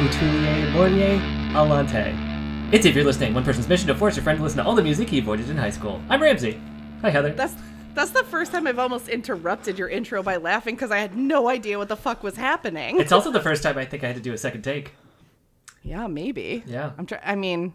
Mornië 0.00 1.20
alantië. 1.54 2.14
It's 2.72 2.86
if 2.86 2.94
you're 2.94 3.04
listening, 3.04 3.34
one 3.34 3.44
person's 3.44 3.68
mission 3.68 3.86
to 3.88 3.94
force 3.94 4.16
your 4.16 4.22
friend 4.22 4.38
to 4.38 4.42
listen 4.42 4.56
to 4.56 4.64
all 4.64 4.74
the 4.74 4.82
music 4.82 5.10
he 5.10 5.18
avoided 5.18 5.50
in 5.50 5.58
high 5.58 5.68
school. 5.70 6.00
I'm 6.08 6.22
Ramsey. 6.22 6.58
Hi, 7.02 7.10
Heather. 7.10 7.32
That's 7.34 7.54
that's 7.94 8.10
the 8.10 8.24
first 8.24 8.50
time 8.50 8.66
I've 8.66 8.78
almost 8.78 9.08
interrupted 9.10 9.78
your 9.78 9.88
intro 9.90 10.22
by 10.22 10.36
laughing 10.36 10.74
because 10.74 10.90
I 10.90 10.96
had 11.00 11.16
no 11.18 11.50
idea 11.50 11.76
what 11.76 11.88
the 11.88 11.96
fuck 11.96 12.22
was 12.22 12.36
happening. 12.36 12.98
It's 12.98 13.12
also 13.12 13.30
the 13.30 13.42
first 13.42 13.62
time 13.62 13.76
I 13.76 13.84
think 13.84 14.02
I 14.02 14.06
had 14.06 14.16
to 14.16 14.22
do 14.22 14.32
a 14.32 14.38
second 14.38 14.62
take. 14.62 14.92
yeah, 15.82 16.06
maybe. 16.06 16.62
Yeah. 16.66 16.92
I'm 16.96 17.04
trying. 17.04 17.20
I 17.22 17.34
mean, 17.34 17.74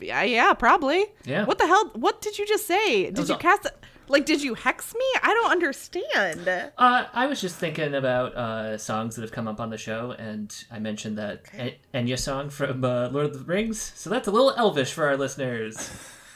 yeah, 0.00 0.22
yeah, 0.24 0.52
probably. 0.54 1.04
Yeah. 1.24 1.44
What 1.44 1.58
the 1.58 1.68
hell? 1.68 1.90
What 1.94 2.20
did 2.20 2.36
you 2.36 2.46
just 2.48 2.66
say? 2.66 3.12
Did 3.12 3.28
you 3.28 3.34
all- 3.34 3.40
cast? 3.40 3.68
Like, 4.10 4.26
did 4.26 4.42
you 4.42 4.54
hex 4.54 4.92
me? 4.92 5.04
I 5.22 5.32
don't 5.34 5.52
understand. 5.52 6.48
Uh, 6.48 7.06
I 7.14 7.26
was 7.26 7.40
just 7.40 7.56
thinking 7.56 7.94
about 7.94 8.34
uh, 8.34 8.76
songs 8.76 9.14
that 9.14 9.22
have 9.22 9.30
come 9.30 9.46
up 9.46 9.60
on 9.60 9.70
the 9.70 9.78
show, 9.78 10.10
and 10.18 10.52
I 10.68 10.80
mentioned 10.80 11.16
that 11.18 11.42
En- 11.54 11.74
Enya 11.94 12.18
song 12.18 12.50
from 12.50 12.84
uh, 12.84 13.08
Lord 13.10 13.26
of 13.26 13.32
the 13.34 13.44
Rings. 13.44 13.92
So 13.94 14.10
that's 14.10 14.26
a 14.26 14.32
little 14.32 14.52
elvish 14.56 14.92
for 14.92 15.06
our 15.06 15.16
listeners. 15.16 15.92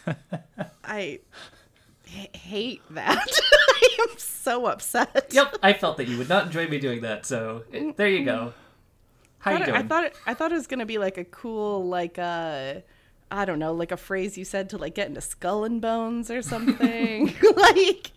I 0.84 1.18
h- 2.06 2.36
hate 2.36 2.82
that. 2.90 3.26
I 3.68 3.96
am 4.08 4.18
so 4.18 4.66
upset. 4.66 5.27
Yep, 5.32 5.56
I 5.60 5.72
felt 5.72 5.96
that 5.96 6.06
you 6.06 6.16
would 6.18 6.28
not 6.28 6.46
enjoy 6.46 6.68
me 6.68 6.78
doing 6.78 7.00
that, 7.00 7.27
so 7.27 7.64
eh, 7.72 7.91
there 7.96 8.08
you 8.08 8.24
go. 8.24 8.52
How 9.41 9.50
you 9.50 9.58
thought, 9.58 9.62
it, 9.68 9.72
doing? 9.72 9.77
I 9.77 9.88
thought 9.88 10.04
it, 10.04 10.16
I 10.27 10.34
thought 10.34 10.52
it 10.52 10.54
was 10.54 10.66
gonna 10.68 10.86
be 10.86 10.98
like 10.98 11.18
a 11.18 11.24
cool 11.24 11.88
like 11.88 12.20
uh 12.20 12.74
I 13.34 13.44
don't 13.44 13.58
know 13.58 13.72
like 13.72 13.90
a 13.90 13.96
phrase 13.96 14.38
you 14.38 14.44
said 14.44 14.70
to 14.70 14.78
like 14.78 14.94
get 14.94 15.08
into 15.08 15.20
Skull 15.20 15.64
and 15.64 15.80
Bones 15.80 16.30
or 16.30 16.40
something 16.40 17.34
like 17.56 18.12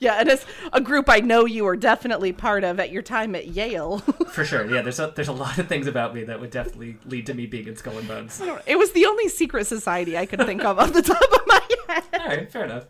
yeah 0.00 0.14
and 0.14 0.28
it's 0.28 0.44
a 0.72 0.80
group 0.80 1.08
I 1.08 1.20
know 1.20 1.44
you 1.44 1.62
were 1.62 1.76
definitely 1.76 2.32
part 2.32 2.64
of 2.64 2.80
at 2.80 2.90
your 2.90 3.02
time 3.02 3.36
at 3.36 3.46
Yale. 3.48 3.98
For 4.32 4.44
sure, 4.44 4.66
yeah. 4.66 4.82
There's 4.82 4.98
a, 4.98 5.12
there's 5.14 5.28
a 5.28 5.32
lot 5.32 5.58
of 5.58 5.68
things 5.68 5.86
about 5.86 6.12
me 6.12 6.24
that 6.24 6.40
would 6.40 6.50
definitely 6.50 6.96
lead 7.06 7.26
to 7.26 7.34
me 7.34 7.46
being 7.46 7.68
in 7.68 7.76
Skull 7.76 7.98
and 7.98 8.08
Bones. 8.08 8.40
it 8.66 8.76
was 8.76 8.92
the 8.92 9.06
only 9.06 9.28
secret 9.28 9.66
society 9.66 10.18
I 10.18 10.26
could 10.26 10.44
think 10.44 10.64
of 10.64 10.78
off 10.78 10.92
the 10.92 11.02
top 11.02 11.22
of 11.22 11.40
my 11.46 11.60
head. 11.86 12.04
All 12.20 12.26
right, 12.26 12.50
fair 12.50 12.64
enough. 12.64 12.86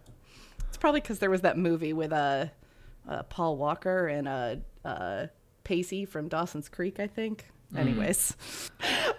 It's 0.69 0.78
probably 0.78 1.00
because 1.00 1.19
there 1.19 1.30
was 1.30 1.42
that 1.42 1.58
movie 1.58 1.92
with 1.92 2.12
uh, 2.12 2.47
uh 3.06 3.25
Paul 3.25 3.58
Walker 3.58 4.08
and 4.08 4.27
a 4.27 4.60
uh 4.84 5.27
Pacey 5.64 6.06
from 6.06 6.28
Dawson's 6.28 6.70
Creek 6.70 6.98
I 6.98 7.06
think. 7.06 7.44
Anyways, 7.77 8.34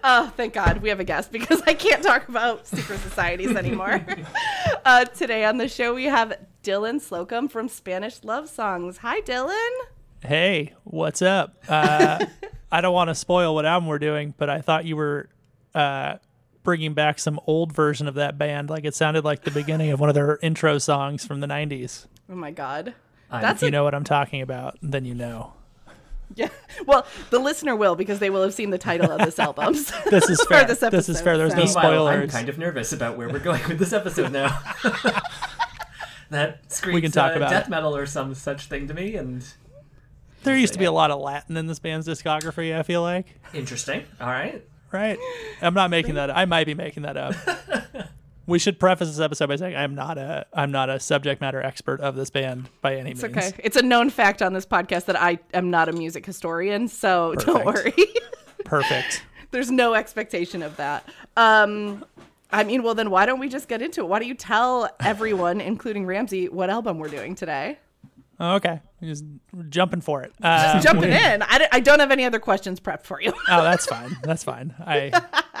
oh 0.02 0.32
thank 0.36 0.54
God 0.54 0.78
we 0.78 0.88
have 0.88 0.98
a 0.98 1.04
guest 1.04 1.30
because 1.30 1.62
I 1.66 1.74
can't 1.74 2.02
talk 2.02 2.28
about 2.28 2.66
secret 2.66 2.98
societies 3.00 3.54
anymore. 3.54 4.04
uh, 4.84 5.04
today 5.04 5.44
on 5.44 5.58
the 5.58 5.68
show 5.68 5.94
we 5.94 6.06
have 6.06 6.34
Dylan 6.64 7.00
Slocum 7.00 7.48
from 7.48 7.68
Spanish 7.68 8.24
Love 8.24 8.48
Songs. 8.48 8.98
Hi, 8.98 9.20
Dylan. 9.20 9.70
Hey, 10.22 10.74
what's 10.82 11.22
up? 11.22 11.62
Uh, 11.68 12.26
I 12.72 12.80
don't 12.80 12.92
want 12.92 13.08
to 13.08 13.14
spoil 13.14 13.54
what 13.54 13.66
album 13.66 13.88
we're 13.88 13.98
doing, 14.00 14.34
but 14.36 14.50
I 14.50 14.60
thought 14.60 14.84
you 14.84 14.96
were 14.96 15.28
uh, 15.74 16.16
bringing 16.64 16.92
back 16.92 17.18
some 17.20 17.38
old 17.46 17.72
version 17.72 18.08
of 18.08 18.14
that 18.16 18.36
band. 18.36 18.68
Like 18.68 18.84
it 18.84 18.94
sounded 18.96 19.24
like 19.24 19.42
the 19.42 19.50
beginning 19.52 19.90
of 19.92 20.00
one 20.00 20.08
of 20.08 20.14
their 20.16 20.38
intro 20.42 20.78
songs 20.78 21.24
from 21.24 21.40
the 21.40 21.46
90s. 21.46 22.06
Oh 22.28 22.34
my 22.34 22.50
God. 22.50 22.94
That's 23.30 23.58
If 23.58 23.62
you 23.62 23.68
a, 23.68 23.70
know 23.70 23.84
what 23.84 23.94
I'm 23.94 24.04
talking 24.04 24.42
about, 24.42 24.76
then 24.82 25.04
you 25.04 25.14
know. 25.14 25.52
yeah. 26.36 26.48
Well, 26.86 27.06
the 27.30 27.38
listener 27.38 27.74
will 27.76 27.96
because 27.96 28.18
they 28.18 28.30
will 28.30 28.42
have 28.42 28.54
seen 28.54 28.70
the 28.70 28.78
title 28.78 29.10
of 29.10 29.18
this 29.20 29.38
album. 29.46 29.72
This 29.74 30.28
is 30.30 30.42
fair. 30.48 30.64
this 30.64 30.78
this, 30.80 31.08
is 31.08 31.20
fair. 31.20 31.36
There's 31.36 31.54
no 31.54 31.66
so- 31.66 31.80
Meanwhile, 31.80 32.06
I'm 32.08 32.28
kind 32.28 32.48
of 32.48 32.58
nervous 32.58 32.92
about 32.92 33.16
where 33.16 33.28
we're 33.28 33.38
going 33.40 33.66
with 33.68 33.78
this 33.78 33.92
episode 33.92 34.32
now. 34.32 34.58
that 36.30 36.70
screams 36.72 36.94
We 36.94 37.00
can 37.00 37.10
talk 37.10 37.32
uh, 37.32 37.36
about 37.36 37.50
death 37.50 37.66
it. 37.66 37.70
metal 37.70 37.96
or 37.96 38.06
some 38.06 38.34
such 38.34 38.66
thing 38.66 38.86
to 38.88 38.94
me, 38.94 39.16
and 39.16 39.44
There 40.44 40.56
used 40.56 40.72
to 40.74 40.78
be 40.78 40.84
a 40.84 40.92
lot 40.92 41.10
of 41.10 41.20
Latin 41.20 41.56
in 41.56 41.66
this 41.66 41.78
band's 41.80 42.06
discography, 42.06 42.76
I 42.78 42.82
feel 42.82 43.02
like. 43.02 43.26
interesting. 43.52 44.04
All 44.20 44.28
right. 44.28 44.64
Right? 44.92 45.18
I'm 45.62 45.74
not 45.74 45.90
making 45.90 46.14
that 46.16 46.36
I 46.36 46.44
might 46.46 46.66
be 46.66 46.74
making 46.74 47.02
that 47.04 47.16
up. 47.16 47.34
We 48.50 48.58
should 48.58 48.78
preface 48.80 49.08
this 49.08 49.20
episode 49.20 49.46
by 49.48 49.56
saying 49.56 49.76
I'm 49.76 49.94
not 49.94 50.18
a 50.18 50.44
I'm 50.52 50.72
not 50.72 50.90
a 50.90 50.98
subject 50.98 51.40
matter 51.40 51.62
expert 51.62 52.00
of 52.00 52.16
this 52.16 52.30
band 52.30 52.68
by 52.82 52.96
any 52.96 53.12
It's 53.12 53.22
means. 53.22 53.36
okay. 53.36 53.52
It's 53.62 53.76
a 53.76 53.82
known 53.82 54.10
fact 54.10 54.42
on 54.42 54.52
this 54.52 54.66
podcast 54.66 55.04
that 55.04 55.20
I 55.20 55.38
am 55.54 55.70
not 55.70 55.88
a 55.88 55.92
music 55.92 56.26
historian, 56.26 56.88
so 56.88 57.34
don't 57.36 57.64
worry. 57.64 57.94
Perfect. 58.64 59.22
There's 59.52 59.70
no 59.70 59.94
expectation 59.94 60.62
of 60.62 60.76
that. 60.78 61.08
Um, 61.36 62.04
I 62.50 62.64
mean, 62.64 62.82
well, 62.82 62.94
then 62.96 63.10
why 63.10 63.24
don't 63.24 63.38
we 63.38 63.48
just 63.48 63.68
get 63.68 63.82
into 63.82 64.00
it? 64.00 64.08
Why 64.08 64.18
don't 64.18 64.26
you 64.28 64.34
tell 64.34 64.88
everyone, 65.00 65.60
including 65.72 66.04
Ramsey, 66.06 66.48
what 66.48 66.70
album 66.70 66.98
we're 66.98 67.08
doing 67.08 67.36
today? 67.36 67.78
Oh, 68.40 68.54
okay. 68.56 68.80
Just 69.02 69.24
jumping 69.68 70.00
for 70.00 70.22
it. 70.22 70.32
Uh, 70.42 70.80
Jumping 70.80 71.12
in. 71.12 71.42
I, 71.42 71.58
d- 71.58 71.66
I 71.70 71.80
don't 71.80 72.00
have 72.00 72.10
any 72.10 72.24
other 72.24 72.38
questions 72.40 72.80
prepped 72.80 73.04
for 73.04 73.20
you. 73.20 73.32
Oh, 73.48 73.62
that's 73.62 73.86
fine. 73.86 74.16
That's 74.24 74.42
fine. 74.42 74.74
I. 74.80 75.12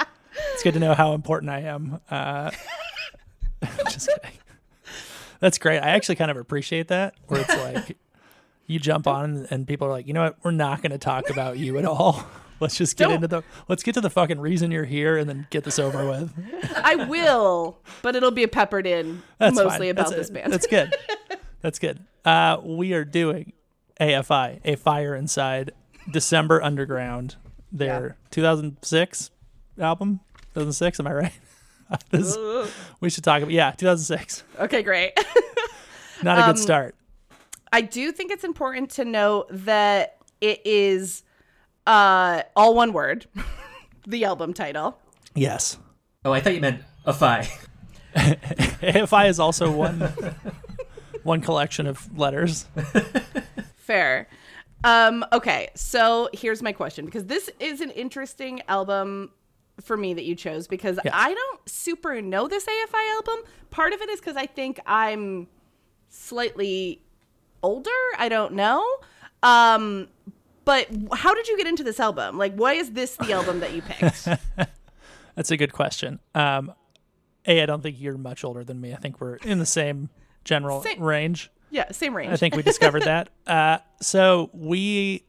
It's 0.54 0.62
good 0.62 0.74
to 0.74 0.80
know 0.80 0.94
how 0.94 1.12
important 1.14 1.50
I 1.50 1.60
am. 1.62 2.00
Uh, 2.08 2.50
just 3.90 4.08
kidding. 4.08 4.38
That's 5.40 5.58
great. 5.58 5.78
I 5.78 5.90
actually 5.90 6.16
kind 6.16 6.30
of 6.30 6.36
appreciate 6.36 6.88
that. 6.88 7.14
Where 7.26 7.40
it's 7.40 7.56
like, 7.56 7.96
you 8.66 8.78
jump 8.78 9.06
on 9.06 9.46
and 9.50 9.66
people 9.66 9.86
are 9.88 9.90
like, 9.90 10.06
you 10.06 10.12
know 10.12 10.22
what? 10.24 10.36
We're 10.42 10.50
not 10.50 10.82
going 10.82 10.92
to 10.92 10.98
talk 10.98 11.30
about 11.30 11.58
you 11.58 11.78
at 11.78 11.84
all. 11.84 12.24
Let's 12.60 12.76
just 12.76 12.98
get 12.98 13.04
Don't- 13.06 13.14
into 13.16 13.28
the. 13.28 13.42
Let's 13.68 13.82
get 13.82 13.94
to 13.94 14.02
the 14.02 14.10
fucking 14.10 14.38
reason 14.38 14.70
you're 14.70 14.84
here 14.84 15.16
and 15.16 15.26
then 15.28 15.46
get 15.48 15.64
this 15.64 15.78
over 15.78 16.06
with. 16.06 16.30
I 16.76 16.94
will, 17.06 17.78
but 18.02 18.14
it'll 18.16 18.30
be 18.32 18.46
peppered 18.46 18.86
in 18.86 19.22
That's 19.38 19.56
mostly 19.56 19.86
fine. 19.86 19.88
about 19.90 20.08
That's- 20.10 20.28
this 20.28 20.30
band. 20.30 20.52
That's 20.52 20.66
good. 20.66 20.94
That's 21.62 21.78
good. 21.78 22.00
Uh, 22.22 22.58
we 22.62 22.92
are 22.92 23.04
doing 23.06 23.54
AFI, 23.98 24.60
A 24.64 24.76
Fire 24.76 25.14
Inside, 25.14 25.72
December 26.10 26.62
Underground, 26.62 27.36
their 27.72 28.16
2006 28.30 29.30
album. 29.78 30.20
2006, 30.54 31.00
am 31.00 31.06
I 31.06 31.12
right? 31.14 31.32
This- 32.10 32.36
we 33.00 33.10
should 33.10 33.24
talk 33.24 33.42
about 33.42 33.52
yeah, 33.52 33.70
2006. 33.72 34.44
okay, 34.60 34.82
great. 34.82 35.12
Not 36.22 36.38
a 36.38 36.42
Um, 36.44 36.50
good 36.52 36.58
start. 36.58 36.94
I 37.72 37.80
do 37.80 38.12
think 38.12 38.30
it's 38.30 38.44
important 38.44 38.90
to 38.92 39.04
note 39.04 39.46
that 39.50 40.18
it 40.40 40.60
is 40.64 41.22
uh, 41.86 42.42
all 42.56 42.74
one 42.74 42.92
word, 42.92 43.26
the 44.06 44.24
album 44.24 44.52
title. 44.54 44.98
Yes. 45.34 45.78
Oh, 46.24 46.32
I 46.32 46.40
thought 46.40 46.54
you 46.54 46.60
meant 46.60 46.82
a 47.06 47.12
fi. 47.12 47.48
AFI 48.14 49.28
is 49.28 49.38
also 49.40 49.70
one 49.70 50.00
one 51.22 51.40
collection 51.40 51.86
of 51.86 52.16
letters. 52.18 52.66
Fair. 53.76 54.26
Um, 54.82 55.24
okay, 55.32 55.68
so 55.74 56.28
here's 56.32 56.62
my 56.62 56.72
question 56.72 57.04
because 57.04 57.26
this 57.26 57.50
is 57.60 57.80
an 57.80 57.90
interesting 57.90 58.62
album 58.68 59.30
for 59.82 59.96
me 59.96 60.14
that 60.14 60.24
you 60.24 60.34
chose 60.34 60.66
because. 60.66 60.98
I 61.12 61.34
don't 61.34 61.68
super 61.68 62.20
know 62.22 62.48
this 62.48 62.64
AFI 62.66 63.14
album. 63.16 63.36
Part 63.70 63.92
of 63.92 64.00
it 64.00 64.08
is 64.08 64.20
because 64.20 64.36
I 64.36 64.46
think 64.46 64.80
I'm 64.86 65.46
slightly 66.08 67.02
older. 67.62 67.90
I 68.18 68.28
don't 68.28 68.54
know. 68.54 68.84
Um, 69.42 70.08
but 70.64 70.88
how 71.14 71.34
did 71.34 71.48
you 71.48 71.56
get 71.56 71.66
into 71.66 71.82
this 71.82 71.98
album? 72.00 72.38
Like, 72.38 72.54
why 72.54 72.74
is 72.74 72.92
this 72.92 73.16
the 73.16 73.32
album 73.32 73.60
that 73.60 73.72
you 73.72 73.82
picked? 73.82 74.28
That's 75.34 75.50
a 75.50 75.56
good 75.56 75.72
question. 75.72 76.20
Um, 76.34 76.72
a, 77.46 77.62
I 77.62 77.66
don't 77.66 77.82
think 77.82 77.96
you're 78.00 78.18
much 78.18 78.44
older 78.44 78.62
than 78.64 78.80
me. 78.80 78.92
I 78.92 78.96
think 78.96 79.20
we're 79.20 79.36
in 79.36 79.58
the 79.58 79.66
same 79.66 80.10
general 80.44 80.82
Same- 80.82 81.02
range. 81.02 81.50
yeah, 81.70 81.90
same 81.92 82.14
range. 82.14 82.32
I 82.32 82.36
think 82.36 82.54
we 82.56 82.62
discovered 82.62 83.02
that. 83.04 83.30
Uh, 83.46 83.78
so 84.02 84.50
we 84.52 85.24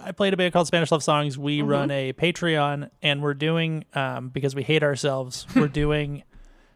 I 0.00 0.12
played 0.12 0.34
a 0.34 0.36
band 0.36 0.52
called 0.52 0.66
Spanish 0.66 0.90
Love 0.90 1.02
Songs. 1.04 1.38
We 1.38 1.58
Mm-hmm. 1.60 1.68
run 1.68 1.90
a 1.90 2.12
Patreon, 2.12 2.90
and 3.02 3.22
we're 3.22 3.34
doing 3.34 3.84
um, 3.94 4.28
because 4.28 4.54
we 4.54 4.62
hate 4.62 4.82
ourselves. 4.82 5.46
We're 5.54 5.68
doing 5.68 6.24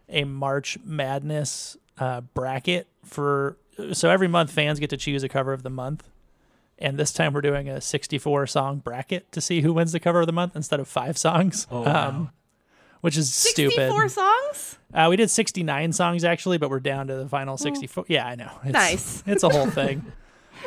a 0.09 0.25
March 0.25 0.79
Madness 0.85 1.77
uh, 1.99 2.21
bracket 2.21 2.87
for. 3.05 3.57
So 3.93 4.09
every 4.09 4.29
month, 4.29 4.51
fans 4.53 4.79
get 4.81 4.91
to 4.91 4.97
choose 4.97 5.23
a 5.23 5.29
cover 5.29 5.53
of 5.53 5.63
the 5.65 5.71
month, 5.71 6.09
and 6.79 6.97
this 6.97 7.13
time 7.13 7.33
we're 7.35 7.41
doing 7.43 7.69
a 7.69 7.81
64 7.81 8.47
song 8.47 8.79
bracket 8.79 9.31
to 9.33 9.41
see 9.41 9.61
who 9.61 9.73
wins 9.73 9.93
the 9.93 10.01
cover 10.01 10.21
of 10.21 10.27
the 10.27 10.33
month 10.33 10.55
instead 10.57 10.81
of 10.81 10.89
five 10.89 11.19
songs. 11.19 11.67
Oh, 11.71 11.83
wow. 11.83 12.09
um, 12.09 12.31
which 13.03 13.17
is 13.19 13.35
stupid. 13.35 13.75
64 13.75 14.09
songs? 14.09 14.79
Uh, 14.95 15.07
we 15.11 15.17
did 15.17 15.29
69 15.31 15.93
songs 15.93 16.25
actually, 16.25 16.57
but 16.59 16.71
we're 16.71 16.81
down 16.81 17.09
to 17.09 17.17
the 17.17 17.29
final 17.29 17.57
64. 17.59 18.07
Yeah, 18.09 18.27
I 18.27 18.35
know. 18.37 18.51
It's, 18.65 18.73
Nice. 18.73 19.23
It's 19.27 19.43
a 19.43 19.49
whole 19.51 19.67
thing. 19.71 20.05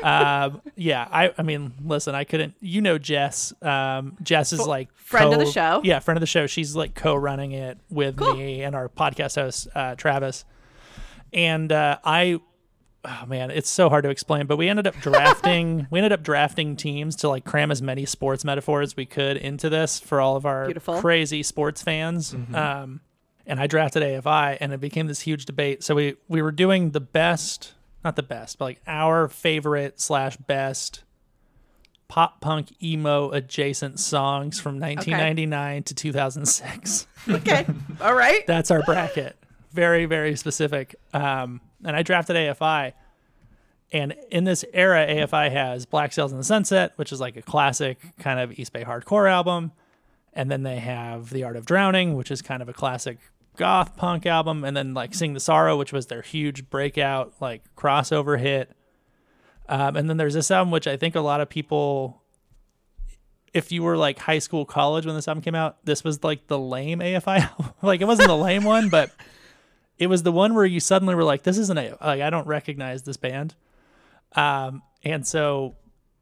Um, 0.03 0.61
yeah, 0.75 1.07
I, 1.11 1.33
I 1.37 1.41
mean, 1.43 1.73
listen, 1.83 2.15
I 2.15 2.23
couldn't. 2.23 2.55
You 2.59 2.81
know, 2.81 2.97
Jess. 2.97 3.53
Um, 3.61 4.15
Jess 4.21 4.53
is 4.53 4.65
like 4.65 4.89
friend 4.95 5.33
of 5.33 5.39
the 5.39 5.51
show. 5.51 5.81
Yeah, 5.83 5.99
friend 5.99 6.17
of 6.17 6.21
the 6.21 6.27
show. 6.27 6.47
She's 6.47 6.75
like 6.75 6.95
co-running 6.95 7.51
it 7.51 7.77
with 7.89 8.17
Cool. 8.17 8.35
me 8.35 8.63
and 8.63 8.75
our 8.75 8.89
podcast 8.89 9.35
host 9.35 9.67
uh, 9.75 9.95
Travis. 9.95 10.45
And 11.33 11.71
uh, 11.71 11.99
I, 12.03 12.39
oh 13.05 13.25
man, 13.27 13.51
it's 13.51 13.69
so 13.69 13.89
hard 13.89 14.03
to 14.03 14.09
explain. 14.09 14.47
But 14.47 14.57
we 14.57 14.67
ended 14.69 14.87
up 14.87 14.95
drafting. 14.95 15.87
we 15.91 15.99
ended 15.99 16.11
up 16.11 16.23
drafting 16.23 16.75
teams 16.75 17.15
to 17.17 17.29
like 17.29 17.45
cram 17.45 17.71
as 17.71 17.81
many 17.81 18.05
sports 18.05 18.43
metaphors 18.43 18.95
we 18.95 19.05
could 19.05 19.37
into 19.37 19.69
this 19.69 19.99
for 19.99 20.21
all 20.21 20.35
of 20.35 20.45
our 20.45 20.65
Beautiful. 20.65 20.99
crazy 21.01 21.43
sports 21.43 21.81
fans. 21.81 22.33
Um, 22.53 23.01
and 23.45 23.59
I 23.59 23.65
drafted 23.65 24.03
AFI, 24.03 24.57
and 24.61 24.73
it 24.73 24.79
became 24.79 25.07
this 25.07 25.21
huge 25.21 25.45
debate. 25.45 25.83
So 25.83 25.95
we 25.95 26.15
we 26.27 26.41
were 26.41 26.51
doing 26.51 26.91
the 26.91 26.99
best, 26.99 27.73
not 28.03 28.15
the 28.15 28.23
best, 28.23 28.57
but 28.57 28.65
like 28.65 28.81
our 28.87 29.27
favorite 29.27 29.99
slash 29.99 30.37
best 30.37 31.03
pop 32.07 32.41
punk 32.41 32.73
emo 32.81 33.29
adjacent 33.31 33.99
songs 33.99 34.59
from 34.59 34.79
1999 34.79 35.83
to 35.83 35.93
2006. 35.95 37.07
Okay. 37.29 37.65
All 38.01 38.15
right. 38.15 38.43
That's 38.47 38.71
our 38.71 38.81
bracket. 38.83 39.37
Very, 39.71 40.05
very 40.05 40.35
specific. 40.35 40.95
Um, 41.13 41.61
and 41.85 41.95
I 41.95 42.01
drafted 42.01 42.35
AFI. 42.35 42.93
And 43.91 44.15
in 44.31 44.43
this 44.43 44.65
era, 44.73 45.05
AFI 45.07 45.51
has 45.51 45.85
Black 45.85 46.13
Sails 46.13 46.31
in 46.31 46.37
the 46.37 46.43
Sunset, 46.43 46.93
which 46.95 47.11
is 47.11 47.19
like 47.19 47.35
a 47.37 47.41
classic 47.41 47.99
kind 48.19 48.39
of 48.39 48.57
East 48.57 48.73
Bay 48.73 48.83
hardcore 48.83 49.29
album. 49.29 49.71
And 50.33 50.49
then 50.49 50.63
they 50.63 50.77
have 50.77 51.31
The 51.31 51.43
Art 51.43 51.55
of 51.55 51.65
Drowning, 51.65 52.15
which 52.15 52.31
is 52.31 52.41
kind 52.41 52.61
of 52.61 52.69
a 52.69 52.73
classic 52.73 53.17
goth 53.59 53.97
punk 53.97 54.25
album. 54.25 54.63
And 54.63 54.75
then 54.75 54.93
like 54.95 55.13
Sing 55.13 55.33
the 55.33 55.39
Sorrow, 55.39 55.77
which 55.77 55.93
was 55.93 56.07
their 56.07 56.21
huge 56.21 56.69
breakout, 56.69 57.33
like 57.39 57.63
crossover 57.75 58.39
hit. 58.39 58.71
Um, 59.67 59.95
and 59.95 60.09
then 60.09 60.17
there's 60.17 60.33
this 60.33 60.49
album, 60.49 60.71
which 60.71 60.87
I 60.87 60.97
think 60.97 61.13
a 61.13 61.19
lot 61.19 61.41
of 61.41 61.49
people, 61.49 62.23
if 63.53 63.71
you 63.71 63.83
were 63.83 63.97
like 63.97 64.17
high 64.17 64.39
school, 64.39 64.65
college 64.65 65.05
when 65.05 65.13
this 65.13 65.27
album 65.27 65.43
came 65.43 65.55
out, 65.55 65.77
this 65.85 66.03
was 66.03 66.23
like 66.23 66.47
the 66.47 66.57
lame 66.57 66.99
AFI 66.99 67.41
album. 67.59 67.73
like 67.83 68.01
it 68.01 68.05
wasn't 68.05 68.29
the 68.29 68.37
lame 68.37 68.63
one, 68.63 68.89
but 68.89 69.11
it 69.99 70.07
was 70.07 70.23
the 70.23 70.31
one 70.31 70.55
where 70.55 70.65
you 70.65 70.79
suddenly 70.79 71.13
were 71.13 71.25
like, 71.25 71.43
this 71.43 71.57
isn't 71.57 71.77
a, 71.77 71.97
like, 72.01 72.21
I 72.21 72.29
don't 72.29 72.47
recognize 72.47 73.03
this 73.03 73.17
band. 73.17 73.55
Um, 74.35 74.81
and 75.03 75.27
so 75.27 75.75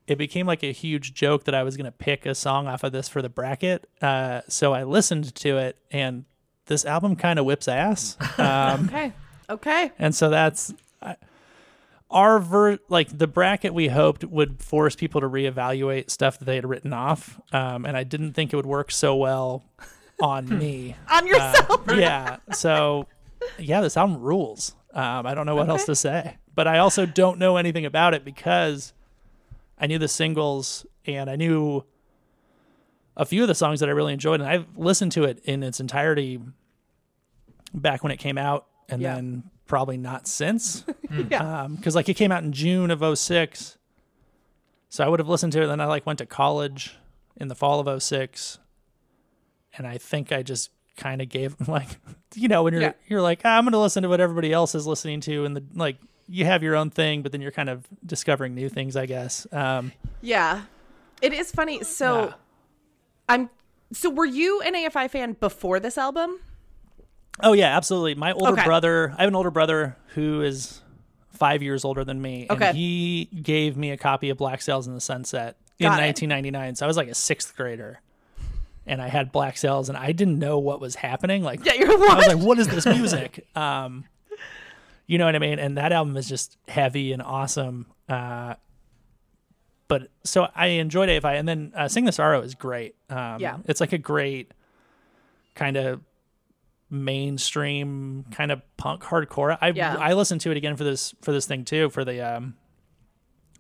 it 0.08 0.18
became 0.18 0.48
like 0.48 0.64
a 0.64 0.72
huge 0.72 1.14
joke 1.14 1.44
that 1.44 1.54
I 1.54 1.62
was 1.62 1.78
going 1.78 1.86
to 1.86 1.92
pick 1.92 2.26
a 2.26 2.34
song 2.34 2.68
off 2.68 2.84
of 2.84 2.92
this 2.92 3.08
for 3.08 3.22
the 3.22 3.30
bracket. 3.30 3.88
Uh, 4.02 4.42
so 4.48 4.74
I 4.74 4.84
listened 4.84 5.36
to 5.36 5.58
it 5.58 5.78
and 5.92 6.26
this 6.68 6.86
album 6.86 7.16
kind 7.16 7.40
of 7.40 7.46
whips 7.46 7.68
ass. 7.68 8.16
Um, 8.40 8.86
Okay. 8.86 9.14
Okay. 9.50 9.92
and 9.98 10.14
so 10.14 10.30
that's 10.30 10.74
I- 11.02 11.16
our 12.10 12.40
ver 12.40 12.78
like 12.90 13.18
the 13.18 13.28
bracket 13.28 13.74
we 13.74 13.88
hoped 13.90 14.24
would 14.24 14.62
force 14.62 14.96
people 14.96 15.20
to 15.22 15.28
reevaluate 15.30 16.10
stuff 16.10 16.40
that 16.40 16.46
they 16.46 16.56
had 16.56 16.66
written 16.68 16.94
off. 16.94 17.40
Um, 17.52 17.86
and 17.86 17.98
I 17.98 18.04
didn't 18.04 18.34
think 18.34 18.54
it 18.54 18.56
would 18.56 18.66
work 18.66 18.92
so 18.92 19.16
well 19.16 19.64
on 20.22 20.48
me. 20.58 20.96
On 21.12 21.28
yourself. 21.28 21.82
yeah. 21.96 22.38
So 22.54 23.08
yeah, 23.60 23.82
this 23.82 23.98
album 23.98 24.22
rules. 24.22 24.74
Um, 24.94 25.26
I 25.28 25.34
don't 25.34 25.46
know 25.46 25.56
what 25.56 25.70
else 25.70 25.86
to 25.86 25.96
say, 25.96 26.38
but 26.56 26.68
I 26.68 26.80
also 26.80 27.06
don't 27.06 27.38
know 27.40 27.58
anything 27.58 27.86
about 27.86 28.14
it 28.14 28.26
because 28.26 28.94
I 29.78 29.86
knew 29.88 30.00
the 30.00 30.08
singles 30.08 30.86
and 31.06 31.30
I 31.30 31.36
knew 31.36 31.84
a 33.18 33.26
few 33.26 33.42
of 33.42 33.48
the 33.50 33.56
songs 33.56 33.82
that 33.82 33.90
I 33.90 33.92
really 33.92 34.14
enjoyed, 34.14 34.40
and 34.40 34.50
I've 34.50 34.66
listened 34.78 35.12
to 35.14 35.24
it 35.26 35.40
in 35.44 35.64
its 35.64 35.80
entirety 35.82 36.40
back 37.74 38.04
when 38.04 38.12
it 38.12 38.18
came 38.18 38.38
out, 38.38 38.68
and 38.88 39.02
Yeah. 39.02 39.16
then 39.16 39.44
probably 39.66 39.98
not 39.98 40.28
since. 40.28 40.86
yeah. 41.30 41.68
because 41.76 41.96
like 41.96 42.08
it 42.08 42.14
came 42.14 42.32
out 42.32 42.44
in 42.44 42.54
June 42.54 42.90
of 42.92 43.02
06. 43.20 43.78
So 44.90 45.04
I 45.04 45.10
would 45.10 45.20
have 45.20 45.28
listened 45.28 45.52
to 45.54 45.62
it. 45.64 45.68
Then 45.68 45.82
I 45.82 45.86
like 45.86 46.06
went 46.06 46.20
to 46.20 46.26
college 46.26 46.96
in 47.36 47.50
the 47.50 47.56
fall 47.56 47.86
of 47.86 48.02
06. 48.02 48.60
And 49.78 49.86
I 49.86 49.98
think 49.98 50.32
I 50.32 50.42
just 50.44 50.70
kind 50.96 51.22
of 51.22 51.28
gave 51.28 51.56
like, 51.68 51.90
you 52.36 52.48
know, 52.48 52.64
when 52.64 52.74
you're, 52.74 52.82
Yeah. 52.84 52.94
you're 53.08 53.22
like, 53.22 53.42
ah, 53.44 53.58
I'm 53.58 53.66
going 53.66 53.74
to 53.74 53.80
listen 53.80 54.04
to 54.04 54.10
what 54.10 54.22
everybody 54.22 54.54
else 54.54 54.74
is 54.74 54.88
listening 54.88 55.20
to. 55.22 55.44
And 55.44 55.56
the, 55.58 55.64
like, 55.76 55.98
you 56.30 56.46
have 56.46 56.64
your 56.64 56.76
own 56.76 56.90
thing, 56.90 57.22
but 57.22 57.32
then 57.34 57.42
you're 57.42 57.52
kind 57.52 57.70
of 57.70 57.86
discovering 58.06 58.56
new 58.56 58.70
things, 58.70 58.96
I 58.96 59.06
guess. 59.06 59.46
Um, 59.52 59.92
Yeah. 60.22 60.62
It 61.22 61.34
is 61.34 61.52
funny. 61.52 61.84
So 61.84 62.28
Yeah. 62.28 62.34
I'm 63.30 63.50
so 63.94 64.10
were 64.10 64.26
you 64.26 64.62
an 64.62 64.74
AFI 64.76 65.10
fan 65.10 65.34
before 65.40 65.80
this 65.80 65.98
album? 65.98 66.40
oh 67.44 67.54
yeah, 67.54 67.76
absolutely. 67.78 68.16
My 68.16 68.32
older 68.34 68.54
Okay. 68.54 68.64
brother, 68.66 69.14
I 69.18 69.22
have 69.22 69.28
an 69.28 69.36
older 69.36 69.52
brother 69.52 69.96
who 70.16 70.42
is 70.42 70.82
five 71.34 71.62
years 71.62 71.86
older 71.86 72.04
than 72.04 72.20
me. 72.22 72.48
Okay. 72.50 72.70
And 72.70 72.78
he 72.78 73.26
gave 73.26 73.78
me 73.78 73.92
a 73.92 73.98
copy 73.98 74.30
of 74.32 74.38
Black 74.38 74.62
Sails 74.62 74.88
in 74.88 74.96
the 74.96 75.02
Sunset 75.02 75.56
in 75.78 75.86
it. 75.86 75.90
1999. 75.90 76.76
So 76.76 76.86
I 76.86 76.88
was 76.88 76.98
like 76.98 77.10
a 77.10 77.14
sixth 77.16 77.56
grader. 77.56 78.02
And 78.88 79.02
I 79.02 79.08
had 79.10 79.32
Black 79.32 79.58
Sails 79.58 79.90
and 79.90 79.98
I 79.98 80.14
didn't 80.14 80.40
know 80.40 80.58
what 80.60 80.80
was 80.82 80.96
happening. 80.96 81.44
Like, 81.44 81.64
Yeah, 81.66 81.74
you're 81.74 81.92
I 81.92 82.16
was 82.16 82.28
like, 82.28 82.38
what 82.40 82.58
is 82.58 82.70
this 82.70 82.86
music? 82.88 83.46
um, 83.56 84.06
you 85.06 85.18
know 85.20 85.26
what 85.26 85.36
I 85.36 85.40
mean? 85.40 85.60
And 85.60 85.78
that 85.78 85.92
album 85.92 86.18
is 86.18 86.28
just 86.28 86.58
heavy 86.68 87.12
and 87.14 87.22
awesome. 87.22 87.86
Uh, 88.10 88.56
but 89.88 90.10
so 90.24 90.48
I 90.56 90.68
enjoyed 90.68 91.10
AFI. 91.10 91.40
And 91.40 91.48
then 91.48 91.72
uh, 91.76 91.88
Sing 91.88 92.06
the 92.06 92.12
Sorrow 92.12 92.42
is 92.42 92.56
great. 92.56 92.96
Um, 93.10 93.40
Yeah. 93.40 93.58
It's 93.66 93.80
like 93.80 93.94
a 93.94 93.98
great 93.98 94.52
kind 95.56 95.78
of 95.78 96.02
mainstream 96.90 98.26
kind 98.32 98.52
of 98.52 98.62
punk 98.78 99.02
hardcore. 99.04 99.58
I 99.62 99.70
Yeah. 99.70 99.96
I 99.98 100.14
listened 100.14 100.42
to 100.42 100.52
it 100.52 100.58
again 100.58 100.76
for 100.76 100.84
this 100.84 101.14
for 101.22 101.32
this 101.32 101.46
thing 101.46 101.66
too 101.66 101.90
for 101.90 102.06
the 102.06 102.22
um 102.22 102.56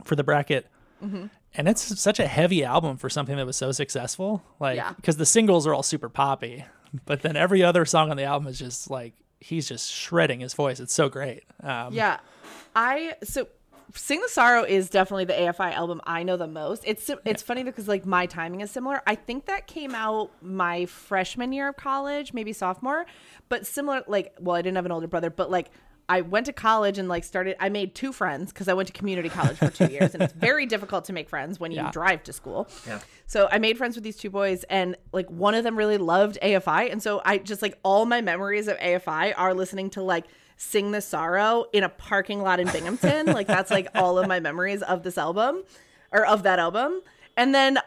for 0.03 0.15
the 0.15 0.24
bracket. 0.24 0.68
Mm-hmm. 1.03 1.25
And 1.56 1.68
it's 1.68 2.00
such 2.00 2.19
a 2.19 2.27
heavy 2.27 2.63
album 2.63 2.97
for 2.97 3.09
something 3.09 3.35
that 3.38 3.45
was 3.45 3.57
so 3.57 3.71
successful. 3.71 4.44
Like 4.59 4.77
Yeah. 4.77 4.94
because 4.94 5.18
the 5.18 5.25
singles 5.25 5.68
are 5.68 5.73
all 5.73 5.83
super 5.83 6.09
poppy, 6.09 6.65
but 7.06 7.21
then 7.21 7.35
every 7.35 7.63
other 7.63 7.85
song 7.85 8.12
on 8.12 8.18
the 8.18 8.23
album 8.23 8.47
is 8.47 8.59
just 8.59 8.89
like 8.89 9.13
he's 9.39 9.68
just 9.68 9.91
shredding 9.91 10.39
his 10.39 10.53
voice. 10.53 10.80
It's 10.80 10.94
so 10.94 11.09
great. 11.09 11.44
Um, 11.62 11.94
Yeah. 11.94 12.19
I 12.75 13.15
so 13.23 13.47
Sing 13.93 14.19
the 14.21 14.29
Sorrow 14.29 14.63
is 14.63 14.89
definitely 14.89 15.25
the 15.25 15.33
AFI 15.33 15.73
album 15.73 16.01
I 16.05 16.23
know 16.23 16.35
the 16.37 16.47
most. 16.47 16.83
It's 16.85 17.09
it's 17.25 17.41
funny 17.41 17.63
because 17.63 17.87
like 17.87 18.05
my 18.05 18.25
timing 18.25 18.61
is 18.61 18.69
similar. 18.71 19.01
I 19.07 19.15
think 19.15 19.45
that 19.45 19.65
came 19.67 19.95
out 19.95 20.31
my 20.41 20.85
freshman 20.85 21.53
year 21.53 21.69
of 21.69 21.77
college, 21.77 22.33
maybe 22.33 22.53
sophomore, 22.53 23.05
but 23.49 23.65
similar 23.65 24.03
like 24.07 24.35
well, 24.39 24.55
I 24.55 24.61
didn't 24.61 24.75
have 24.75 24.85
an 24.85 24.91
older 24.91 25.07
brother, 25.07 25.29
but 25.29 25.49
like 25.49 25.69
I 26.09 26.21
went 26.21 26.45
to 26.45 26.53
college 26.53 26.97
and 26.97 27.09
like 27.09 27.23
started 27.23 27.55
I 27.59 27.69
made 27.69 27.93
two 27.95 28.13
friends 28.13 28.51
because 28.53 28.67
I 28.67 28.73
went 28.73 28.87
to 28.87 28.93
community 28.93 29.29
college 29.29 29.57
for 29.57 29.69
2 29.69 29.87
years 29.91 30.13
and 30.13 30.23
it's 30.23 30.33
very 30.33 30.65
difficult 30.65 31.05
to 31.05 31.13
make 31.13 31.29
friends 31.29 31.59
when 31.59 31.71
you 31.71 31.77
Yeah. 31.77 31.91
drive 31.91 32.23
to 32.23 32.33
school. 32.33 32.69
Yeah. 32.87 32.99
So 33.25 33.47
I 33.51 33.57
made 33.57 33.77
friends 33.77 33.95
with 33.95 34.03
these 34.05 34.15
two 34.17 34.29
boys, 34.29 34.63
and 34.69 34.95
like 35.11 35.29
one 35.29 35.53
of 35.53 35.63
them 35.65 35.77
really 35.77 35.97
loved 35.97 36.37
AFI, 36.41 36.91
and 36.91 37.01
so 37.03 37.21
I 37.25 37.37
just 37.39 37.61
like 37.61 37.77
all 37.83 38.05
my 38.05 38.21
memories 38.21 38.67
of 38.67 38.77
AFI 38.77 39.33
are 39.37 39.53
listening 39.53 39.89
to 39.91 40.01
like 40.01 40.25
"Sing 40.57 40.92
the 40.92 41.01
Sorrow" 41.01 41.65
in 41.71 41.83
a 41.83 41.89
parking 41.89 42.42
lot 42.42 42.59
in 42.59 42.68
Binghamton. 42.68 43.25
like 43.33 43.48
that's 43.48 43.71
like 43.71 43.88
all 43.95 44.19
of 44.19 44.27
my 44.27 44.39
memories 44.39 44.81
of 44.81 45.04
this 45.04 45.18
album, 45.18 45.63
or 46.12 46.25
of 46.25 46.44
that 46.44 46.59
album. 46.59 47.00
And 47.38 47.56
then 47.56 47.77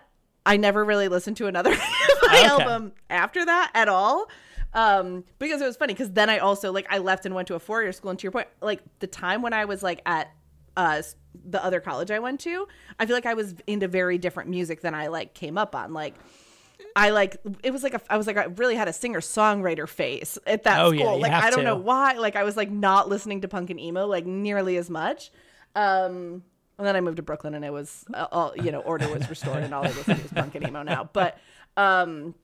I 0.46 0.56
never 0.56 0.84
really 0.84 1.08
listened 1.08 1.36
to 1.38 1.46
another 1.46 1.72
Okay. 2.24 2.44
album 2.46 2.92
after 3.10 3.44
that 3.44 3.70
at 3.74 3.88
all. 3.88 4.26
Um, 4.72 5.24
because 5.40 5.60
it 5.60 5.66
was 5.66 5.76
funny 5.76 5.94
because 5.94 6.12
then 6.12 6.30
I 6.30 6.38
also 6.38 6.70
like 6.72 6.86
I 6.88 6.98
left 6.98 7.26
and 7.26 7.34
went 7.34 7.48
to 7.48 7.56
a 7.56 7.58
four 7.58 7.82
year 7.82 7.92
school, 7.92 8.10
and 8.10 8.18
to 8.20 8.22
your 8.22 8.32
point, 8.32 8.48
like 8.62 8.80
the 9.00 9.06
time 9.08 9.42
when 9.42 9.52
I 9.52 9.64
was 9.64 9.82
like 9.82 10.00
at 10.06 10.30
uh 10.76 11.02
the 11.44 11.62
other 11.64 11.80
college 11.80 12.10
I 12.10 12.20
went 12.20 12.40
to, 12.40 12.66
I 12.98 13.06
feel 13.06 13.16
like 13.16 13.26
I 13.26 13.34
was 13.34 13.54
into 13.66 13.88
very 13.88 14.16
different 14.18 14.48
music 14.48 14.80
than 14.80 14.94
I 14.94 15.08
like 15.08 15.34
came 15.34 15.58
up 15.58 15.74
on. 15.74 15.92
Like 15.92 16.14
I 16.96 17.10
like 17.10 17.36
it 17.62 17.70
was 17.72 17.82
like 17.82 17.94
a 17.94 18.00
I 18.10 18.16
was 18.16 18.26
like 18.26 18.36
I 18.36 18.44
really 18.44 18.74
had 18.76 18.88
a 18.88 18.92
singer 18.92 19.20
songwriter 19.20 19.88
face 19.88 20.38
at 20.46 20.64
that 20.64 20.80
Oh, 20.80 20.90
yeah, 20.90 21.04
school. 21.04 21.16
you 21.16 21.22
like 21.22 21.32
have 21.32 21.44
I 21.44 21.50
don't 21.50 21.60
to. 21.60 21.64
know 21.64 21.76
why. 21.76 22.14
Like 22.14 22.36
I 22.36 22.42
was 22.44 22.56
like 22.56 22.70
not 22.70 23.08
listening 23.08 23.40
to 23.42 23.48
punk 23.48 23.70
and 23.70 23.78
emo 23.80 24.06
like 24.06 24.26
nearly 24.26 24.76
as 24.76 24.90
much. 24.90 25.30
Um 25.76 26.42
and 26.78 26.86
then 26.86 26.96
I 26.96 27.00
moved 27.00 27.16
to 27.18 27.22
Brooklyn 27.22 27.54
and 27.54 27.64
it 27.64 27.72
was 27.72 28.04
uh, 28.14 28.26
all 28.32 28.52
you 28.56 28.72
know 28.72 28.80
order 28.80 29.08
was 29.08 29.28
restored 29.30 29.62
and 29.62 29.72
all 29.74 29.84
I 29.84 29.88
listen 29.88 30.16
to 30.16 30.24
is 30.24 30.32
punk 30.32 30.54
and 30.54 30.66
emo 30.66 30.82
now. 30.82 31.08
But 31.12 31.38
um 31.76 32.34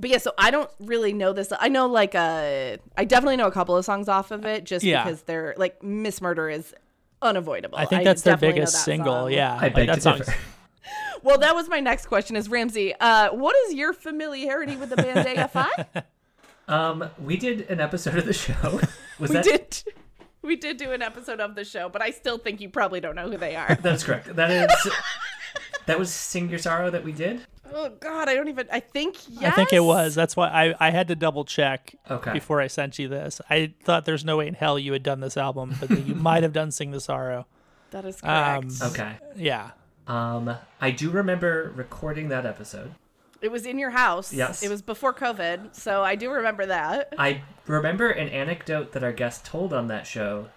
but 0.00 0.10
yeah, 0.10 0.18
so 0.18 0.32
I 0.38 0.50
don't 0.52 0.70
really 0.78 1.12
know 1.12 1.32
this. 1.32 1.52
I 1.58 1.68
know 1.68 1.86
like 1.86 2.14
uh 2.14 2.76
I 2.96 3.04
definitely 3.04 3.36
know 3.36 3.46
a 3.48 3.52
couple 3.52 3.76
of 3.76 3.84
songs 3.84 4.08
off 4.08 4.30
of 4.30 4.44
it 4.44 4.64
just 4.64 4.84
Yeah. 4.84 5.02
because 5.04 5.22
they're 5.22 5.54
like 5.56 5.82
Miss 5.82 6.20
Murder 6.20 6.48
is 6.48 6.72
unavoidable. 7.20 7.78
I 7.78 7.84
think 7.86 8.04
that's 8.04 8.22
their 8.22 8.36
biggest 8.36 8.74
that 8.74 8.78
single. 8.84 9.12
song. 9.24 9.32
Yeah. 9.32 9.54
I 9.54 9.58
like, 9.62 9.74
beg 9.74 9.86
that 9.88 9.94
to 9.96 10.00
song's- 10.02 10.26
differ. 10.26 10.38
Well, 11.22 11.38
that 11.38 11.54
was 11.54 11.68
my 11.68 11.80
next 11.80 12.06
question 12.06 12.36
is 12.36 12.48
Ramsey, 12.48 12.94
uh, 13.00 13.30
what 13.34 13.54
is 13.66 13.74
your 13.74 13.92
familiarity 13.92 14.76
with 14.76 14.90
the 14.90 14.96
band 14.96 15.26
AFI? 15.26 16.02
Um, 16.68 17.08
we 17.24 17.38
did 17.38 17.62
an 17.70 17.80
episode 17.80 18.16
of 18.18 18.26
the 18.26 18.34
show. 18.34 18.78
Was 19.18 19.30
we 19.30 19.36
that 19.36 19.44
did 19.44 19.82
we 20.42 20.54
did 20.54 20.76
do 20.76 20.92
an 20.92 21.00
episode 21.00 21.40
of 21.40 21.54
the 21.54 21.64
show, 21.64 21.88
but 21.88 22.02
I 22.02 22.10
still 22.10 22.36
think 22.36 22.60
you 22.60 22.68
probably 22.68 23.00
don't 23.00 23.14
know 23.16 23.30
who 23.30 23.38
they 23.38 23.56
are. 23.56 23.74
That's 23.82 24.04
correct. 24.04 24.36
That 24.36 24.50
is. 24.50 24.92
that 25.86 25.98
was 25.98 26.12
"Sing 26.12 26.50
Your 26.50 26.58
Sorrow" 26.58 26.90
that 26.90 27.02
we 27.02 27.12
did. 27.12 27.40
oh 27.72 27.88
god, 28.00 28.28
I 28.28 28.34
don't 28.34 28.48
even 28.48 28.68
I 28.70 28.80
think 28.80 29.16
yes. 29.30 29.50
I 29.50 29.56
think 29.56 29.72
it 29.72 29.80
was. 29.82 30.14
That's 30.14 30.36
why 30.36 30.48
I, 30.48 30.88
I 30.88 30.90
had 30.90 31.08
to 31.08 31.16
double 31.16 31.46
check 31.46 31.94
Okay. 32.10 32.34
before 32.34 32.60
I 32.60 32.66
sent 32.66 32.98
you 32.98 33.08
this. 33.08 33.40
I 33.48 33.72
thought 33.82 34.04
there's 34.04 34.26
no 34.26 34.36
way 34.36 34.46
in 34.46 34.52
hell 34.52 34.78
you 34.78 34.92
had 34.92 35.02
done 35.02 35.20
this 35.20 35.38
album, 35.38 35.74
but 35.80 35.88
you 36.06 36.14
might 36.14 36.42
have 36.42 36.52
done 36.52 36.70
Sing 36.70 36.90
the 36.90 37.00
Sorrow. 37.00 37.46
That 37.92 38.04
is 38.04 38.20
correct. 38.20 38.64
Um, 38.82 38.88
Okay. 38.90 39.16
Yeah. 39.36 39.70
Um, 40.08 40.56
I 40.80 40.90
do 40.90 41.10
remember 41.10 41.72
recording 41.76 42.28
that 42.30 42.46
episode. 42.46 42.92
it 43.42 43.52
was 43.52 43.66
in 43.66 43.78
your 43.78 43.90
house. 43.90 44.32
Yes. 44.32 44.62
It 44.62 44.68
was 44.70 44.82
before 44.82 45.12
COVID, 45.14 45.74
so 45.74 46.02
I 46.02 46.14
do 46.16 46.30
remember 46.30 46.66
that. 46.66 47.14
I 47.18 47.42
remember 47.66 48.08
an 48.10 48.28
anecdote 48.30 48.92
that 48.92 49.04
our 49.04 49.12
guest 49.12 49.44
told 49.44 49.72
on 49.72 49.86
that 49.88 50.06
show, 50.06 50.48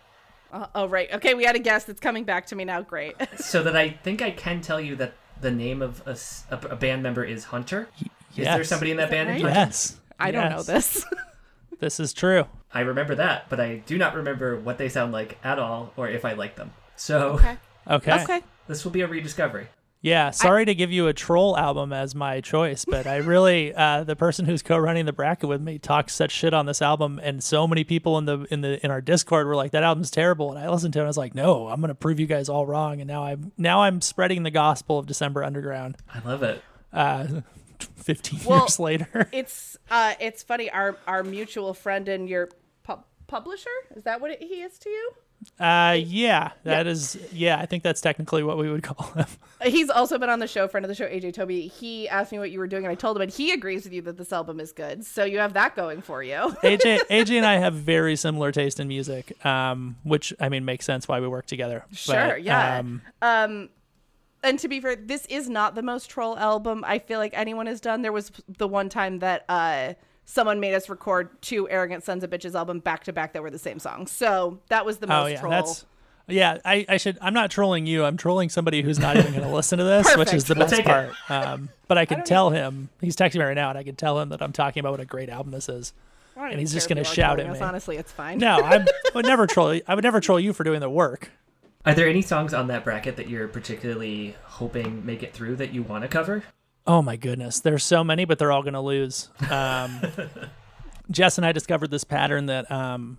Uh, 0.52 0.68
oh 0.74 0.88
right. 0.88 1.12
Okay, 1.14 1.34
we 1.34 1.44
had 1.44 1.56
a 1.56 1.60
guest 1.60 1.88
that's 1.88 2.00
coming 2.00 2.24
back 2.24 2.46
to 2.48 2.56
me 2.56 2.66
now. 2.66 2.82
Great. 2.82 3.16
so 3.38 3.62
that 3.64 3.76
I 3.76 3.90
think 3.90 4.22
I 4.22 4.32
can 4.32 4.62
tell 4.62 4.82
you 4.82 4.96
that 4.98 5.14
the 5.42 5.52
name 5.52 5.82
of 5.82 6.02
a 6.50 6.76
band 6.76 7.04
member 7.04 7.24
is 7.24 7.46
Hunter. 7.46 7.88
Yes. 8.34 8.48
Is 8.48 8.56
there 8.56 8.64
somebody 8.64 8.92
in 8.92 8.98
that 8.98 9.10
band? 9.12 9.30
right? 9.30 9.42
Hunter? 9.42 9.56
Yes. 9.60 10.00
I 10.20 10.32
don't 10.32 10.50
know 10.50 10.64
this. 10.64 11.06
This 11.80 12.00
is 12.00 12.14
true. 12.14 12.46
I 12.72 12.82
remember 12.82 13.16
that, 13.16 13.50
but 13.50 13.60
I 13.60 13.78
do 13.88 13.98
not 13.98 14.14
remember 14.14 14.56
what 14.60 14.78
they 14.78 14.88
sound 14.88 15.12
like 15.12 15.40
at 15.44 15.58
all, 15.58 15.92
or 15.98 16.08
if 16.08 16.26
I 16.26 16.34
like 16.34 16.56
them. 16.56 16.72
So 16.96 17.32
okay. 17.32 17.58
Okay. 17.90 18.22
Okay. 18.22 18.42
This 18.68 18.84
will 18.84 18.92
be 18.92 19.02
a 19.02 19.08
rediscovery. 19.08 19.68
Yeah, 20.04 20.32
sorry 20.32 20.66
to 20.66 20.74
give 20.74 20.92
you 20.92 21.08
a 21.08 21.14
troll 21.14 21.56
album 21.56 21.94
as 21.94 22.16
my 22.16 22.42
choice, 22.42 22.86
but 22.86 23.06
I 23.06 23.18
really 23.18 23.72
uh, 23.76 24.04
the 24.04 24.16
person 24.16 24.46
who's 24.46 24.64
co-running 24.64 25.06
the 25.06 25.14
bracket 25.14 25.48
with 25.48 25.62
me 25.62 25.78
talks 25.78 26.16
such 26.16 26.32
shit 26.32 26.56
on 26.56 26.66
this 26.66 26.82
album, 26.82 27.20
and 27.22 27.44
so 27.44 27.68
many 27.68 27.84
people 27.84 28.18
in 28.18 28.26
the 28.26 28.48
in 28.50 28.62
the 28.62 28.84
in 28.84 28.90
our 28.90 29.00
Discord 29.02 29.46
were 29.46 29.56
like, 29.56 29.72
"That 29.72 29.84
album's 29.84 30.10
terrible," 30.10 30.52
and 30.52 30.60
I 30.60 30.70
listened 30.70 30.94
to 30.94 31.00
it, 31.00 31.02
and 31.04 31.08
I 31.08 31.10
was 31.10 31.18
like, 31.18 31.36
"No, 31.36 31.68
I'm 31.68 31.82
gonna 31.82 31.94
prove 31.94 32.20
you 32.20 32.26
guys 32.26 32.50
all 32.50 32.66
wrong," 32.66 33.00
and 33.00 33.08
now 33.08 33.24
I'm 33.26 33.52
now 33.60 33.84
I'm 33.84 34.02
spreading 34.02 34.42
the 34.42 34.50
gospel 34.50 34.98
of 34.98 35.06
December 35.06 35.44
Underground. 35.44 35.98
I 36.12 36.20
love 36.28 36.42
it. 36.42 36.64
Uh, 36.92 37.28
Fifteen 37.96 38.40
Well, 38.46 38.60
years 38.62 38.80
later, 38.80 39.30
It's 39.32 39.78
uh, 39.92 40.16
it's 40.20 40.42
funny. 40.42 40.72
Our 40.72 40.98
our 41.06 41.24
mutual 41.24 41.76
friend 41.76 42.08
and 42.10 42.28
your 42.28 42.50
pub- 42.84 43.06
publisher 43.28 43.70
is 43.96 44.04
that 44.04 44.20
what 44.20 44.32
it, 44.32 44.42
he 44.42 44.62
is 44.64 44.80
to 44.80 44.90
you? 44.90 45.12
Uh, 45.60 45.98
yeah, 46.00 46.52
that 46.64 46.88
is 46.88 47.18
yeah. 47.32 47.58
I 47.60 47.66
think 47.66 47.84
that's 47.84 48.02
technically 48.02 48.44
what 48.44 48.58
we 48.58 48.70
would 48.72 48.84
call 48.84 49.08
him. 49.14 49.26
Uh, 49.60 49.70
He's 49.70 49.90
also 49.90 50.18
been 50.18 50.30
on 50.30 50.40
the 50.40 50.48
show, 50.48 50.68
friend 50.68 50.86
of 50.86 50.88
the 50.90 50.96
show, 50.96 51.08
AJ 51.08 51.34
Toby. 51.34 51.68
He 51.68 52.08
asked 52.10 52.32
me 52.32 52.40
what 52.40 52.52
you 52.52 52.60
were 52.60 52.68
doing, 52.68 52.84
and 52.84 52.92
I 52.92 52.96
told 52.96 53.18
him, 53.18 53.22
and 53.22 53.32
he 53.32 53.52
agrees 53.52 53.84
with 53.84 53.94
you 53.94 54.02
that 54.04 54.18
this 54.18 54.32
album 54.34 54.60
is 54.60 54.72
good. 54.72 55.06
So 55.06 55.24
you 55.24 55.40
have 55.40 55.54
that 55.54 55.76
going 55.76 56.02
for 56.02 56.24
you. 56.24 56.36
AJ, 56.64 57.02
AJ 57.10 57.32
and 57.38 57.46
I 57.46 57.58
have 57.58 57.74
very 57.74 58.16
similar 58.16 58.52
taste 58.52 58.80
in 58.80 58.88
music, 58.88 59.44
um, 59.46 59.98
which 60.04 60.34
I 60.40 60.50
mean 60.50 60.66
makes 60.66 60.86
sense 60.86 61.08
why 61.08 61.20
we 61.20 61.28
work 61.28 61.46
together. 61.46 61.86
Sure, 61.92 62.16
But, 62.16 62.44
yeah. 62.44 62.80
Um, 62.80 63.02
Um, 63.22 63.70
and 64.44 64.58
to 64.60 64.68
be 64.68 64.80
fair, 64.80 64.96
this 64.96 65.26
is 65.28 65.50
not 65.50 65.76
the 65.76 65.84
most 65.84 66.10
troll 66.10 66.38
album 66.38 66.84
I 66.88 67.00
feel 67.00 67.20
like 67.20 67.34
anyone 67.36 67.68
has 67.68 67.80
done. 67.80 68.02
There 68.02 68.12
was 68.12 68.32
the 68.48 68.68
one 68.68 68.90
time 68.90 69.20
that 69.20 69.46
uh, 69.48 69.94
someone 70.32 70.62
made 70.62 70.74
us 70.74 70.88
record 70.88 71.30
two 71.42 71.70
Arrogant 71.70 72.04
Sons 72.06 72.24
of 72.24 72.30
Bitches 72.30 72.56
album 72.56 72.80
back 72.80 73.04
to 73.04 73.14
back 73.14 73.34
that 73.34 73.44
were 73.44 73.52
the 73.52 73.60
same 73.60 73.80
song. 73.80 74.08
So 74.08 74.60
that 74.70 74.86
was 74.86 75.00
the 75.00 75.08
most 75.08 75.24
oh 75.24 75.28
yeah, 75.28 75.40
troll. 75.40 75.52
that's 75.52 75.86
yeah. 76.28 76.58
I, 76.64 76.86
I 76.88 76.98
should. 76.98 77.18
I'm 77.22 77.34
not 77.34 77.52
trolling 77.52 77.86
you. 77.86 78.06
I'm 78.06 78.16
trolling 78.16 78.48
somebody 78.48 78.82
who's 78.82 78.98
not 78.98 79.18
even 79.18 79.34
going 79.34 79.44
to 79.44 79.54
listen 79.54 79.80
to 79.80 79.84
this, 79.84 80.16
which 80.16 80.34
is 80.34 80.46
Perfect. 80.46 80.48
the 80.48 80.56
We'll 80.56 80.68
best 80.70 81.18
part. 81.28 81.30
Um, 81.30 81.70
but 81.88 81.98
I 81.98 82.06
can 82.06 82.20
don't 82.20 82.26
tell 82.26 82.50
him 82.50 82.90
he's 83.02 83.18
texting 83.18 83.40
me 83.40 83.46
right 83.46 83.54
now, 83.54 83.70
and 83.70 83.78
I 83.78 83.84
can 83.84 83.96
tell 83.96 84.20
him 84.20 84.30
that 84.30 84.42
I'm 84.42 84.54
talking 84.54 84.80
about 84.80 84.92
what 84.92 85.02
a 85.02 85.06
great 85.06 85.30
album 85.30 85.52
this 85.52 85.68
is. 85.68 85.94
And 86.38 86.60
he's 86.60 86.72
just 86.72 86.88
gonna 86.88 87.04
shout 87.04 87.36
trolling 87.38 87.50
at 87.50 87.56
us. 87.56 87.60
me. 87.60 87.68
Honestly, 87.68 87.98
it's 87.98 88.12
fine. 88.12 88.40
No, 88.40 88.56
I'm, 88.56 88.82
I 88.82 89.12
would 89.14 89.26
never 89.26 89.46
troll. 89.46 89.80
I 89.86 89.96
would 89.96 90.04
never 90.04 90.22
troll 90.22 90.40
you 90.40 90.54
for 90.54 90.64
doing 90.64 90.80
the 90.80 90.90
work. 90.90 91.30
Are 91.86 91.94
there 91.94 92.08
any 92.08 92.22
songs 92.22 92.54
on 92.54 92.68
that 92.68 92.84
bracket 92.84 93.18
that 93.18 93.28
you're 93.28 93.48
particularly 93.48 94.36
hoping 94.44 95.06
make 95.06 95.24
it 95.24 95.34
through 95.34 95.58
that 95.58 95.74
you 95.74 95.84
want 95.84 96.04
to 96.04 96.08
cover? 96.08 96.44
Oh 96.88 97.02
my 97.02 97.16
goodness, 97.16 97.60
there's 97.60 97.84
so 97.84 98.04
many, 98.04 98.26
but 98.26 98.40
they're 98.40 98.52
all 98.52 98.64
going 98.64 98.74
to 98.74 98.82
lose. 98.82 99.30
Um, 99.50 100.02
Jess 101.12 101.38
and 101.38 101.46
I 101.46 101.52
discovered 101.52 101.92
this 101.92 102.04
pattern 102.04 102.48
that, 102.48 102.72
um, 102.72 103.18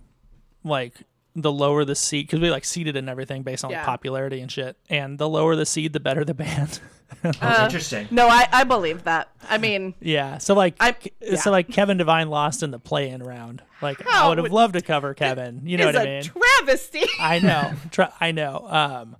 like, 0.63 0.93
the 1.35 1.51
lower 1.51 1.83
the 1.85 1.95
seed, 1.95 2.27
because 2.27 2.39
we 2.39 2.51
like 2.51 2.65
seeded 2.65 2.95
and 2.95 3.09
everything 3.09 3.41
based 3.43 3.63
on 3.65 3.71
like, 3.71 3.83
popularity 3.83 4.39
and 4.41 4.51
shit, 4.51 4.77
and 4.89 5.17
the 5.17 5.27
lower 5.29 5.55
the 5.55 5.65
seed, 5.65 5.93
the 5.93 5.99
better 5.99 6.23
the 6.25 6.33
band. 6.33 6.79
Oh, 7.23 7.31
Uh, 7.41 7.61
interesting. 7.65 8.07
No, 8.11 8.27
I, 8.27 8.47
I 8.51 8.63
believe 8.63 9.03
that. 9.03 9.29
I 9.47 9.57
mean, 9.59 9.93
yeah, 10.01 10.39
so 10.39 10.55
like, 10.55 10.75
I- 10.79 10.95
so 11.01 11.09
yeah. 11.21 11.49
like 11.49 11.69
Kevin 11.69 11.97
Devine 11.97 12.29
lost 12.29 12.63
in 12.63 12.71
the 12.71 12.79
play-in 12.79 13.21
round. 13.23 13.61
Like, 13.81 14.05
I 14.07 14.27
would 14.29 14.39
have 14.39 14.51
loved 14.51 14.73
to 14.73 14.81
cover 14.81 15.13
Kevin. 15.13 15.61
You 15.65 15.77
know 15.77 15.89
it's 15.89 15.95
what 15.97 16.07
I 16.07 16.09
a 16.09 16.13
mean? 16.21 16.23
travesty. 16.23 17.03
I 17.19 17.39
know. 17.39 17.73
Try, 17.91 18.11
I 18.19 18.31
know. 18.31 18.65
Um, 18.67 19.15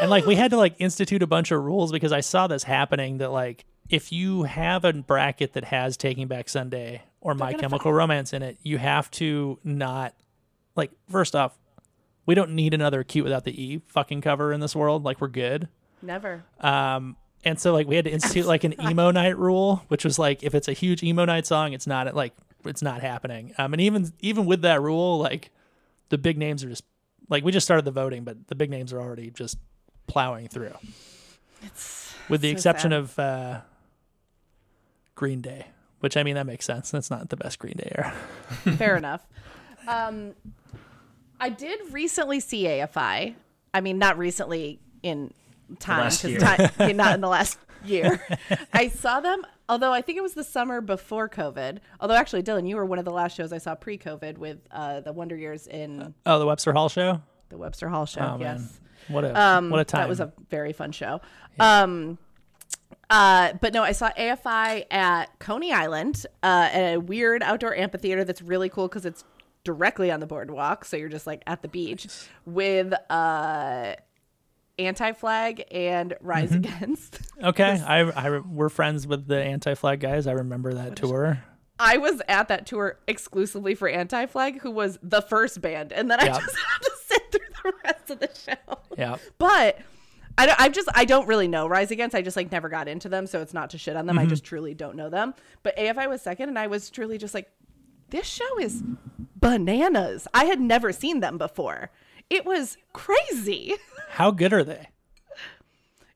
and 0.00 0.10
like 0.10 0.26
we 0.26 0.34
had 0.36 0.50
to 0.52 0.56
like 0.58 0.74
institute 0.78 1.22
a 1.22 1.26
bunch 1.26 1.50
of 1.50 1.62
rules 1.62 1.92
because 1.92 2.12
I 2.12 2.20
saw 2.20 2.46
this 2.46 2.62
happening 2.62 3.18
that 3.18 3.32
like 3.32 3.64
if 3.90 4.12
you 4.12 4.44
have 4.44 4.84
a 4.84 4.92
bracket 4.92 5.52
that 5.54 5.64
has 5.64 5.96
Taking 5.96 6.28
Back 6.28 6.48
Sunday 6.48 7.02
or 7.20 7.34
My 7.34 7.52
Chemical 7.52 7.92
Romance 7.92 8.32
in 8.32 8.42
it, 8.42 8.56
you 8.62 8.78
have 8.78 9.10
to 9.12 9.58
not 9.64 10.14
like 10.76 10.92
first 11.08 11.34
off, 11.34 11.58
we 12.24 12.34
don't 12.34 12.52
need 12.52 12.72
another 12.72 13.02
cute 13.02 13.24
without 13.24 13.44
the 13.44 13.62
E 13.62 13.82
fucking 13.88 14.20
cover 14.20 14.52
in 14.52 14.60
this 14.60 14.74
world. 14.76 15.04
Like 15.04 15.20
we're 15.20 15.28
good. 15.28 15.68
Never. 16.02 16.44
Um, 16.60 17.16
and 17.44 17.58
so 17.58 17.72
like 17.72 17.86
we 17.88 17.96
had 17.96 18.04
to 18.04 18.10
institute 18.12 18.46
like 18.46 18.64
an 18.64 18.80
emo 18.88 19.10
night 19.10 19.36
rule, 19.36 19.84
which 19.88 20.04
was 20.04 20.18
like 20.18 20.42
if 20.42 20.54
it's 20.54 20.68
a 20.68 20.72
huge 20.72 21.02
emo 21.02 21.24
night 21.24 21.46
song, 21.46 21.72
it's 21.72 21.86
not 21.86 22.14
like 22.14 22.32
it's 22.64 22.82
not 22.82 23.00
happening. 23.00 23.52
Um, 23.58 23.72
and 23.74 23.80
even 23.80 24.12
even 24.20 24.46
with 24.46 24.62
that 24.62 24.80
rule, 24.80 25.18
like 25.18 25.50
the 26.10 26.18
big 26.18 26.38
names 26.38 26.62
are 26.62 26.68
just 26.68 26.84
like 27.28 27.44
we 27.44 27.50
just 27.50 27.66
started 27.66 27.84
the 27.84 27.90
voting, 27.90 28.22
but 28.22 28.46
the 28.46 28.54
big 28.54 28.70
names 28.70 28.92
are 28.92 29.00
already 29.00 29.30
just 29.30 29.58
plowing 30.06 30.48
through. 30.48 30.74
It's 31.62 32.14
With 32.28 32.40
the 32.40 32.50
so 32.50 32.52
exception 32.52 32.90
sad. 32.90 33.00
of 33.00 33.18
uh, 33.18 33.60
Green 35.20 35.42
Day, 35.42 35.66
which 35.98 36.16
I 36.16 36.22
mean 36.22 36.36
that 36.36 36.46
makes 36.46 36.64
sense. 36.64 36.90
That's 36.90 37.10
not 37.10 37.28
the 37.28 37.36
best 37.36 37.58
Green 37.58 37.74
Day 37.76 37.92
era. 37.94 38.10
Fair 38.78 38.96
enough. 38.96 39.20
Um, 39.86 40.32
I 41.38 41.50
did 41.50 41.78
recently 41.92 42.40
see 42.40 42.64
AFI. 42.64 43.34
I 43.74 43.80
mean, 43.82 43.98
not 43.98 44.16
recently 44.16 44.80
in 45.02 45.34
time, 45.78 46.00
last 46.00 46.22
'cause 46.22 46.30
year. 46.30 46.40
time 46.40 46.70
yeah, 46.80 46.92
not 46.92 47.14
in 47.16 47.20
the 47.20 47.28
last 47.28 47.58
year. 47.84 48.18
I 48.72 48.88
saw 48.88 49.20
them, 49.20 49.44
although 49.68 49.92
I 49.92 50.00
think 50.00 50.16
it 50.16 50.22
was 50.22 50.32
the 50.32 50.42
summer 50.42 50.80
before 50.80 51.28
COVID. 51.28 51.80
Although 52.00 52.14
actually, 52.14 52.42
Dylan, 52.44 52.66
you 52.66 52.76
were 52.76 52.86
one 52.86 52.98
of 52.98 53.04
the 53.04 53.10
last 53.12 53.36
shows 53.36 53.52
I 53.52 53.58
saw 53.58 53.74
pre-COVID 53.74 54.38
with 54.38 54.58
uh, 54.70 55.00
the 55.00 55.12
Wonder 55.12 55.36
Years 55.36 55.66
in 55.66 56.14
Oh, 56.24 56.38
the 56.38 56.46
Webster 56.46 56.72
Hall 56.72 56.88
show. 56.88 57.20
the 57.50 57.58
Webster 57.58 57.90
Hall 57.90 58.06
show. 58.06 58.20
Oh 58.22 58.36
yes. 58.40 58.58
man, 58.58 58.68
what 59.08 59.24
a 59.24 59.38
Um, 59.38 59.68
what 59.68 59.80
a 59.80 59.84
time. 59.84 60.00
That 60.00 60.08
was 60.08 60.20
a 60.20 60.32
very 60.48 60.72
fun 60.72 60.92
show. 60.92 61.20
Um, 61.58 62.16
uh, 63.10 63.52
but 63.60 63.72
no, 63.74 63.82
I 63.82 63.92
saw 63.92 64.10
AFI 64.12 64.86
at 64.90 65.38
Coney 65.40 65.72
Island, 65.72 66.24
uh, 66.42 66.68
at 66.72 66.94
a 66.94 67.00
weird 67.00 67.42
outdoor 67.42 67.74
amphitheater 67.76 68.24
that's 68.24 68.40
really 68.40 68.68
cool 68.68 68.88
because 68.88 69.04
it's 69.04 69.24
directly 69.64 70.10
on 70.10 70.20
the 70.20 70.26
boardwalk, 70.26 70.84
so 70.84 70.96
you're 70.96 71.08
just 71.10 71.26
like 71.26 71.42
at 71.46 71.60
the 71.62 71.68
beach 71.68 72.06
with 72.46 72.94
uh, 73.10 73.94
anti-flag 74.78 75.64
and 75.70 76.14
Rise 76.20 76.50
Mm-hmm. 76.50 76.64
Against. 76.76 77.20
okay. 77.42 77.80
I, 77.86 78.00
I 78.10 78.38
we're 78.38 78.68
friends 78.68 79.06
with 79.06 79.26
the 79.26 79.42
Anti 79.42 79.74
Flag 79.74 80.00
guys. 80.00 80.26
I 80.26 80.32
remember 80.32 80.72
that 80.74 80.96
tour. 80.96 81.42
I 81.78 81.96
was 81.96 82.20
at 82.28 82.48
that 82.48 82.66
tour 82.66 82.98
exclusively 83.08 83.74
for 83.74 83.88
Anti-Flag, 83.88 84.60
who 84.60 84.70
was 84.70 84.98
the 85.02 85.22
first 85.22 85.62
band, 85.62 85.92
and 85.94 86.10
then 86.10 86.20
I 86.20 86.26
Yeah. 86.26 86.38
just 86.38 86.56
had 86.56 86.78
to 86.82 86.90
sit 87.06 87.32
through 87.32 87.40
the 87.64 87.72
rest 87.84 88.10
of 88.10 88.20
the 88.20 88.28
show. 88.34 88.78
Yeah. 88.98 89.16
But 89.38 89.78
I 90.38 90.46
don't, 90.46 90.60
I'm 90.60 90.72
just 90.72 90.88
I 90.94 91.04
don't 91.04 91.26
really 91.28 91.48
know 91.48 91.66
Rise 91.66 91.90
Against. 91.90 92.14
I 92.14 92.22
just 92.22 92.36
like 92.36 92.50
never 92.50 92.68
got 92.68 92.88
into 92.88 93.08
them, 93.08 93.26
so 93.26 93.40
it's 93.42 93.54
not 93.54 93.70
to 93.70 93.78
shit 93.78 93.96
on 93.96 94.06
them. 94.06 94.16
Mm-hmm. 94.16 94.26
I 94.26 94.28
just 94.28 94.44
truly 94.44 94.74
don't 94.74 94.96
know 94.96 95.10
them. 95.10 95.34
But 95.62 95.76
AFI 95.76 96.08
was 96.08 96.22
second, 96.22 96.48
and 96.48 96.58
I 96.58 96.66
was 96.66 96.90
truly 96.90 97.18
just 97.18 97.34
like, 97.34 97.50
this 98.10 98.26
show 98.26 98.58
is 98.58 98.82
bananas. 99.36 100.26
I 100.32 100.44
had 100.44 100.60
never 100.60 100.92
seen 100.92 101.20
them 101.20 101.38
before. 101.38 101.90
It 102.28 102.44
was 102.44 102.76
crazy. 102.92 103.74
How 104.10 104.30
good 104.30 104.52
are 104.52 104.64
they? 104.64 104.88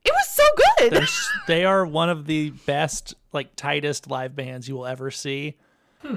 It 0.04 0.12
was 0.12 0.28
so 0.28 0.44
good. 0.56 0.92
They're, 0.92 1.06
they 1.46 1.64
are 1.64 1.86
one 1.86 2.10
of 2.10 2.26
the 2.26 2.50
best, 2.50 3.14
like 3.32 3.56
tightest 3.56 4.10
live 4.10 4.36
bands 4.36 4.68
you 4.68 4.76
will 4.76 4.86
ever 4.86 5.10
see, 5.10 5.56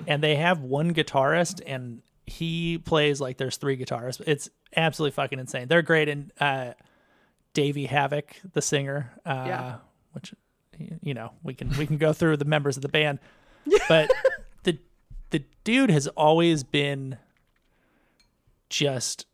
and 0.05 0.21
they 0.21 0.35
have 0.35 0.61
one 0.61 0.93
guitarist, 0.93 1.61
and 1.65 2.01
he 2.25 2.77
plays 2.77 3.21
like 3.21 3.37
there's 3.37 3.57
three 3.57 3.77
guitarists. 3.77 4.21
It's 4.27 4.49
absolutely 4.75 5.13
fucking 5.13 5.39
insane. 5.39 5.67
They're 5.69 5.81
great, 5.81 6.09
and 6.09 6.31
uh, 6.39 6.73
Davey 7.57 7.87
Havoc, 7.87 8.35
the 8.53 8.61
singer, 8.61 9.11
uh, 9.25 9.43
Yeah. 9.47 9.75
which 10.11 10.31
you 11.01 11.15
know 11.15 11.31
we 11.41 11.55
can 11.55 11.69
we 11.75 11.87
can 11.87 11.97
go 11.97 12.13
through 12.13 12.37
the 12.37 12.45
members 12.45 12.77
of 12.77 12.83
the 12.83 12.87
band, 12.89 13.17
but 13.89 14.11
the 14.61 14.77
the 15.31 15.43
dude 15.63 15.89
has 15.89 16.07
always 16.09 16.63
been 16.63 17.17
just 18.69 19.25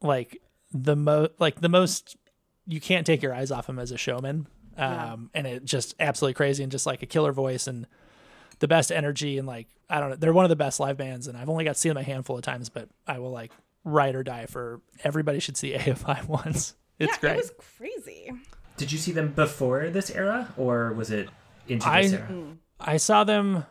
like 0.00 0.40
the 0.72 0.96
mo 0.96 1.28
like 1.38 1.60
the 1.60 1.68
most 1.68 2.16
you 2.66 2.80
can't 2.80 3.06
take 3.06 3.22
your 3.22 3.34
eyes 3.34 3.50
off 3.50 3.68
him 3.68 3.78
as 3.78 3.90
a 3.92 3.98
showman. 3.98 4.46
Um, 4.78 4.90
Yeah. 4.90 5.16
and 5.34 5.46
it 5.46 5.64
just 5.66 5.94
absolutely 6.00 6.34
crazy 6.34 6.62
and 6.62 6.72
just 6.72 6.86
like 6.86 7.02
a 7.02 7.06
killer 7.06 7.32
voice 7.32 7.66
and 7.66 7.86
the 8.58 8.68
best 8.68 8.90
energy 8.90 9.36
and 9.38 9.46
like 9.46 9.68
I 9.90 10.00
don't 10.00 10.08
know, 10.10 10.16
they're 10.16 10.32
one 10.32 10.44
of 10.46 10.48
the 10.48 10.56
best 10.56 10.80
live 10.80 10.96
bands 10.96 11.26
and 11.28 11.36
I've 11.36 11.48
only 11.50 11.64
got 11.64 11.74
to 11.74 11.80
see 11.80 11.88
them 11.90 11.98
a 11.98 12.02
handful 12.02 12.36
of 12.36 12.42
times, 12.42 12.68
but 12.70 12.88
I 13.06 13.18
will 13.18 13.30
like 13.30 13.52
ride 13.84 14.14
or 14.14 14.22
die 14.22 14.46
for 14.46 14.80
everybody 15.04 15.38
should 15.38 15.56
see 15.58 15.72
AFI 15.76 16.26
once. 16.28 16.74
It's 16.98 17.12
yeah, 17.14 17.18
great. 17.20 17.32
It 17.32 17.36
was 17.36 17.52
crazy. 17.76 18.32
Did 18.76 18.92
you 18.92 18.98
see 18.98 19.12
them 19.12 19.32
before 19.32 19.88
this 19.90 20.10
era, 20.10 20.52
or 20.56 20.92
was 20.92 21.10
it 21.10 21.28
into 21.68 21.84
this 21.90 22.12
I- 22.12 22.16
era? 22.16 22.56
I 22.78 22.96
saw 22.98 23.24
them 23.24 23.64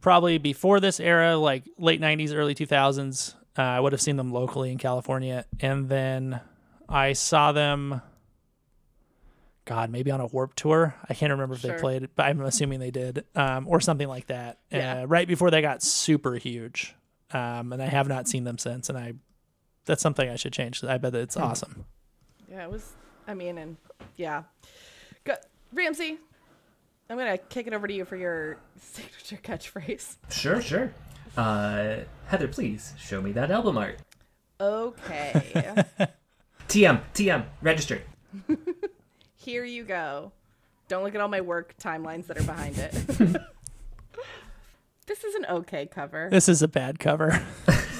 probably 0.00 0.38
before 0.38 0.80
this 0.80 0.98
era, 1.00 1.36
like 1.36 1.64
late 1.78 2.00
'90s, 2.00 2.34
early 2.34 2.54
2000s. 2.54 3.34
Uh, 3.58 3.62
I 3.62 3.80
would 3.80 3.92
have 3.92 4.00
seen 4.00 4.16
them 4.16 4.32
locally 4.32 4.70
in 4.70 4.78
California, 4.78 5.44
and 5.60 5.88
then 5.88 6.40
I 6.88 7.12
saw 7.14 7.52
them. 7.52 8.00
God, 9.64 9.90
maybe 9.90 10.12
on 10.12 10.20
a 10.20 10.26
Warped 10.26 10.56
tour. 10.56 10.94
I 11.08 11.14
can't 11.14 11.32
remember 11.32 11.56
if 11.56 11.60
Sure. 11.62 11.72
they 11.72 11.80
played, 11.80 12.08
but 12.14 12.26
I'm 12.26 12.40
assuming 12.42 12.78
they 12.78 12.92
did, 12.92 13.24
um, 13.34 13.66
or 13.66 13.80
something 13.80 14.06
like 14.06 14.28
that. 14.28 14.58
Yeah. 14.70 15.02
Uh, 15.02 15.06
right 15.06 15.26
before 15.26 15.50
they 15.50 15.60
got 15.60 15.82
super 15.82 16.34
huge, 16.36 16.94
um, 17.32 17.72
and 17.72 17.82
I 17.82 17.86
have 17.86 18.06
not 18.06 18.28
seen 18.28 18.44
them 18.44 18.58
since. 18.58 18.88
And 18.88 18.96
I, 18.96 19.14
that's 19.84 20.02
something 20.02 20.28
I 20.28 20.36
should 20.36 20.52
change. 20.52 20.84
I 20.84 20.98
bet 20.98 21.12
that 21.14 21.20
it's 21.20 21.36
awesome. 21.36 21.84
Yeah, 22.50 22.64
it 22.64 22.70
was. 22.70 22.92
I 23.26 23.34
mean, 23.34 23.58
and 23.58 23.76
yeah, 24.16 24.44
Go, 25.24 25.34
Ramsey. 25.72 26.18
I'm 27.08 27.16
gonna 27.18 27.38
kick 27.38 27.66
it 27.66 27.72
over 27.72 27.86
to 27.86 27.92
you 27.94 28.04
for 28.04 28.16
your 28.16 28.58
signature 28.80 29.38
catchphrase. 29.42 30.16
Sure, 30.30 30.60
sure. 30.60 30.92
Uh, 31.36 31.98
Heather, 32.26 32.48
please 32.48 32.94
show 32.98 33.20
me 33.20 33.32
that 33.32 33.50
album 33.50 33.76
art. 33.78 33.98
Okay. 34.60 35.84
TM, 36.68 37.00
TM, 37.14 37.44
registered. 37.62 38.02
Here 39.36 39.64
you 39.64 39.84
go. 39.84 40.32
Don't 40.88 41.04
look 41.04 41.14
at 41.14 41.20
all 41.20 41.28
my 41.28 41.40
work 41.40 41.74
timelines 41.78 42.26
that 42.26 42.38
are 42.38 42.42
behind 42.42 42.78
it. 42.78 42.92
this 45.06 45.24
is 45.24 45.34
an 45.34 45.46
okay 45.50 45.86
cover. 45.86 46.28
This 46.30 46.48
is 46.48 46.62
a 46.62 46.68
bad 46.68 46.98
cover. 46.98 47.42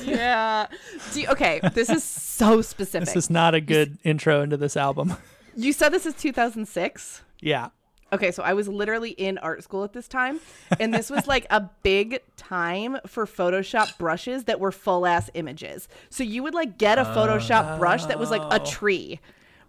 Yeah. 0.06 0.66
Do 1.12 1.20
you- 1.20 1.28
okay, 1.28 1.60
this 1.74 1.90
is 1.90 2.04
so 2.04 2.62
specific. 2.62 3.06
This 3.06 3.16
is 3.16 3.30
not 3.30 3.54
a 3.54 3.60
good 3.60 3.98
intro 4.04 4.42
into 4.42 4.56
this 4.56 4.76
album. 4.76 5.16
you 5.56 5.72
said 5.72 5.90
this 5.90 6.06
is 6.06 6.14
2006? 6.14 7.22
yeah. 7.40 7.68
Okay, 8.12 8.30
so 8.30 8.42
I 8.44 8.54
was 8.54 8.68
literally 8.68 9.10
in 9.10 9.36
art 9.38 9.64
school 9.64 9.82
at 9.82 9.92
this 9.92 10.06
time, 10.06 10.38
and 10.78 10.94
this 10.94 11.10
was 11.10 11.26
like 11.26 11.44
a 11.50 11.68
big 11.82 12.20
time 12.36 12.98
for 13.04 13.26
Photoshop 13.26 13.98
brushes 13.98 14.44
that 14.44 14.60
were 14.60 14.70
full 14.70 15.06
ass 15.06 15.28
images. 15.34 15.88
So 16.08 16.22
you 16.22 16.44
would 16.44 16.54
like 16.54 16.78
get 16.78 16.98
a 16.98 17.04
Photoshop 17.04 17.74
oh. 17.74 17.78
brush 17.78 18.04
that 18.06 18.18
was 18.18 18.30
like 18.30 18.42
a 18.50 18.64
tree 18.64 19.20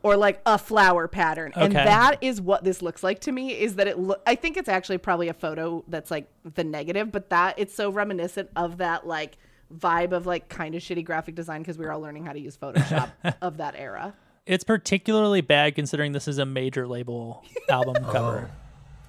or 0.04 0.16
like 0.16 0.40
a 0.46 0.60
flower 0.60 1.08
pattern, 1.08 1.52
and 1.56 1.74
that 1.74 2.20
is 2.22 2.40
what 2.40 2.64
this 2.64 2.84
looks 2.84 3.02
like 3.02 3.20
to 3.22 3.32
me. 3.32 3.60
Is 3.60 3.76
that 3.76 3.88
it? 3.88 3.98
Lo- 3.98 4.22
I 4.28 4.36
think 4.36 4.56
it's 4.56 4.70
actually 4.70 5.00
probably 5.00 5.30
a 5.30 5.34
photo 5.34 5.84
that's 5.88 6.12
like 6.12 6.30
the 6.44 6.64
negative, 6.64 7.12
but 7.12 7.30
that 7.32 7.56
it's 7.58 7.74
so 7.74 7.90
reminiscent 7.90 8.52
of 8.56 8.78
that 8.78 9.08
like 9.08 9.38
vibe 9.76 10.12
of 10.14 10.26
like 10.26 10.50
kind 10.50 10.76
of 10.76 10.82
shitty 10.82 11.04
graphic 11.06 11.36
design 11.36 11.62
because 11.62 11.78
we 11.78 11.86
were 11.86 11.92
all 11.92 12.00
learning 12.02 12.26
how 12.26 12.34
to 12.34 12.40
use 12.40 12.56
Photoshop 12.58 13.12
of 13.42 13.58
that 13.58 13.76
era. 13.78 14.14
It's 14.46 14.64
particularly 14.64 15.42
bad 15.42 15.76
considering 15.76 16.14
this 16.14 16.28
is 16.28 16.38
a 16.38 16.46
major 16.46 16.88
label 16.88 17.44
album 17.70 18.04
cover. 18.06 18.50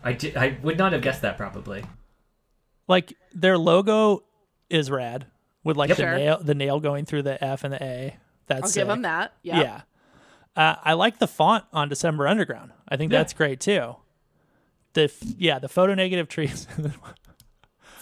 I 0.02 0.12
did. 0.12 0.36
I 0.36 0.56
would 0.62 0.78
not 0.78 0.92
have 0.92 1.02
guessed 1.02 1.22
that 1.22 1.36
probably. 1.36 1.84
Like 2.88 3.12
their 3.32 3.58
logo 3.58 4.24
is 4.70 4.90
rad 4.90 5.26
with 5.64 5.76
like 5.76 5.88
Yep. 5.90 5.96
the 5.96 6.02
Sure. 6.02 6.16
nail 6.16 6.38
the 6.42 6.54
nail 6.54 6.80
going 6.80 7.04
through 7.04 7.22
the 7.22 7.42
F 7.42 7.62
and 7.64 7.72
the 7.72 7.82
A. 7.82 8.16
That's 8.46 8.62
I'll 8.62 8.68
sick. 8.68 8.80
give 8.80 8.88
them 8.88 9.02
that. 9.02 9.32
Yeah. 9.42 9.60
Yeah. 9.60 9.80
Uh, 10.56 10.74
I 10.82 10.94
like 10.94 11.18
the 11.18 11.28
font 11.28 11.64
on 11.72 11.88
December 11.88 12.26
Underground. 12.26 12.72
I 12.88 12.96
think 12.96 13.12
Yeah. 13.12 13.18
that's 13.18 13.32
great 13.32 13.60
too. 13.60 13.94
The 14.94 15.02
f- 15.04 15.18
yeah, 15.36 15.58
the 15.60 15.68
photo 15.68 15.94
negative 15.94 16.28
trees. 16.28 16.66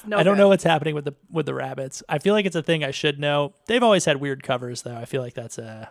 No 0.06 0.16
I 0.18 0.22
don't 0.22 0.34
good. 0.36 0.42
know 0.42 0.48
what's 0.48 0.64
happening 0.64 0.94
with 0.94 1.04
the 1.04 1.14
with 1.30 1.46
the 1.46 1.54
rabbits. 1.54 2.02
I 2.08 2.18
feel 2.18 2.34
like 2.34 2.46
it's 2.46 2.56
a 2.56 2.62
thing 2.62 2.84
I 2.84 2.90
should 2.90 3.18
know. 3.18 3.52
They've 3.66 3.82
always 3.82 4.04
had 4.04 4.18
weird 4.20 4.42
covers 4.42 4.82
though. 4.82 4.96
I 4.96 5.04
feel 5.04 5.22
like 5.22 5.34
that's 5.34 5.58
a 5.58 5.90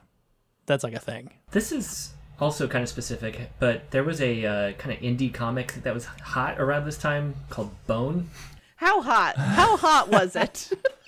that's 0.66 0.84
like 0.84 0.94
a 0.94 1.00
thing. 1.00 1.32
This 1.52 1.72
is 1.72 2.14
also 2.40 2.68
kind 2.68 2.84
of 2.84 2.90
specific, 2.90 3.52
but 3.60 3.92
there 3.92 4.04
was 4.04 4.22
a 4.22 4.46
uh, 4.46 4.72
kind 4.74 4.96
of 4.96 5.02
indie 5.02 5.34
comic 5.34 5.74
that 5.84 5.94
was 5.94 6.06
hot 6.06 6.60
around 6.60 6.86
this 6.86 6.98
time 6.98 7.36
called 7.50 7.72
Bone. 7.88 8.30
How 8.78 9.02
hot? 9.02 9.38
How 9.38 9.78
hot 9.78 10.10
was 10.10 10.36
it? 10.36 10.70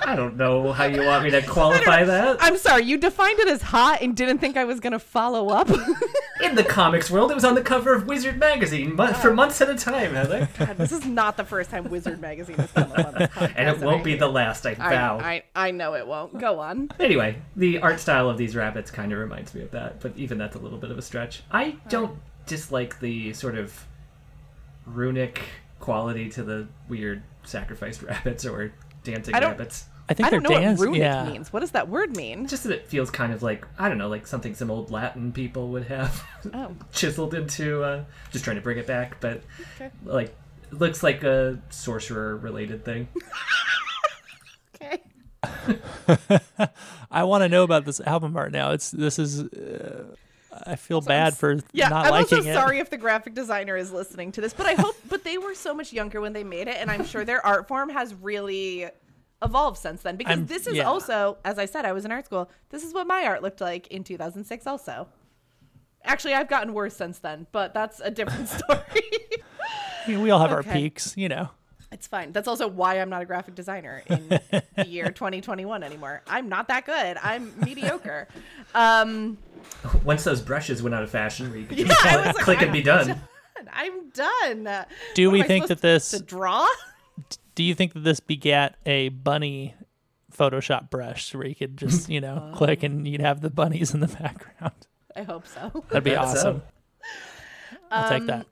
I 0.00 0.16
don't 0.16 0.36
know 0.36 0.72
how 0.72 0.84
you 0.84 1.04
want 1.04 1.24
me 1.24 1.30
to 1.30 1.42
qualify 1.42 2.04
that. 2.04 2.38
I'm 2.40 2.58
sorry, 2.58 2.84
you 2.84 2.98
defined 2.98 3.38
it 3.38 3.48
as 3.48 3.62
hot 3.62 4.02
and 4.02 4.16
didn't 4.16 4.38
think 4.38 4.56
I 4.56 4.64
was 4.64 4.80
going 4.80 4.92
to 4.92 4.98
follow 4.98 5.50
up. 5.50 5.70
In 6.42 6.54
the 6.56 6.64
comics 6.64 7.10
world, 7.10 7.30
it 7.30 7.34
was 7.34 7.44
on 7.44 7.54
the 7.54 7.62
cover 7.62 7.94
of 7.94 8.06
Wizard 8.06 8.38
magazine 8.38 8.96
mo- 8.96 9.12
for 9.12 9.30
oh. 9.30 9.34
months 9.34 9.60
at 9.60 9.70
a 9.70 9.76
time, 9.76 10.14
Heather. 10.14 10.48
God, 10.58 10.76
this 10.76 10.92
is 10.92 11.06
not 11.06 11.36
the 11.36 11.44
first 11.44 11.70
time 11.70 11.88
Wizard 11.90 12.20
Magazine 12.20 12.56
has 12.56 12.70
come 12.72 12.92
up 12.92 13.06
on 13.06 13.14
this 13.14 13.28
podcast. 13.30 13.52
And 13.56 13.68
it 13.68 13.80
won't 13.80 14.04
be 14.04 14.16
the 14.16 14.28
last, 14.28 14.66
I 14.66 14.70
I, 14.70 14.74
vow. 14.74 15.18
I, 15.18 15.42
I 15.54 15.70
know 15.70 15.94
it 15.94 16.06
won't. 16.06 16.38
Go 16.38 16.60
on. 16.60 16.90
Anyway, 16.98 17.36
the 17.56 17.78
art 17.78 18.00
style 18.00 18.28
of 18.28 18.36
these 18.36 18.56
rabbits 18.56 18.90
kind 18.90 19.12
of 19.12 19.18
reminds 19.18 19.54
me 19.54 19.62
of 19.62 19.70
that, 19.70 20.00
but 20.00 20.16
even 20.16 20.38
that's 20.38 20.56
a 20.56 20.58
little 20.58 20.78
bit 20.78 20.90
of 20.90 20.98
a 20.98 21.02
stretch. 21.02 21.42
I 21.50 21.76
don't 21.88 22.18
dislike 22.46 23.00
the 23.00 23.32
sort 23.32 23.56
of 23.56 23.86
runic 24.86 25.42
quality 25.80 26.28
to 26.30 26.42
the 26.42 26.66
weird 26.88 27.22
sacrificed 27.44 28.02
rabbits 28.10 28.44
or 28.44 28.72
dancing 29.04 29.34
I 29.34 29.40
don't- 29.40 29.52
rabbits. 29.52 29.86
I 30.06 30.12
think 30.12 30.26
I 30.26 30.30
don't 30.30 30.42
know 30.42 30.50
they're 30.50 30.58
what 30.58 30.64
dance. 30.64 30.80
runic 30.82 30.98
yeah. 31.00 31.24
means. 31.24 31.50
What 31.50 31.60
does 31.60 31.70
that 31.70 31.88
word 31.88 32.14
mean? 32.14 32.46
Just 32.46 32.64
that 32.64 32.72
it 32.74 32.86
feels 32.88 33.10
kind 33.10 33.32
of 33.32 33.42
like 33.42 33.66
I 33.78 33.88
don't 33.88 33.96
know, 33.96 34.08
like 34.10 34.26
something 34.26 34.54
some 34.54 34.70
old 34.70 34.90
Latin 34.90 35.32
people 35.32 35.68
would 35.68 35.84
have 35.84 36.22
Oh, 36.52 36.72
chiseled 36.92 37.32
into. 37.32 37.82
Uh, 37.82 38.04
just 38.30 38.44
trying 38.44 38.56
to 38.56 38.62
bring 38.62 38.76
it 38.76 38.86
back, 38.86 39.18
but 39.20 39.40
Okay. 39.76 39.90
like 40.04 40.36
looks 40.70 41.02
like 41.02 41.22
a 41.22 41.58
sorcerer 41.70 42.36
related 42.36 42.84
thing. 42.84 43.08
okay. 44.84 45.00
I 47.10 47.22
want 47.24 47.42
to 47.42 47.48
know 47.48 47.62
about 47.62 47.86
this 47.86 48.00
album 48.00 48.36
art 48.36 48.52
now. 48.52 48.72
It's 48.72 48.90
this 48.90 49.18
is. 49.18 49.40
Uh, 49.44 50.04
I 50.66 50.76
feel 50.76 51.00
bad 51.00 51.36
for 51.36 51.54
not 51.54 51.62
liking 51.64 51.68
it. 51.74 51.78
Yeah, 51.78 51.88
not 51.88 52.06
I'm 52.06 52.10
liking 52.12 52.38
also 52.38 52.50
it. 52.50 52.54
sorry 52.54 52.78
if 52.78 52.90
the 52.90 52.96
graphic 52.96 53.34
designer 53.34 53.76
is 53.76 53.92
listening 53.92 54.32
to 54.32 54.40
this, 54.40 54.52
but 54.54 54.66
I 54.66 54.74
hope. 54.74 54.96
but 55.08 55.24
they 55.24 55.38
were 55.38 55.54
so 55.54 55.74
much 55.74 55.92
younger 55.92 56.20
when 56.20 56.32
they 56.32 56.44
made 56.44 56.68
it, 56.68 56.76
and 56.78 56.90
I'm 56.90 57.04
sure 57.04 57.24
their 57.24 57.44
art 57.44 57.68
form 57.68 57.88
has 57.90 58.14
really 58.14 58.86
evolved 59.42 59.78
since 59.78 60.02
then. 60.02 60.16
Because 60.16 60.38
I'm- 60.38 60.46
this 60.46 60.66
is 60.66 60.76
yeah. 60.76 60.84
also, 60.84 61.38
as 61.44 61.58
I 61.58 61.66
said, 61.66 61.84
I 61.84 61.92
was 61.92 62.04
in 62.04 62.12
art 62.12 62.24
school. 62.26 62.50
This 62.70 62.84
is 62.84 62.94
what 62.94 63.06
my 63.06 63.24
art 63.24 63.42
looked 63.42 63.60
like 63.60 63.86
in 63.88 64.04
2006. 64.04 64.66
Also, 64.66 65.08
actually, 66.04 66.34
I've 66.34 66.48
gotten 66.48 66.72
worse 66.72 66.94
since 66.96 67.18
then, 67.18 67.46
but 67.52 67.74
that's 67.74 68.00
a 68.00 68.10
different 68.10 68.48
story. 68.60 68.80
I 70.06 70.08
mean, 70.08 70.22
we 70.22 70.30
all 70.30 70.40
have 70.40 70.52
our 70.52 70.62
peaks, 70.62 71.14
you 71.16 71.28
know. 71.28 71.50
It's 71.92 72.08
fine. 72.08 72.32
That's 72.32 72.48
also 72.48 72.66
why 72.66 73.00
I'm 73.00 73.08
not 73.08 73.22
a 73.22 73.24
graphic 73.24 73.54
designer 73.54 74.02
in 74.08 74.28
the 74.28 74.86
year 74.86 75.04
2021 75.12 75.82
anymore. 75.84 76.22
I'm 76.26 76.48
not 76.48 76.66
that 76.68 76.86
good. 76.86 77.16
I'm 77.22 77.52
mediocre. 77.64 78.26
Um, 78.74 79.38
Once 80.04 80.24
those 80.24 80.40
brushes 80.42 80.82
went 80.82 80.94
out 80.94 81.02
of 81.02 81.10
fashion, 81.10 81.50
where 81.50 81.58
you 81.58 81.66
could 81.66 81.78
just 81.78 82.06
I 82.06 82.12
click, 82.12 82.26
was 82.26 82.34
like, 82.36 82.44
click 82.44 82.58
and 82.60 82.66
I'm 82.68 82.72
be 82.72 82.82
done. 82.82 83.20
I'm 83.72 84.10
done. 84.10 84.86
Do 85.14 85.28
What 85.28 85.32
we 85.32 85.40
am 85.42 85.46
think 85.46 85.64
supposed 85.66 85.82
that 85.82 85.86
this? 85.86 86.10
to 86.10 86.22
draw? 86.22 86.66
Do 87.54 87.62
you 87.62 87.74
think 87.74 87.92
that 87.94 88.00
this 88.00 88.20
begat 88.20 88.76
a 88.84 89.08
bunny 89.10 89.74
Photoshop 90.32 90.90
brush 90.90 91.34
where 91.34 91.46
you 91.46 91.54
could 91.54 91.76
just 91.76 92.08
you 92.08 92.20
know 92.20 92.52
click 92.56 92.82
and 92.82 93.06
you'd 93.06 93.20
have 93.20 93.40
the 93.40 93.50
bunnies 93.50 93.94
in 93.94 94.00
the 94.00 94.08
background? 94.08 94.74
I 95.16 95.22
hope 95.22 95.46
so. 95.46 95.84
That'd 95.88 96.02
be 96.04 96.10
That's 96.10 96.38
awesome. 96.38 96.62
I'll 97.90 98.08
take 98.08 98.22
Um, 98.22 98.26
that. 98.26 98.46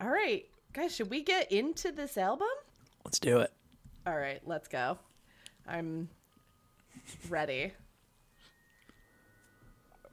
All 0.00 0.08
right, 0.10 0.44
guys, 0.74 0.94
should 0.94 1.08
we 1.10 1.22
get 1.22 1.50
into 1.50 1.90
this 1.92 2.18
album? 2.18 2.48
Let's 3.04 3.18
do 3.18 3.38
it. 3.38 3.52
All 4.06 4.16
right, 4.16 4.40
let's 4.46 4.68
go. 4.68 4.98
I'm 5.66 6.08
ready. 7.30 7.72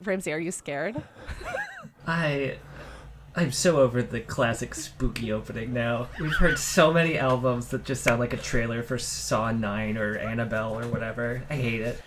Ramsey, 0.06 0.32
are 0.34 0.40
you 0.40 0.52
scared? 0.52 1.02
I 2.08 2.58
I'm 3.38 3.52
so 3.52 3.82
over 3.82 4.02
the 4.02 4.22
classic 4.22 4.74
spooky 4.74 5.32
opening 5.32 5.74
now. 5.74 6.08
We've 6.22 6.36
heard 6.36 6.58
so 6.58 6.94
many 6.94 7.18
albums 7.18 7.68
that 7.70 7.84
just 7.84 8.02
sound 8.02 8.22
like 8.22 8.32
a 8.32 8.38
trailer 8.38 8.82
for 8.82 8.98
Saw 8.98 9.52
9 9.52 9.98
or 9.98 10.18
Annabelle 10.18 10.80
or 10.80 10.88
whatever. 10.88 11.44
I 11.50 11.56
hate 11.56 11.82
it. 11.82 12.02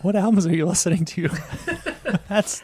What 0.00 0.16
albums 0.16 0.46
are 0.46 0.54
you 0.54 0.66
listening 0.66 1.04
to? 1.06 1.28
That's 2.28 2.62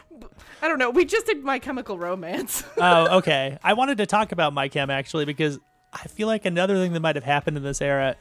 I 0.62 0.68
don't 0.68 0.78
know. 0.78 0.90
We 0.90 1.04
just 1.04 1.26
did 1.26 1.42
My 1.42 1.58
Chemical 1.58 1.98
Romance. 1.98 2.64
oh 2.78 3.18
okay. 3.18 3.58
I 3.62 3.74
wanted 3.74 3.98
to 3.98 4.06
talk 4.06 4.32
about 4.32 4.52
My 4.54 4.68
Chem 4.68 4.90
actually 4.90 5.26
because 5.26 5.58
I 5.92 6.06
feel 6.08 6.28
like 6.28 6.46
another 6.46 6.76
thing 6.76 6.92
that 6.92 7.00
might 7.00 7.16
have 7.16 7.24
happened 7.24 7.56
in 7.56 7.62
this 7.62 7.82
era 7.82 8.16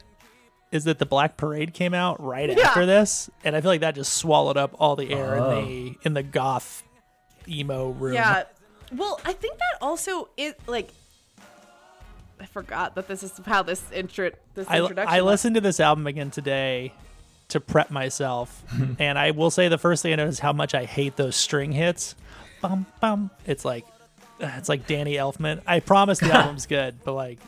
is 0.72 0.84
that 0.84 1.00
the 1.00 1.06
Black 1.06 1.36
Parade 1.38 1.74
came 1.74 1.94
out 1.94 2.22
right 2.24 2.50
Yeah. 2.50 2.68
after 2.68 2.86
this, 2.86 3.30
and 3.44 3.56
I 3.56 3.62
feel 3.62 3.72
like 3.72 3.82
that 3.82 3.96
just 3.96 4.14
swallowed 4.14 4.58
up 4.58 4.76
all 4.80 4.96
the 4.96 5.12
air 5.14 5.40
Oh. 5.40 5.60
in 5.60 5.66
the 5.66 5.90
oh. 5.92 6.00
in 6.04 6.14
the 6.14 6.24
goth 6.24 6.84
emo 7.48 7.90
room. 7.90 8.14
yeah. 8.14 8.44
Well, 8.96 9.20
I 9.26 9.34
think 9.34 9.58
that 9.58 9.78
also 9.82 10.30
is 10.38 10.54
like. 10.68 10.92
I 12.42 12.46
forgot 12.46 12.96
that 12.96 13.08
this 13.10 13.22
is 13.22 13.34
how 13.46 13.64
this 13.64 13.84
intro 13.92 14.32
this 14.56 14.66
I, 14.70 14.80
introduction. 14.80 15.14
I 15.14 15.22
was. 15.22 15.32
listened 15.32 15.56
to 15.56 15.62
this 15.62 15.80
album 15.82 16.08
again 16.08 16.32
today 16.32 16.94
to 17.50 17.60
prep 17.60 17.92
myself, 17.92 18.64
and 19.00 19.20
I 19.20 19.32
will 19.32 19.52
say 19.52 19.68
the 19.68 19.78
first 19.78 20.02
thing 20.04 20.14
I 20.14 20.16
noticed 20.16 20.36
is 20.38 20.40
how 20.40 20.54
much 20.54 20.74
I 20.74 20.86
hate 20.86 21.16
those 21.18 21.36
string 21.36 21.72
hits. 21.74 22.16
Bum 22.62 22.86
bum. 23.02 23.30
It's 23.46 23.66
like 23.66 23.86
uh, 24.42 24.52
it's 24.58 24.70
like 24.70 24.88
Danny 24.88 25.16
Elfman. 25.16 25.62
I 25.68 25.80
promise 25.82 26.20
the 26.20 26.32
album's 26.34 26.66
good, 26.66 27.00
but 27.04 27.14
like 27.14 27.40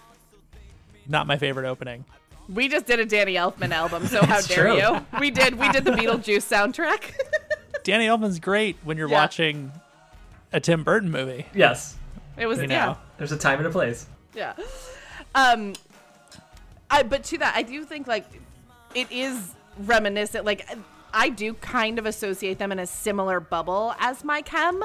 not 1.07 1.25
my 1.25 1.37
favorite 1.37 1.67
opening. 1.67 2.03
We 2.49 2.67
just 2.67 2.85
did 2.85 2.99
a 2.99 3.05
Danny 3.05 3.35
Elfman 3.35 3.71
album, 3.71 4.07
so 4.07 4.21
how 4.25 4.41
dare 4.41 4.65
true. 4.67 4.77
you? 4.77 5.05
We 5.19 5.31
did. 5.31 5.55
We 5.57 5.69
did 5.69 5.85
the 5.85 5.91
Beetlejuice 5.91 6.47
soundtrack. 6.47 7.13
Danny 7.83 8.05
Elfman's 8.07 8.39
great 8.39 8.77
when 8.83 8.97
you're 8.97 9.09
Yeah. 9.09 9.19
watching 9.21 9.71
a 10.53 10.59
Tim 10.59 10.83
Burton 10.83 11.09
movie. 11.11 11.45
Yes. 11.53 11.95
It 12.37 12.45
was 12.47 12.59
You 12.59 12.67
know. 12.67 12.73
yeah. 12.75 12.95
There's 13.17 13.31
a 13.31 13.37
time 13.37 13.57
and 13.59 13.67
a 13.67 13.71
place. 13.71 14.05
Yeah. 14.35 14.53
Um 15.35 15.73
I 16.89 17.03
but 17.03 17.23
to 17.25 17.37
that 17.39 17.53
I 17.55 17.61
do 17.63 17.83
think 17.85 18.07
like 18.07 18.25
it 18.93 19.11
is 19.11 19.53
reminiscent 19.79 20.45
like 20.45 20.67
I 21.13 21.29
do 21.29 21.53
kind 21.55 21.99
of 21.99 22.05
associate 22.05 22.57
them 22.59 22.71
in 22.71 22.79
a 22.79 22.85
similar 22.87 23.39
bubble 23.39 23.93
as 23.99 24.23
my 24.23 24.41
chem. 24.41 24.83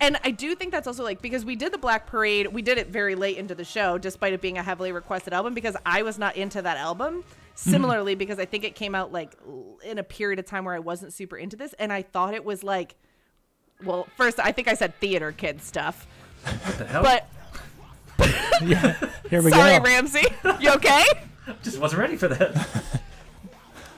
And 0.00 0.18
I 0.24 0.30
do 0.30 0.54
think 0.54 0.72
that's 0.72 0.86
also 0.86 1.04
like 1.04 1.20
because 1.20 1.44
we 1.44 1.56
did 1.56 1.72
the 1.72 1.78
Black 1.78 2.06
Parade, 2.06 2.48
we 2.48 2.62
did 2.62 2.78
it 2.78 2.88
very 2.88 3.14
late 3.14 3.36
into 3.36 3.54
the 3.54 3.64
show 3.64 3.98
despite 3.98 4.32
it 4.32 4.40
being 4.40 4.56
a 4.58 4.62
heavily 4.62 4.92
requested 4.92 5.32
album 5.32 5.54
because 5.54 5.76
I 5.84 6.02
was 6.02 6.18
not 6.18 6.36
into 6.36 6.62
that 6.62 6.76
album. 6.76 7.22
Mm-hmm. 7.22 7.70
Similarly 7.70 8.14
because 8.14 8.38
I 8.38 8.46
think 8.46 8.64
it 8.64 8.74
came 8.74 8.94
out 8.94 9.12
like 9.12 9.36
in 9.84 9.98
a 9.98 10.02
period 10.02 10.38
of 10.38 10.46
time 10.46 10.64
where 10.64 10.74
I 10.74 10.78
wasn't 10.78 11.12
super 11.12 11.36
into 11.36 11.56
this 11.56 11.74
and 11.74 11.92
I 11.92 12.00
thought 12.00 12.32
it 12.32 12.44
was 12.44 12.64
like 12.64 12.96
well, 13.84 14.06
first 14.16 14.38
I 14.38 14.52
think 14.52 14.68
I 14.68 14.74
said 14.74 14.94
theater 15.00 15.32
kid 15.32 15.62
stuff. 15.62 16.06
What 16.44 16.78
the 16.78 16.86
hell? 16.86 17.02
But 17.02 17.28
Here 19.30 19.42
we 19.42 19.50
sorry 19.50 19.78
go. 19.78 19.84
Ramsey, 19.84 20.24
you 20.58 20.70
okay? 20.74 21.04
Just 21.62 21.78
wasn't 21.78 22.00
ready 22.00 22.16
for 22.16 22.28
that. 22.28 22.99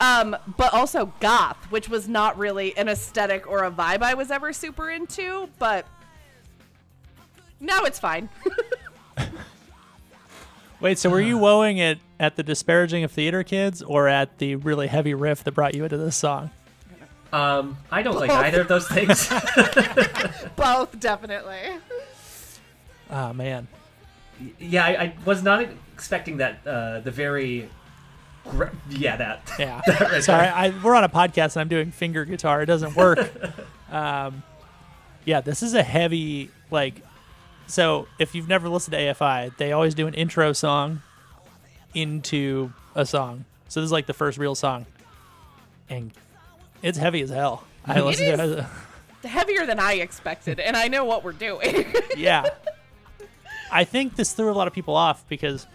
Um, 0.03 0.37
but 0.57 0.75
also 0.75 1.13
goth, 1.21 1.71
which 1.71 1.89
was 1.89 2.09
not 2.09 2.37
really 2.37 2.77
an 2.77 2.89
aesthetic 2.89 3.49
or 3.49 3.63
a 3.63 3.71
vibe 3.71 4.03
I 4.03 4.15
was 4.15 4.33
ever 4.33 4.53
super 4.53 4.91
into. 4.91 5.49
But 5.61 5.87
Now 7.61 7.85
it's 7.85 8.01
fine. 8.01 8.29
Wait, 10.81 10.99
so 10.99 11.09
were 11.09 11.21
you 11.21 11.39
woeing 11.39 11.79
it 11.79 12.01
at 12.19 12.35
the 12.35 12.43
disparaging 12.43 13.05
of 13.05 13.13
theater 13.13 13.45
kids 13.45 13.81
or 13.81 14.09
at 14.09 14.39
the 14.39 14.57
really 14.57 14.89
heavy 14.89 15.15
riff 15.15 15.45
that 15.45 15.53
brought 15.53 15.77
you 15.77 15.85
into 15.85 15.97
this 15.97 16.17
song? 16.17 16.51
Um, 17.33 17.79
I 17.89 18.03
don't 18.03 18.17
like 18.17 18.31
either 18.31 18.63
of 18.63 18.69
those 18.69 18.89
things. 18.89 19.29
Both, 20.57 20.99
definitely. 20.99 21.69
Oh 23.09 23.33
man. 23.33 23.69
yeah, 24.59 24.85
I, 24.85 24.91
I 24.91 25.15
was 25.25 25.45
not 25.45 25.65
expecting 25.95 26.39
that. 26.39 26.67
Uh, 26.67 26.99
the 26.99 27.13
very, 27.13 27.61
gr- 27.61 27.82
yeah, 28.91 29.17
that. 29.17 29.51
Yeah. 29.59 29.81
right 29.89 30.23
Sorry. 30.23 30.47
I, 30.47 30.71
we're 30.83 30.95
on 30.95 31.05
a 31.05 31.09
podcast 31.09 31.57
and 31.57 31.63
I'm 31.63 31.69
doing 31.69 31.91
finger 31.91 32.25
guitar. 32.25 32.63
It 32.63 32.67
doesn't 32.67 32.97
work. 32.97 33.19
um, 33.91 34.43
yeah, 35.25 35.41
this 35.41 35.63
is 35.63 35.75
a 35.75 35.83
heavy 35.83 36.51
like. 36.71 36.95
So 37.67 38.09
if 38.19 38.35
you've 38.35 38.49
never 38.49 38.69
listened 38.69 38.93
to 38.93 38.99
AFI, 38.99 39.57
they 39.57 39.73
always 39.73 39.95
do 39.95 40.07
an 40.07 40.15
intro 40.15 40.53
song 40.53 41.03
into 41.95 42.73
a 42.95 43.07
song. 43.07 43.45
So 43.69 43.81
this 43.81 43.87
is 43.87 43.93
like 43.93 44.07
the 44.07 44.13
first 44.13 44.37
real 44.37 44.55
song, 44.55 44.87
and 45.89 46.11
it's 46.83 46.99
heavy 46.99 47.23
as 47.23 47.31
hell. 47.31 47.65
I 47.87 47.99
It 47.99 48.05
listened 48.05 48.39
to 48.39 48.59
it. 48.59 48.67
Heavier 49.29 49.65
than 49.67 49.79
I 49.79 49.95
expected, 49.95 50.59
and 50.59 50.77
I 50.77 50.89
know 50.89 51.05
what 51.05 51.23
we're 51.23 51.33
doing. 51.33 51.95
yeah. 52.17 52.51
I 53.71 53.85
think 53.85 54.17
this 54.17 54.33
threw 54.33 54.51
a 54.51 54.53
lot 54.53 54.67
of 54.67 54.75
people 54.75 54.97
off 54.97 55.27
because 55.29 55.67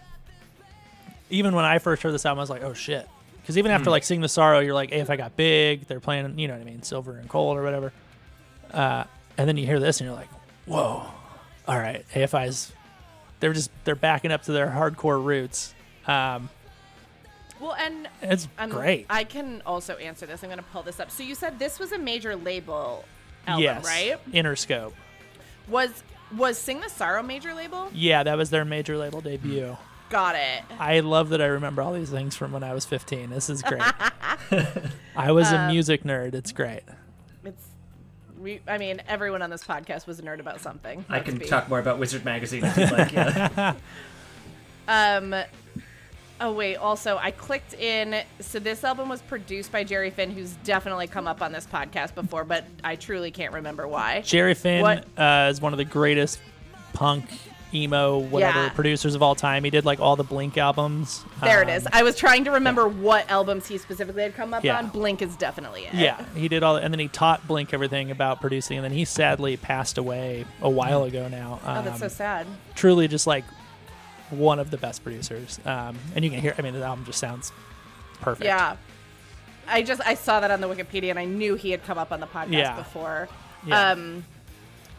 even 1.29 1.55
when 1.55 1.65
I 1.65 1.79
first 1.79 2.03
heard 2.03 2.13
this 2.13 2.25
album, 2.25 2.39
I 2.39 2.43
was 2.43 2.49
like, 2.49 2.63
oh 2.63 2.73
shit. 2.73 3.07
Because 3.41 3.57
even 3.57 3.71
after 3.71 3.89
like 3.89 4.03
Sing 4.03 4.19
the 4.19 4.27
Sorrow, 4.27 4.59
you're 4.59 4.73
like, 4.73 4.91
AFI 4.91 5.17
got 5.17 5.37
big, 5.37 5.87
they're 5.87 6.01
playing, 6.01 6.37
you 6.37 6.47
know 6.47 6.53
what 6.53 6.61
I 6.61 6.65
mean, 6.65 6.83
Silver 6.83 7.17
and 7.17 7.29
Cold 7.29 7.57
or 7.57 7.63
whatever. 7.63 7.93
Uh, 8.71 9.05
and 9.37 9.47
then 9.47 9.55
you 9.55 9.65
hear 9.65 9.79
this 9.79 10.01
and 10.01 10.07
you're 10.07 10.15
like, 10.15 10.27
whoa, 10.65 11.05
all 11.65 11.79
right, 11.79 12.05
AFI's, 12.13 12.73
they're 13.39 13.53
just, 13.53 13.71
they're 13.85 13.95
backing 13.95 14.31
up 14.31 14.43
to 14.43 14.51
their 14.51 14.67
hardcore 14.67 15.23
roots. 15.23 15.73
Um, 16.07 16.49
well, 17.59 17.73
and 17.73 18.07
it's 18.21 18.47
um, 18.57 18.69
great. 18.69 19.05
I 19.09 19.23
can 19.23 19.61
also 19.65 19.95
answer 19.95 20.25
this. 20.25 20.43
I'm 20.43 20.49
going 20.49 20.57
to 20.57 20.65
pull 20.65 20.83
this 20.83 20.99
up. 20.99 21.09
So 21.09 21.23
you 21.23 21.35
said 21.35 21.59
this 21.59 21.79
was 21.79 21.91
a 21.91 21.97
major 21.97 22.35
label 22.35 23.03
album, 23.47 23.63
yes. 23.63 23.85
right? 23.85 24.17
Interscope. 24.31 24.93
Was 25.67 26.03
was 26.35 26.57
Sing 26.57 26.81
the 26.81 26.89
Sorrow 26.89 27.23
major 27.23 27.53
label? 27.53 27.89
Yeah, 27.93 28.23
that 28.23 28.37
was 28.37 28.49
their 28.49 28.65
major 28.65 28.97
label 28.97 29.21
debut. 29.21 29.77
Got 30.09 30.35
it. 30.35 30.63
I 30.79 31.01
love 31.01 31.29
that 31.29 31.41
I 31.41 31.47
remember 31.47 31.81
all 31.81 31.93
these 31.93 32.09
things 32.09 32.35
from 32.35 32.51
when 32.51 32.63
I 32.63 32.73
was 32.73 32.85
15. 32.85 33.29
This 33.29 33.49
is 33.49 33.61
great. 33.61 33.81
I 35.15 35.31
was 35.31 35.51
a 35.51 35.67
music 35.67 36.03
nerd. 36.03 36.33
It's 36.33 36.51
great. 36.51 36.83
It's 37.43 37.67
we. 38.39 38.61
I 38.67 38.77
mean, 38.77 39.01
everyone 39.07 39.41
on 39.41 39.49
this 39.49 39.63
podcast 39.63 40.07
was 40.07 40.19
a 40.19 40.21
nerd 40.21 40.39
about 40.39 40.61
something. 40.61 41.03
I 41.09 41.19
can 41.19 41.37
be. 41.37 41.45
talk 41.45 41.67
more 41.69 41.79
about 41.79 41.99
Wizard 41.99 42.23
Magazine 42.23 42.63
if 42.63 42.77
you'd 42.77 42.91
like. 42.91 43.11
Yeah. 43.11 43.73
Um. 44.89 45.35
Oh 46.39 46.53
wait. 46.53 46.77
Also, 46.77 47.17
I 47.17 47.31
clicked 47.31 47.73
in. 47.73 48.23
So 48.39 48.59
this 48.59 48.85
album 48.85 49.09
was 49.09 49.21
produced 49.21 49.69
by 49.69 49.83
Jerry 49.83 50.11
Finn, 50.11 50.31
who's 50.31 50.53
definitely 50.63 51.07
come 51.07 51.27
up 51.27 51.41
on 51.41 51.51
this 51.51 51.65
podcast 51.65 52.15
before, 52.15 52.45
but 52.45 52.63
I 52.85 52.95
truly 52.95 53.29
can't 53.31 53.53
remember 53.53 53.85
why. 53.85 54.21
Jerry 54.21 54.53
Finn 54.53 54.85
uh, 54.85 55.49
is 55.51 55.59
one 55.59 55.73
of 55.73 55.77
the 55.77 55.83
greatest 55.83 56.39
punk, 56.93 57.25
emo, 57.77 58.17
whatever 58.17 58.63
Yeah. 58.63 58.69
producers 58.69 59.15
of 59.15 59.21
all 59.23 59.35
time. 59.35 59.63
He 59.63 59.69
did 59.69 59.85
like 59.85 59.99
all 59.99 60.15
the 60.15 60.23
Blink 60.23 60.57
albums. 60.57 61.23
There 61.41 61.61
it 61.61 61.69
Um, 61.69 61.75
is. 61.75 61.87
I 61.93 62.03
was 62.03 62.15
trying 62.15 62.43
to 62.45 62.51
remember 62.51 62.87
what 62.87 63.29
albums 63.29 63.67
he 63.67 63.77
specifically 63.77 64.23
had 64.23 64.35
come 64.35 64.53
up 64.53 64.63
Yeah. 64.63 64.77
on. 64.77 64.87
Blink 64.87 65.21
is 65.21 65.35
definitely 65.35 65.85
it. 65.85 65.93
Yeah, 65.93 66.23
he 66.35 66.47
did 66.47 66.63
all, 66.63 66.75
and 66.75 66.93
then 66.93 66.99
he 66.99 67.07
taught 67.07 67.47
Blink 67.47 67.73
everything 67.73 68.11
about 68.11 68.41
producing, 68.41 68.77
and 68.77 68.83
then 68.85 68.91
he 68.91 69.05
sadly 69.05 69.55
passed 69.57 69.97
away 69.97 70.45
a 70.61 70.69
while 70.69 71.03
ago 71.03 71.27
now. 71.27 71.59
Oh, 71.65 71.81
that's 71.81 71.99
so 71.99 72.05
Um, 72.05 72.09
sad. 72.11 72.47
truly 72.75 73.07
just 73.07 73.27
like 73.27 73.43
one 74.29 74.59
of 74.59 74.71
the 74.71 74.77
best 74.77 75.03
producers. 75.03 75.59
Um, 75.65 75.97
and 76.15 76.25
you 76.25 76.31
can 76.31 76.41
hear, 76.41 76.53
I 76.57 76.61
mean, 76.61 76.73
the 76.73 76.83
album 76.83 77.05
just 77.05 77.19
sounds 77.19 77.51
perfect. 78.19 78.45
Yeah. 78.45 78.75
I 79.69 79.81
just 79.81 80.01
I 80.05 80.13
saw 80.15 80.39
that 80.39 80.49
on 80.51 80.61
the 80.61 80.67
Wikipedia 80.67 81.09
and 81.09 81.19
I 81.19 81.25
knew 81.25 81.55
he 81.55 81.71
had 81.71 81.83
come 81.85 81.97
up 81.97 82.11
on 82.11 82.19
the 82.21 82.27
podcast 82.27 82.51
Yeah. 82.53 82.75
before. 82.75 83.27
Yeah. 83.65 83.91
Um, 83.91 84.23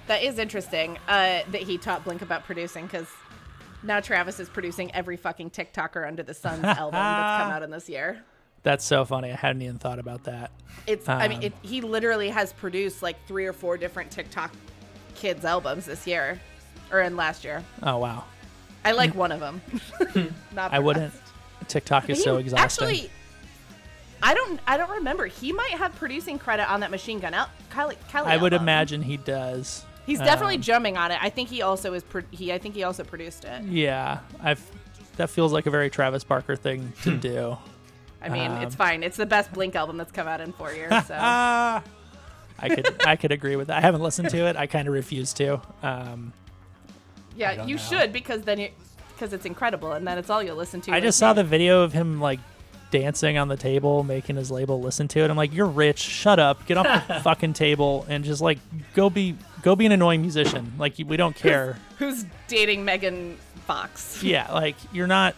that 0.08 0.22
is 0.22 0.38
interesting 0.38 0.98
uh, 1.08 1.40
that 1.50 1.62
he 1.62 1.78
taught 1.78 2.04
Blink 2.04 2.22
about 2.22 2.44
producing 2.44 2.86
because 2.86 3.06
now 3.82 4.00
Travis 4.00 4.40
is 4.40 4.48
producing 4.48 4.92
every 4.94 5.16
fucking 5.16 5.50
TikToker 5.50 6.06
under 6.06 6.22
the 6.22 6.34
sun's 6.34 6.64
album 6.64 6.94
that's 6.94 7.42
come 7.42 7.52
out 7.52 7.62
in 7.62 7.70
this 7.70 7.88
year. 7.88 8.18
That's 8.64 8.84
so 8.84 9.04
funny. 9.04 9.30
I 9.30 9.36
hadn't 9.36 9.62
even 9.62 9.78
thought 9.78 9.98
about 9.98 10.24
that. 10.24 10.50
It's 10.86 11.08
I 11.08 11.28
mean 11.28 11.38
Um, 11.38 11.44
it, 11.44 11.52
he 11.62 11.80
literally 11.80 12.28
has 12.30 12.52
produced 12.52 13.02
like 13.02 13.16
three 13.26 13.46
or 13.46 13.52
four 13.52 13.76
different 13.76 14.10
TikTok 14.10 14.52
kids 15.14 15.44
albums 15.44 15.86
this 15.86 16.06
year 16.06 16.40
or 16.90 17.00
in 17.00 17.16
last 17.16 17.44
year. 17.44 17.62
Oh, 17.82 17.98
wow. 17.98 18.24
I 18.84 18.92
like 18.92 19.14
one 19.14 19.32
of 19.32 19.40
them. 19.40 19.60
Not 20.54 20.72
I 20.72 20.78
wouldn't. 20.78 21.12
rest. 21.12 21.32
TikTok 21.68 22.08
is 22.08 22.22
so 22.22 22.36
exhausting. 22.38 22.86
Actually, 22.88 23.10
I 24.22 24.34
don't. 24.34 24.58
I 24.66 24.76
don't 24.76 24.90
remember. 24.90 25.26
He 25.26 25.52
might 25.52 25.72
have 25.72 25.94
producing 25.96 26.38
credit 26.38 26.70
on 26.70 26.80
that 26.80 26.90
Machine 26.90 27.18
Gun 27.20 27.34
El- 27.34 27.50
Kelly. 27.70 27.96
Kelly 28.08 28.30
I 28.30 28.36
would 28.36 28.52
imagine 28.52 29.02
he 29.02 29.16
does. 29.18 29.84
He's 30.08 30.18
definitely 30.18 30.56
um, 30.56 30.62
jumping 30.62 30.96
on 30.96 31.10
it. 31.12 31.18
I 31.20 31.30
think 31.30 31.48
he 31.48 31.62
also 31.62 31.92
is. 31.94 32.02
Pro- 32.02 32.22
he. 32.30 32.52
I 32.52 32.58
think 32.58 32.74
he 32.74 32.82
also 32.82 33.04
produced 33.04 33.44
it. 33.44 33.62
Yeah, 33.64 34.18
I've. 34.42 34.64
That 35.16 35.30
feels 35.30 35.52
like 35.52 35.66
a 35.66 35.70
very 35.70 35.90
Travis 35.90 36.24
Barker 36.24 36.56
thing 36.56 36.92
to 37.02 37.16
do. 37.16 37.56
I 38.22 38.28
mean, 38.28 38.50
Um, 38.50 38.62
it's 38.62 38.74
fine. 38.74 39.02
It's 39.02 39.16
the 39.16 39.26
best 39.26 39.52
Blink 39.52 39.76
album 39.76 39.96
that's 39.96 40.12
come 40.12 40.26
out 40.28 40.40
in 40.40 40.52
four 40.52 40.72
years. 40.72 40.90
So 41.06 41.16
Ah, 41.16 41.82
I 42.58 42.68
could 42.68 43.06
I 43.06 43.16
could 43.16 43.32
agree 43.32 43.56
with 43.56 43.68
that. 43.68 43.78
I 43.78 43.80
haven't 43.80 44.02
listened 44.02 44.30
to 44.30 44.46
it. 44.46 44.56
I 44.56 44.66
kind 44.66 44.88
of 44.88 44.94
refuse 44.94 45.32
to. 45.34 45.60
Um, 45.82 46.32
yeah, 47.36 47.64
you 47.64 47.76
know. 47.76 47.80
should 47.80 48.12
because 48.12 48.42
then 48.42 48.58
you 48.58 48.70
because 49.14 49.32
it's 49.32 49.46
incredible 49.46 49.92
and 49.92 50.06
then 50.06 50.18
it's 50.18 50.30
all 50.30 50.42
you'll 50.42 50.56
listen 50.56 50.80
to. 50.82 50.92
I 50.92 51.00
just 51.00 51.18
saw 51.18 51.32
the 51.32 51.44
video 51.44 51.82
of 51.82 51.92
him 51.92 52.20
like 52.20 52.38
dancing 52.90 53.36
on 53.38 53.48
the 53.48 53.56
table, 53.56 54.02
making 54.04 54.36
his 54.36 54.50
label 54.50 54.80
listen 54.80 55.08
to 55.08 55.20
it. 55.20 55.30
I'm 55.30 55.36
like, 55.36 55.52
you're 55.52 55.66
rich. 55.66 55.98
Shut 55.98 56.38
up. 56.38 56.64
Get 56.66 56.78
off 56.78 57.08
the 57.08 57.14
fucking 57.20 57.52
table 57.52 58.06
and 58.08 58.24
just 58.24 58.40
like 58.40 58.58
go 58.94 59.10
be 59.10 59.36
go 59.62 59.76
be 59.76 59.86
an 59.86 59.92
annoying 59.92 60.20
musician. 60.22 60.72
Like 60.78 60.94
we 61.04 61.16
don't 61.16 61.36
care. 61.36 61.76
who's 61.98 62.24
dating 62.46 62.84
Megan 62.84 63.36
Fox. 63.66 64.22
yeah, 64.22 64.52
like 64.52 64.76
you're 64.92 65.06
not. 65.06 65.34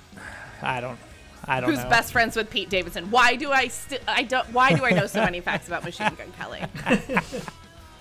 I 0.62 0.80
don't. 0.80 0.98
I 1.46 1.60
don't 1.60 1.70
know. 1.70 1.76
Who's 1.76 1.84
know. 1.84 1.90
best 1.90 2.12
friends 2.12 2.36
with 2.36 2.50
Pete 2.50 2.68
Davidson? 2.68 3.10
Why 3.10 3.34
do 3.36 3.50
I 3.50 3.68
still? 3.68 3.98
I 4.06 4.22
don't. 4.22 4.46
Why 4.52 4.74
do 4.74 4.84
I 4.84 4.90
know 4.90 5.06
so 5.06 5.20
many 5.24 5.40
facts 5.40 5.66
about 5.68 5.84
Machine 5.84 6.14
Gun 6.14 6.32
Kelly? 6.38 6.62
I'm, 6.86 7.22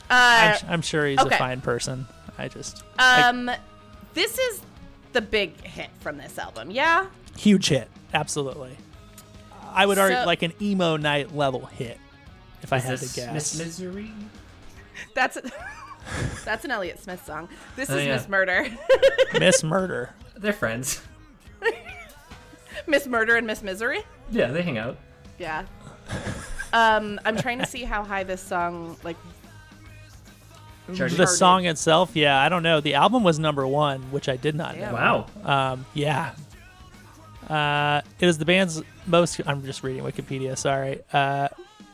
Uh, 0.10 0.58
I'm 0.68 0.82
sure 0.82 1.06
he's 1.06 1.20
okay. 1.20 1.36
a 1.36 1.38
fine 1.38 1.62
person. 1.62 2.06
I 2.38 2.48
just 2.48 2.84
like, 2.98 3.26
um, 3.26 3.52
this 4.14 4.38
is 4.40 4.62
the 5.14 5.22
big 5.22 5.60
hit 5.64 5.90
from 6.00 6.18
this 6.18 6.38
album. 6.40 6.72
Yeah. 6.72 7.08
huge 7.38 7.70
hit. 7.70 7.88
Absolutely. 8.14 8.76
I 9.72 9.86
would 9.86 9.98
argue 10.00 10.18
like 10.26 10.42
an 10.42 10.54
emo 10.62 10.98
night 10.98 11.36
level 11.36 11.66
hit. 11.68 11.98
If 12.62 12.74
I 12.74 12.80
had 12.80 12.98
to 13.00 13.06
guess. 13.16 13.34
Miss 13.34 13.58
Misery? 13.60 14.12
That's 15.14 15.38
a, 15.38 15.44
that's 16.46 16.66
an 16.66 16.72
Elliott 16.72 17.00
Smith 17.00 17.24
song. 17.26 17.50
This 17.76 17.90
Oh, 17.90 17.96
is 17.98 18.06
yeah. 18.06 18.16
Miss 18.16 18.28
Murder, 18.30 18.68
Miss 19.40 19.64
Murder. 19.64 20.14
They're 20.38 20.54
friends. 20.54 21.02
Miss 22.88 23.06
Murder 23.08 23.36
and 23.36 23.46
Miss 23.46 23.62
Misery. 23.62 24.02
Yeah, 24.32 24.48
they 24.48 24.62
hang 24.64 24.78
out. 24.78 24.98
Yeah. 25.38 25.66
Um, 26.74 27.20
I'm 27.26 27.38
trying 27.38 27.60
to 27.60 27.66
see 27.66 27.84
how 27.84 28.04
high 28.04 28.24
this 28.24 28.42
song 28.42 28.98
like. 29.04 29.18
Charted. 30.96 31.18
The 31.20 31.28
song 31.28 31.66
itself, 31.68 32.16
yeah, 32.16 32.42
I 32.42 32.50
don't 32.50 32.64
know. 32.64 32.80
The 32.82 32.96
album 32.96 33.24
was 33.24 33.38
number 33.38 33.68
one, 33.68 34.02
which 34.12 34.28
I 34.28 34.38
did 34.38 34.56
not 34.56 34.74
Damn. 34.74 34.92
know. 34.96 35.26
Wow. 35.44 35.72
Um, 35.74 35.86
yeah. 35.94 36.34
Uh, 37.48 38.02
it 38.20 38.28
is 38.28 38.40
the 38.40 38.46
band's 38.46 38.82
most. 39.06 39.40
I'm 39.46 39.64
just 39.66 39.84
reading 39.84 40.04
Wikipedia. 40.04 40.58
Sorry. 40.58 41.02
Uh, 41.14 41.50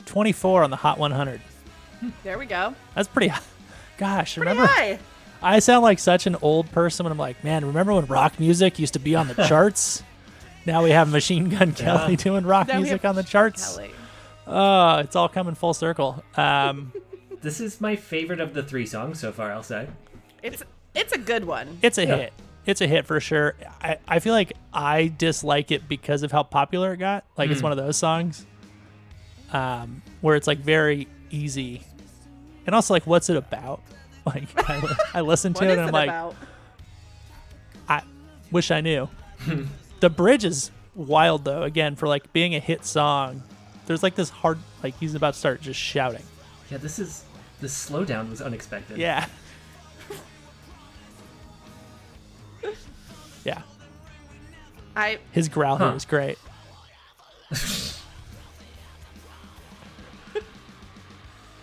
24 0.05 0.63
on 0.63 0.69
the 0.69 0.77
Hot 0.77 0.97
100. 0.97 1.41
There 2.23 2.37
we 2.37 2.45
go. 2.45 2.73
That's 2.93 3.07
pretty. 3.09 3.27
high. 3.29 3.41
Gosh, 3.97 4.35
Pretty 4.35 4.49
remember? 4.49 4.67
high. 4.71 4.99
I 5.41 5.59
sound 5.59 5.83
like 5.83 5.99
such 5.99 6.27
an 6.27 6.35
old 6.41 6.71
person 6.71 7.03
when 7.03 7.11
I'm 7.11 7.17
like, 7.17 7.43
man, 7.43 7.65
remember 7.65 7.93
when 7.93 8.05
rock 8.05 8.39
music 8.39 8.79
used 8.79 8.93
to 8.93 8.99
be 8.99 9.15
on 9.15 9.27
the 9.27 9.33
charts? 9.47 10.03
Now 10.65 10.83
we 10.83 10.89
have 10.91 11.11
Machine 11.11 11.49
Gun 11.49 11.73
Kelly 11.73 12.11
Yeah. 12.13 12.17
doing 12.17 12.45
rock 12.45 12.67
Now 12.67 12.77
music 12.79 13.05
on 13.05 13.15
the 13.15 13.23
charts. 13.23 13.75
Kelly. 13.75 13.91
Oh, 14.47 14.97
it's 14.99 15.15
all 15.15 15.29
coming 15.29 15.55
full 15.55 15.73
circle. 15.73 16.23
Um, 16.35 16.91
This 17.41 17.59
is 17.59 17.79
my 17.79 17.95
favorite 17.95 18.39
of 18.39 18.55
the 18.55 18.63
three 18.63 18.87
songs 18.87 19.19
so 19.19 19.31
far, 19.31 19.51
I'll 19.51 19.61
say. 19.61 19.87
It's 20.41 20.63
it's 20.95 21.13
a 21.13 21.17
good 21.19 21.45
one. 21.45 21.77
it's 21.83 21.99
a 21.99 22.05
Yeah. 22.07 22.15
hit. 22.15 22.33
It's 22.65 22.81
a 22.81 22.87
hit 22.87 23.05
for 23.05 23.19
sure. 23.19 23.53
I, 23.79 23.99
I 24.07 24.17
feel 24.17 24.33
like 24.33 24.53
I 24.73 25.13
dislike 25.15 25.69
it 25.71 25.87
because 25.87 26.23
of 26.23 26.31
how 26.31 26.41
popular 26.41 26.93
it 26.93 26.97
got. 26.97 27.23
Like 27.37 27.51
it's 27.51 27.61
one 27.61 27.71
of 27.71 27.77
those 27.77 27.97
songs 27.97 28.43
um, 29.53 30.01
where 30.21 30.35
it's 30.35 30.47
like 30.47 30.57
very 30.57 31.07
easy. 31.29 31.83
And 32.65 32.73
also 32.75 32.93
like 32.93 33.05
what's 33.07 33.29
it 33.29 33.37
about? 33.37 33.81
Like 34.25 34.47
I, 34.67 34.81
I 35.13 35.21
listen 35.21 35.53
to 35.53 35.63
it 35.63 35.67
it 35.67 35.71
is 35.73 35.77
and 35.77 35.81
I'm 35.83 35.89
it 35.89 35.93
like, 35.93 36.09
about? 36.09 36.35
I 37.87 38.01
wish 38.51 38.71
I 38.71 38.81
knew. 38.81 39.07
the 39.99 40.09
bridge 40.09 40.43
is 40.43 40.71
wild 40.95 41.45
though. 41.45 41.61
Again, 41.61 41.95
for 41.95 42.07
like 42.07 42.33
being 42.33 42.55
a 42.55 42.59
hit 42.59 42.85
song, 42.85 43.43
there's 43.85 44.01
like 44.01 44.15
this 44.15 44.31
hard 44.31 44.57
like 44.81 44.97
he's 44.99 45.13
about 45.13 45.33
to 45.35 45.39
start 45.39 45.61
just 45.61 45.79
shouting. 45.79 46.23
Yeah, 46.71 46.77
this 46.79 46.97
is 46.97 47.23
the 47.61 47.67
slowdown 47.67 48.31
was 48.31 48.41
unexpected. 48.41 48.97
Yeah. 48.97 49.27
Yeah, 53.45 53.61
I 54.95 55.19
his 55.31 55.49
growl 55.49 55.77
Huh. 55.77 55.89
here 55.89 55.95
is 55.97 56.05
great. 56.05 56.39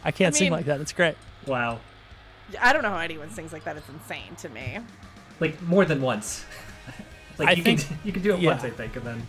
I 0.04 0.10
can't 0.10 0.34
I 0.34 0.38
sing 0.38 0.46
mean- 0.46 0.52
like 0.52 0.66
that. 0.66 0.80
It's 0.80 0.92
great. 0.92 1.16
Wow. 1.46 1.80
I 2.60 2.72
don't 2.72 2.82
know 2.82 2.90
how 2.90 2.98
anyone 2.98 3.30
sings 3.30 3.52
like 3.52 3.64
that. 3.64 3.76
It's 3.76 3.88
insane 3.88 4.34
to 4.38 4.48
me. 4.48 4.78
Like 5.40 5.60
more 5.62 5.84
than 5.84 6.02
once. 6.02 6.44
like 7.38 7.48
I 7.48 7.52
you 7.52 7.62
think- 7.62 7.86
can 7.86 7.98
you 8.04 8.12
can 8.12 8.22
do 8.22 8.34
it 8.34 8.40
yeah. 8.40 8.50
once, 8.50 8.64
I 8.64 8.70
think, 8.70 8.96
and 8.96 9.06
then. 9.06 9.22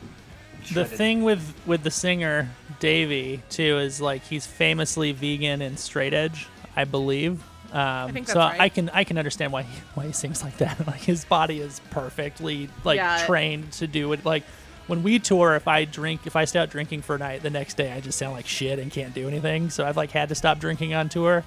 the 0.59 0.65
shred 0.65 0.85
it. 0.87 0.97
thing 0.97 1.23
with 1.23 1.53
with 1.65 1.83
the 1.83 1.91
singer 1.91 2.49
Davey 2.79 3.41
too 3.49 3.77
is 3.79 4.01
like 4.01 4.23
he's 4.23 4.45
famously 4.45 5.11
vegan 5.11 5.61
and 5.61 5.79
straight 5.79 6.13
edge, 6.13 6.47
I 6.75 6.83
believe. 6.85 7.41
Um, 7.71 8.11
think 8.13 8.27
so 8.27 8.35
that's 8.35 8.51
right. 8.51 8.61
I 8.61 8.69
can 8.69 8.89
I 8.89 9.03
can 9.03 9.17
understand 9.17 9.51
why 9.51 9.63
he, 9.63 9.79
why 9.95 10.05
he 10.05 10.11
sings 10.11 10.43
like 10.43 10.57
that. 10.57 10.85
Like 10.87 10.99
his 11.01 11.25
body 11.25 11.59
is 11.59 11.79
perfectly 11.91 12.69
like 12.83 12.97
Yeah. 12.97 13.25
trained 13.25 13.71
to 13.73 13.87
do 13.87 14.11
it. 14.13 14.25
Like 14.25 14.43
when 14.87 15.03
we 15.03 15.19
tour, 15.19 15.55
if 15.55 15.67
I 15.67 15.85
drink, 15.85 16.21
if 16.25 16.35
I 16.35 16.45
stay 16.45 16.59
out 16.59 16.69
drinking 16.69 17.01
for 17.03 17.15
a 17.15 17.19
night, 17.19 17.41
the 17.43 17.49
next 17.49 17.77
day 17.77 17.91
I 17.91 17.99
just 18.01 18.17
sound 18.17 18.33
like 18.33 18.47
shit 18.47 18.79
and 18.79 18.91
can't 18.91 19.13
do 19.13 19.27
anything. 19.27 19.69
So 19.69 19.85
I've 19.85 19.97
like 19.97 20.11
had 20.11 20.29
to 20.29 20.35
stop 20.35 20.59
drinking 20.59 20.93
on 20.93 21.09
tour. 21.09 21.43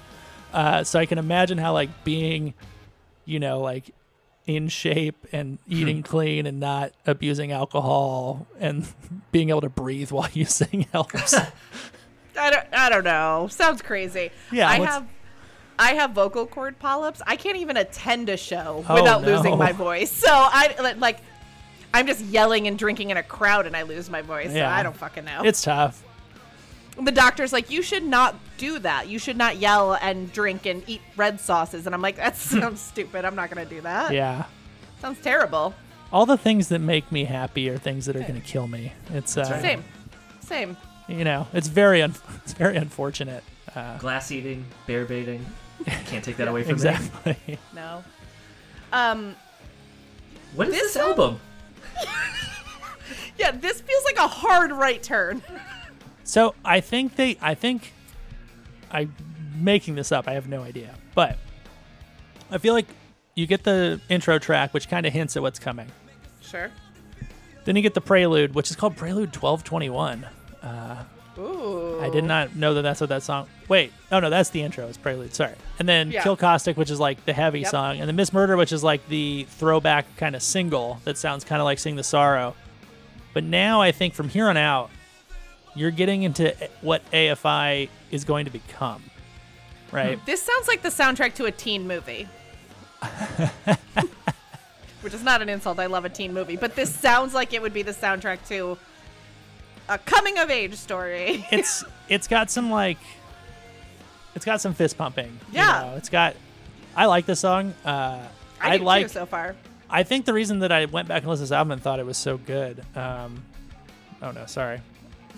Uh, 0.53 0.83
so 0.83 0.97
I 0.99 1.05
can 1.05 1.17
imagine 1.17 1.57
how 1.57 1.73
like 1.73 2.03
being, 2.03 2.53
you 3.25 3.39
know, 3.39 3.59
like 3.61 3.93
in 4.45 4.69
shape 4.69 5.27
and 5.33 5.59
eating 5.67 6.01
clean 6.03 6.45
and 6.47 6.59
not 6.59 6.93
abusing 7.05 7.51
alcohol 7.51 8.47
and 8.59 8.87
being 9.31 9.49
able 9.49 9.61
to 9.61 9.69
breathe 9.69 10.09
while 10.11 10.29
you 10.33 10.45
sing 10.45 10.87
helps. 10.93 11.35
I 12.39 12.49
don't. 12.49 12.67
I 12.71 12.89
don't 12.89 13.03
know. 13.03 13.47
Sounds 13.51 13.81
crazy. 13.81 14.31
Yeah, 14.51 14.69
I 14.69 14.79
have. 14.79 15.07
I 15.79 15.93
have 15.93 16.11
vocal 16.11 16.45
cord 16.47 16.79
polyps. 16.79 17.21
I 17.27 17.35
can't 17.35 17.57
even 17.57 17.77
attend 17.77 18.29
a 18.29 18.37
show 18.37 18.83
Oh, 18.87 18.95
without 18.95 19.21
no. 19.23 19.35
losing 19.35 19.57
my 19.57 19.71
voice. 19.73 20.11
So 20.11 20.29
I 20.31 20.93
like. 20.97 21.17
I'm 21.93 22.05
just 22.07 22.21
yelling 22.25 22.67
and 22.67 22.77
drinking 22.77 23.09
in 23.09 23.17
a 23.17 23.23
crowd 23.23 23.65
and 23.65 23.75
I 23.75 23.83
lose 23.83 24.09
my 24.09 24.21
voice. 24.21 24.51
Yeah. 24.53 24.69
So 24.69 24.79
I 24.79 24.83
don't 24.83 24.95
fucking 24.95 25.25
know. 25.25 25.41
it's 25.43 25.61
tough. 25.61 26.03
the 27.01 27.11
doctor's 27.11 27.53
like, 27.53 27.69
you 27.71 27.81
should 27.81 28.03
not 28.03 28.35
do 28.57 28.79
that. 28.79 29.07
You 29.07 29.19
should 29.19 29.37
not 29.37 29.57
yell 29.57 29.93
and 29.95 30.31
drink 30.31 30.65
and 30.65 30.83
eat 30.87 31.01
red 31.15 31.39
sauces. 31.39 31.85
And 31.85 31.95
I'm 31.95 32.01
like, 32.01 32.17
that 32.17 32.35
sounds 32.37 32.81
stupid. 32.81 33.25
I'm 33.25 33.35
not 33.35 33.49
gonna 33.49 33.65
do 33.65 33.81
that. 33.81 34.13
Yeah. 34.13 34.45
Sounds 35.01 35.19
terrible. 35.21 35.73
All 36.11 36.25
the 36.25 36.37
things 36.37 36.69
that 36.69 36.79
make 36.79 37.11
me 37.11 37.25
happy 37.25 37.69
are 37.69 37.77
things 37.77 38.05
that 38.05 38.15
are 38.15 38.21
going 38.21 38.35
to 38.35 38.39
kill 38.39 38.65
me. 38.67 38.93
It's 39.11 39.35
uh, 39.37 39.45
right. 39.51 39.61
Same. 39.61 39.83
Same. 40.39 40.77
you 41.09 41.25
know, 41.25 41.47
it's 41.51 41.67
very 41.67 42.01
un- 42.01 42.15
it's 42.43 42.53
very 42.53 42.77
unfortunate. 42.77 43.43
Uh, 43.75 43.97
Glass 43.97 44.31
eating, 44.31 44.65
bear 44.87 45.03
baiting. 45.03 45.45
Can't 46.05 46.23
take 46.23 46.37
that 46.37 46.47
away 46.47 46.61
from 46.63 46.69
me. 46.69 46.73
exactly. 46.75 47.59
No. 47.75 48.03
Um. 48.93 49.35
What 50.55 50.69
is 50.69 50.73
This 50.75 50.81
this, 50.83 50.93
song- 50.93 51.09
album? 51.09 51.39
Yeah, 53.37 53.51
this 53.51 53.81
feels 53.81 54.03
like 54.03 54.17
a 54.17 54.27
hard 54.27 54.71
right 54.71 55.01
turn. 55.01 55.43
So 56.23 56.55
I 56.65 56.79
think 56.79 57.15
they, 57.15 57.37
I 57.39 57.53
think, 57.53 57.93
I'm 58.89 59.13
making 59.55 59.95
this 59.95 60.11
up. 60.11 60.27
I 60.27 60.33
have 60.33 60.49
no 60.49 60.63
idea, 60.63 60.95
but 61.13 61.37
I 62.49 62.57
feel 62.57 62.73
like 62.73 62.87
you 63.35 63.45
get 63.45 63.63
the 63.63 64.01
intro 64.09 64.39
track, 64.39 64.73
which 64.73 64.89
kind 64.89 65.05
of 65.05 65.13
hints 65.13 65.37
at 65.37 65.43
what's 65.43 65.59
coming. 65.59 65.87
Sure. 66.41 66.71
Then 67.65 67.75
you 67.75 67.81
get 67.81 67.93
the 67.93 68.01
prelude, 68.01 68.55
which 68.55 68.71
is 68.71 68.75
called 68.75 68.95
Prelude 68.95 69.35
1221. 69.35 70.25
Uh, 70.63 71.03
Ooh. 71.37 71.86
I 72.01 72.09
did 72.09 72.23
not 72.23 72.55
know 72.55 72.73
that 72.75 72.81
that's 72.81 72.99
what 73.01 73.09
that 73.09 73.23
song. 73.23 73.47
Wait, 73.67 73.91
oh 74.11 74.19
no, 74.19 74.29
that's 74.29 74.49
the 74.51 74.61
intro. 74.61 74.87
It's 74.87 74.97
prelude. 74.97 75.33
Sorry. 75.33 75.53
And 75.79 75.87
then 75.89 76.11
Yeah. 76.11 76.23
Kill 76.23 76.35
Caustic, 76.37 76.77
which 76.77 76.89
is 76.91 76.99
like 76.99 77.25
the 77.25 77.33
heavy 77.33 77.59
Yep. 77.61 77.69
song, 77.71 77.99
and 77.99 78.07
then 78.07 78.15
Miss 78.15 78.31
Murder, 78.33 78.55
which 78.57 78.71
is 78.71 78.83
like 78.83 79.07
the 79.09 79.45
throwback 79.49 80.05
kind 80.17 80.35
of 80.35 80.41
single 80.43 80.99
that 81.03 81.17
sounds 81.17 81.43
kind 81.43 81.61
of 81.61 81.65
like 81.65 81.79
Sing 81.79 81.95
the 81.95 82.03
Sorrow. 82.03 82.55
But 83.33 83.43
now 83.43 83.81
I 83.81 83.91
think 83.91 84.13
from 84.13 84.29
here 84.29 84.47
on 84.47 84.57
out, 84.57 84.89
you're 85.75 85.91
getting 85.91 86.23
into 86.23 86.55
what 86.81 87.03
AFI 87.11 87.89
is 88.11 88.23
going 88.23 88.45
to 88.45 88.51
become, 88.51 89.03
right? 89.91 90.23
This 90.25 90.41
sounds 90.41 90.67
like 90.67 90.81
the 90.81 90.89
soundtrack 90.89 91.35
to 91.35 91.45
a 91.45 91.51
teen 91.51 91.87
movie. 91.87 92.27
Which 95.01 95.13
is 95.13 95.23
not 95.23 95.41
an 95.43 95.49
insult. 95.49 95.79
I 95.79 95.85
love 95.85 96.05
a 96.05 96.09
teen 96.09 96.33
movie, 96.33 96.57
but 96.57 96.75
this 96.75 96.93
sounds 96.93 97.33
like 97.35 97.53
it 97.53 97.61
would 97.61 97.73
be 97.73 97.83
the 97.83 97.91
soundtrack 97.91 98.45
to 98.49 98.77
a 99.89 99.97
coming 99.97 100.37
of 100.37 100.49
age 100.49 100.75
story. 100.75 101.45
it's 101.51 101.83
it's 102.09 102.27
got 102.27 102.49
some 102.51 102.69
like 102.69 102.97
it's 104.35 104.45
got 104.45 104.61
some 104.61 104.73
fist 104.73 104.97
pumping. 104.97 105.27
you 105.49 105.55
Yeah. 105.59 105.89
know? 105.91 105.95
it's 105.97 106.09
got. 106.09 106.35
I 106.95 107.05
like 107.05 107.25
this 107.25 107.39
song. 107.39 107.73
Uh, 107.85 108.19
I, 108.59 108.73
I 108.73 108.77
like 108.77 109.09
so 109.09 109.25
far. 109.25 109.55
I 109.89 110.03
think 110.03 110.25
the 110.25 110.33
reason 110.33 110.59
that 110.59 110.71
I 110.71 110.85
went 110.85 111.07
back 111.07 111.21
and 111.21 111.29
listened 111.29 111.47
to 111.47 111.49
this 111.49 111.55
album 111.55 111.71
and 111.73 111.81
thought 111.81 111.99
it 111.99 112.05
was 112.05 112.17
so 112.17 112.37
good. 112.37 112.83
Um, 112.95 113.43
oh 114.21 114.31
no, 114.31 114.45
sorry. 114.47 114.81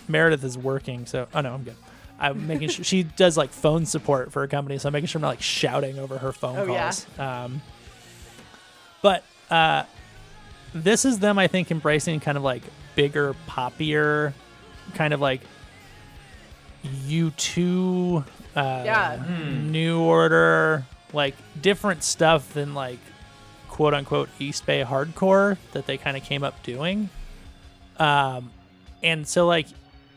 Meredith 0.07 0.43
is 0.43 0.57
working, 0.57 1.05
so 1.05 1.27
oh 1.33 1.41
no, 1.41 1.53
I'm 1.53 1.63
good. 1.63 1.75
I'm 2.21 2.47
making 2.47 2.69
sure 2.69 2.83
she 2.83 3.03
does 3.03 3.37
like 3.37 3.51
phone 3.51 3.85
support 3.85 4.31
for 4.33 4.43
a 4.43 4.47
company, 4.47 4.77
so 4.77 4.87
I'm 4.89 4.93
making 4.93 5.07
sure 5.07 5.19
I'm 5.19 5.23
not 5.23 5.29
like 5.29 5.41
shouting 5.41 5.99
over 5.99 6.17
her 6.17 6.31
phone 6.33 6.57
Oh, 6.57 6.65
yeah. 6.65 6.83
calls. 6.91 7.05
Um, 7.19 7.61
but 9.01 9.23
uh, 9.49 9.83
this 10.73 11.05
is 11.05 11.19
them, 11.19 11.37
I 11.39 11.47
think, 11.47 11.71
embracing 11.71 12.19
kind 12.19 12.37
of 12.37 12.43
like 12.43 12.63
bigger, 12.99 13.33
poppier, 13.47 14.33
kind 14.93 15.13
of 15.13 15.21
like 15.21 15.39
U2, 17.07 18.25
uh, 18.57 18.81
Yeah. 18.85 19.23
New 19.61 20.01
Order, 20.01 20.83
like 21.13 21.35
different 21.61 22.03
stuff 22.03 22.53
than 22.53 22.73
like 22.73 22.99
quote 23.69 23.93
unquote 23.93 24.27
East 24.37 24.65
Bay 24.65 24.83
hardcore 24.83 25.55
that 25.71 25.85
they 25.85 25.95
kind 25.97 26.17
of 26.17 26.23
came 26.23 26.43
up 26.43 26.61
doing. 26.63 27.09
Um, 27.97 28.51
and 29.01 29.25
so 29.25 29.47
like 29.47 29.67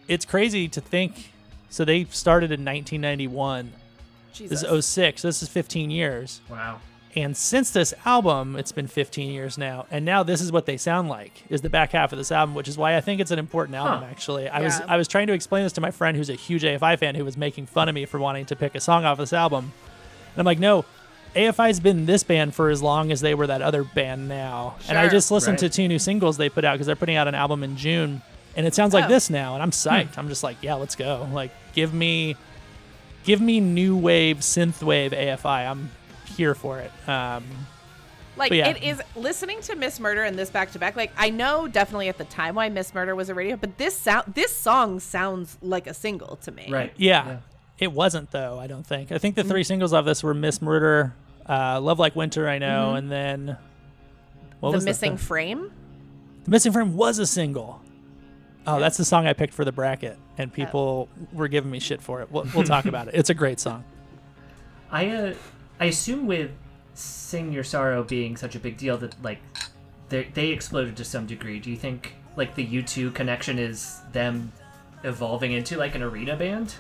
it's 0.09 0.25
crazy 0.25 0.67
to 0.69 0.81
think. 0.81 1.33
So 1.71 1.85
they 1.85 2.05
started 2.07 2.47
in 2.51 2.65
1991. 2.65 3.73
Jesus. 4.33 4.63
This 4.63 4.69
is 4.71 4.87
06. 4.87 5.23
This 5.23 5.41
is 5.43 5.49
15 5.49 5.91
years. 5.93 6.41
Wow. 6.51 6.81
And 7.15 7.37
since 7.37 7.71
this 7.73 7.93
album, 8.07 8.57
it's 8.57 8.73
been 8.73 8.87
15 8.87 9.31
years 9.31 9.59
now, 9.59 9.85
and 9.91 10.03
now 10.05 10.23
this 10.23 10.41
is 10.41 10.51
what 10.51 10.65
they 10.65 10.79
sound 10.79 11.11
like 11.11 11.45
is 11.51 11.61
the 11.61 11.69
back 11.69 11.93
half 11.93 12.11
of 12.13 12.17
this 12.19 12.33
album, 12.33 12.55
which 12.55 12.69
is 12.69 12.79
why 12.79 12.97
I 12.97 13.03
think 13.03 13.21
it's 13.21 13.31
an 13.31 13.39
important 13.39 13.77
album. 13.77 13.99
Huh. 14.03 14.07
Actually, 14.11 14.49
I 14.49 14.61
was 14.63 14.81
I 14.89 14.97
was 14.97 15.09
trying 15.09 15.27
to 15.27 15.35
explain 15.35 15.63
this 15.65 15.75
to 15.75 15.83
my 15.83 15.91
friend 15.91 16.17
who's 16.17 16.31
a 16.31 16.35
huge 16.35 16.63
AFI 16.63 16.99
fan 16.99 17.15
who 17.15 17.25
was 17.27 17.37
making 17.37 17.67
fun 17.67 17.89
of 17.91 17.95
me 17.95 18.07
for 18.07 18.19
wanting 18.19 18.47
to 18.47 18.57
pick 18.57 18.75
a 18.75 18.81
song 18.81 19.05
off 19.05 19.19
this 19.19 19.35
album, 19.35 19.73
and 20.33 20.39
I'm 20.41 20.47
like, 20.47 20.59
no, 20.59 20.87
AFI's 21.37 21.81
been 21.81 22.07
this 22.07 22.23
band 22.23 22.55
for 22.55 22.71
as 22.71 22.83
long 22.83 23.13
as 23.13 23.21
they 23.21 23.35
were 23.35 23.47
that 23.47 23.61
other 23.61 23.85
band 23.85 24.27
now, 24.27 24.77
and 24.89 24.97
I 24.97 25.09
just 25.11 25.31
listened 25.31 25.59
to 25.59 25.69
two 25.69 25.89
new 25.89 25.99
singles 25.99 26.39
they 26.39 26.49
put 26.49 26.65
out 26.65 26.73
because 26.75 26.87
they're 26.87 26.97
putting 26.97 27.17
out 27.17 27.29
an 27.29 27.35
album 27.35 27.63
in 27.63 27.77
June, 27.77 28.23
and 28.57 28.67
it 28.67 28.75
sounds 28.75 28.95
like 28.95 29.05
Oh. 29.05 29.09
this 29.09 29.29
now, 29.29 29.53
and 29.53 29.63
I'm 29.63 29.71
psyched. 29.71 30.15
Hmm. 30.15 30.21
I'm 30.21 30.29
just 30.29 30.43
like, 30.43 30.57
yeah, 30.63 30.75
let's 30.75 30.95
go. 30.97 31.29
Like, 31.31 31.51
give 31.75 31.93
me, 31.93 32.37
give 33.25 33.43
me 33.43 33.61
new 33.61 33.99
wave 33.99 34.39
synth 34.39 34.83
wave 34.83 35.13
AFI. 35.13 35.71
I'm 35.71 35.91
here 36.37 36.55
for 36.55 36.79
it. 36.81 36.91
Um, 37.09 37.45
Like 38.37 38.51
yeah. 38.53 38.69
it 38.69 38.83
is 38.83 39.01
listening 39.15 39.61
to 39.63 39.77
Miss 39.77 40.01
Murder 40.01 40.23
and 40.23 40.39
this 40.39 40.49
back 40.51 40.73
to 40.73 40.79
back. 40.79 40.97
Like 40.97 41.13
I 41.17 41.29
know 41.31 41.69
definitely 41.69 42.09
at 42.09 42.17
the 42.19 42.25
time 42.25 42.55
why 42.55 42.69
Miss 42.71 42.95
Murder 42.95 43.15
was 43.15 43.29
a 43.29 43.35
radio, 43.35 43.57
but 43.57 43.77
this 43.79 43.97
sound 43.97 44.33
this 44.35 44.57
song 44.57 45.01
sounds 45.01 45.59
like 45.61 45.87
a 45.87 45.95
single 45.95 46.37
to 46.37 46.51
me. 46.51 46.69
Right. 46.71 46.93
Yeah. 46.97 47.39
It 47.79 47.93
wasn't 47.93 48.31
though, 48.31 48.59
I 48.59 48.67
don't 48.69 48.87
think. 48.87 49.13
I 49.13 49.19
think 49.19 49.35
the 49.35 49.45
three 49.45 49.65
singles 49.65 49.93
of 49.93 50.05
this 50.05 50.23
were 50.23 50.33
Miss 50.35 50.63
Murder, 50.63 51.15
uh, 51.47 51.81
Love 51.81 51.99
Like 51.99 52.15
Winter, 52.17 52.49
I 52.49 52.59
know, 52.59 52.95
and 52.95 53.11
then 53.11 53.57
what 54.61 54.71
the 54.71 54.77
was 54.77 54.85
missing 54.85 55.13
the, 55.13 55.19
third- 55.19 55.27
frame. 55.27 55.73
the 56.45 56.51
Missing 56.53 56.73
Frame 56.73 56.95
was 56.97 57.19
a 57.19 57.27
single. 57.27 57.83
Oh, 58.67 58.79
that's 58.79 58.97
the 58.97 59.05
song 59.05 59.27
I 59.27 59.33
picked 59.33 59.53
for 59.53 59.65
the 59.65 59.73
bracket, 59.73 60.17
and 60.39 60.53
people 60.53 61.09
were 61.33 61.49
giving 61.49 61.71
me 61.73 61.81
shit 61.81 62.01
for 62.01 62.23
it. 62.23 62.31
We'll, 62.31 62.47
we'll 62.55 62.63
talk 62.65 62.85
about 62.87 63.09
it. 63.09 63.15
It's 63.15 63.29
a 63.31 63.35
great 63.35 63.59
song. 63.59 63.83
I 64.93 65.09
uh, 65.11 65.35
I 65.83 65.87
assume 65.87 66.29
with 66.29 66.53
"Sing 66.95 67.53
Your 67.53 67.65
Sorrow" 67.65 68.05
being 68.05 68.37
such 68.37 68.55
a 68.55 68.61
big 68.61 68.77
deal 68.77 68.97
that 68.99 69.21
like 69.21 69.41
they 70.11 70.29
they 70.33 70.51
exploded 70.51 70.97
to 70.99 71.05
some 71.05 71.27
degree. 71.27 71.59
Do 71.59 71.71
you 71.71 71.77
think 71.77 72.15
like 72.37 72.55
the 72.55 72.63
U 72.63 72.83
two 72.83 73.11
connection 73.11 73.59
is 73.59 73.99
them 74.13 74.53
evolving 75.03 75.51
into 75.51 75.77
like 75.77 75.97
an 75.97 76.03
arena 76.05 76.37
band? 76.37 76.77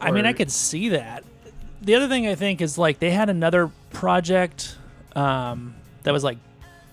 I 0.00 0.10
mean, 0.10 0.26
I 0.26 0.32
could 0.32 0.50
see 0.50 0.88
that. 0.88 1.22
The 1.80 1.94
other 1.94 2.08
thing 2.08 2.26
I 2.26 2.34
think 2.34 2.60
is 2.60 2.76
like 2.76 2.98
they 2.98 3.12
had 3.12 3.30
another 3.30 3.70
project 3.90 4.76
um, 5.14 5.76
that 6.02 6.12
was 6.12 6.24
like 6.24 6.38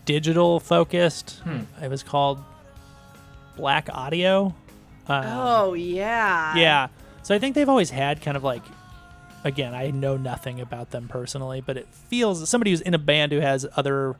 digital 0.05 0.59
focused. 0.59 1.39
Hmm. 1.39 1.61
It 1.81 1.89
was 1.89 2.03
called 2.03 2.37
Blaqk 3.57 3.89
Audio. 3.91 4.53
Um, 5.07 5.25
Oh 5.25 5.73
yeah. 5.73 6.55
Yeah. 6.55 6.87
So 7.23 7.33
I 7.33 7.39
think 7.39 7.55
they've 7.55 7.67
always 7.67 7.89
had 7.89 8.21
kind 8.21 8.37
of 8.37 8.43
like 8.43 8.61
again, 9.47 9.73
I 9.73 9.89
know 9.89 10.17
nothing 10.17 10.61
about 10.61 10.91
them 10.91 11.07
personally, 11.07 11.61
but 11.61 11.77
it 11.77 11.87
feels 11.91 12.47
somebody 12.47 12.71
who's 12.71 12.81
in 12.81 12.93
a 12.93 12.99
band 12.99 13.31
who 13.31 13.39
has 13.39 13.65
other 13.75 14.15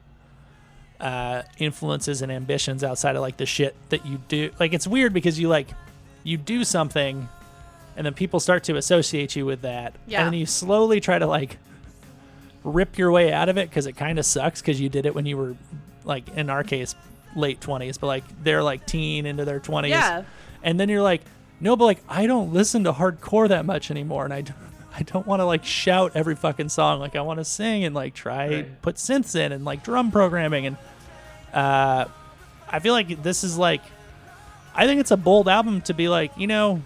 uh 1.00 1.44
influences 1.60 2.24
and 2.24 2.32
ambitions 2.32 2.84
outside 2.84 3.16
of 3.16 3.22
like 3.22 3.38
the 3.38 3.46
shit 3.46 3.76
that 3.90 4.06
you 4.06 4.20
do. 4.28 4.50
Like 4.60 4.74
it's 4.74 4.88
weird 4.88 5.14
because 5.14 5.40
you 5.40 5.48
like 5.48 5.68
you 6.24 6.38
do 6.38 6.64
something 6.64 7.30
and 7.96 8.06
then 8.06 8.14
people 8.14 8.40
start 8.40 8.64
to 8.66 8.76
associate 8.78 9.36
you 9.36 9.46
with 9.46 9.62
that. 9.62 9.94
Yeah. 10.08 10.22
And 10.22 10.28
then 10.28 10.40
you 10.40 10.46
slowly 10.46 11.00
try 11.00 11.20
to 11.20 11.28
like 11.28 11.58
rip 12.64 12.98
your 12.98 13.12
way 13.12 13.32
out 13.32 13.48
of 13.50 13.58
it 13.58 13.70
because 13.70 13.86
it 13.86 13.94
kind 13.94 14.20
of 14.20 14.26
sucks 14.26 14.62
because 14.62 14.82
you 14.82 14.90
did 14.90 15.06
it 15.06 15.14
when 15.16 15.26
you 15.26 15.38
were 15.38 15.56
like 16.04 16.28
in 16.30 16.50
our 16.50 16.64
case, 16.64 16.96
late 17.36 17.62
twenties, 17.62 17.98
but 17.98 18.08
like 18.08 18.24
they're 18.44 18.64
like 18.64 18.86
teen 18.86 19.26
into 19.26 19.46
their 19.46 19.60
twenties. 19.60 19.92
Yeah. 19.92 20.24
And 20.64 20.80
then 20.80 20.90
you're 20.90 21.02
like, 21.02 21.22
no, 21.60 21.76
but 21.76 21.86
like 21.86 22.04
I 22.10 22.28
don't 22.28 22.54
listen 22.54 22.84
to 22.86 22.94
hardcore 22.94 23.50
that 23.50 23.66
much 23.66 23.90
anymore, 23.92 24.26
and 24.26 24.34
I, 24.34 24.44
I 25.00 25.04
don't 25.04 25.28
want 25.28 25.42
to 25.42 25.46
like 25.46 25.64
shout 25.64 26.14
every 26.16 26.36
fucking 26.36 26.70
song. 26.70 27.00
Like 27.00 27.16
I 27.16 27.22
want 27.22 27.40
to 27.40 27.46
sing 27.46 27.84
and 27.84 27.94
like 27.94 28.14
try 28.16 28.48
Right. 28.50 28.82
put 28.82 28.96
synths 28.96 29.36
in 29.36 29.52
and 29.52 29.64
like 29.64 29.84
drum 29.84 30.12
programming 30.12 30.66
and, 30.66 30.78
uh, 31.54 32.06
I 32.70 32.80
feel 32.80 32.94
like 32.94 33.22
this 33.24 33.44
is 33.44 33.58
like, 33.58 33.82
I 34.76 34.86
think 34.88 35.00
it's 35.00 35.12
a 35.12 35.18
bold 35.18 35.48
album 35.48 35.82
to 35.84 35.94
be 35.94 36.10
like, 36.10 36.32
you 36.36 36.48
know, 36.48 36.82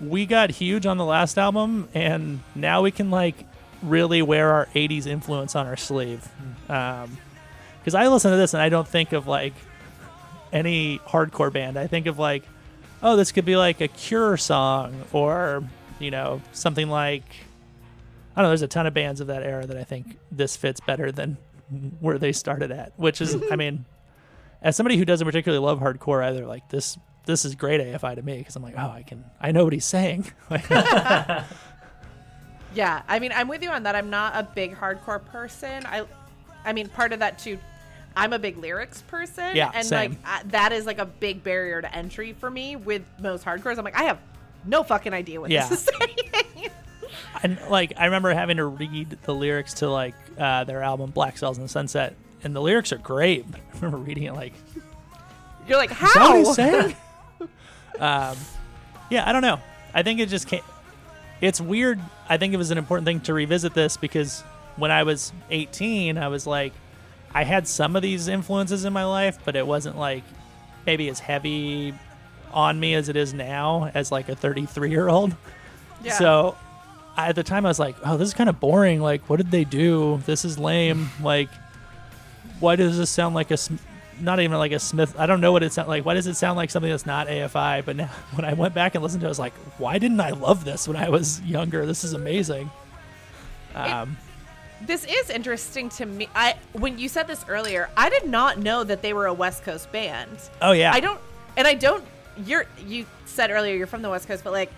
we 0.00 0.24
got 0.24 0.50
huge 0.50 0.86
on 0.86 0.96
the 0.96 1.04
last 1.04 1.36
album, 1.38 1.88
and 1.92 2.40
now 2.54 2.82
we 2.82 2.90
can 2.92 3.10
like 3.10 3.34
really 3.82 4.22
wear 4.22 4.50
our 4.52 4.66
'80s 4.74 5.06
influence 5.06 5.54
on 5.56 5.66
our 5.66 5.76
sleeve. 5.76 6.26
Um, 6.70 7.18
because 7.80 7.94
I 7.94 8.06
listen 8.08 8.30
to 8.30 8.36
this 8.36 8.54
and 8.54 8.62
I 8.62 8.68
don't 8.68 8.86
think 8.88 9.12
of 9.12 9.26
like 9.26 9.54
any 10.52 10.98
hardcore 11.00 11.52
band. 11.52 11.76
I 11.78 11.86
think 11.88 12.06
of 12.06 12.18
like, 12.18 12.44
oh, 13.02 13.16
this 13.16 13.32
could 13.32 13.44
be 13.44 13.56
like 13.56 13.80
a 13.80 13.88
Cure 13.88 14.36
song 14.36 15.02
or, 15.12 15.64
you 15.98 16.10
know, 16.10 16.40
something 16.52 16.88
like, 16.88 17.24
I 18.38 18.42
don't 18.42 18.44
know, 18.46 18.48
there's 18.50 18.62
a 18.62 18.68
ton 18.68 18.86
of 18.86 18.94
bands 18.94 19.20
of 19.20 19.26
that 19.26 19.42
era 19.42 19.66
that 19.66 19.76
I 19.76 19.82
think 19.82 20.16
this 20.30 20.56
fits 20.56 20.80
better 20.80 21.10
than 21.10 21.36
where 21.98 22.18
they 22.18 22.30
started 22.30 22.70
at, 22.70 22.92
which 22.96 23.20
is, 23.20 23.36
I 23.50 23.56
mean, 23.56 23.84
as 24.62 24.76
somebody 24.76 24.96
who 24.96 25.04
doesn't 25.04 25.26
particularly 25.26 25.64
love 25.64 25.80
hardcore 25.80 26.22
either, 26.24 26.46
like 26.46 26.68
this, 26.68 26.96
this 27.26 27.44
is 27.44 27.56
great 27.56 27.80
AFI 27.80 28.14
to 28.14 28.22
me 28.22 28.38
because 28.38 28.54
I'm 28.54 28.62
like, 28.62 28.74
oh, 28.78 28.90
I 28.90 29.02
can, 29.02 29.24
I 29.40 29.50
know 29.50 29.64
what 29.64 29.72
he's 29.72 29.84
saying. 29.84 30.30
Yeah, 32.74 33.02
I 33.08 33.18
mean, 33.18 33.32
I'm 33.34 33.48
with 33.48 33.62
you 33.62 33.70
on 33.70 33.84
that. 33.84 33.96
I'm 33.96 34.10
not 34.10 34.34
a 34.36 34.42
big 34.54 34.76
hardcore 34.76 35.24
person. 35.24 35.84
I, 35.86 36.04
I 36.64 36.72
mean, 36.74 36.88
part 36.88 37.12
of 37.12 37.20
that 37.20 37.38
too. 37.38 37.58
I'm 38.16 38.32
a 38.32 38.38
big 38.38 38.58
lyrics 38.58 39.02
person, 39.02 39.56
Yeah, 39.56 39.70
and 39.74 39.86
same. 39.86 40.10
like 40.12 40.18
I, 40.24 40.42
that 40.48 40.72
is 40.72 40.86
like 40.86 40.98
a 40.98 41.06
big 41.06 41.42
barrier 41.42 41.80
to 41.80 41.94
entry 41.94 42.34
for 42.34 42.50
me 42.50 42.76
with 42.76 43.02
most 43.20 43.44
hardcores. 43.44 43.78
I'm 43.78 43.84
like, 43.84 43.98
I 43.98 44.04
have 44.04 44.18
no 44.64 44.82
fucking 44.82 45.12
idea 45.14 45.40
what 45.40 45.50
Yeah. 45.50 45.66
this 45.68 45.86
is 45.88 45.90
saying. 45.98 46.44
And 47.42 47.58
like 47.68 47.92
I 47.96 48.06
remember 48.06 48.32
having 48.32 48.56
to 48.56 48.64
read 48.64 49.18
the 49.22 49.34
lyrics 49.34 49.74
to 49.74 49.90
like 49.90 50.14
uh, 50.38 50.64
their 50.64 50.82
album 50.82 51.10
Black 51.10 51.38
Sails 51.38 51.56
in 51.58 51.62
the 51.62 51.68
Sunset, 51.68 52.14
and 52.42 52.54
the 52.54 52.60
lyrics 52.60 52.92
are 52.92 52.98
great. 52.98 53.50
But 53.50 53.60
I 53.60 53.76
remember 53.76 53.98
reading 53.98 54.24
it 54.24 54.34
like, 54.34 54.54
You're 55.66 55.78
like, 55.78 55.90
Is 55.90 55.98
that 56.14 56.42
what 56.44 57.46
how? 57.98 58.30
um, 58.30 58.36
yeah, 59.10 59.28
I 59.28 59.32
don't 59.32 59.42
know. 59.42 59.60
I 59.94 60.02
think 60.02 60.20
it 60.20 60.28
just 60.28 60.48
can't. 60.48 60.64
It's 61.40 61.60
weird. 61.60 62.00
I 62.28 62.36
think 62.36 62.52
it 62.52 62.56
was 62.56 62.70
an 62.70 62.78
important 62.78 63.06
thing 63.06 63.20
to 63.20 63.34
revisit 63.34 63.74
this 63.74 63.96
because 63.96 64.42
when 64.76 64.90
I 64.90 65.04
was 65.04 65.32
18, 65.50 66.18
I 66.18 66.28
was 66.28 66.46
like, 66.46 66.72
I 67.32 67.44
had 67.44 67.68
some 67.68 67.94
of 67.96 68.02
these 68.02 68.28
influences 68.28 68.84
in 68.84 68.92
my 68.92 69.04
life, 69.04 69.38
but 69.44 69.54
it 69.54 69.66
wasn't 69.66 69.96
like 69.98 70.24
maybe 70.86 71.08
as 71.08 71.20
heavy 71.20 71.94
on 72.52 72.80
me 72.80 72.94
as 72.94 73.08
it 73.08 73.16
is 73.16 73.34
now 73.34 73.90
as 73.94 74.10
like 74.10 74.28
a 74.28 74.34
33 74.34 74.90
year 74.90 75.08
old. 75.08 75.34
Yeah. 76.02 76.12
So 76.12 76.56
I, 77.18 77.28
at 77.28 77.34
the 77.34 77.42
time, 77.42 77.66
I 77.66 77.68
was 77.68 77.78
like, 77.78 77.96
oh, 78.04 78.16
this 78.16 78.28
is 78.28 78.34
kind 78.34 78.48
of 78.48 78.60
boring. 78.60 79.00
Like, 79.00 79.28
what 79.28 79.36
did 79.36 79.50
they 79.50 79.64
do? 79.64 80.22
This 80.24 80.44
is 80.44 80.58
lame. 80.58 81.10
Like, 81.20 81.48
why 82.60 82.76
does 82.76 82.96
this 82.96 83.10
sound 83.10 83.34
like 83.34 83.50
a, 83.50 83.56
Sm- 83.56 83.76
not 84.20 84.38
even 84.40 84.56
like 84.58 84.72
a 84.72 84.78
Smith? 84.78 85.14
I 85.18 85.26
don't 85.26 85.40
know 85.40 85.52
what 85.52 85.62
it 85.62 85.72
sounds 85.72 85.88
like. 85.88 86.04
Why 86.04 86.14
does 86.14 86.26
it 86.26 86.34
sound 86.34 86.56
like 86.56 86.70
something 86.70 86.90
that's 86.90 87.06
not 87.06 87.26
AFI? 87.26 87.84
But 87.84 87.96
now, 87.96 88.06
when 88.34 88.44
I 88.44 88.52
went 88.54 88.72
back 88.74 88.94
and 88.94 89.02
listened 89.02 89.20
to 89.22 89.26
it, 89.26 89.28
I 89.28 89.30
was 89.30 89.38
like, 89.38 89.54
why 89.78 89.98
didn't 89.98 90.20
I 90.20 90.30
love 90.30 90.64
this 90.64 90.86
when 90.86 90.96
I 90.96 91.08
was 91.08 91.40
younger? 91.42 91.84
This 91.86 92.04
is 92.04 92.12
amazing. 92.12 92.70
Um, 93.74 94.16
This 94.86 95.04
is 95.04 95.28
interesting 95.30 95.88
to 95.90 96.06
me. 96.06 96.28
I 96.36 96.54
when 96.72 96.98
you 96.98 97.08
said 97.08 97.26
this 97.26 97.44
earlier, 97.48 97.90
I 97.96 98.08
did 98.10 98.26
not 98.26 98.58
know 98.58 98.84
that 98.84 99.02
they 99.02 99.12
were 99.12 99.26
a 99.26 99.34
West 99.34 99.64
Coast 99.64 99.90
band. 99.90 100.38
oh, 100.62 100.70
yeah. 100.72 100.92
I 100.92 101.00
don't, 101.00 101.20
and 101.56 101.66
I 101.66 101.74
don't. 101.74 102.04
You're 102.46 102.66
you 102.86 103.04
said 103.26 103.50
earlier 103.50 103.74
you're 103.74 103.88
from 103.88 104.02
the 104.02 104.10
West 104.10 104.28
Coast, 104.28 104.44
but 104.44 104.52
like, 104.52 104.70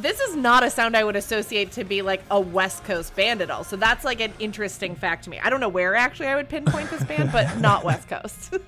this 0.00 0.20
is 0.20 0.36
not 0.36 0.62
a 0.62 0.70
sound 0.70 0.96
I 0.96 1.04
would 1.04 1.16
associate 1.16 1.72
to 1.72 1.84
be 1.84 2.02
like 2.02 2.22
a 2.30 2.40
West 2.40 2.84
Coast 2.84 3.14
band 3.16 3.42
at 3.42 3.50
all. 3.50 3.64
So 3.64 3.76
that's 3.76 4.04
like 4.04 4.20
an 4.20 4.32
interesting 4.38 4.94
fact 4.94 5.24
to 5.24 5.30
me. 5.30 5.38
I 5.40 5.50
don't 5.50 5.60
know 5.60 5.68
where 5.68 5.94
actually 5.94 6.28
I 6.28 6.36
would 6.36 6.48
pinpoint 6.48 6.90
this 6.90 7.04
band, 7.04 7.30
but 7.32 7.58
not 7.60 7.84
West 7.84 8.08
Coast. 8.08 8.54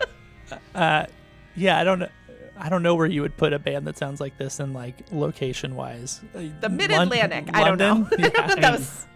Uh, 0.75 1.07
yeah, 1.55 1.79
I 1.79 1.85
don't 1.85 2.01
know. 2.01 2.09
I 2.59 2.69
don't 2.69 2.83
know 2.83 2.97
where 2.97 3.07
you 3.07 3.23
would 3.23 3.37
put 3.37 3.53
a 3.53 3.59
band 3.61 3.87
that 3.87 3.97
sounds 3.97 4.21
like 4.21 4.37
this 4.37 4.59
in 4.59 4.73
like 4.73 4.97
location 5.13 5.77
wise. 5.77 6.21
the 6.33 6.69
Mid 6.69 6.91
Atlantic. 6.91 7.55
I 7.55 7.63
don't 7.63 7.79
know. 7.79 8.09
Yeah, 8.19 8.29
that 8.57 8.73
was 8.73 9.07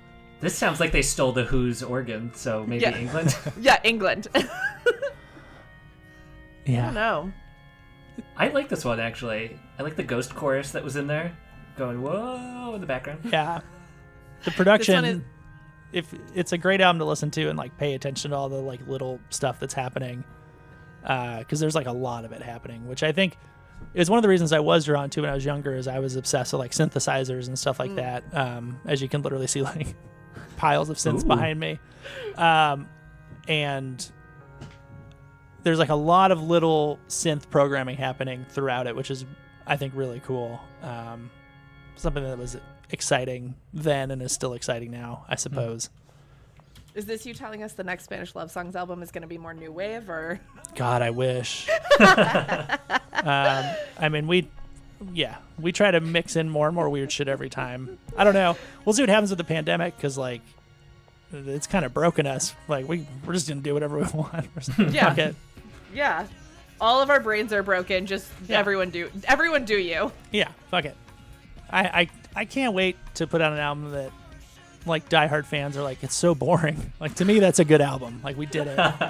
This 0.41 0.55
sounds 0.57 0.79
like 0.79 0.93
they 0.93 1.03
stole 1.03 1.33
the 1.33 1.43
Who's 1.43 1.83
organ, 1.83 2.31
so 2.37 2.65
maybe 2.65 2.83
Yeah. 2.83 2.97
England. 2.97 3.37
yeah, 3.61 3.81
England. 3.83 4.29
I 4.37 4.47
don't 6.69 6.95
know. 6.95 7.33
I 8.37 8.49
like 8.49 8.69
this 8.69 8.85
one 8.85 9.01
actually. 9.01 9.59
I 9.79 9.83
like 9.83 9.97
the 9.97 10.05
ghost 10.05 10.35
chorus 10.37 10.71
that 10.71 10.85
was 10.85 10.95
in 10.95 11.09
there, 11.09 11.37
going 11.77 12.01
whoa 12.03 12.73
in 12.75 12.81
the 12.81 12.87
background. 12.87 13.21
Yeah. 13.33 13.61
The 14.45 14.51
production 14.53 15.05
is- 15.05 15.21
if 15.93 16.13
it's 16.35 16.53
a 16.53 16.59
great 16.59 16.81
album 16.81 16.99
to 16.99 17.05
listen 17.05 17.31
to 17.33 17.49
and 17.49 17.57
like 17.57 17.77
pay 17.79 17.95
attention 17.95 18.33
to 18.33 18.37
all 18.37 18.49
the 18.49 18.57
like 18.57 18.87
little 18.89 19.21
stuff 19.31 19.61
that's 19.61 19.75
happening. 19.75 20.25
Uh 21.05 21.45
cuz 21.45 21.61
there's 21.61 21.75
like 21.75 21.87
a 21.87 21.93
lot 21.93 22.25
of 22.25 22.33
it 22.33 22.43
happening, 22.43 22.87
which 22.89 23.03
I 23.03 23.13
think 23.13 23.37
is 23.95 24.09
one 24.11 24.19
of 24.19 24.23
the 24.23 24.29
reasons 24.29 24.53
I 24.53 24.61
was 24.61 24.85
drawn 24.87 25.09
to 25.11 25.21
when 25.21 25.31
I 25.31 25.35
was 25.35 25.45
younger 25.45 25.75
is 25.75 25.87
I 25.87 25.99
was 26.01 26.17
obsessed 26.17 26.53
with 26.53 26.59
like 26.61 26.73
synthesizers 26.73 27.47
and 27.49 27.59
stuff 27.59 27.79
like 27.79 27.93
Mm. 27.93 27.97
that. 27.97 28.25
Um 28.37 28.81
as 28.87 29.01
you 29.03 29.09
can 29.09 29.23
literally 29.23 29.47
see 29.47 29.63
like 29.73 29.95
piles 30.57 30.91
of 30.91 30.97
synths 30.97 31.23
Ooh. 31.25 31.29
behind 31.29 31.61
me. 31.61 31.79
Um 32.37 32.89
and 33.47 34.11
there's 35.63 35.79
like 35.79 35.89
a 35.91 35.95
lot 35.95 36.31
of 36.31 36.43
little 36.43 36.99
synth 37.09 37.49
programming 37.51 37.97
happening 37.97 38.45
throughout 38.49 38.87
it, 38.87 38.95
which 38.97 39.11
is 39.11 39.25
I 39.67 39.77
think 39.77 39.95
really 39.97 40.21
cool. 40.21 40.61
Um, 40.83 41.31
something 41.97 42.23
that 42.25 42.39
was 42.39 42.57
exciting 42.91 43.55
then 43.73 44.11
and 44.11 44.23
is 44.23 44.33
still 44.33 44.55
exciting 44.55 44.91
now, 44.91 45.25
I 45.29 45.37
suppose. 45.37 45.91
Is 46.95 47.07
this 47.07 47.27
you 47.27 47.35
telling 47.35 47.63
us 47.63 47.73
the 47.73 47.83
next 47.85 48.05
Spanish 48.05 48.35
Love 48.35 48.51
Songs 48.53 48.77
album 48.77 49.03
is 49.03 49.11
going 49.11 49.23
to 49.23 49.29
be 49.29 49.39
more 49.39 49.53
new 49.55 49.73
wave 49.73 50.09
or? 50.09 50.39
God, 50.77 51.03
I 51.03 51.11
wish. 51.11 51.69
um, 52.01 53.65
I 53.99 54.09
mean, 54.11 54.27
we, 54.29 54.49
yeah, 55.13 55.37
we 55.59 55.73
try 55.73 55.91
to 55.91 56.01
mix 56.01 56.37
in 56.37 56.49
more 56.49 56.67
and 56.69 56.75
more 56.75 56.89
weird 56.89 57.11
shit 57.11 57.27
every 57.27 57.51
time. 57.51 57.99
I 58.17 58.23
don't 58.25 58.35
know. 58.35 58.57
We'll 58.85 58.93
see 58.93 59.03
what 59.03 59.09
happens 59.09 59.31
with 59.31 59.39
the 59.39 59.45
pandemic 59.45 59.97
because 59.97 60.17
like. 60.19 60.41
It's 61.33 61.67
kind 61.67 61.85
of 61.85 61.93
broken 61.93 62.29
us. 62.29 62.55
Like 62.69 62.87
we, 62.87 63.09
we're 63.27 63.33
just 63.33 63.49
gonna 63.49 63.61
do 63.61 63.75
whatever 63.75 63.99
we 63.99 64.05
want. 64.15 64.47
Yeah. 64.93 65.13
Fuck. 65.15 65.35
Yeah, 65.93 66.27
all 66.81 67.03
of 67.03 67.11
our 67.11 67.19
brains 67.19 67.53
are 67.53 67.65
broken. 67.65 68.07
Just 68.07 68.31
Yeah. 68.47 68.61
everyone 68.61 68.91
do 68.91 69.11
everyone 69.27 69.65
do 69.65 69.77
you. 69.77 70.13
Yeah, 70.31 70.51
fuck 70.71 70.85
it. 70.85 70.97
I, 71.71 72.03
I 72.03 72.09
I 72.37 72.45
can't 72.45 72.75
wait 72.75 72.97
to 73.15 73.27
put 73.27 73.41
out 73.41 73.53
an 73.53 73.59
album 73.59 73.93
that 73.93 74.11
like 74.87 75.09
diehard 75.09 75.47
fans 75.47 75.77
are 75.77 75.83
like, 75.83 76.03
it's 76.03 76.15
so 76.15 76.35
boring. 76.35 76.93
Like 77.01 77.15
to 77.17 77.25
me, 77.25 77.39
that's 77.39 77.59
a 77.59 77.65
good 77.65 77.81
album. 77.81 78.21
Like 78.25 78.37
we 78.37 78.47
did 78.47 78.67
it. 78.67 78.79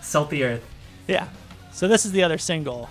Salt 0.00 0.30
the 0.30 0.44
earth. 0.44 0.64
yeah. 1.08 1.28
So 1.72 1.88
this 1.88 2.04
is 2.04 2.12
the 2.12 2.22
other 2.22 2.38
single. 2.38 2.88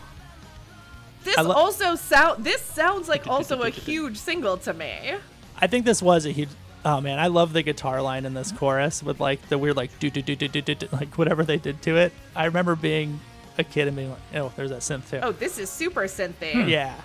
This 1.23 1.37
lo- 1.37 1.51
also 1.51 1.95
sound. 1.95 2.43
This 2.43 2.61
sounds 2.61 3.07
like 3.07 3.27
also 3.27 3.61
a 3.61 3.69
huge 3.87 4.17
single 4.17 4.57
to 4.57 4.73
me. 4.73 5.13
I 5.59 5.67
think 5.67 5.85
this 5.85 6.01
was 6.01 6.25
a 6.25 6.31
huge. 6.31 6.49
Oh 6.83 6.99
man, 6.99 7.19
I 7.19 7.27
love 7.27 7.53
the 7.53 7.61
guitar 7.61 8.01
line 8.01 8.25
in 8.25 8.33
this 8.33 8.51
chorus 8.51 9.03
with 9.03 9.19
like 9.19 9.49
the 9.49 9.57
weird 9.59 9.77
like 9.77 9.97
do 9.99 10.09
do 10.09 10.23
do 10.23 10.35
do 10.35 10.47
do 10.47 10.61
do 10.61 10.73
do, 10.73 10.87
like 10.91 11.15
whatever 11.15 11.43
they 11.43 11.57
did 11.57 11.81
to 11.83 11.97
it. 11.97 12.11
I 12.35 12.45
remember 12.45 12.75
being 12.75 13.19
a 13.57 13.63
kid 13.63 13.87
and 13.87 13.95
being 13.97 14.09
like, 14.09 14.19
oh, 14.35 14.51
there's 14.55 14.69
that 14.69 14.79
synth 14.81 15.09
too. 15.09 15.19
Oh, 15.21 15.31
this 15.31 15.57
is 15.57 15.69
super 15.69 16.01
synthy. 16.03 16.53
Hmm. 16.63 16.69
Yeah, 16.69 16.95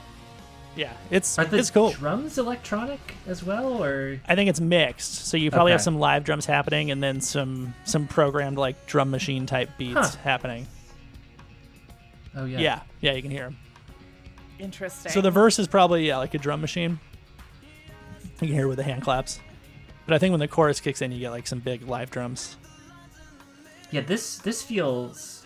yeah. 0.76 0.92
It's 1.10 1.38
Are 1.38 1.44
the 1.44 1.58
it's 1.58 1.70
cool. 1.70 1.90
drums 1.92 2.38
electronic 2.38 3.00
as 3.26 3.42
well, 3.44 3.82
or 3.82 4.20
I 4.28 4.34
think 4.34 4.48
it's 4.50 4.60
mixed. 4.60 5.26
So 5.26 5.36
you 5.36 5.50
probably 5.50 5.72
have 5.72 5.82
some 5.82 5.98
live 5.98 6.24
drums 6.24 6.46
happening 6.46 6.90
and 6.90 7.02
then 7.02 7.20
some 7.20 7.74
some 7.84 8.06
programmed 8.06 8.58
like 8.58 8.86
drum 8.86 9.10
machine 9.10 9.46
type 9.46 9.70
beats 9.78 9.94
Huh. 10.14 10.16
happening. 10.22 10.66
oh 12.36 12.44
yeah, 12.44 12.58
Yeah. 12.58 12.80
yeah, 13.00 13.12
you 13.12 13.22
can 13.22 13.30
hear 13.30 13.44
them. 13.44 13.56
Interesting. 14.58 15.12
So 15.12 15.20
the 15.20 15.30
verse 15.30 15.58
is 15.58 15.66
probably 15.68 16.06
yeah 16.08 16.16
like 16.18 16.34
a 16.34 16.38
drum 16.38 16.60
machine. 16.60 16.98
You 18.22 18.30
can 18.38 18.48
hear 18.48 18.64
it 18.64 18.68
with 18.68 18.76
the 18.78 18.82
hand 18.84 19.02
claps. 19.02 19.40
But 20.06 20.14
I 20.14 20.18
think 20.18 20.30
when 20.30 20.40
the 20.40 20.46
chorus 20.48 20.78
kicks 20.80 21.02
in, 21.02 21.10
you 21.10 21.18
get 21.18 21.30
like 21.30 21.46
some 21.46 21.58
big 21.58 21.88
live 21.88 22.10
drums. 22.10 22.56
yeah. 23.90 24.02
This 24.02 24.38
this 24.38 24.62
feels 24.62 25.45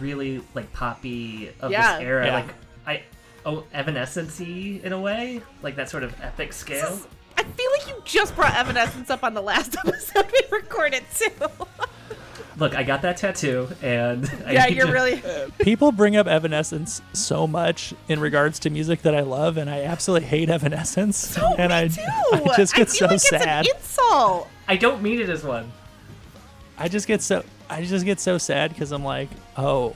really 0.00 0.42
like 0.54 0.72
poppy 0.72 1.50
of 1.60 1.70
Yeah. 1.70 1.98
this 1.98 2.02
era. 2.06 2.26
Yeah. 2.26 2.34
Like 2.34 2.54
I 2.86 3.02
oh 3.46 3.64
Evanescence-y 3.72 4.80
in 4.82 4.92
a 4.92 5.00
way, 5.00 5.40
like 5.62 5.76
that 5.76 5.90
sort 5.90 6.02
of 6.02 6.14
epic 6.22 6.52
scale. 6.52 6.86
is- 6.94 7.06
I 7.36 7.42
feel 7.42 7.70
like 7.78 7.88
you 7.88 8.00
just 8.04 8.34
brought 8.36 8.54
Evanescence 8.54 9.10
up 9.10 9.24
on 9.24 9.34
the 9.34 9.42
last 9.42 9.76
episode 9.84 10.30
we 10.32 10.56
recorded 10.56 11.02
too. 11.14 11.30
Look, 12.56 12.76
I 12.76 12.84
got 12.84 13.02
that 13.02 13.16
tattoo, 13.16 13.68
and 13.82 14.30
I 14.46 14.52
yeah, 14.52 14.66
need 14.66 14.76
you're 14.76 14.86
to- 14.86 14.92
really. 14.92 15.22
People 15.58 15.90
bring 15.90 16.14
up 16.16 16.28
Evanescence 16.28 17.02
so 17.12 17.48
much 17.48 17.92
in 18.08 18.20
regards 18.20 18.60
to 18.60 18.70
music 18.70 19.02
that 19.02 19.12
I 19.16 19.22
love, 19.22 19.56
and 19.56 19.68
I 19.68 19.82
absolutely 19.82 20.28
hate 20.28 20.48
Evanescence. 20.48 21.36
and 21.36 21.70
me 21.70 21.74
I, 21.76 21.88
too. 21.88 22.02
I 22.52 22.56
just 22.56 22.76
get 22.76 22.88
feel 22.90 22.94
so 22.96 23.06
like 23.06 23.20
sad. 23.20 23.66
It's 23.66 23.70
an 23.74 23.76
insult. 24.06 24.48
I 24.68 24.76
don't 24.76 25.02
mean 25.02 25.20
it 25.20 25.28
as 25.28 25.42
one. 25.42 25.72
I 26.78 26.86
just 26.88 27.08
get 27.08 27.20
so 27.22 27.44
I 27.68 27.84
just 27.84 28.04
get 28.04 28.20
so 28.20 28.38
sad 28.38 28.70
because 28.70 28.92
I'm 28.92 29.04
like, 29.04 29.28
oh, 29.56 29.94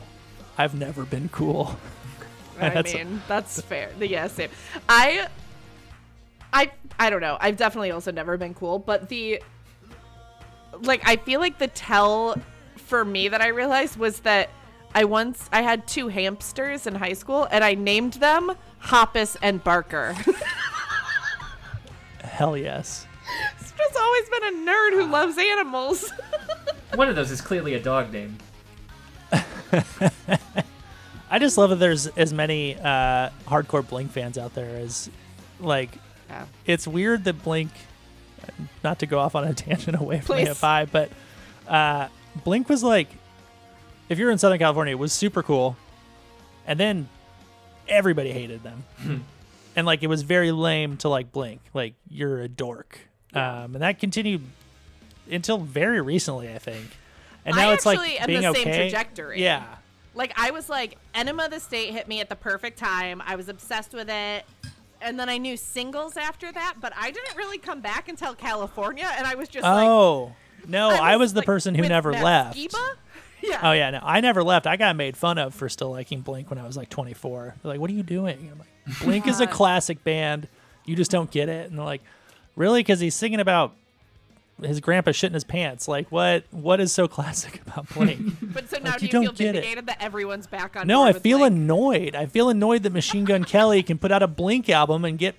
I've 0.57 0.75
never 0.75 1.05
been 1.05 1.29
cool. 1.29 1.77
I 2.61 2.83
mean, 2.83 3.23
that's 3.29 3.61
fair. 3.61 3.91
Yeah, 4.01 4.27
same. 4.27 4.51
I, 4.89 5.29
I, 6.53 6.73
I 6.99 7.11
don't 7.11 7.21
know. 7.21 7.39
I've 7.41 7.57
definitely 7.57 7.93
also 7.93 8.11
never 8.11 8.37
been 8.37 8.55
cool, 8.55 8.81
but 8.81 9.09
the, 9.09 9.43
like, 10.81 11.07
I 11.07 11.17
feel 11.17 11.39
like 11.39 11.59
the 11.59 11.69
tell 11.69 12.37
for 12.77 13.05
me 13.05 13.29
that 13.29 13.41
I 13.41 13.49
realized 13.49 13.97
was 13.97 14.21
that 14.21 14.51
I 14.95 15.05
once 15.05 15.49
I 15.53 15.63
had 15.63 15.87
two 15.87 16.09
hamsters 16.09 16.87
in 16.87 16.95
high 16.95 17.13
school, 17.13 17.47
and 17.51 17.63
I 17.63 17.75
named 17.75 18.15
them 18.15 18.53
Hoppus 18.83 19.37
and 19.43 19.63
Barker. 19.63 20.17
Hell 22.23 22.57
yes. 22.57 23.07
I've 23.61 23.77
just 23.77 23.97
always 23.97 24.29
been 24.29 24.45
a 24.45 24.71
nerd 24.71 24.93
who 24.93 25.05
loves 25.07 25.37
animals. 25.39 26.13
One 26.95 27.09
of 27.09 27.17
those 27.17 27.31
is 27.31 27.41
clearly 27.41 27.75
a 27.75 27.81
dog 27.81 28.13
name. 28.13 28.39
I 31.31 31.39
just 31.39 31.59
love 31.59 31.71
that 31.71 31.77
there's 31.77 32.07
as 32.09 32.33
many 32.33 32.75
uh, 32.77 33.31
hardcore 33.47 33.87
Blink 33.87 34.11
fans 34.13 34.39
out 34.39 34.55
there 34.55 34.77
as 34.77 35.11
like 35.61 35.91
Yeah. 36.31 36.47
it's 36.65 36.87
weird 36.89 37.25
that 37.25 37.43
Blink 37.43 37.71
not 38.83 39.01
to 39.01 39.07
go 39.07 39.19
off 39.19 39.35
on 39.35 39.45
a 39.45 39.53
tangent 39.55 40.01
away 40.01 40.21
from 40.21 40.37
Please. 40.37 40.49
AFI, 40.49 40.89
but 40.91 41.11
uh, 41.69 42.09
Blink 42.45 42.69
was 42.69 42.83
like 42.83 43.09
if 44.09 44.19
you're 44.19 44.31
in 44.31 44.39
Southern 44.39 44.59
California, 44.59 44.93
it 44.93 44.99
was 44.99 45.13
super 45.13 45.43
cool. 45.43 45.77
And 46.67 46.81
then 46.81 47.09
everybody 47.89 48.33
hated 48.33 48.63
them. 48.63 49.25
and 49.77 49.87
like 49.87 50.03
it 50.03 50.07
was 50.07 50.23
very 50.23 50.51
lame 50.51 50.97
to 50.99 51.11
like 51.11 51.31
Blink. 51.33 51.61
Like 51.75 51.95
you're 52.09 52.41
a 52.41 52.49
dork. 52.49 52.99
Um, 53.35 53.75
and 53.75 53.83
that 53.83 53.99
continued 53.99 54.43
until 55.31 55.59
very 55.59 56.01
recently, 56.01 56.53
I 56.53 56.59
think. 56.59 56.97
And 57.45 57.57
now 57.57 57.71
I 57.71 57.75
it's 57.75 57.87
like 57.87 57.99
am 58.21 58.27
being 58.27 58.43
the 58.43 58.55
same 58.55 58.69
okay. 58.69 58.89
trajectory. 58.89 59.43
Yeah. 59.43 59.65
Like 60.15 60.33
I 60.37 60.51
was 60.51 60.69
like 60.69 60.99
Enema 61.15 61.45
of 61.45 61.51
the 61.51 61.61
State 61.61 61.93
hit 61.93 62.09
me 62.09 62.21
at 62.21 62.29
the 62.29 62.37
perfect 62.37 62.79
time. 62.79 63.23
I 63.25 63.37
was 63.37 63.49
obsessed 63.49 63.95
with 63.95 64.11
it. 64.11 64.45
And 65.01 65.19
then 65.19 65.29
I 65.29 65.39
knew 65.39 65.57
singles 65.57 66.17
after 66.17 66.51
that, 66.51 66.75
but 66.81 66.93
I 66.97 67.13
didn't 67.13 67.37
really 67.37 67.59
come 67.59 67.81
back 67.81 68.09
until 68.09 68.35
California 68.35 69.09
and 69.17 69.27
I 69.27 69.37
was 69.37 69.49
just 69.49 69.63
like 69.63 69.87
Oh 69.87 70.33
no, 70.67 70.91
I 70.91 71.17
was, 71.17 71.33
the 71.33 71.39
like, 71.41 71.47
person 71.47 71.75
who 71.75 71.89
never 71.89 72.13
left. 72.13 72.59
Yeah. 73.41 73.61
Oh 73.63 73.71
yeah, 73.71 73.91
no, 73.91 74.01
I 74.03 74.21
never 74.21 74.43
left. 74.43 74.67
I 74.67 74.77
got 74.77 74.97
made 74.97 75.17
fun 75.17 75.39
of 75.39 75.55
for 75.55 75.69
still 75.69 75.93
liking 75.93 76.23
Blink 76.23 76.51
when 76.51 76.59
I 76.59 76.67
was 76.67 76.77
like 76.77 76.89
24. 76.89 77.55
They're 77.63 77.71
like, 77.71 77.81
"What 77.81 77.89
are 77.89 77.95
you 77.95 78.03
doing?" 78.03 78.51
I'm 78.51 78.59
like, 78.59 78.99
"Blink 79.01 79.29
is 79.29 79.41
a 79.41 79.47
classic 79.47 80.03
band. 80.03 80.49
You 80.85 80.97
just 80.97 81.13
don't 81.13 81.31
get 81.31 81.49
it." 81.49 81.71
And 81.71 81.79
they're 81.79 81.87
like, 81.87 82.03
"Really?" 82.57 82.81
Because 82.81 82.99
he's 82.99 83.15
singing 83.15 83.39
about 83.39 83.77
his 84.63 84.81
grandpa 84.81 85.11
shitting 85.13 85.35
his 85.35 85.45
pants. 85.45 85.87
Like, 85.89 86.11
what? 86.11 86.45
What 86.51 86.81
is 86.81 86.93
so 86.93 87.07
classic 87.17 87.61
about 87.67 87.89
Blink? 87.95 88.21
But 88.43 88.69
so 88.69 88.79
now 88.79 88.91
Like, 88.93 89.01
do 89.01 89.07
you 89.07 89.09
you, 89.09 89.13
don't 89.13 89.37
feel 89.39 89.53
vindicated 89.53 89.87
that 89.87 90.03
everyone's 90.03 90.47
back 90.47 90.77
on 90.77 90.87
no, 90.87 91.03
I 91.05 91.13
feel 91.13 91.39
Blink? 91.39 91.53
annoyed. 91.55 92.15
I 92.17 92.27
feel 92.27 92.49
annoyed 92.49 92.83
that 92.85 92.93
Machine 92.93 93.25
Gun 93.25 93.45
Kelly 93.45 93.83
can 93.83 93.99
put 93.99 94.11
out 94.13 94.23
a 94.23 94.27
Blink 94.29 94.69
album 94.69 95.05
and 95.05 95.19
get 95.19 95.35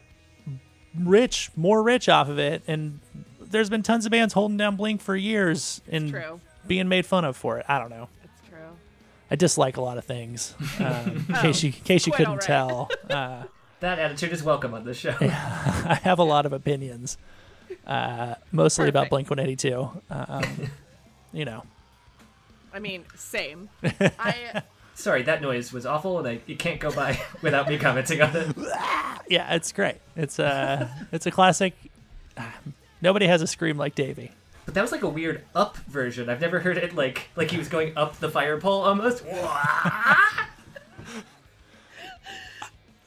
rich, 0.98 1.52
more 1.56 1.84
rich 1.84 2.10
off 2.10 2.30
of 2.30 2.40
it. 2.40 2.64
And 2.68 3.00
there's 3.42 3.70
been 3.70 3.84
tons 3.84 4.06
of 4.06 4.12
bands 4.12 4.34
holding 4.34 4.58
down 4.58 4.76
Blink 4.76 5.02
for 5.02 5.16
years 5.16 5.82
and 5.90 6.10
true. 6.10 6.40
being 6.68 6.88
made 6.88 7.06
fun 7.06 7.26
of 7.26 7.36
for 7.36 7.58
it. 7.60 7.66
I 7.68 7.80
don't 7.80 7.90
know. 7.90 8.10
It's 8.24 8.48
true. 8.50 8.58
I 9.32 9.36
dislike 9.36 9.78
a 9.78 9.82
lot 9.82 9.98
of 9.98 10.06
things. 10.06 10.56
Um, 10.80 11.26
in 11.28 11.36
case 11.36 11.62
you, 11.64 11.70
in 11.70 11.84
case 11.84 12.08
you 12.08 12.14
couldn't 12.14 12.28
all 12.28 12.36
right. 12.36 12.42
tell, 12.42 12.90
uh, 13.10 13.44
That 13.82 14.00
attitude 14.00 14.32
is 14.32 14.42
welcome 14.44 14.74
on 14.74 14.86
this 14.86 14.98
show. 14.98 15.16
Yeah, 15.20 15.84
I 15.86 15.96
have 16.04 16.20
a 16.20 16.24
lot 16.24 16.46
of 16.46 16.54
opinions, 16.54 17.18
uh, 17.88 18.36
mostly 18.52 18.90
about 18.90 19.10
Blink 19.10 19.30
One 19.30 19.40
Eighty 19.40 19.56
Two. 19.56 19.90
Um, 20.10 20.44
you 21.34 21.46
know, 21.46 21.64
I 22.74 22.80
mean, 22.80 23.06
same. 23.16 23.70
I 23.84 24.64
Sorry, 25.00 25.24
that 25.24 25.42
noise 25.42 25.72
was 25.72 25.86
awful, 25.86 26.20
and 26.20 26.28
I, 26.28 26.42
it 26.46 26.60
can't 26.60 26.78
go 26.78 26.92
by 26.92 27.18
without 27.42 27.70
me 27.70 27.78
commenting 27.78 28.22
on 28.22 28.36
it. 28.36 28.54
yeah, 29.30 29.56
it's 29.56 29.72
great. 29.72 29.96
It's 30.18 30.40
a 30.40 30.94
it's 31.14 31.26
a 31.26 31.32
classic. 31.32 31.74
Nobody 33.02 33.26
has 33.28 33.42
a 33.42 33.48
scream 33.48 33.78
like 33.78 33.96
Davey. 33.96 34.32
But 34.66 34.74
that 34.74 34.82
was 34.82 34.92
like 34.92 35.04
a 35.04 35.08
weird 35.08 35.46
up 35.56 35.78
version. 35.78 36.30
I've 36.30 36.42
never 36.42 36.60
heard 36.60 36.78
it 36.78 36.94
like 36.96 37.30
like 37.38 37.50
he 37.50 37.58
was 37.58 37.70
going 37.70 37.98
up 37.98 38.20
the 38.20 38.30
fire 38.30 38.60
pole 38.60 38.84
almost. 38.84 39.24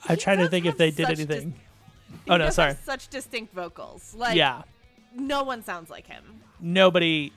I'm 0.08 0.16
trying 0.16 0.38
to 0.38 0.48
think 0.48 0.64
if 0.64 0.78
they 0.78 0.90
did 0.90 1.08
such 1.08 1.18
anything. 1.18 1.54
oh 2.28 2.36
no, 2.36 2.50
sorry. 2.50 2.76
such 2.84 3.08
distinct 3.08 3.54
vocals. 3.54 4.14
Like 4.14 4.36
Yeah, 4.36 4.62
no 5.14 5.42
one 5.42 5.62
sounds 5.64 5.90
like 5.90 6.06
him. 6.06 6.22
nobody 6.60 7.32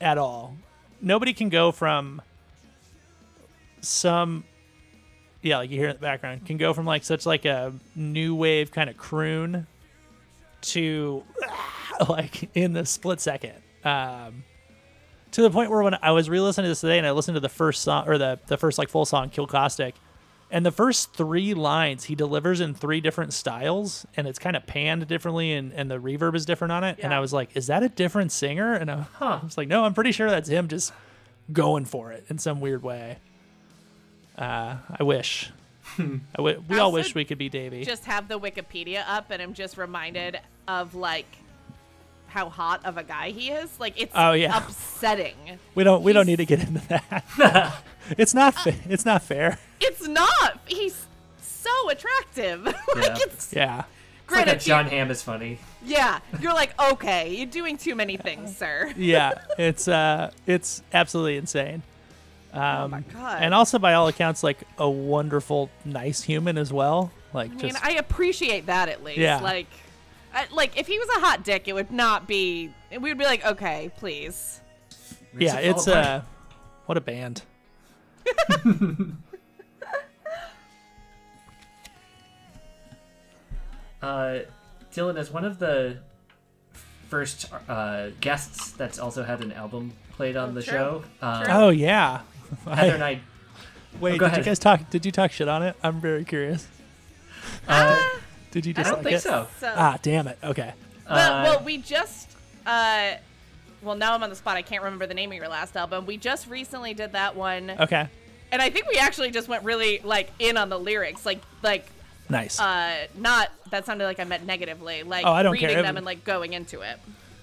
at 0.00 0.18
all. 0.18 0.56
Nobody 1.00 1.32
can 1.32 1.48
go 1.48 1.72
from 1.72 2.22
some 3.80 4.44
yeah, 5.42 5.58
like 5.58 5.70
you 5.70 5.78
hear 5.78 5.88
in 5.90 5.96
the 5.96 6.00
background, 6.00 6.46
can 6.46 6.56
go 6.56 6.72
from 6.72 6.86
like 6.86 7.04
such 7.04 7.26
like 7.26 7.44
a 7.44 7.74
new 7.94 8.34
wave 8.34 8.70
kind 8.72 8.88
of 8.88 8.96
croon 8.96 9.66
to 10.62 11.22
like 12.08 12.48
in 12.54 12.72
the 12.72 12.86
split 12.86 13.20
second. 13.20 13.54
Um 13.84 14.44
to 15.32 15.42
the 15.42 15.50
point 15.50 15.68
where 15.70 15.82
when 15.82 15.94
I 16.00 16.12
was 16.12 16.30
re-listening 16.30 16.64
to 16.64 16.68
this 16.68 16.80
today 16.80 16.96
and 16.96 17.06
I 17.06 17.10
listened 17.10 17.34
to 17.34 17.40
the 17.40 17.48
first 17.48 17.82
song 17.82 18.08
or 18.08 18.16
the 18.18 18.38
the 18.46 18.56
first 18.56 18.78
like 18.78 18.88
full 18.88 19.04
song, 19.04 19.30
Kill 19.30 19.46
Caustic, 19.46 19.94
and 20.54 20.64
the 20.64 20.70
first 20.72 21.12
three 21.12 21.52
lines 21.52 22.04
he 22.04 22.14
delivers 22.14 22.60
in 22.60 22.72
three 22.74 23.00
different 23.00 23.32
styles 23.34 24.06
and 24.16 24.26
it's 24.26 24.38
kind 24.38 24.54
of 24.56 24.64
panned 24.66 25.06
differently 25.08 25.52
and, 25.52 25.72
and 25.74 25.90
the 25.90 25.98
reverb 25.98 26.34
is 26.34 26.46
different 26.46 26.70
on 26.72 26.84
it. 26.84 26.98
And 27.02 27.12
I 27.12 27.18
was 27.20 27.32
like, 27.32 27.56
is 27.56 27.66
that 27.66 27.82
a 27.82 27.88
different 27.88 28.30
singer? 28.32 28.72
And 28.74 28.90
I, 28.90 29.00
Huh. 29.14 29.40
I 29.42 29.44
was 29.44 29.58
like, 29.58 29.68
no, 29.68 29.84
I'm 29.84 29.92
pretty 29.94 30.12
sure 30.12 30.30
that's 30.30 30.48
him 30.48 30.68
just 30.68 30.92
going 31.52 31.84
for 31.84 32.12
it 32.12 32.24
in 32.30 32.38
some 32.38 32.60
weird 32.60 32.82
way. 32.82 33.18
Uh, 34.38 34.76
I 34.98 35.02
wish. 35.02 35.50
I 35.98 36.20
w- 36.36 36.62
we 36.68 36.78
all 36.78 36.92
wish 36.92 37.14
we 37.14 37.24
could 37.24 37.38
be 37.38 37.48
Davey. 37.48 37.84
Just 37.84 38.04
have 38.06 38.26
the 38.28 38.38
Wikipedia 38.40 39.04
up, 39.06 39.30
and 39.30 39.40
I'm 39.42 39.54
just 39.54 39.76
reminded 39.76 40.40
of 40.66 40.94
like 40.94 41.26
how 42.28 42.48
hot 42.48 42.84
of 42.84 42.96
a 42.96 43.04
guy 43.04 43.30
he 43.30 43.50
is. 43.50 43.78
Like 43.78 44.00
it's 44.00 44.12
Oh, 44.14 44.32
yeah. 44.32 44.56
upsetting. 44.56 45.36
we 45.74 45.84
don't. 45.84 46.02
We 46.02 46.12
don't 46.12 46.26
need 46.26 46.36
to 46.36 46.46
get 46.46 46.60
into 46.60 46.80
that. 46.88 47.84
it's 48.18 48.34
not. 48.34 48.54
Fa- 48.54 48.74
it's 48.88 49.04
not 49.04 49.22
fair. 49.22 49.58
It's 49.80 50.06
not. 50.08 50.60
He's 50.66 51.06
so 51.40 51.90
attractive. 51.90 52.64
like 52.64 52.76
Yeah. 52.96 53.16
it's 53.20 53.52
Yeah. 53.52 53.84
It's 54.24 54.32
like 54.32 54.46
that 54.46 54.60
Jon 54.60 54.86
Hamm 54.86 55.10
is 55.10 55.22
funny. 55.22 55.58
yeah, 55.84 56.18
you're 56.40 56.54
like 56.54 56.72
okay, 56.92 57.34
you're 57.34 57.46
doing 57.46 57.76
too 57.76 57.94
many 57.94 58.16
things, 58.16 58.56
sir. 58.56 58.92
Yeah. 58.96 59.32
It's 59.58 59.86
uh. 59.88 60.30
It's 60.46 60.82
absolutely 60.92 61.36
insane. 61.36 61.82
Um, 62.52 62.62
oh 62.62 62.88
my 62.88 63.00
god. 63.12 63.42
and 63.42 63.52
also 63.52 63.78
by 63.80 63.94
all 63.94 64.06
accounts, 64.08 64.42
like 64.44 64.62
a 64.78 64.88
wonderful, 64.88 65.70
nice 65.84 66.22
human 66.22 66.56
as 66.56 66.72
well. 66.72 67.10
Like 67.32 67.50
I 67.50 67.54
mean, 67.54 67.60
just 67.72 67.84
I 67.84 67.92
appreciate 67.92 68.66
that 68.66 68.88
at 68.88 69.02
least. 69.02 69.18
Yeah. 69.18 69.40
Like, 69.40 69.66
I, 70.32 70.46
like 70.52 70.78
if 70.78 70.86
he 70.86 70.96
was 70.98 71.08
a 71.16 71.20
hot 71.20 71.42
dick, 71.44 71.66
it 71.66 71.72
would 71.74 71.90
not 71.90 72.26
be. 72.28 72.72
We 72.92 72.98
would 73.10 73.18
be 73.18 73.24
like, 73.24 73.44
okay, 73.44 73.90
please. 73.98 74.60
yeah. 75.36 75.54
Makes 75.56 75.66
It's 75.66 75.84
fall 75.86 75.94
apart. 75.94 76.06
uh. 76.06 76.20
What 76.86 76.96
a 76.98 77.00
band. 77.00 77.42
Uh, 84.02 84.40
Dylan 84.92 85.18
is 85.18 85.30
one 85.30 85.44
of 85.44 85.58
the 85.58 85.98
first 87.08 87.50
uh, 87.68 88.08
guests 88.20 88.72
that's 88.72 88.98
also 88.98 89.22
had 89.24 89.40
an 89.42 89.52
album 89.52 89.92
played 90.12 90.36
on 90.36 90.50
Oh, 90.50 90.52
the 90.52 90.62
true. 90.62 90.72
show. 90.72 91.04
Um, 91.22 91.44
Oh 91.48 91.68
yeah. 91.70 92.20
Heather 92.66 92.94
and 92.94 93.04
I. 93.04 93.20
Wait, 94.00 94.14
Oh, 94.14 94.18
go 94.18 94.28
did 94.28 94.38
you 94.38 94.42
guys 94.44 94.58
talk? 94.58 94.90
Did 94.90 95.06
you 95.06 95.12
talk 95.12 95.30
shit 95.32 95.48
on 95.48 95.62
it? 95.62 95.76
I'm 95.82 96.00
very 96.00 96.24
curious. 96.24 96.66
Uh, 97.68 98.02
Did 98.52 98.64
you 98.66 98.72
I 98.76 98.82
just 98.82 98.90
don't 98.90 99.02
think 99.02 99.16
it? 99.16 99.20
so. 99.20 99.46
So, 99.60 99.72
Ah, 99.76 99.98
damn 100.02 100.26
it. 100.28 100.38
Okay. 100.42 100.72
well, 101.08 101.32
Uh, 101.32 101.42
well, 101.44 101.62
we 101.64 101.76
just. 101.78 102.30
Uh, 102.64 103.12
well, 103.84 103.94
now 103.96 104.14
I'm 104.14 104.22
on 104.22 104.30
the 104.30 104.36
spot. 104.36 104.56
I 104.56 104.62
can't 104.62 104.82
remember 104.82 105.06
the 105.06 105.14
name 105.14 105.30
of 105.30 105.36
your 105.36 105.48
last 105.48 105.76
album. 105.76 106.06
We 106.06 106.16
just 106.16 106.48
recently 106.48 106.94
did 106.94 107.12
that 107.12 107.36
one, 107.36 107.70
Okay. 107.78 108.08
and 108.52 108.62
I 108.62 108.70
think 108.70 108.86
we 108.88 108.96
actually 108.96 109.30
just 109.30 109.48
went 109.48 109.64
really 109.64 110.00
like 110.02 110.30
in 110.38 110.56
on 110.56 110.68
the 110.68 110.78
lyrics, 110.78 111.24
like 111.26 111.40
like 111.62 111.86
Nice. 112.28 112.58
uh 112.58 113.06
not 113.16 113.50
that 113.70 113.84
sounded 113.86 114.04
like 114.06 114.18
I 114.18 114.24
meant 114.24 114.46
negatively, 114.46 115.02
like 115.02 115.26
Oh, 115.26 115.32
I 115.32 115.42
don't 115.42 115.52
reading 115.52 115.68
care. 115.70 115.82
them 115.82 115.96
and 115.96 116.06
like 116.06 116.24
going 116.24 116.52
into 116.54 116.80
it. 116.80 116.98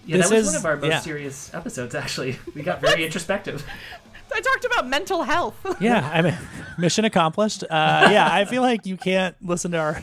yeah, 0.06 0.18
this 0.18 0.30
that 0.30 0.36
was 0.36 0.48
is- 0.48 0.54
one 0.54 0.60
of 0.60 0.66
our 0.66 0.76
most 0.78 0.90
yeah. 0.90 1.00
serious 1.02 1.54
episodes. 1.54 1.94
Actually, 1.96 2.38
we 2.56 2.64
got 2.64 2.82
very 2.82 3.06
introspective. 3.06 3.64
I 4.34 4.40
talked 4.40 4.64
about 4.66 4.88
mental 4.88 5.24
health. 5.24 5.56
yeah, 5.82 6.10
I 6.12 6.22
mean, 6.22 6.38
mission 6.78 7.04
accomplished. 7.04 7.64
Uh, 7.64 8.08
yeah, 8.12 8.30
I 8.32 8.46
feel 8.46 8.62
like 8.62 8.86
you 8.86 8.96
can't 8.96 9.36
listen 9.46 9.72
to 9.72 9.78
our, 9.78 10.02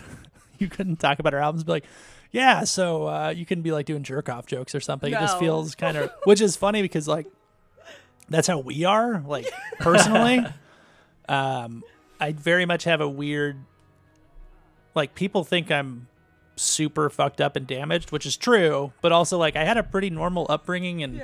you 0.58 0.68
couldn't 0.68 0.96
talk 0.96 1.18
about 1.18 1.32
our 1.32 1.40
albums, 1.40 1.62
and 1.62 1.66
be 1.66 1.72
like, 1.72 1.84
yeah, 2.30 2.64
so 2.64 3.08
uh, 3.08 3.28
you 3.30 3.46
can 3.46 3.62
be 3.62 3.72
like 3.72 3.86
doing 3.86 4.02
jerk 4.02 4.28
off 4.28 4.46
jokes 4.46 4.74
or 4.74 4.80
something. 4.80 5.12
It 5.12 5.18
just 5.18 5.38
feels 5.38 5.74
kind 5.76 5.96
of, 5.96 6.10
which 6.24 6.40
is 6.40 6.56
funny 6.56 6.82
because 6.82 7.08
like, 7.08 7.26
that's 8.28 8.46
how 8.46 8.58
we 8.58 8.84
are, 8.84 9.22
like 9.26 9.46
personally. 9.78 10.44
um, 11.28 11.82
I 12.20 12.32
very 12.32 12.66
much 12.66 12.84
have 12.84 13.00
a 13.00 13.08
weird, 13.08 13.56
like 14.94 15.14
people 15.14 15.44
think 15.44 15.70
I'm 15.70 16.08
super 16.56 17.08
fucked 17.08 17.40
up 17.40 17.56
and 17.56 17.66
damaged, 17.66 18.10
which 18.12 18.26
is 18.26 18.36
true, 18.36 18.92
but 19.00 19.12
also 19.12 19.38
like 19.38 19.56
I 19.56 19.64
had 19.64 19.76
a 19.76 19.82
pretty 19.82 20.10
normal 20.10 20.46
upbringing 20.50 21.02
and 21.02 21.22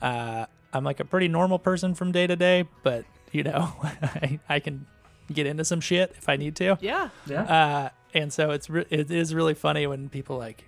uh, 0.00 0.46
I'm 0.72 0.84
like 0.84 1.00
a 1.00 1.04
pretty 1.04 1.28
normal 1.28 1.58
person 1.58 1.94
from 1.94 2.12
day 2.12 2.26
to 2.26 2.36
day, 2.36 2.64
but 2.82 3.04
you 3.32 3.42
know, 3.42 3.72
I, 3.82 4.38
I 4.48 4.60
can 4.60 4.86
get 5.32 5.46
into 5.46 5.64
some 5.64 5.80
shit 5.80 6.14
if 6.16 6.28
I 6.28 6.36
need 6.36 6.56
to. 6.56 6.78
Yeah. 6.80 7.10
Yeah. 7.26 7.42
Uh, 7.42 7.88
and 8.14 8.32
so 8.32 8.50
it's 8.50 8.68
re- 8.70 8.86
it 8.90 9.10
is 9.10 9.34
really 9.34 9.54
funny 9.54 9.86
when 9.86 10.08
people 10.08 10.36
like, 10.38 10.64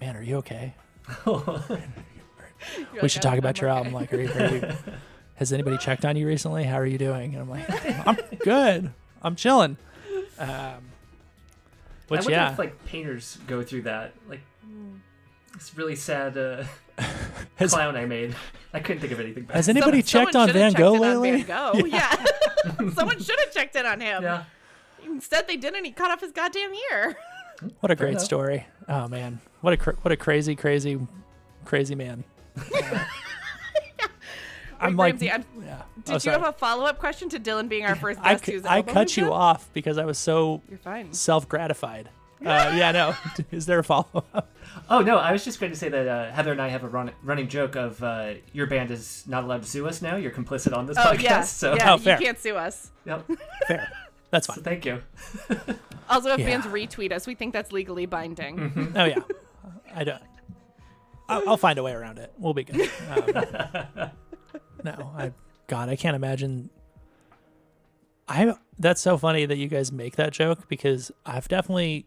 man, 0.00 0.16
are 0.16 0.22
you 0.22 0.36
okay? 0.36 0.74
we 3.02 3.08
should 3.08 3.22
talk 3.22 3.38
about 3.38 3.60
your 3.60 3.70
album. 3.70 3.92
Like, 3.92 4.12
are 4.12 4.20
you, 4.20 4.28
are 4.32 4.54
you, 4.54 4.74
has 5.36 5.52
anybody 5.52 5.78
checked 5.78 6.04
on 6.04 6.16
you 6.16 6.26
recently? 6.26 6.64
How 6.64 6.76
are 6.76 6.86
you 6.86 6.98
doing? 6.98 7.34
And 7.34 7.42
I'm 7.42 7.50
like, 7.50 8.06
I'm 8.06 8.16
good. 8.44 8.92
I'm 9.22 9.36
chilling. 9.36 9.76
Um, 10.38 10.48
I 10.48 10.74
which 12.08 12.20
wonder 12.20 12.30
yeah, 12.32 12.52
if 12.52 12.58
like 12.58 12.84
painters 12.86 13.38
go 13.46 13.62
through 13.62 13.82
that. 13.82 14.12
Like 14.28 14.40
it's 15.54 15.76
really 15.76 15.96
sad 15.96 16.36
uh, 16.38 16.64
Has- 17.56 17.72
clown 17.72 17.96
I 17.96 18.06
made. 18.06 18.34
I 18.72 18.80
couldn't 18.80 19.00
think 19.00 19.12
of 19.12 19.20
anything 19.20 19.44
better. 19.44 19.56
has 19.56 19.68
anybody 19.68 20.02
Someone- 20.02 20.26
checked 20.32 20.36
on 20.36 20.52
Van 20.52 20.72
should've 20.72 20.78
Gogh 20.78 20.92
checked 20.92 21.04
in 21.04 21.10
on 21.16 21.22
lately? 21.22 21.42
Van 21.42 21.72
Gogh. 21.72 21.84
Yeah. 21.86 22.92
someone 22.94 23.20
should 23.22 23.38
have 23.40 23.52
checked 23.52 23.74
in 23.76 23.86
on 23.86 24.00
him. 24.00 24.22
yeah. 24.22 24.44
Instead, 25.06 25.46
they 25.48 25.56
didn't. 25.56 25.84
He 25.84 25.90
cut 25.92 26.10
off 26.10 26.20
his 26.20 26.32
goddamn 26.32 26.72
ear. 26.92 27.16
What 27.80 27.90
a 27.90 27.94
great 27.96 28.10
enough. 28.10 28.22
story. 28.22 28.66
Oh 28.86 29.08
man, 29.08 29.40
what 29.62 29.72
a 29.72 29.78
cr- 29.78 29.92
what 30.02 30.12
a 30.12 30.16
crazy, 30.16 30.54
crazy, 30.54 30.98
crazy 31.64 31.94
man. 31.94 32.22
I'm 34.78 34.94
Wait, 34.94 34.96
like, 34.98 35.12
Ramsey, 35.14 35.30
I'm- 35.30 35.44
yeah. 35.64 35.82
Did 36.04 36.10
Oh, 36.10 36.14
you 36.14 36.20
sorry. 36.20 36.38
have 36.38 36.46
a 36.48 36.52
follow 36.52 36.84
up 36.84 36.98
question 36.98 37.30
to 37.30 37.40
Dylan 37.40 37.66
being 37.68 37.86
our 37.86 37.94
first 37.94 38.20
I, 38.22 38.34
cu- 38.34 38.60
I 38.66 38.82
cut 38.82 39.16
you 39.16 39.24
done? 39.24 39.32
off 39.32 39.70
because 39.72 39.96
I 39.96 40.04
was 40.04 40.18
so 40.18 40.60
You're 40.68 40.78
fine. 40.78 41.12
self 41.14 41.48
gratified. 41.48 42.10
Uh, 42.44 42.70
yeah, 42.76 42.92
no. 42.92 43.14
Is 43.50 43.64
there 43.64 43.78
a 43.78 43.82
follow 43.82 44.22
up? 44.34 44.50
Oh 44.90 45.00
no, 45.00 45.16
I 45.16 45.32
was 45.32 45.42
just 45.42 45.58
going 45.58 45.72
to 45.72 45.78
say 45.78 45.88
that 45.88 46.06
uh, 46.06 46.30
Heather 46.30 46.52
and 46.52 46.60
I 46.60 46.68
have 46.68 46.84
a 46.84 46.88
run- 46.88 47.12
running 47.22 47.48
joke 47.48 47.76
of 47.76 48.02
uh, 48.02 48.34
your 48.52 48.66
band 48.66 48.90
is 48.90 49.24
not 49.26 49.42
allowed 49.42 49.62
to 49.62 49.68
sue 49.68 49.86
us 49.88 50.02
now. 50.02 50.16
You're 50.16 50.30
complicit 50.32 50.76
on 50.76 50.84
this 50.84 50.98
Oh 50.98 51.12
podcast. 51.14 51.22
yeah, 51.22 51.40
So, 51.40 51.74
yeah. 51.74 51.94
Oh, 51.94 51.96
fair. 51.96 52.18
You 52.20 52.26
can't 52.26 52.38
sue 52.38 52.56
us. 52.56 52.90
yep. 53.06 53.24
Fair. 53.66 53.90
That's 54.30 54.46
so 54.46 54.54
fine. 54.54 54.64
thank 54.64 54.84
you. 54.86 55.02
Also, 56.08 56.30
if 56.32 56.38
Yeah. 56.38 56.46
bands 56.46 56.66
retweet 56.68 57.10
us, 57.10 57.26
we 57.26 57.34
think 57.34 57.52
that's 57.52 57.72
legally 57.72 58.06
binding. 58.06 58.92
Oh 58.94 59.04
yeah. 59.06 59.18
I 59.92 60.04
don't. 60.04 60.22
I'll, 61.28 61.48
I'll 61.48 61.56
find 61.56 61.80
a 61.80 61.82
way 61.82 61.90
around 61.90 62.18
it. 62.18 62.32
We'll 62.38 62.54
be 62.54 62.62
good. 62.62 62.88
Um, 63.10 64.10
no, 64.84 65.10
I. 65.16 65.32
God, 65.66 65.88
I 65.88 65.96
can't 65.96 66.14
imagine. 66.14 66.70
I. 68.28 68.54
That's 68.78 69.00
so 69.00 69.18
funny 69.18 69.46
that 69.46 69.56
you 69.56 69.66
guys 69.66 69.90
make 69.90 70.14
that 70.14 70.32
joke 70.32 70.68
because 70.68 71.10
I've 71.24 71.48
definitely 71.48 72.06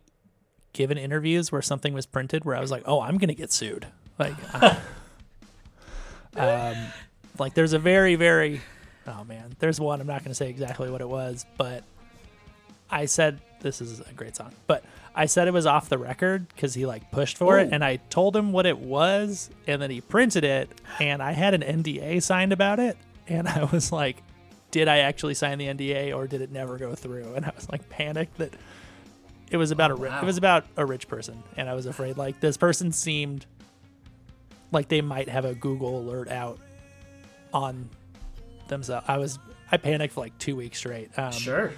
given 0.72 0.98
interviews 0.98 1.52
where 1.52 1.62
something 1.62 1.94
was 1.94 2.06
printed 2.06 2.46
where 2.46 2.56
I 2.56 2.62
was 2.62 2.72
like, 2.72 2.84
"Oh, 2.86 3.02
I'm 3.02 3.18
gonna 3.18 3.34
get 3.34 3.52
sued." 3.52 3.86
Like, 4.18 4.36
um, 6.38 6.76
like 7.38 7.54
there's 7.54 7.74
a 7.74 7.80
very, 7.80 8.16
very. 8.16 8.62
Oh 9.08 9.24
man, 9.26 9.56
there's 9.60 9.80
one. 9.80 10.00
I'm 10.00 10.08
not 10.08 10.24
gonna 10.24 10.36
say 10.36 10.50
exactly 10.50 10.90
what 10.90 11.02
it 11.02 11.10
was, 11.10 11.46
but 11.58 11.84
I 12.92 13.06
said 13.06 13.40
this 13.62 13.82
is 13.82 14.00
a 14.00 14.14
great 14.14 14.36
song, 14.36 14.52
but 14.68 14.84
I 15.16 15.26
said 15.26 15.48
it 15.48 15.54
was 15.54 15.66
off 15.66 15.90
the 15.90 15.98
record 15.98 16.48
because 16.50 16.74
he 16.74 16.86
like 16.86 17.12
pushed 17.12 17.38
for 17.38 17.60
it, 17.60 17.70
Oh. 17.72 17.76
and 17.76 17.84
I 17.84 17.98
told 18.10 18.36
him 18.36 18.52
what 18.52 18.66
it 18.66 18.78
was, 18.80 19.50
and 19.68 19.82
then 19.82 19.92
he 19.92 20.02
printed 20.02 20.44
it, 20.44 20.70
and 21.00 21.22
I 21.22 21.32
had 21.34 21.54
an 21.54 21.62
NDA 21.62 22.22
signed 22.22 22.54
about 22.54 22.80
it, 22.80 22.98
and 23.28 23.48
I 23.48 23.66
was 23.66 23.92
like, 23.92 24.24
did 24.72 24.88
I 24.88 25.00
actually 25.00 25.34
sign 25.34 25.58
the 25.58 25.66
NDA 25.68 26.16
or 26.16 26.28
did 26.28 26.42
it 26.42 26.52
never 26.52 26.78
go 26.78 26.94
through? 26.96 27.34
And 27.36 27.46
I 27.46 27.52
was 27.56 27.68
like 27.70 27.90
panicked 27.90 28.38
that 28.38 28.54
it 29.52 29.58
was 29.58 29.72
about 29.72 29.90
Oh, 29.92 29.96
a 29.96 29.98
ri- 29.98 30.10
wow. 30.10 30.22
it 30.22 30.26
was 30.26 30.38
about 30.38 30.66
a 30.78 30.86
rich 30.86 31.08
person, 31.08 31.44
and 31.58 31.68
I 31.70 31.74
was 31.74 31.86
afraid 31.86 32.18
like 32.18 32.40
this 32.40 32.56
person 32.58 32.92
seemed 32.92 33.46
like 34.72 34.88
they 34.88 35.02
might 35.02 35.28
have 35.28 35.46
a 35.46 35.56
Google 35.56 36.00
alert 36.00 36.30
out 36.30 36.60
on 37.54 37.90
themselves. 38.68 39.06
I 39.10 39.18
was 39.18 39.40
I 39.72 39.78
panicked 39.78 40.14
for 40.14 40.22
like 40.22 40.38
two 40.38 40.56
weeks 40.56 40.78
straight. 40.78 41.10
Um, 41.18 41.32
Sure. 41.32 41.72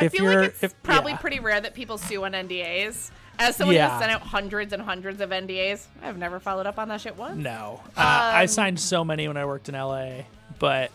I 0.00 0.08
feel 0.08 0.24
like 0.24 0.48
it's 0.48 0.62
if- 0.62 0.82
probably 0.82 1.12
yeah. 1.12 1.18
pretty 1.18 1.40
rare 1.40 1.60
that 1.60 1.74
people 1.74 1.98
sue 1.98 2.24
on 2.24 2.32
NDAs. 2.32 3.10
As 3.38 3.56
someone 3.56 3.74
Yeah. 3.74 3.88
who's 3.90 4.00
sent 4.00 4.12
out 4.12 4.20
hundreds 4.20 4.72
and 4.74 4.82
hundreds 4.82 5.20
of 5.22 5.30
NDAs, 5.30 5.86
I've 6.02 6.18
never 6.18 6.38
followed 6.40 6.66
up 6.66 6.78
on 6.78 6.88
that 6.88 7.00
shit 7.00 7.16
once. 7.16 7.36
No, 7.38 7.80
uh, 7.96 8.00
I 8.00 8.42
Um, 8.42 8.48
signed 8.48 8.78
so 8.80 9.02
many 9.04 9.26
when 9.28 9.36
I 9.38 9.46
worked 9.46 9.68
in 9.70 9.74
LA, 9.74 10.24
but 10.58 10.90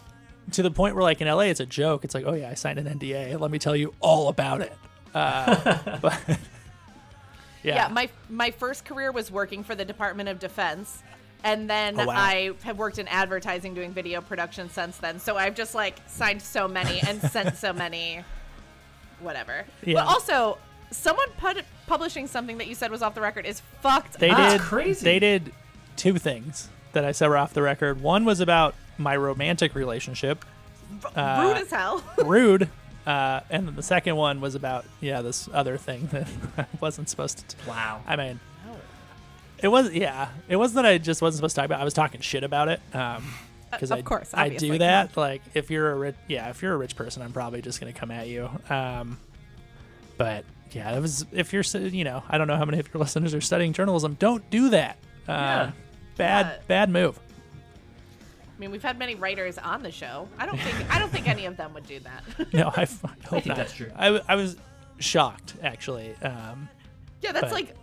to 0.51 0.61
the 0.61 0.69
point 0.69 0.93
where 0.93 1.03
like 1.03 1.21
in 1.21 1.27
LA 1.27 1.45
it's 1.45 1.59
a 1.59 1.65
joke. 1.65 2.03
It's 2.05 2.13
like, 2.13 2.23
oh 2.27 2.33
yeah, 2.33 2.49
I 2.49 2.53
signed 2.53 2.77
an 2.77 2.85
NDA. 2.87 3.39
Let 3.39 3.49
me 3.49 3.57
tell 3.57 3.75
you 3.75 3.95
all 3.99 4.27
about 4.29 4.61
it. 4.61 4.73
Uh, 5.15 5.97
but 6.01 6.19
yeah, 7.63 7.75
Yeah, 7.75 7.87
my 7.87 8.09
my 8.29 8.51
first 8.51 8.85
career 8.85 9.11
was 9.11 9.31
working 9.31 9.63
for 9.63 9.73
the 9.73 9.85
Department 9.85 10.29
of 10.29 10.37
Defense, 10.37 11.01
and 11.43 11.67
then 11.67 11.99
Oh, 11.99 12.05
wow. 12.05 12.13
I 12.15 12.51
have 12.63 12.77
worked 12.77 12.99
in 12.99 13.07
advertising 13.07 13.73
doing 13.73 13.91
video 13.91 14.21
production 14.21 14.69
since 14.69 14.97
then. 14.97 15.19
So 15.19 15.35
I've 15.35 15.55
just 15.55 15.73
like 15.73 15.97
signed 16.05 16.43
so 16.43 16.67
many 16.67 16.99
and 17.01 17.19
sent 17.31 17.57
so 17.57 17.73
many, 17.73 18.23
whatever. 19.19 19.65
Yeah. 19.83 19.95
But 19.95 20.07
also, 20.07 20.57
someone 20.91 21.27
put, 21.37 21.63
publishing 21.87 22.27
something 22.27 22.57
that 22.57 22.67
you 22.67 22.75
said 22.75 22.91
was 22.91 23.01
off 23.01 23.15
the 23.15 23.21
record 23.21 23.45
is 23.45 23.61
fucked. 23.81 24.19
they 24.19 24.29
up. 24.29 24.37
That's 24.37 24.53
did 24.55 24.61
crazy. 24.61 25.03
They 25.03 25.19
did 25.19 25.51
two 25.95 26.17
things 26.17 26.69
that 26.93 27.05
I 27.05 27.11
said 27.11 27.27
were 27.29 27.37
off 27.37 27.53
the 27.53 27.61
record. 27.61 28.01
One 28.01 28.25
was 28.25 28.39
about 28.39 28.75
my 28.97 29.15
romantic 29.15 29.75
relationship, 29.75 30.45
uh, 31.15 31.43
rude 31.45 31.57
as 31.61 31.69
hell. 31.69 32.03
rude. 32.25 32.69
Uh, 33.05 33.41
and 33.51 33.67
then 33.67 33.75
the 33.75 33.83
second 33.83 34.15
one 34.15 34.41
was 34.41 34.55
about 34.55 34.83
yeah 34.99 35.21
this 35.21 35.47
other 35.53 35.77
thing 35.77 36.07
that 36.11 36.27
I 36.57 36.65
wasn't 36.81 37.09
supposed 37.09 37.47
to. 37.47 37.55
Wow. 37.67 38.01
I 38.07 38.15
mean, 38.15 38.39
it 39.59 39.67
was 39.67 39.91
yeah. 39.91 40.29
It 40.47 40.55
wasn't 40.55 40.83
that 40.83 40.85
I 40.85 40.97
just 40.97 41.21
wasn't 41.21 41.37
supposed 41.39 41.55
to 41.55 41.61
talk 41.61 41.65
about. 41.65 41.79
it. 41.79 41.81
I 41.81 41.85
was 41.85 41.93
talking 41.93 42.21
shit 42.21 42.43
about 42.43 42.67
it. 42.69 42.81
Um, 42.93 43.23
because 43.75 43.91
of 43.91 43.99
I, 43.99 44.01
course, 44.01 44.31
I 44.33 44.49
do 44.49 44.77
that. 44.79 45.15
Like 45.17 45.41
if 45.53 45.69
you're 45.71 45.91
a 45.91 45.95
rich, 45.95 46.15
yeah, 46.27 46.49
if 46.49 46.61
you're 46.61 46.73
a 46.73 46.77
rich 46.77 46.95
person, 46.95 47.21
I'm 47.21 47.31
probably 47.33 47.61
just 47.61 47.79
gonna 47.79 47.93
come 47.93 48.11
at 48.11 48.27
you. 48.27 48.49
Um, 48.69 49.17
but 50.17 50.45
yeah, 50.71 50.95
it 50.95 51.01
was 51.01 51.25
if 51.31 51.53
you're 51.53 51.63
you 51.63 52.03
know 52.03 52.23
I 52.29 52.37
don't 52.37 52.47
know 52.47 52.55
how 52.57 52.65
many 52.65 52.79
of 52.79 52.93
your 52.93 52.99
listeners 53.03 53.33
are 53.33 53.41
studying 53.41 53.73
journalism. 53.73 54.15
Don't 54.19 54.47
do 54.49 54.69
that. 54.69 54.97
Um, 55.27 55.35
Yeah. 55.35 55.71
Bad 56.17 56.45
Yeah. 56.45 56.57
bad 56.67 56.89
move. 56.89 57.19
I 58.55 58.59
mean, 58.59 58.71
we've 58.71 58.81
had 58.83 58.97
many 58.97 59.15
writers 59.15 59.57
on 59.57 59.83
the 59.83 59.91
show. 59.91 60.29
I 60.37 60.45
don't 60.45 60.57
think 60.59 60.93
I 60.93 60.97
don't 60.99 61.11
think 61.11 61.27
any 61.27 61.45
of 61.45 61.57
them 61.57 61.73
would 61.73 61.85
do 61.87 61.99
that. 61.99 62.23
No, 62.53 62.69
I 62.75 62.85
hope 62.85 63.43
think 63.43 63.47
not. 63.47 63.57
that's 63.57 63.73
true. 63.73 63.91
I, 63.97 64.21
I 64.29 64.35
was 64.35 64.55
shocked 64.99 65.55
actually. 65.61 66.15
Um, 66.21 66.69
yeah, 67.21 67.31
that's 67.33 67.45
But- 67.45 67.51
like 67.51 67.75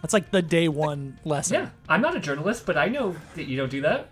that's 0.00 0.14
like 0.14 0.30
the 0.32 0.42
day 0.42 0.66
one 0.68 1.18
lesson. 1.24 1.54
Yeah. 1.62 1.68
I'm 1.88 2.00
not 2.00 2.16
a 2.16 2.20
journalist, 2.20 2.66
but 2.66 2.76
I 2.76 2.88
know 2.88 3.14
that 3.36 3.44
you 3.44 3.56
don't 3.56 3.70
do 3.70 3.82
that. 3.82 4.08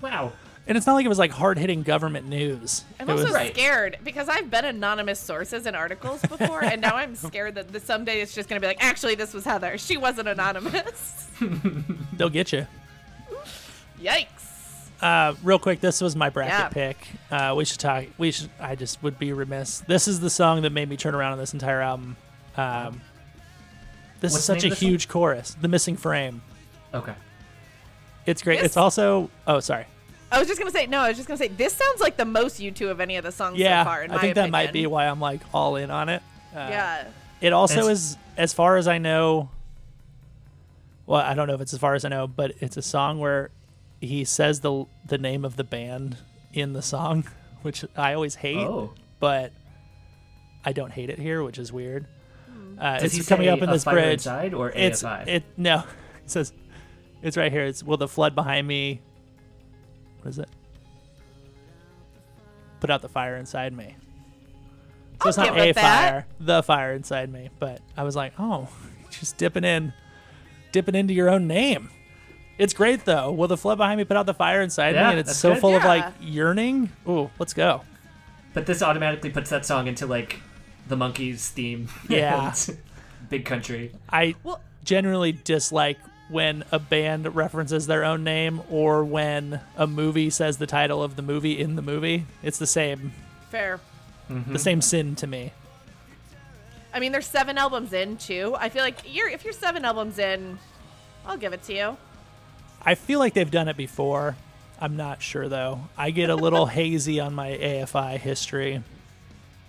Wow. 0.00 0.32
And 0.66 0.78
it's 0.78 0.86
not 0.86 0.94
like 0.94 1.04
it 1.04 1.10
was 1.10 1.18
like 1.18 1.30
hard 1.30 1.58
hitting 1.58 1.82
government 1.82 2.26
news. 2.26 2.84
I'm 2.98 3.08
it 3.08 3.12
also 3.12 3.24
was 3.32 3.48
scared 3.50 3.98
because 4.02 4.30
I've 4.30 4.50
been 4.50 4.64
anonymous 4.64 5.20
sources 5.20 5.66
in 5.66 5.74
articles 5.74 6.22
before, 6.28 6.64
and 6.64 6.80
now 6.80 6.96
I'm 6.96 7.14
scared 7.16 7.56
that 7.56 7.70
the, 7.70 7.80
someday 7.80 8.20
it's 8.22 8.34
just 8.34 8.48
going 8.48 8.58
to 8.60 8.64
be 8.64 8.68
like, 8.68 8.82
actually, 8.82 9.14
this 9.14 9.34
was 9.34 9.44
Heather. 9.44 9.76
She 9.76 9.98
wasn't 9.98 10.28
anonymous. 10.28 11.28
they'll 12.14 12.30
get 12.30 12.52
you. 12.52 12.66
Yikes. 14.00 14.88
Uh, 15.02 15.34
real 15.42 15.58
quick, 15.58 15.80
this 15.80 16.00
was 16.00 16.16
my 16.16 16.30
bracket 16.30 16.52
Yeah. 16.54 16.68
pick. 16.68 17.08
Uh, 17.30 17.54
we 17.56 17.64
should 17.66 17.80
talk. 17.80 18.04
We 18.16 18.30
should. 18.30 18.48
I 18.58 18.74
just 18.74 19.02
would 19.02 19.18
be 19.18 19.32
remiss. 19.34 19.80
This 19.80 20.08
is 20.08 20.20
the 20.20 20.30
song 20.30 20.62
that 20.62 20.70
made 20.70 20.88
me 20.88 20.96
turn 20.96 21.14
around 21.14 21.32
on 21.32 21.38
this 21.38 21.52
entire 21.52 21.82
album. 21.82 22.16
Um, 22.56 23.02
this 24.20 24.32
What's 24.32 24.36
is 24.38 24.44
such 24.44 24.64
a 24.64 24.68
of 24.68 24.70
this 24.70 24.80
one? 24.82 24.90
huge 24.90 25.08
chorus. 25.08 25.56
The 25.60 25.68
missing 25.68 25.96
frame. 25.98 26.40
Okay. 26.94 27.14
It's 28.24 28.40
great. 28.42 28.56
This- 28.60 28.66
It's 28.66 28.76
also. 28.78 29.30
Oh, 29.46 29.60
sorry. 29.60 29.84
I 30.34 30.38
was 30.38 30.48
just 30.48 30.60
going 30.60 30.70
to 30.70 30.76
say, 30.76 30.86
no, 30.86 30.98
I 31.00 31.08
was 31.08 31.16
just 31.16 31.28
going 31.28 31.38
to 31.38 31.44
say, 31.44 31.48
this 31.48 31.72
sounds 31.74 32.00
like 32.00 32.16
the 32.16 32.24
most 32.24 32.60
U2 32.60 32.90
of 32.90 33.00
any 33.00 33.16
of 33.16 33.24
the 33.24 33.32
songs 33.32 33.58
Yeah, 33.58 33.82
so 33.84 33.88
far, 33.90 34.02
in 34.02 34.10
I 34.10 34.14
my 34.14 34.20
think 34.20 34.34
that 34.36 34.50
might 34.50 34.72
be 34.72 34.86
why 34.86 35.06
I'm 35.06 35.20
like 35.20 35.40
all 35.52 35.76
in 35.76 35.90
on 35.90 36.08
it. 36.08 36.22
Uh, 36.54 36.58
Yeah. 36.70 37.04
It 37.40 37.52
also 37.52 37.80
It's- 37.80 37.90
is, 37.98 38.16
as 38.36 38.52
far 38.52 38.76
as 38.76 38.88
I 38.88 38.98
know. 38.98 39.50
Well, 41.06 41.20
I 41.20 41.34
don't 41.34 41.46
know 41.48 41.54
if 41.54 41.60
it's 41.60 41.72
as 41.74 41.78
far 41.78 41.94
as 41.94 42.04
I 42.04 42.08
know, 42.08 42.26
but 42.26 42.52
it's 42.60 42.76
a 42.76 42.82
song 42.82 43.18
where 43.18 43.50
he 44.00 44.24
says 44.24 44.60
the 44.60 44.86
the 45.06 45.18
name 45.18 45.44
of 45.44 45.56
the 45.56 45.64
band 45.64 46.16
in 46.52 46.72
the 46.72 46.80
song, 46.82 47.24
which 47.62 47.84
I 47.96 48.14
always 48.14 48.36
hate. 48.36 48.56
Oh. 48.56 48.92
but 49.20 49.52
I 50.64 50.72
don't 50.72 50.90
hate 50.90 51.10
it 51.10 51.18
here, 51.18 51.42
which 51.42 51.58
is 51.58 51.72
weird. 51.72 52.06
Uh, 52.78 52.98
Does 53.00 53.12
he 53.12 53.20
it's 53.20 53.28
coming 53.28 53.46
say 53.46 53.50
up 53.50 53.60
in 53.62 53.68
a 53.68 53.72
this 53.72 53.84
bridge. 53.84 54.12
inside 54.20 54.54
or 54.54 54.70
It's 54.70 55.04
it 55.26 55.44
no, 55.58 55.84
it 56.24 56.30
says 56.30 56.52
it's 57.22 57.36
right 57.36 57.52
here. 57.52 57.64
It's 57.64 57.82
will 57.82 57.98
the 57.98 58.08
flood 58.08 58.34
behind 58.34 58.66
me. 58.66 59.00
What 60.24 60.30
is 60.30 60.38
it? 60.38 60.48
Put 62.80 62.88
out 62.90 63.02
the 63.02 63.08
fire 63.10 63.36
inside 63.36 63.74
me. 63.74 63.94
So 65.22 65.26
I'll 65.26 65.28
it's 65.28 65.36
not 65.36 65.46
give 65.48 65.56
a 65.56 65.68
it 65.68 65.74
that. 65.74 65.82
fire, 66.10 66.26
the 66.40 66.62
fire 66.62 66.92
inside 66.94 67.30
me. 67.30 67.50
But 67.58 67.82
I 67.94 68.04
was 68.04 68.16
like, 68.16 68.32
oh, 68.38 68.68
just 69.10 69.36
dipping 69.36 69.64
in, 69.64 69.92
dipping 70.72 70.94
into 70.94 71.12
your 71.12 71.28
own 71.28 71.46
name. 71.46 71.90
It's 72.56 72.72
great 72.72 73.04
though. 73.04 73.32
Will 73.32 73.48
the 73.48 73.58
flood 73.58 73.76
behind 73.76 73.98
me 73.98 74.04
put 74.04 74.16
out 74.16 74.24
the 74.24 74.32
fire 74.34 74.62
inside 74.62 74.94
Yeah, 74.94 75.04
me? 75.08 75.10
And 75.10 75.20
it's 75.20 75.36
so 75.36 75.52
good. 75.52 75.60
full 75.60 75.76
of 75.76 75.84
like 75.84 76.06
yearning. 76.22 76.90
Ooh, 77.06 77.30
let's 77.38 77.52
go. 77.52 77.82
But 78.54 78.64
this 78.64 78.82
automatically 78.82 79.28
puts 79.28 79.50
that 79.50 79.66
song 79.66 79.88
into 79.88 80.06
like 80.06 80.40
the 80.88 80.96
Monkees 80.96 81.48
theme. 81.50 81.88
Yeah. 82.08 82.54
Big 83.28 83.44
country. 83.44 83.92
I 84.08 84.36
Well- 84.42 84.62
generally 84.84 85.32
dislike 85.32 85.98
when 86.28 86.64
a 86.72 86.78
band 86.78 87.34
references 87.34 87.86
their 87.86 88.04
own 88.04 88.24
name 88.24 88.62
or 88.70 89.04
when 89.04 89.60
a 89.76 89.86
movie 89.86 90.30
says 90.30 90.56
the 90.56 90.66
title 90.66 91.02
of 91.02 91.16
the 91.16 91.22
movie 91.22 91.60
in 91.60 91.76
the 91.76 91.82
movie. 91.82 92.26
It's 92.42 92.58
the 92.58 92.66
same 92.66 93.12
Fair. 93.50 93.80
the 94.28 94.58
same 94.58 94.80
sin 94.80 95.14
to 95.16 95.26
me. 95.26 95.52
I 96.92 97.00
mean, 97.00 97.12
there's 97.12 97.26
seven 97.26 97.58
albums 97.58 97.92
in 97.92 98.16
too. 98.16 98.54
I 98.58 98.68
feel 98.68 98.82
like 98.82 99.00
you're 99.12 99.28
if 99.28 99.44
you're 99.44 99.52
seven 99.52 99.84
albums 99.84 100.18
in, 100.18 100.58
I'll 101.26 101.36
give 101.36 101.52
it 101.52 101.62
to 101.64 101.74
you. 101.74 101.96
I 102.82 102.94
feel 102.94 103.18
like 103.18 103.34
they've 103.34 103.50
done 103.50 103.68
it 103.68 103.76
before. 103.76 104.36
I'm 104.80 104.96
not 104.96 105.22
sure 105.22 105.48
though. 105.48 105.80
I 105.96 106.10
get 106.10 106.30
a 106.30 106.36
little 106.36 106.66
hazy 106.80 107.20
on 107.20 107.34
my 107.34 107.50
AFI 107.50 108.18
history. 108.18 108.82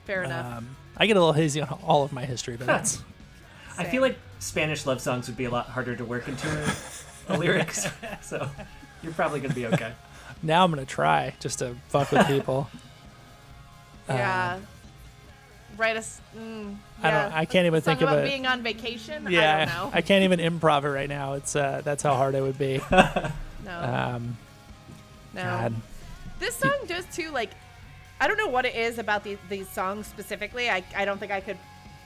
Fair 0.06 0.24
enough. 0.24 0.58
Um, 0.58 0.76
I 0.98 1.08
get 1.08 1.18
a 1.18 1.20
little 1.20 1.34
hazy 1.34 1.62
on 1.62 1.68
all 1.84 2.04
of 2.04 2.14
my 2.14 2.26
history, 2.26 2.58
but 2.58 2.68
that's 2.68 3.02
I 3.78 3.84
feel 3.84 4.02
like 4.02 4.18
Spanish 4.40 4.86
love 4.86 5.02
songs 5.02 5.28
would 5.28 5.38
be 5.38 5.46
a 5.46 5.50
lot 5.50 5.68
harder 5.68 5.96
to 5.96 6.06
work 6.06 6.28
into 6.28 6.48
a, 6.48 6.74
a 7.36 7.38
lyrics, 7.38 7.88
so 8.22 8.50
you're 9.02 9.14
probably 9.14 9.40
gonna 9.40 9.54
be 9.54 9.68
okay. 9.68 9.94
now 10.44 10.64
I'm 10.64 10.72
gonna 10.72 10.86
try 10.86 11.34
just 11.40 11.60
to 11.60 11.76
fuck 11.88 12.12
with 12.12 12.28
people. 12.28 12.70
yeah. 14.10 14.60
Write 15.78 15.98
us. 15.98 16.22
Mm, 16.38 16.78
I 17.04 17.12
don't. 17.12 17.34
I 17.34 17.46
can't 17.46 17.66
even 17.66 17.82
Song 17.82 17.96
think 17.96 18.02
of 18.02 18.08
about 18.08 18.26
it. 18.26 18.30
being 18.30 18.48
on 18.48 18.64
vacation. 18.64 19.28
yeah, 19.30 19.56
I 19.56 19.66
don't 19.66 19.94
know. 19.94 20.02
can't 20.02 20.24
even 20.24 20.40
improv 20.40 20.86
it 20.86 20.90
right 20.90 21.10
now. 21.10 21.34
It's 21.34 21.54
uh, 21.56 21.82
that's 21.84 22.02
how 22.02 22.16
hard 22.16 22.34
it 22.34 22.42
would 22.42 22.58
be. 22.58 22.80
no. 22.92 23.34
Um, 23.68 24.38
no. 25.34 25.44
God. 25.44 25.76
This 26.40 26.56
song 26.56 26.78
does 26.88 27.06
too. 27.14 27.30
Like, 27.32 27.50
I 28.22 28.28
don't 28.28 28.38
know 28.38 28.48
what 28.48 28.66
it 28.66 28.76
is 28.76 29.00
about 29.00 29.26
these 29.26 29.38
these 29.50 29.68
songs 29.68 30.08
specifically. 30.08 30.70
I 30.70 30.82
I 30.96 31.04
don't 31.04 31.18
think 31.18 31.34
I 31.34 31.42
could 31.42 31.58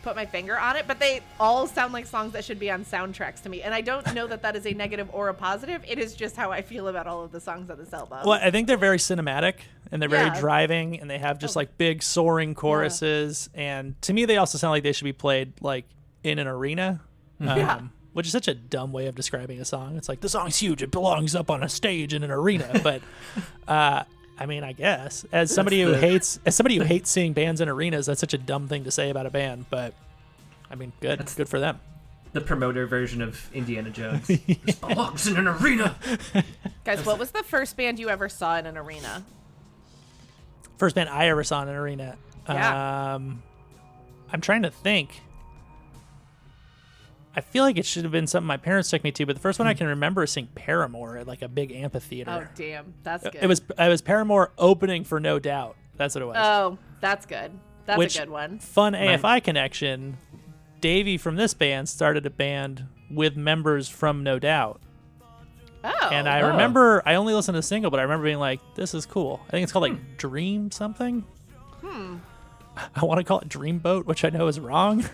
put 0.04 0.16
my 0.16 0.26
finger 0.26 0.58
on 0.58 0.76
it, 0.76 0.86
but 0.88 1.00
they 1.00 1.22
all 1.40 1.68
sound 1.68 1.94
like 1.94 2.06
songs 2.06 2.34
that 2.34 2.46
should 2.46 2.60
be 2.60 2.72
on 2.72 2.86
soundtracks 2.86 3.42
to 3.44 3.50
me. 3.50 3.62
And 3.62 3.74
I 3.74 3.82
don't 3.82 4.14
know 4.14 4.28
that 4.28 4.42
that 4.44 4.56
is 4.56 4.66
a 4.66 4.74
negative 4.74 5.10
or 5.14 5.30
a 5.30 5.34
positive. 5.34 5.84
It 5.88 6.00
is 6.00 6.16
just 6.16 6.36
how 6.36 6.52
I 6.52 6.62
feel 6.62 6.88
about 6.88 7.06
all 7.08 7.24
of 7.24 7.32
the 7.32 7.40
songs 7.42 7.70
on 7.70 7.78
this 7.78 7.94
album. 7.94 8.20
Well, 8.26 8.40
I 8.42 8.52
think 8.52 8.68
they're 8.68 8.78
very 8.78 8.98
cinematic 8.98 9.56
and 9.92 10.02
they're 10.02 10.10
Yeah. 10.10 10.30
very 10.30 10.40
driving, 10.40 11.00
and 11.00 11.10
they 11.10 11.18
have 11.18 11.40
just 11.40 11.58
Oh. 11.58 11.60
like 11.62 11.78
big 11.78 12.02
soaring 12.04 12.54
choruses. 12.56 13.50
And 13.54 14.00
to 14.04 14.14
me, 14.14 14.26
they 14.26 14.38
also 14.38 14.58
sound 14.58 14.72
like 14.72 14.84
they 14.84 14.92
should 14.94 15.06
be 15.06 15.14
played 15.14 15.54
like 15.62 15.86
in 16.24 16.40
an 16.40 16.48
arena. 16.48 17.02
Um, 17.42 17.58
Yeah. 17.58 17.82
Which 18.14 18.26
is 18.26 18.32
such 18.32 18.48
a 18.48 18.56
dumb 18.56 18.92
way 18.92 19.06
of 19.08 19.16
describing 19.16 19.62
a 19.62 19.66
song. 19.66 19.96
It's 19.96 20.10
like 20.10 20.20
the 20.22 20.30
song's 20.30 20.58
huge; 20.58 20.82
it 20.82 20.90
belongs 20.92 21.36
up 21.36 21.50
on 21.52 21.64
a 21.64 21.70
stage 21.70 22.14
in 22.14 22.24
an 22.24 22.32
arena. 22.32 22.82
But, 22.84 23.02
uh, 23.68 24.04
I 24.40 24.46
mean, 24.46 24.64
I 24.64 24.72
guess 24.72 25.26
as 25.32 25.54
somebody 25.54 25.82
who 25.82 25.94
hates 25.94 26.40
as 26.46 26.56
somebody 26.56 26.78
who 26.78 26.84
hates 26.84 27.10
seeing 27.10 27.34
bands 27.34 27.60
in 27.62 27.68
arenas, 27.68 28.06
that's 28.06 28.20
such 28.22 28.34
a 28.34 28.38
dumb 28.38 28.68
thing 28.68 28.86
to 28.86 28.92
say 28.92 29.10
about 29.10 29.26
a 29.26 29.30
band. 29.30 29.66
But, 29.70 29.94
I 30.72 30.76
mean, 30.76 30.94
good, 31.02 31.20
That's- 31.20 31.36
good 31.36 31.50
for 31.50 31.60
them. 31.60 31.80
The 32.32 32.42
promoter 32.42 32.86
version 32.86 33.24
of 33.24 33.50
Indiana 33.54 33.90
Jones. 33.90 34.28
This 34.64 34.76
belongs 34.76 35.26
in 35.28 35.36
an 35.38 35.48
arena. 35.48 35.96
Guys, 36.84 37.04
what 37.04 37.18
was 37.18 37.32
the 37.32 37.42
first 37.42 37.76
band 37.76 37.98
you 38.00 38.08
ever 38.08 38.30
saw 38.30 38.58
in 38.58 38.68
an 38.68 38.78
arena? 38.78 39.24
First 40.78 40.96
band 40.96 41.10
I 41.10 41.28
ever 41.30 41.44
saw 41.44 41.64
in 41.64 41.70
an 41.70 41.76
arena. 41.76 42.18
Yeah. 42.48 43.16
Um, 43.16 43.42
I'm 44.32 44.42
trying 44.42 44.62
to 44.62 44.70
think. 44.70 45.10
I 47.36 47.42
feel 47.42 47.64
like 47.64 47.78
it 47.78 47.86
should 47.86 48.04
have 48.04 48.12
been 48.12 48.28
something 48.28 48.48
my 48.48 48.58
parents 48.58 48.90
took 48.90 49.04
me 49.04 49.12
to, 49.12 49.26
but 49.26 49.36
the 49.36 49.42
first 49.42 49.60
one 49.60 49.68
I 49.68 49.74
can 49.74 49.88
remember 49.88 50.24
is 50.24 50.32
seeing 50.32 50.48
Paramore 50.56 51.18
at 51.18 51.28
like 51.28 51.42
a 51.42 51.48
big 51.48 51.72
amphitheater. 51.72 52.32
Oh, 52.32 52.48
damn. 52.56 52.94
That's 53.04 53.24
good. 53.24 53.36
it 53.42 53.48
was 53.48 53.62
it 53.78 53.88
was 53.90 54.02
Paramore 54.02 54.52
opening 54.58 55.04
for 55.04 55.20
No 55.20 55.38
Doubt. 55.40 55.76
That's 55.98 56.16
what 56.16 56.22
it 56.22 56.26
was. 56.26 56.38
Oh, 56.40 56.78
that's 57.02 57.26
good. 57.26 57.52
That's 57.86 57.98
Which- 57.98 58.16
a 58.18 58.20
good 58.22 58.30
one. 58.30 58.60
Fun 58.60 58.94
AFI 58.94 59.44
connection. 59.44 60.18
Davey 60.82 61.18
from 61.18 61.36
this 61.36 61.54
band 61.54 61.88
started 61.90 62.26
a 62.26 62.30
band 62.30 62.86
with 63.12 63.36
members 63.36 63.88
from 63.90 64.24
No 64.24 64.40
Doubt. 64.40 64.82
Oh. 65.84 66.10
And 66.12 66.28
I 66.28 66.42
Oh. 66.42 66.50
remember 66.50 67.02
I 67.06 67.16
only 67.16 67.34
listened 67.34 67.56
to 67.56 67.60
a 67.60 67.64
single, 67.64 67.90
but 67.92 68.00
I 68.00 68.04
remember 68.04 68.26
being 68.26 68.40
like, 68.40 68.60
"This 68.76 68.94
is 68.94 69.06
cool." 69.06 69.40
I 69.48 69.52
think 69.52 69.64
it's 69.64 69.72
called 69.72 69.84
like 69.84 70.18
Dream 70.18 70.72
something. 70.72 71.24
Hmm. 71.82 72.18
I 72.96 73.06
want 73.06 73.20
to 73.20 73.24
call 73.24 73.40
it 73.40 73.50
Dreamboat, 73.50 74.06
which 74.06 74.26
I 74.26 74.30
know 74.30 74.48
is 74.48 74.60
wrong. 74.60 75.06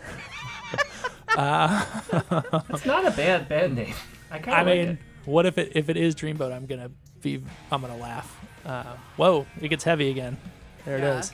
It's 2.69 2.85
not 2.85 3.05
a 3.05 3.11
bad 3.11 3.47
band 3.49 3.75
name. 3.75 3.93
I 4.31 4.39
kind 4.39 4.55
I 4.57 4.61
like 4.63 4.77
mean, 4.77 4.87
it. 4.89 4.97
what 5.25 5.45
if 5.45 5.57
it 5.57 5.73
if 5.75 5.89
it 5.89 5.97
is 5.97 6.15
Dreamboat? 6.15 6.51
I'm 6.53 6.65
gonna 6.65 6.89
be 7.21 7.41
I'm 7.71 7.81
gonna 7.81 7.97
laugh. 7.97 8.39
Uh, 8.65 8.83
whoa, 9.17 9.45
it 9.61 9.67
gets 9.69 9.83
heavy 9.83 10.09
again. 10.09 10.37
There 10.85 10.97
Yeah. 10.97 11.17
it 11.17 11.19
is. 11.19 11.33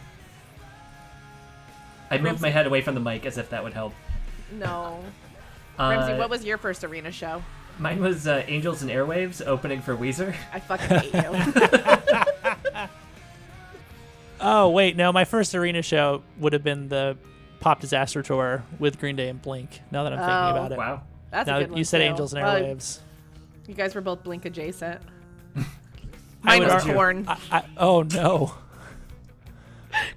I 2.10 2.18
moved 2.18 2.42
my 2.42 2.50
head 2.50 2.68
away 2.68 2.82
from 2.82 2.94
the 2.96 3.00
mic 3.02 3.26
as 3.26 3.38
if 3.38 3.50
that 3.52 3.64
would 3.64 3.74
help. 3.74 3.94
No. 4.52 5.00
Uh, 5.80 5.90
Ramsey, 5.90 6.14
what 6.20 6.30
was 6.30 6.44
your 6.46 6.58
first 6.60 6.84
arena 6.84 7.12
show? 7.12 7.42
Mine 7.80 8.02
was 8.02 8.28
uh, 8.28 8.44
Angels 8.48 8.82
and 8.84 8.92
Airwaves 8.92 9.42
opening 9.48 9.82
for 9.82 9.96
Weezer. 9.96 10.36
I 10.54 10.60
fucking 10.60 11.00
hate 11.00 11.14
you. 11.14 12.88
Oh 14.44 14.70
wait, 14.70 14.96
no, 14.98 15.12
my 15.12 15.24
first 15.24 15.54
arena 15.54 15.82
show 15.82 16.24
would 16.40 16.54
have 16.54 16.64
been 16.64 16.90
the 16.90 17.16
Pop 17.62 17.80
Disaster 17.80 18.22
tour 18.22 18.64
with 18.80 19.00
Green 19.00 19.16
Day 19.16 19.30
and 19.30 19.42
Blink. 19.42 19.80
Now 19.92 20.04
that 20.04 20.12
I'm 20.14 20.20
thinking 20.20 20.34
Oh. 20.36 20.50
about 20.50 20.72
it. 20.74 20.78
Wow. 20.78 21.02
That's 21.32 21.48
Now 21.48 21.56
a 21.56 21.60
that 21.60 21.66
good 21.66 21.70
one. 21.72 21.78
you 21.78 21.84
said 21.86 22.00
too. 22.00 22.04
Angels 22.04 22.34
and 22.34 22.44
Well, 22.44 22.56
Airwaves. 22.60 23.00
you 23.68 23.74
guys 23.74 23.96
were 23.96 24.02
both 24.02 24.24
Blink 24.24 24.44
adjacent. 24.46 25.00
Mine 26.44 26.64
was 26.64 26.84
Korn. 26.84 27.26
I, 27.28 27.38
I, 27.52 27.64
oh 27.78 28.02
no. 28.02 28.54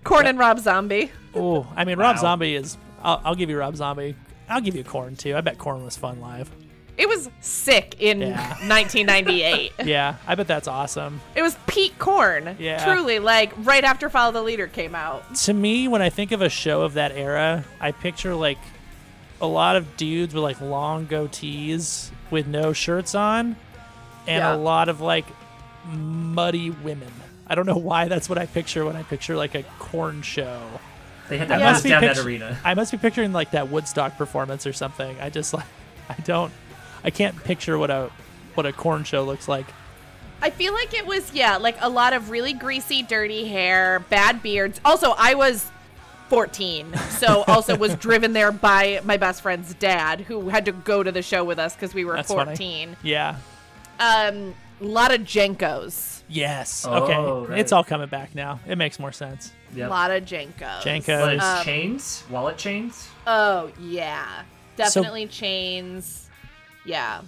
Korn 0.05 0.27
and 0.27 0.39
Rob 0.39 0.59
Zombie. 0.59 1.13
Oh, 1.35 1.67
I 1.77 1.85
mean, 1.85 1.99
Rob 1.99 2.17
Wow. 2.17 2.23
Zombie 2.23 2.55
is. 2.57 2.77
I'll, 3.03 3.21
I'll 3.25 3.35
give 3.35 3.51
you 3.51 3.59
Rob 3.59 3.77
Zombie. 3.77 4.17
I'll 4.49 4.61
give 4.61 4.75
you 4.75 4.85
Korn 4.85 5.15
too. 5.17 5.37
I 5.37 5.41
bet 5.41 5.59
Korn 5.59 5.85
was 5.85 5.97
fun 5.97 6.21
live. 6.21 6.51
It 6.97 7.09
was 7.09 7.29
sick 7.41 7.97
in 7.99 8.21
Yeah. 8.21 8.49
1998. 8.69 9.73
Yeah, 9.85 10.17
I 10.27 10.35
bet 10.35 10.47
that's 10.47 10.69
awesome. 10.69 11.21
it 11.35 11.43
was 11.43 11.57
Pete 11.67 11.99
Korn. 11.99 12.57
Yeah. 12.59 12.85
Truly, 12.85 13.19
like 13.19 13.53
right 13.59 13.83
after 13.85 14.09
Follow 14.09 14.33
the 14.33 14.43
Leader 14.43 14.67
came 14.69 14.95
out. 14.95 15.35
To 15.37 15.53
me, 15.53 15.89
when 15.89 16.03
I 16.03 16.11
think 16.11 16.33
of 16.33 16.41
a 16.43 16.49
show 16.49 16.83
of 16.83 16.95
that 16.95 17.13
era, 17.13 17.65
I 17.81 17.93
picture 17.93 18.35
like 18.35 18.59
a 19.41 19.47
lot 19.47 19.77
of 19.77 19.97
dudes 19.97 20.33
with 20.35 20.43
like 20.45 20.61
long 20.61 21.07
goatees 21.07 22.11
with 22.31 22.47
no 22.47 22.73
shirts 22.73 23.15
on, 23.15 23.57
and 24.27 24.39
Yeah. 24.43 24.55
a 24.55 24.57
lot 24.57 24.89
of 24.89 25.01
like 25.01 25.27
muddy 25.93 26.71
women. 26.71 27.11
I 27.47 27.55
don't 27.55 27.67
know 27.67 27.77
why 27.77 28.09
that's 28.09 28.29
what 28.29 28.39
I 28.39 28.47
picture 28.47 28.85
when 28.85 28.97
I 28.97 29.03
picture 29.03 29.37
like 29.37 29.55
a 29.55 29.65
Korn 29.79 30.23
show. 30.23 30.63
They 31.29 31.39
had 31.39 31.49
that 31.49 31.61
Yeah. 31.61 31.73
buzz 31.73 31.83
down 31.83 32.03
that 32.03 32.19
arena. 32.19 32.59
I 32.65 32.75
must 32.75 32.93
be 32.93 32.99
picturing 32.99 33.33
like 33.33 33.51
that 33.51 33.69
Woodstock 33.69 34.17
performance 34.17 34.67
or 34.67 34.73
something. 34.73 35.17
I 35.21 35.29
just 35.31 35.53
like 35.53 35.67
I 36.09 36.15
don't 36.25 36.53
I 37.05 37.11
can't 37.11 37.37
picture 37.45 37.79
what 37.79 37.91
a 37.91 38.11
what 38.55 38.67
a 38.67 38.73
Korn 38.73 39.05
show 39.05 39.23
looks 39.25 39.49
like. 39.49 39.67
I 40.43 40.51
feel 40.51 40.75
like 40.75 40.93
it 40.93 41.07
was, 41.07 41.33
yeah, 41.33 41.57
like 41.57 41.77
a 41.81 41.89
lot 41.89 42.13
of 42.13 42.31
really 42.31 42.53
greasy, 42.53 43.03
dirty 43.03 43.47
hair, 43.47 44.01
bad 44.11 44.43
beards. 44.43 44.79
Also, 44.85 45.15
I 45.17 45.35
was 45.35 45.71
14, 46.29 46.95
so 47.11 47.45
also 47.49 47.77
was 47.77 47.95
driven 47.95 48.35
there 48.35 48.53
by 48.53 49.01
my 49.05 49.17
best 49.17 49.41
friend's 49.41 49.73
dad, 49.75 50.21
who 50.21 50.51
had 50.51 50.67
to 50.67 50.73
go 50.73 51.03
to 51.03 51.11
the 51.11 51.23
show 51.23 51.45
with 51.45 51.59
us 51.59 51.75
because 51.75 51.95
we 51.95 52.05
were 52.05 52.17
That's 52.17 52.33
funny. 52.33 52.51
14. 52.51 52.97
Yeah. 53.03 53.37
Um, 53.99 54.55
a 54.81 54.85
lot 54.85 55.15
of 55.15 55.23
JNCOs. 55.23 56.23
Yes. 56.29 56.85
Oh, 56.87 57.05
okay. 57.05 57.51
right. 57.51 57.59
It's 57.59 57.73
all 57.73 57.85
coming 57.85 58.09
back 58.09 58.35
now. 58.35 58.61
It 58.67 58.77
makes 58.77 58.99
more 58.99 59.13
sense. 59.13 59.53
A 59.77 59.87
lot 59.87 60.11
of 60.11 60.25
JNCOs. 60.25 60.83
JNCOs. 60.83 61.41
Um, 61.41 61.65
chains? 61.65 62.25
Wallet 62.29 62.59
chains? 62.59 63.09
Oh, 63.27 63.71
yeah. 63.81 64.43
Definitely 64.77 65.27
chains. 65.29 66.24
Yeah. 66.85 67.23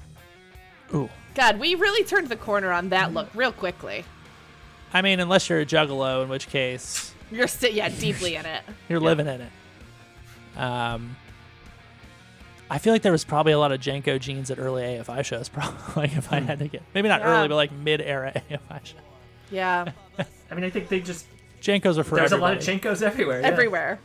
Ooh. 0.94 1.08
God, 1.34 1.58
we 1.58 1.74
really 1.74 2.04
turned 2.04 2.28
the 2.28 2.36
corner 2.36 2.72
on 2.72 2.88
that 2.90 3.12
look 3.12 3.28
real 3.34 3.52
quickly. 3.52 4.04
I 4.92 5.02
mean, 5.02 5.20
unless 5.20 5.48
you're 5.48 5.60
a 5.60 5.66
juggalo, 5.66 6.22
in 6.22 6.28
which 6.28 6.48
case 6.48 7.12
You're 7.30 7.48
still, 7.48 7.70
yeah, 7.72 7.88
deeply 7.88 8.36
in 8.36 8.46
it. 8.46 8.62
you're 8.88 9.00
living 9.00 9.26
in 9.26 9.40
it. 9.42 10.58
Um, 10.58 11.16
I 12.70 12.78
feel 12.78 12.92
like 12.92 13.02
there 13.02 13.12
was 13.12 13.24
probably 13.24 13.52
a 13.52 13.58
lot 13.58 13.72
of 13.72 13.80
JNCO 13.80 14.18
jeans 14.20 14.50
at 14.50 14.58
early 14.58 14.82
AFI 14.82 15.24
shows. 15.24 15.48
Probably, 15.50 16.02
like 16.02 16.16
if 16.16 16.32
I 16.32 16.40
had 16.40 16.58
to 16.60 16.68
get 16.68 16.82
maybe 16.94 17.08
not 17.08 17.20
Yeah. 17.20 17.26
early, 17.38 17.48
but 17.48 17.56
like 17.56 17.72
mid-era 17.72 18.32
AFI 18.50 18.84
shows. 18.84 19.00
Yeah, 19.50 19.92
I 20.50 20.54
mean, 20.54 20.64
I 20.64 20.70
think 20.70 20.88
they 20.88 21.00
just. 21.00 21.26
JNCOs 21.62 21.98
are 21.98 22.04
for 22.04 22.16
There's 22.16 22.32
a 22.32 22.36
lot 22.36 22.54
of 22.54 22.60
JNCOs 22.60 23.02
everywhere. 23.02 23.40
yeah. 23.40 23.46
everywhere. 23.46 23.98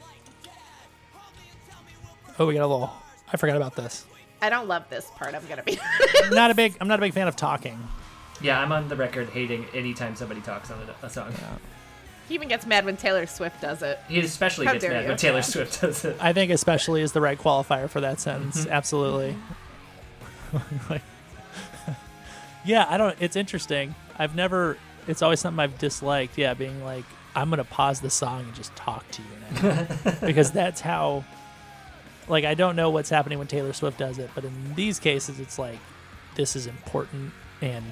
oh, 2.40 2.46
we 2.46 2.54
got 2.56 2.64
a 2.64 2.68
little. 2.68 2.92
I 3.32 3.38
forgot 3.38 3.56
about 3.58 3.76
this. 3.76 4.06
I 4.42 4.50
don't 4.50 4.68
love 4.68 4.90
this 4.90 5.10
part. 5.16 5.36
I'm 5.36 5.46
gonna 5.48 5.64
be. 5.64 5.80
not 6.32 6.52
a 6.52 6.56
big. 6.56 6.76
I'm 6.82 6.88
not 6.88 7.00
a 7.00 7.02
big 7.02 7.14
fan 7.14 7.28
of 7.28 7.36
talking. 7.36 7.78
Yeah, 8.42 8.60
I'm 8.60 8.72
on 8.72 8.88
the 8.90 8.96
record 8.96 9.30
hating 9.30 9.66
anytime 9.74 10.16
somebody 10.16 10.42
talks 10.42 10.72
on 10.72 10.80
a, 11.04 11.06
a 11.06 11.10
song. 11.10 11.32
he 12.28 12.34
even 12.34 12.48
gets 12.48 12.66
mad 12.66 12.86
when 12.86 12.98
Taylor 12.98 13.28
Swift 13.28 13.62
does 13.62 13.84
it. 13.84 14.00
He 14.10 14.20
especially 14.20 14.66
How 14.66 14.74
gets 14.74 14.86
mad 14.86 15.04
you. 15.04 15.10
when 15.10 15.18
Taylor 15.18 15.38
Yeah. 15.38 15.42
Swift 15.42 15.82
does 15.82 16.04
it. 16.06 16.18
I 16.20 16.34
think 16.34 16.52
especially 16.52 17.02
is 17.04 17.12
the 17.12 17.22
right 17.22 17.38
qualifier 17.38 17.88
for 17.88 18.02
that 18.02 18.20
sentence. 18.20 18.62
Mm-hmm. 18.62 18.72
Absolutely. 18.72 19.36
Like- 20.90 21.04
yeah, 22.66 22.86
I 22.90 22.98
don't. 22.98 23.16
It's 23.20 23.36
interesting. 23.36 23.96
I've 24.18 24.36
never. 24.36 24.78
It's 25.08 25.22
always 25.22 25.40
something 25.40 25.60
I've 25.60 25.78
disliked. 25.78 26.38
Yeah, 26.38 26.54
being 26.54 26.84
like, 26.84 27.06
I'm 27.36 27.50
gonna 27.50 27.64
pause 27.64 28.02
the 28.02 28.10
song 28.10 28.42
and 28.42 28.54
just 28.56 28.76
talk 28.76 29.06
to 29.12 29.22
you 29.22 29.62
now, 29.64 29.88
because 30.26 30.52
that's 30.52 30.82
how. 30.82 31.24
Like 32.28 32.46
I 32.46 32.54
don't 32.54 32.76
know 32.76 32.90
what's 32.90 33.10
happening 33.10 33.38
when 33.40 33.48
Taylor 33.48 33.74
Swift 33.74 33.98
does 33.98 34.18
it, 34.20 34.30
but 34.36 34.44
in 34.46 34.76
these 34.76 35.00
cases, 35.00 35.40
it's 35.40 35.58
like 35.60 35.80
this 36.36 36.56
is 36.56 36.68
important 36.68 37.32
and 37.62 37.86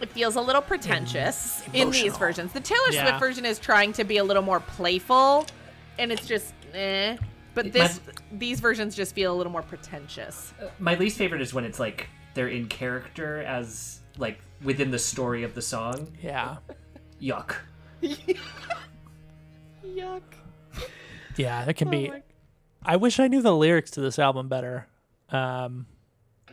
It 0.00 0.10
feels 0.10 0.36
a 0.36 0.40
little 0.40 0.62
pretentious 0.62 1.62
in 1.72 1.90
these 1.90 2.16
versions. 2.16 2.52
The 2.52 2.60
Taylor 2.60 2.90
Yeah. 2.92 3.04
Swift 3.08 3.20
version 3.20 3.44
is 3.44 3.58
trying 3.58 3.92
to 3.94 4.04
be 4.04 4.18
a 4.18 4.24
little 4.24 4.42
more 4.42 4.60
playful, 4.60 5.46
and 5.98 6.10
it's 6.12 6.26
just 6.26 6.54
eh. 6.72 7.16
But 7.54 7.72
this, 7.72 8.00
must- 8.06 8.22
these 8.38 8.60
versions 8.60 8.94
just 8.94 9.14
feel 9.14 9.34
a 9.34 9.36
little 9.36 9.50
more 9.52 9.62
pretentious. 9.62 10.52
My 10.78 10.94
least 10.94 11.18
favorite 11.18 11.40
is 11.40 11.52
when 11.52 11.64
it's 11.64 11.80
like 11.80 12.08
they're 12.34 12.46
in 12.48 12.68
character 12.68 13.42
as 13.42 13.98
like 14.16 14.38
within 14.62 14.90
the 14.92 14.98
story 14.98 15.42
of 15.42 15.54
the 15.54 15.62
song. 15.62 16.08
yeah. 16.22 16.58
Yuck. 17.20 17.56
Yuck. 19.84 20.22
Yeah, 21.36 21.64
it 21.68 21.74
can 21.76 21.90
be 21.90 22.08
Oh 22.08 22.12
my- 22.12 22.22
I 22.88 22.96
wish 22.96 23.20
I 23.20 23.28
knew 23.28 23.42
the 23.42 23.54
lyrics 23.54 23.90
to 23.92 24.00
this 24.00 24.18
album 24.18 24.48
better. 24.48 24.86
Um, 25.28 25.84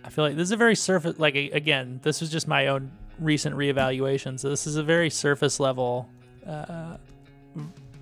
I 0.03 0.09
feel 0.09 0.25
like 0.25 0.35
this 0.35 0.43
is 0.49 0.51
a 0.51 0.57
very 0.57 0.75
surface. 0.75 1.17
Like 1.17 1.35
again, 1.35 2.01
this 2.03 2.19
was 2.19 2.29
just 2.29 2.45
my 2.45 2.67
own 2.67 2.91
recent 3.19 3.55
reevaluation. 3.55 4.37
So 4.37 4.49
this 4.49 4.67
is 4.67 4.75
a 4.75 4.83
very 4.83 5.09
surface 5.09 5.61
level 5.61 6.09
uh, 6.45 6.97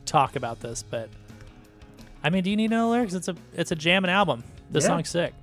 talk 0.07 0.35
about 0.35 0.59
this. 0.59 0.81
But 0.81 1.09
I 2.23 2.31
mean, 2.31 2.43
do 2.43 2.49
you 2.49 2.57
need 2.57 2.69
to 2.69 2.75
know 2.75 2.87
the 2.87 2.91
lyrics? 2.97 3.13
It's 3.13 3.27
a 3.27 3.35
it's 3.53 3.71
a 3.71 3.75
jamming 3.75 4.09
album. 4.09 4.43
This 4.71 4.83
Yeah. 4.83 4.87
song's 4.89 5.09
sick. 5.09 5.33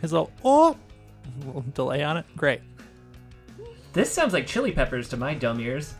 His 0.00 0.10
little 0.10 0.30
oh, 0.44 0.78
little 1.44 1.64
delay 1.74 2.02
on 2.02 2.16
it. 2.16 2.24
Great. 2.38 2.62
This 3.92 4.10
sounds 4.10 4.32
like 4.32 4.46
Chili 4.46 4.72
Peppers 4.72 5.10
to 5.10 5.18
my 5.18 5.34
dumb 5.34 5.60
ears. 5.60 5.94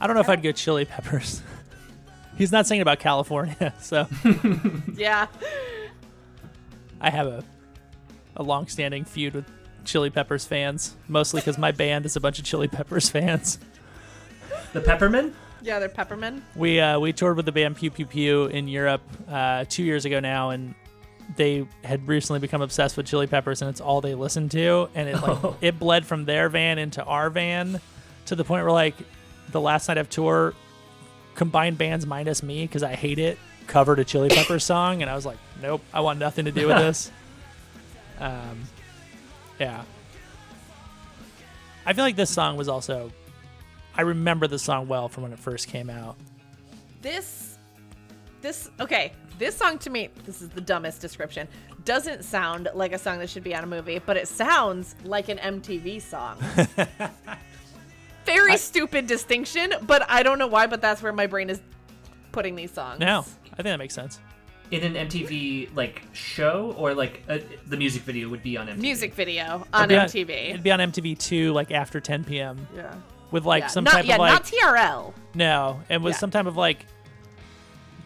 I 0.00 0.06
don't 0.06 0.14
know 0.14 0.20
if 0.20 0.28
I'd 0.28 0.42
go 0.42 0.52
Chili 0.52 0.84
Peppers. 0.84 1.42
He's 2.36 2.50
not 2.52 2.66
singing 2.66 2.82
about 2.82 2.98
California, 2.98 3.72
so 3.80 4.06
Yeah. 4.96 5.26
I 7.00 7.10
have 7.10 7.26
a 7.26 7.44
a 8.36 8.42
long-standing 8.42 9.04
feud 9.04 9.34
with 9.34 9.44
Chili 9.84 10.10
Peppers 10.10 10.44
fans, 10.44 10.96
mostly 11.06 11.40
because 11.40 11.56
my 11.56 11.70
band 11.70 12.04
is 12.04 12.16
a 12.16 12.20
bunch 12.20 12.38
of 12.40 12.44
Chili 12.44 12.66
Peppers 12.66 13.08
fans. 13.10 13.58
The 14.72 14.80
Peppermint? 14.80 15.34
Yeah, 15.62 15.78
they're 15.78 15.88
peppermint. 15.88 16.42
We 16.56 16.78
uh, 16.80 16.98
we 16.98 17.12
toured 17.14 17.36
with 17.36 17.46
the 17.46 17.52
band 17.52 17.76
Pew 17.76 17.90
Pew 17.90 18.04
Pew 18.04 18.46
in 18.46 18.68
Europe 18.68 19.00
uh, 19.30 19.64
two 19.68 19.82
years 19.82 20.04
ago 20.04 20.20
now, 20.20 20.50
and 20.50 20.74
they 21.36 21.66
had 21.84 22.06
recently 22.06 22.38
become 22.40 22.60
obsessed 22.60 22.96
with 22.98 23.06
Chili 23.06 23.26
Peppers, 23.26 23.62
and 23.62 23.70
it's 23.70 23.80
all 23.80 24.02
they 24.02 24.14
listen 24.14 24.50
to, 24.50 24.90
and 24.94 25.08
it 25.08 25.14
like 25.14 25.42
Oh. 25.44 25.56
it 25.62 25.78
bled 25.78 26.04
from 26.04 26.26
their 26.26 26.50
van 26.50 26.76
into 26.78 27.02
our 27.02 27.30
van 27.30 27.80
to 28.26 28.34
the 28.36 28.44
point 28.44 28.62
where 28.64 28.72
like 28.72 28.94
the 29.52 29.60
last 29.60 29.88
night 29.88 29.96
of 29.96 30.10
tour, 30.10 30.52
combined 31.34 31.78
bands 31.78 32.06
minus 32.06 32.42
me 32.42 32.62
because 32.62 32.82
I 32.82 32.94
hate 32.94 33.18
it 33.18 33.38
covered 33.66 33.98
a 33.98 34.04
Chili 34.04 34.28
Peppers 34.28 34.64
song, 34.64 35.02
and 35.02 35.10
I 35.10 35.14
was 35.14 35.26
like, 35.26 35.38
nope, 35.60 35.82
I 35.92 36.00
want 36.00 36.18
nothing 36.18 36.44
to 36.46 36.52
do 36.52 36.68
with 36.68 36.76
this. 36.78 37.10
Um, 38.20 38.62
yeah. 39.58 39.82
I 41.84 41.92
feel 41.94 42.04
like 42.04 42.14
this 42.14 42.30
song 42.30 42.56
was 42.56 42.68
also. 42.68 43.10
I 43.96 44.02
remember 44.02 44.46
the 44.46 44.58
song 44.58 44.86
well 44.86 45.08
from 45.08 45.24
when 45.24 45.32
it 45.32 45.38
first 45.40 45.66
came 45.66 45.90
out. 45.90 46.14
This, 47.02 47.58
this, 48.40 48.70
okay. 48.78 49.12
This 49.36 49.56
song 49.56 49.78
to 49.78 49.90
me, 49.90 50.10
this 50.24 50.40
is 50.42 50.48
the 50.48 50.60
dumbest 50.60 51.00
description, 51.00 51.48
doesn't 51.84 52.24
sound 52.24 52.68
like 52.72 52.92
a 52.92 52.98
song 52.98 53.18
that 53.18 53.28
should 53.28 53.42
be 53.42 53.52
on 53.52 53.64
a 53.64 53.66
movie, 53.66 53.98
but 53.98 54.16
it 54.16 54.28
sounds 54.28 54.94
like 55.02 55.28
an 55.28 55.38
MTV 55.38 56.00
song. 56.00 56.38
Very 58.26 58.56
stupid 58.56 59.06
distinction, 59.06 59.74
but 59.82 60.08
I 60.08 60.22
don't 60.22 60.38
know 60.38 60.46
why, 60.46 60.66
but 60.66 60.80
that's 60.80 61.02
where 61.02 61.12
my 61.12 61.26
brain 61.26 61.50
is 61.50 61.60
putting 62.32 62.56
these 62.56 62.70
songs. 62.72 63.00
No, 63.00 63.20
I 63.20 63.56
think 63.56 63.64
that 63.64 63.78
makes 63.78 63.94
sense. 63.94 64.18
In 64.70 64.82
an 64.82 65.08
MTV 65.08 65.74
like 65.76 66.02
show 66.12 66.74
or 66.78 66.94
like 66.94 67.22
uh 67.28 67.38
the 67.66 67.76
music 67.76 68.02
video 68.02 68.28
would 68.30 68.42
be 68.42 68.56
on 68.56 68.66
MTV. 68.66 68.78
Music 68.78 69.14
video 69.14 69.66
on 69.72 69.90
It'd 69.90 70.12
be 70.12 70.24
MTV. 70.24 70.50
it'd 70.50 70.62
be 70.62 70.72
on 70.72 70.80
MTV 70.80 71.18
two, 71.18 71.52
like 71.52 71.70
after 71.70 72.00
10 72.00 72.24
p.m. 72.24 72.66
yeah. 72.74 72.94
with 73.30 73.44
like 73.44 73.64
yeah. 73.64 73.66
some 73.68 73.84
not, 73.84 73.92
type 73.92 74.06
yeah, 74.06 74.14
of 74.14 74.20
like 74.20 74.32
not 74.32 74.44
TRL. 74.44 75.12
no, 75.34 75.80
and 75.90 76.02
with 76.02 76.14
Yeah. 76.14 76.18
some 76.18 76.30
type 76.30 76.46
of 76.46 76.56
like 76.56 76.86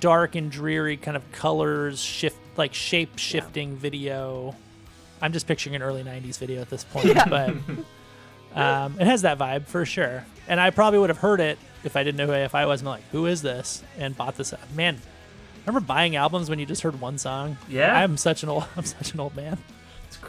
dark 0.01 0.35
and 0.35 0.51
dreary 0.51 0.97
kind 0.97 1.17
of 1.17 1.31
colors 1.33 2.01
shift, 2.01 2.39
like 2.57 2.75
shape 2.75 3.19
shifting 3.19 3.77
video. 3.77 4.55
I'm 5.23 5.33
just 5.33 5.47
picturing 5.47 5.75
an 5.77 5.83
early 5.83 6.03
90s 6.05 6.39
video 6.39 6.61
at 6.61 6.71
this 6.71 6.85
point, 6.85 7.17
but 7.29 7.55
um, 8.59 8.97
it 9.01 9.07
has 9.07 9.23
that 9.23 9.39
vibe 9.39 9.67
for 9.67 9.85
sure. 9.87 10.25
And 10.49 10.61
I 10.61 10.71
probably 10.71 10.99
would 10.99 11.11
have 11.11 11.19
heard 11.19 11.41
it 11.41 11.59
if 11.85 11.97
I 11.97 12.03
didn't 12.03 12.17
know 12.17 12.27
who 12.27 12.33
AFI 12.33 12.67
was. 12.67 12.81
And 12.81 12.89
I'm 12.89 12.95
like, 12.97 13.09
who 13.13 13.27
is 13.27 13.43
this? 13.43 13.83
And 13.99 14.17
bought 14.17 14.37
this. 14.37 14.53
Man, 14.75 14.99
remember 15.67 15.87
buying 15.87 16.17
albums 16.17 16.49
when 16.51 16.59
you 16.59 16.67
just 16.67 16.83
heard 16.83 17.01
one 17.01 17.19
song? 17.19 17.57
Yeah. 17.69 17.95
I'm 17.95 18.17
such 18.17 18.43
an 18.43 18.49
old. 18.49 18.65
I'm 18.77 18.85
such 18.85 19.13
an 19.15 19.21
old 19.21 19.37
man. 19.37 19.59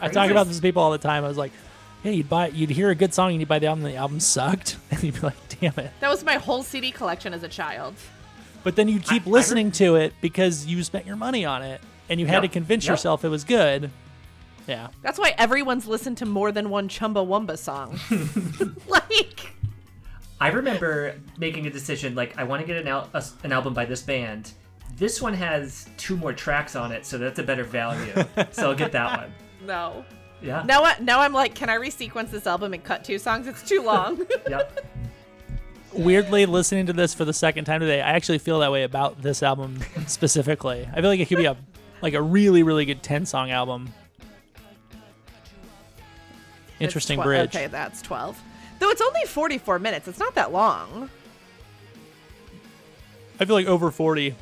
I 0.00 0.08
talk 0.08 0.30
about 0.30 0.46
this 0.46 0.56
to 0.56 0.62
people 0.62 0.82
all 0.82 0.92
the 0.92 0.98
time. 0.98 1.24
I 1.24 1.28
was 1.28 1.36
like, 1.38 1.52
"Yeah, 2.04 2.12
you'd 2.12 2.28
buy, 2.28 2.48
you'd 2.48 2.70
hear 2.70 2.90
a 2.90 2.94
good 2.94 3.12
song 3.12 3.30
and 3.32 3.40
you'd 3.40 3.48
buy 3.48 3.58
the 3.58 3.66
album, 3.66 3.84
and 3.84 3.94
the 3.94 3.98
album 3.98 4.20
sucked, 4.20 4.76
and 4.90 5.02
you'd 5.02 5.14
be 5.14 5.20
like, 5.20 5.36
damn 5.60 5.74
it." 5.78 5.90
That 6.00 6.10
was 6.10 6.24
my 6.24 6.34
whole 6.34 6.62
CD 6.62 6.90
collection 6.90 7.34
as 7.34 7.42
a 7.42 7.48
child. 7.48 7.94
But 8.62 8.76
then 8.76 8.88
you'd 8.88 9.04
keep 9.04 9.26
I- 9.26 9.30
I 9.30 9.32
listening 9.32 9.72
to 9.72 9.96
it 9.96 10.12
because 10.20 10.66
you 10.66 10.82
spent 10.84 11.06
your 11.06 11.16
money 11.16 11.44
on 11.44 11.62
it, 11.62 11.80
and 12.08 12.20
you 12.20 12.26
had 12.26 12.34
Yep, 12.34 12.42
to 12.42 12.48
convince 12.48 12.84
yep. 12.84 12.92
yourself 12.92 13.24
it 13.24 13.28
was 13.30 13.44
good. 13.44 13.90
Yeah, 14.70 14.88
That's 15.02 15.18
why 15.18 15.34
everyone's 15.36 15.86
listened 15.88 16.18
to 16.18 16.26
more 16.26 16.52
than 16.52 16.70
one 16.70 16.88
Chumbawamba 16.88 17.58
song. 17.58 17.98
like, 18.88 19.52
I 20.40 20.48
remember 20.48 21.16
making 21.38 21.66
a 21.66 21.70
decision 21.70 22.14
like 22.14 22.38
I 22.38 22.44
want 22.44 22.60
to 22.60 22.66
get 22.66 22.76
an, 22.76 22.86
al- 22.86 23.08
a- 23.12 23.24
an 23.42 23.50
album 23.52 23.74
by 23.74 23.84
this 23.84 24.00
band. 24.02 24.52
This 24.96 25.20
one 25.20 25.34
has 25.34 25.88
two 25.96 26.16
more 26.16 26.32
tracks 26.32 26.76
on 26.76 26.92
it, 26.92 27.04
so 27.04 27.18
that's 27.18 27.40
a 27.40 27.42
better 27.42 27.64
value. 27.64 28.12
so 28.52 28.70
I'll 28.70 28.76
get 28.76 28.92
that 28.92 29.18
one. 29.22 29.32
no. 29.66 30.04
Yeah. 30.42 30.62
Now, 30.64 30.84
I, 30.84 30.96
now 31.00 31.20
I'm 31.20 31.32
like, 31.34 31.54
can 31.54 31.68
I 31.68 31.76
resequence 31.76 32.30
this 32.30 32.46
album 32.46 32.72
and 32.72 32.82
cut 32.82 33.04
two 33.04 33.18
songs? 33.18 33.46
It's 33.46 33.62
too 33.68 33.82
long. 33.82 34.24
Yep. 34.48 34.86
weirdly, 35.92 36.46
listening 36.46 36.86
to 36.86 36.92
this 36.92 37.12
for 37.12 37.24
the 37.24 37.32
second 37.34 37.64
time 37.66 37.80
today, 37.80 38.00
I 38.00 38.10
actually 38.12 38.38
feel 38.38 38.60
that 38.60 38.70
way 38.72 38.84
about 38.84 39.20
this 39.20 39.42
album 39.42 39.80
specifically. 40.06 40.88
I 40.92 41.00
feel 41.00 41.10
like 41.10 41.20
it 41.20 41.26
could 41.28 41.38
be 41.38 41.44
a 41.46 41.56
like 42.02 42.14
a 42.14 42.22
really, 42.22 42.62
really 42.62 42.84
good 42.86 43.02
ten 43.02 43.26
song 43.26 43.50
album. 43.50 43.92
Interesting 46.80 47.18
It's 47.18 47.24
twe- 47.24 47.28
bridge. 47.28 47.54
Okay, 47.56 47.66
that's 47.66 48.02
12. 48.02 48.40
Though 48.78 48.90
it's 48.90 49.00
only 49.02 49.24
44 49.26 49.78
minutes. 49.78 50.08
It's 50.08 50.18
not 50.18 50.34
that 50.34 50.52
long. 50.52 51.10
I 53.38 53.44
feel 53.44 53.54
like 53.54 53.66
over 53.66 53.90
40 53.90 54.26
is 54.28 54.34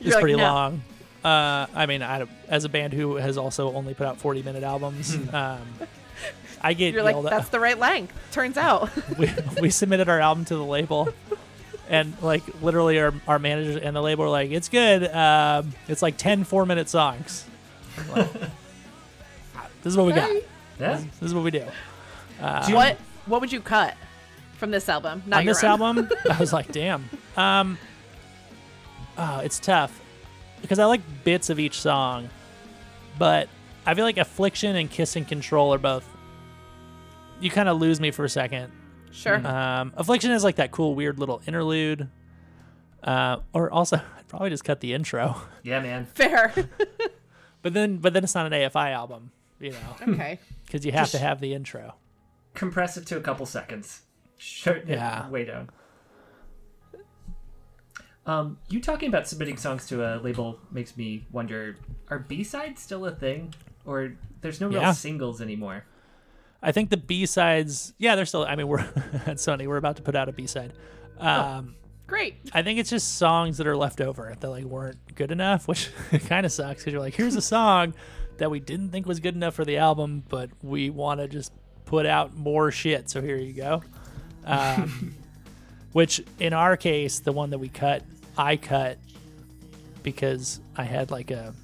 You're 0.00 0.14
like, 0.14 0.20
pretty 0.20 0.36
no. 0.36 0.42
long. 0.44 0.82
Uh, 1.24 1.66
I 1.74 1.86
mean, 1.86 2.02
I, 2.02 2.26
as 2.48 2.64
a 2.64 2.68
band 2.68 2.92
who 2.92 3.16
has 3.16 3.36
also 3.36 3.72
only 3.74 3.94
put 3.94 4.06
out 4.06 4.18
40 4.18 4.42
minute 4.42 4.62
albums, 4.62 5.16
um, 5.32 5.60
I 6.62 6.72
get 6.72 6.94
You're 6.94 7.02
like, 7.02 7.20
that's 7.24 7.46
at. 7.46 7.52
the 7.52 7.60
right 7.60 7.78
length. 7.78 8.14
Turns 8.32 8.56
out. 8.56 8.90
We, 9.18 9.30
we 9.60 9.70
submitted 9.70 10.08
our 10.08 10.20
album 10.20 10.44
to 10.46 10.56
the 10.56 10.64
label, 10.64 11.08
and 11.88 12.14
like 12.22 12.42
literally 12.62 12.98
our, 13.00 13.12
our 13.26 13.38
managers 13.38 13.76
and 13.82 13.94
the 13.96 14.02
label 14.02 14.24
were 14.24 14.30
like, 14.30 14.50
it's 14.50 14.68
good. 14.68 15.04
Um, 15.12 15.72
it's 15.88 16.02
like 16.02 16.16
10 16.16 16.44
four 16.44 16.64
minute 16.66 16.88
songs. 16.88 17.44
Like, 18.10 18.32
this 19.82 19.92
is 19.92 19.96
what 19.96 20.06
we 20.06 20.12
got. 20.12 20.30
Yeah. 20.80 20.96
This 21.20 21.30
is 21.30 21.34
what 21.34 21.44
we 21.44 21.50
do. 21.50 21.64
Do 22.66 22.74
what 22.74 22.96
What 23.26 23.40
would 23.40 23.52
you 23.52 23.60
cut 23.60 23.94
from 24.58 24.70
this 24.70 24.88
album? 24.88 25.22
Not 25.26 25.38
on 25.38 25.44
your 25.44 25.54
this 25.54 25.64
own. 25.64 25.70
album, 25.82 26.08
I 26.30 26.38
was 26.38 26.52
like, 26.52 26.70
damn. 26.72 27.08
Um, 27.36 27.78
oh, 29.18 29.38
it's 29.40 29.58
tough 29.58 30.00
because 30.62 30.78
I 30.78 30.84
like 30.86 31.00
bits 31.24 31.50
of 31.50 31.58
each 31.58 31.80
song, 31.80 32.28
but 33.18 33.48
I 33.86 33.94
feel 33.94 34.04
like 34.04 34.16
Affliction 34.18 34.76
and 34.76 34.90
Kiss 34.90 35.16
and 35.16 35.26
Control 35.28 35.72
are 35.74 35.78
both. 35.78 36.06
You 37.40 37.50
kind 37.50 37.68
of 37.68 37.78
lose 37.78 38.00
me 38.00 38.10
for 38.10 38.24
a 38.24 38.28
second. 38.28 38.72
Sure. 39.12 39.46
Um, 39.46 39.92
Affliction 39.96 40.30
is 40.30 40.42
like 40.44 40.56
that 40.56 40.70
cool, 40.70 40.94
weird 40.94 41.18
little 41.18 41.40
interlude. 41.46 42.08
Uh, 43.04 43.38
or 43.52 43.70
also, 43.70 43.96
I'd 44.18 44.26
probably 44.28 44.50
just 44.50 44.64
cut 44.64 44.80
the 44.80 44.92
intro. 44.94 45.36
Yeah, 45.62 45.80
man. 45.80 46.06
Fair. 46.14 46.52
But 47.62 47.74
then, 47.74 47.96
but 47.96 48.12
then 48.12 48.22
it's 48.22 48.34
not 48.36 48.46
an 48.46 48.52
AFI 48.52 48.92
album, 48.92 49.32
you 49.58 49.72
know, 49.72 49.96
okay. 50.12 50.38
Because 50.66 50.84
you 50.84 50.92
have 50.92 51.10
to 51.12 51.18
have 51.18 51.40
the 51.40 51.54
intro. 51.54 51.94
Compress 52.54 52.96
it 52.96 53.06
to 53.06 53.16
a 53.16 53.20
couple 53.20 53.46
seconds. 53.46 54.02
Yeah. 54.86 55.28
Way 55.30 55.44
down. 55.44 55.70
Um, 58.26 58.58
you 58.68 58.80
talking 58.80 59.08
about 59.08 59.28
submitting 59.28 59.56
songs 59.56 59.86
to 59.88 60.02
a 60.04 60.18
label 60.18 60.58
makes 60.72 60.96
me 60.96 61.26
wonder: 61.30 61.76
Are 62.10 62.18
B 62.18 62.42
sides 62.42 62.82
still 62.82 63.06
a 63.06 63.12
thing, 63.12 63.54
or 63.84 64.14
there's 64.40 64.60
no 64.60 64.68
real 64.68 64.80
Yeah. 64.80 64.92
singles 64.92 65.40
anymore? 65.40 65.84
I 66.62 66.72
think 66.72 66.90
the 66.90 66.96
B 66.96 67.26
sides, 67.26 67.92
yeah, 67.98 68.16
they're 68.16 68.26
still. 68.26 68.44
I 68.44 68.56
mean, 68.56 68.66
we're 68.66 68.80
at 69.26 69.36
Sony. 69.36 69.66
We're 69.68 69.76
about 69.76 69.96
to 69.96 70.02
put 70.02 70.16
out 70.16 70.28
a 70.28 70.32
B 70.32 70.46
side. 70.48 70.72
Um, 71.18 71.76
Great. 72.08 72.36
I 72.52 72.62
think 72.62 72.78
it's 72.78 72.90
just 72.90 73.16
songs 73.16 73.58
that 73.58 73.66
are 73.66 73.76
left 73.76 74.00
over 74.00 74.34
that 74.38 74.48
like 74.50 74.64
weren't 74.64 75.14
good 75.14 75.30
enough, 75.30 75.68
which 75.68 75.90
kind 76.26 76.44
of 76.44 76.50
sucks 76.52 76.80
because 76.80 76.92
you're 76.92 77.02
like, 77.02 77.14
here's 77.14 77.36
a 77.36 77.42
song 77.42 77.94
that 78.38 78.50
we 78.50 78.60
didn't 78.60 78.90
think 78.90 79.06
was 79.06 79.20
good 79.20 79.34
enough 79.34 79.54
for 79.54 79.64
the 79.64 79.78
album, 79.78 80.22
but 80.28 80.50
we 80.62 80.90
want 80.90 81.20
to 81.20 81.28
just 81.28 81.52
put 81.84 82.06
out 82.06 82.34
more 82.36 82.70
shit. 82.70 83.08
So 83.10 83.20
here 83.22 83.36
you 83.36 83.52
go. 83.52 83.82
Um, 84.44 85.14
which 85.92 86.22
in 86.38 86.52
our 86.52 86.76
case, 86.76 87.20
the 87.20 87.32
one 87.32 87.50
that 87.50 87.58
we 87.58 87.68
cut, 87.68 88.02
I 88.36 88.56
cut 88.56 88.98
because 90.02 90.60
I 90.76 90.84
had 90.84 91.10
like 91.10 91.30
a 91.30 91.54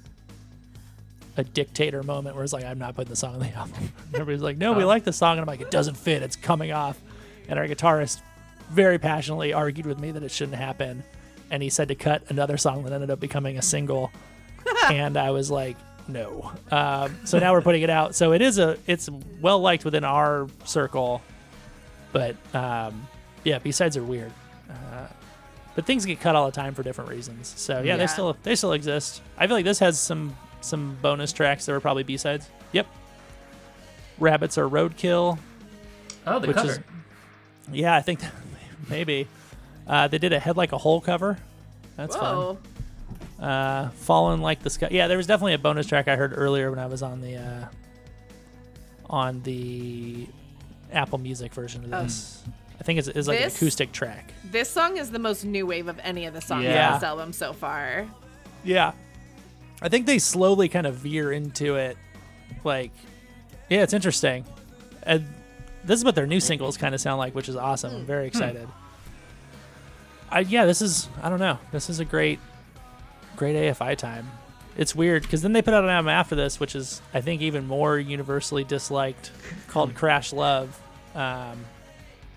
a 1.35 1.43
dictator 1.43 2.03
moment 2.03 2.35
where 2.35 2.43
it's 2.43 2.53
like 2.53 2.63
I'm 2.65 2.77
not 2.77 2.95
putting 2.95 3.09
the 3.09 3.15
song 3.15 3.33
on 3.35 3.39
the 3.39 3.49
album. 3.55 3.91
Everybody's 4.13 4.41
like, 4.43 4.57
no, 4.57 4.73
we 4.73 4.83
Oh. 4.83 4.87
like 4.87 5.03
the 5.03 5.13
song, 5.13 5.33
and 5.33 5.41
I'm 5.41 5.47
like, 5.47 5.61
it 5.61 5.71
doesn't 5.71 5.95
fit. 5.97 6.21
It's 6.21 6.35
coming 6.35 6.71
off. 6.71 6.99
And 7.47 7.57
our 7.57 7.67
guitarist 7.67 8.21
very 8.69 8.99
passionately 8.99 9.51
argued 9.53 9.85
with 9.85 9.99
me 9.99 10.11
that 10.11 10.21
it 10.23 10.31
shouldn't 10.31 10.57
happen, 10.57 11.03
and 11.49 11.61
he 11.63 11.69
said 11.69 11.87
to 11.89 11.95
cut 11.95 12.23
another 12.29 12.57
song 12.57 12.83
that 12.83 12.93
ended 12.93 13.09
up 13.09 13.19
becoming 13.19 13.57
a 13.57 13.61
single. 13.63 14.11
and 14.91 15.17
I 15.17 15.31
was 15.31 15.49
like, 15.51 15.75
no. 16.07 16.51
Um, 16.71 17.17
so 17.25 17.39
now 17.39 17.53
we're 17.53 17.61
putting 17.61 17.81
it 17.81 17.89
out. 17.89 18.15
So 18.15 18.33
it 18.33 18.41
is 18.41 18.59
a 18.59 18.77
it's 18.87 19.09
well 19.41 19.59
liked 19.59 19.85
within 19.85 20.03
our 20.03 20.47
circle, 20.65 21.21
but 22.11 22.35
um, 22.53 23.07
yeah, 23.43 23.59
B 23.59 23.71
sides 23.71 23.95
are 23.97 24.03
weird. 24.03 24.31
Uh, 24.69 25.07
but 25.75 25.85
things 25.85 26.05
get 26.05 26.19
cut 26.19 26.35
all 26.35 26.45
the 26.45 26.51
time 26.51 26.73
for 26.75 26.83
different 26.83 27.09
reasons. 27.09 27.53
So 27.57 27.81
yeah, 27.81 27.97
they 27.97 28.07
still 28.07 28.35
they 28.43 28.55
still 28.55 28.73
exist. 28.73 29.21
I 29.37 29.47
feel 29.47 29.55
like 29.55 29.65
this 29.65 29.79
has 29.79 29.99
some 29.99 30.35
some 30.61 30.97
bonus 31.01 31.33
tracks 31.33 31.65
that 31.65 31.71
were 31.73 31.79
probably 31.79 32.03
B 32.03 32.17
sides. 32.17 32.47
Yep. 32.73 32.87
Rabbits 34.19 34.57
are 34.57 34.67
roadkill. 34.69 35.37
Oh, 36.25 36.39
the 36.39 36.47
Which 36.47 36.55
cover. 36.57 36.69
is- 36.71 36.79
Yeah, 37.71 37.95
I 37.95 38.01
think 38.01 38.19
that, 38.21 38.31
maybe 38.89 39.27
uh, 39.87 40.07
they 40.07 40.17
did 40.19 40.31
a 40.33 40.39
head 40.39 40.55
like 40.57 40.71
a 40.71 40.77
hole 40.77 41.01
cover. 41.01 41.37
That's 41.97 42.15
Whoa. 42.15 42.55
fun. 42.55 42.72
Uh, 43.43 43.89
fallen 43.89 44.41
like 44.41 44.61
the 44.61 44.69
sky. 44.69 44.87
Yeah, 44.91 45.07
there 45.07 45.17
was 45.17 45.27
definitely 45.27 45.53
a 45.53 45.57
bonus 45.57 45.85
track 45.87 46.07
I 46.07 46.15
heard 46.15 46.33
earlier 46.35 46.69
when 46.69 46.79
I 46.79 46.85
was 46.85 47.03
on 47.03 47.19
the 47.19 47.35
uh, 47.37 47.65
on 49.09 49.41
the 49.43 50.27
Apple 50.91 51.17
Music 51.17 51.53
version 51.53 51.83
of 51.85 51.93
Oh. 51.93 52.03
this. 52.03 52.41
I 52.79 52.83
think 52.83 52.99
it's, 52.99 53.07
it's 53.07 53.27
like 53.27 53.41
an 53.41 53.47
acoustic 53.47 53.91
track. 53.91 54.33
This 54.49 54.69
song 54.69 54.97
is 54.97 55.11
the 55.11 55.19
most 55.19 55.43
new 55.45 55.65
wave 55.65 55.87
of 55.87 55.99
any 56.03 56.25
of 56.25 56.33
the 56.33 56.41
songs 56.41 56.63
Yeah. 56.65 56.87
on 56.87 56.93
this 56.95 57.03
album 57.03 57.33
so 57.33 57.53
far. 57.53 58.07
Yeah. 58.63 58.93
I 59.81 59.89
think 59.89 60.05
they 60.05 60.19
slowly 60.19 60.69
kind 60.69 60.87
of 60.87 60.95
veer 60.95 61.31
into 61.31 61.75
it. 61.75 61.97
Like, 62.63 62.91
yeah, 63.69 63.83
it's 63.83 63.93
interesting. 63.93 64.45
And 65.03 65.25
this 65.83 65.99
is 65.99 66.05
what 66.05 66.15
their 66.15 66.27
new 66.27 66.39
singles 66.39 66.77
kind 66.77 66.95
of 66.95 67.01
sound 67.01 67.19
like, 67.19 67.35
which 67.35 67.49
is 67.49 67.55
awesome. 67.57 67.93
I'm 67.93 68.05
very 68.05 68.25
excited. 68.27 68.67
I 70.31 70.39
yeah, 70.39 70.65
this 70.65 70.81
is 70.81 71.09
I 71.21 71.29
don't 71.29 71.39
know. 71.39 71.59
This 71.71 71.89
is 71.89 71.99
a 71.99 72.05
great, 72.05 72.39
great 73.35 73.55
AFI 73.55 73.97
time. 73.97 74.29
It's 74.75 74.95
weird 74.95 75.21
because 75.21 75.41
then 75.41 75.53
they 75.53 75.61
put 75.61 75.73
out 75.73 75.83
an 75.83 75.89
album 75.89 76.09
after 76.09 76.35
this, 76.35 76.59
which 76.59 76.75
is 76.75 77.01
I 77.13 77.21
think 77.21 77.41
even 77.41 77.67
more 77.67 77.99
universally 77.99 78.63
disliked, 78.63 79.31
called 79.67 79.93
Crash 79.93 80.33
Love. 80.33 80.79
Um, 81.13 81.65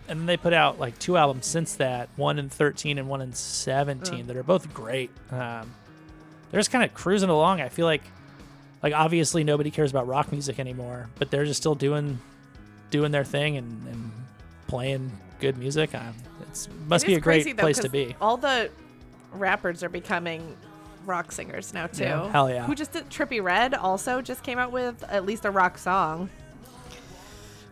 and 0.09 0.21
then 0.21 0.27
they 0.27 0.37
put 0.37 0.53
out 0.53 0.79
like 0.79 0.99
two 0.99 1.17
albums 1.17 1.47
since 1.47 1.75
that, 1.77 2.09
one 2.17 2.39
in 2.39 2.49
13 2.49 2.99
and 2.99 3.09
one 3.09 3.23
in 3.23 3.33
17, 3.33 4.27
that 4.27 4.37
are 4.37 4.43
both 4.43 4.73
great. 4.73 5.11
Um, 5.31 5.75
they're 6.51 6.61
just 6.61 6.71
kind 6.71 6.85
of 6.85 6.95
cruising 6.95 7.31
along. 7.31 7.61
I 7.61 7.69
feel 7.69 7.87
like, 7.87 8.03
like 8.83 8.93
obviously 8.95 9.43
nobody 9.43 9.71
cares 9.71 9.91
about 9.91 10.07
rock 10.07 10.31
music 10.31 10.61
anymore, 10.61 11.09
but 11.19 11.31
they're 11.31 11.45
just 11.45 11.61
still 11.61 11.75
doing, 11.75 12.21
doing 12.91 13.11
their 13.11 13.25
thing 13.25 13.57
and, 13.57 13.89
and 13.89 14.13
playing 14.69 15.11
good 15.41 15.59
music. 15.59 15.95
Um, 15.95 16.15
it's 16.43 16.69
must 16.87 17.05
It 17.05 17.09
be 17.09 17.15
a 17.15 17.21
great 17.21 17.57
though, 17.57 17.63
place 17.63 17.79
to 17.81 17.89
be. 17.89 18.15
All 18.21 18.37
the 18.37 18.71
rappers 19.33 19.83
are 19.83 19.89
becoming 19.89 20.57
rock 21.07 21.33
singers 21.33 21.73
now 21.73 21.87
too. 21.87 22.05
Yeah. 22.05 22.31
Hell 22.31 22.51
yeah. 22.51 22.67
Who 22.67 22.75
just 22.75 22.93
did 22.93 23.09
Trippie 23.11 23.43
Redd 23.43 23.75
also 23.75 24.21
just 24.21 24.43
came 24.43 24.59
out 24.59 24.73
with 24.73 25.03
at 25.05 25.25
least 25.25 25.45
a 25.45 25.51
rock 25.51 25.79
song. 25.79 26.29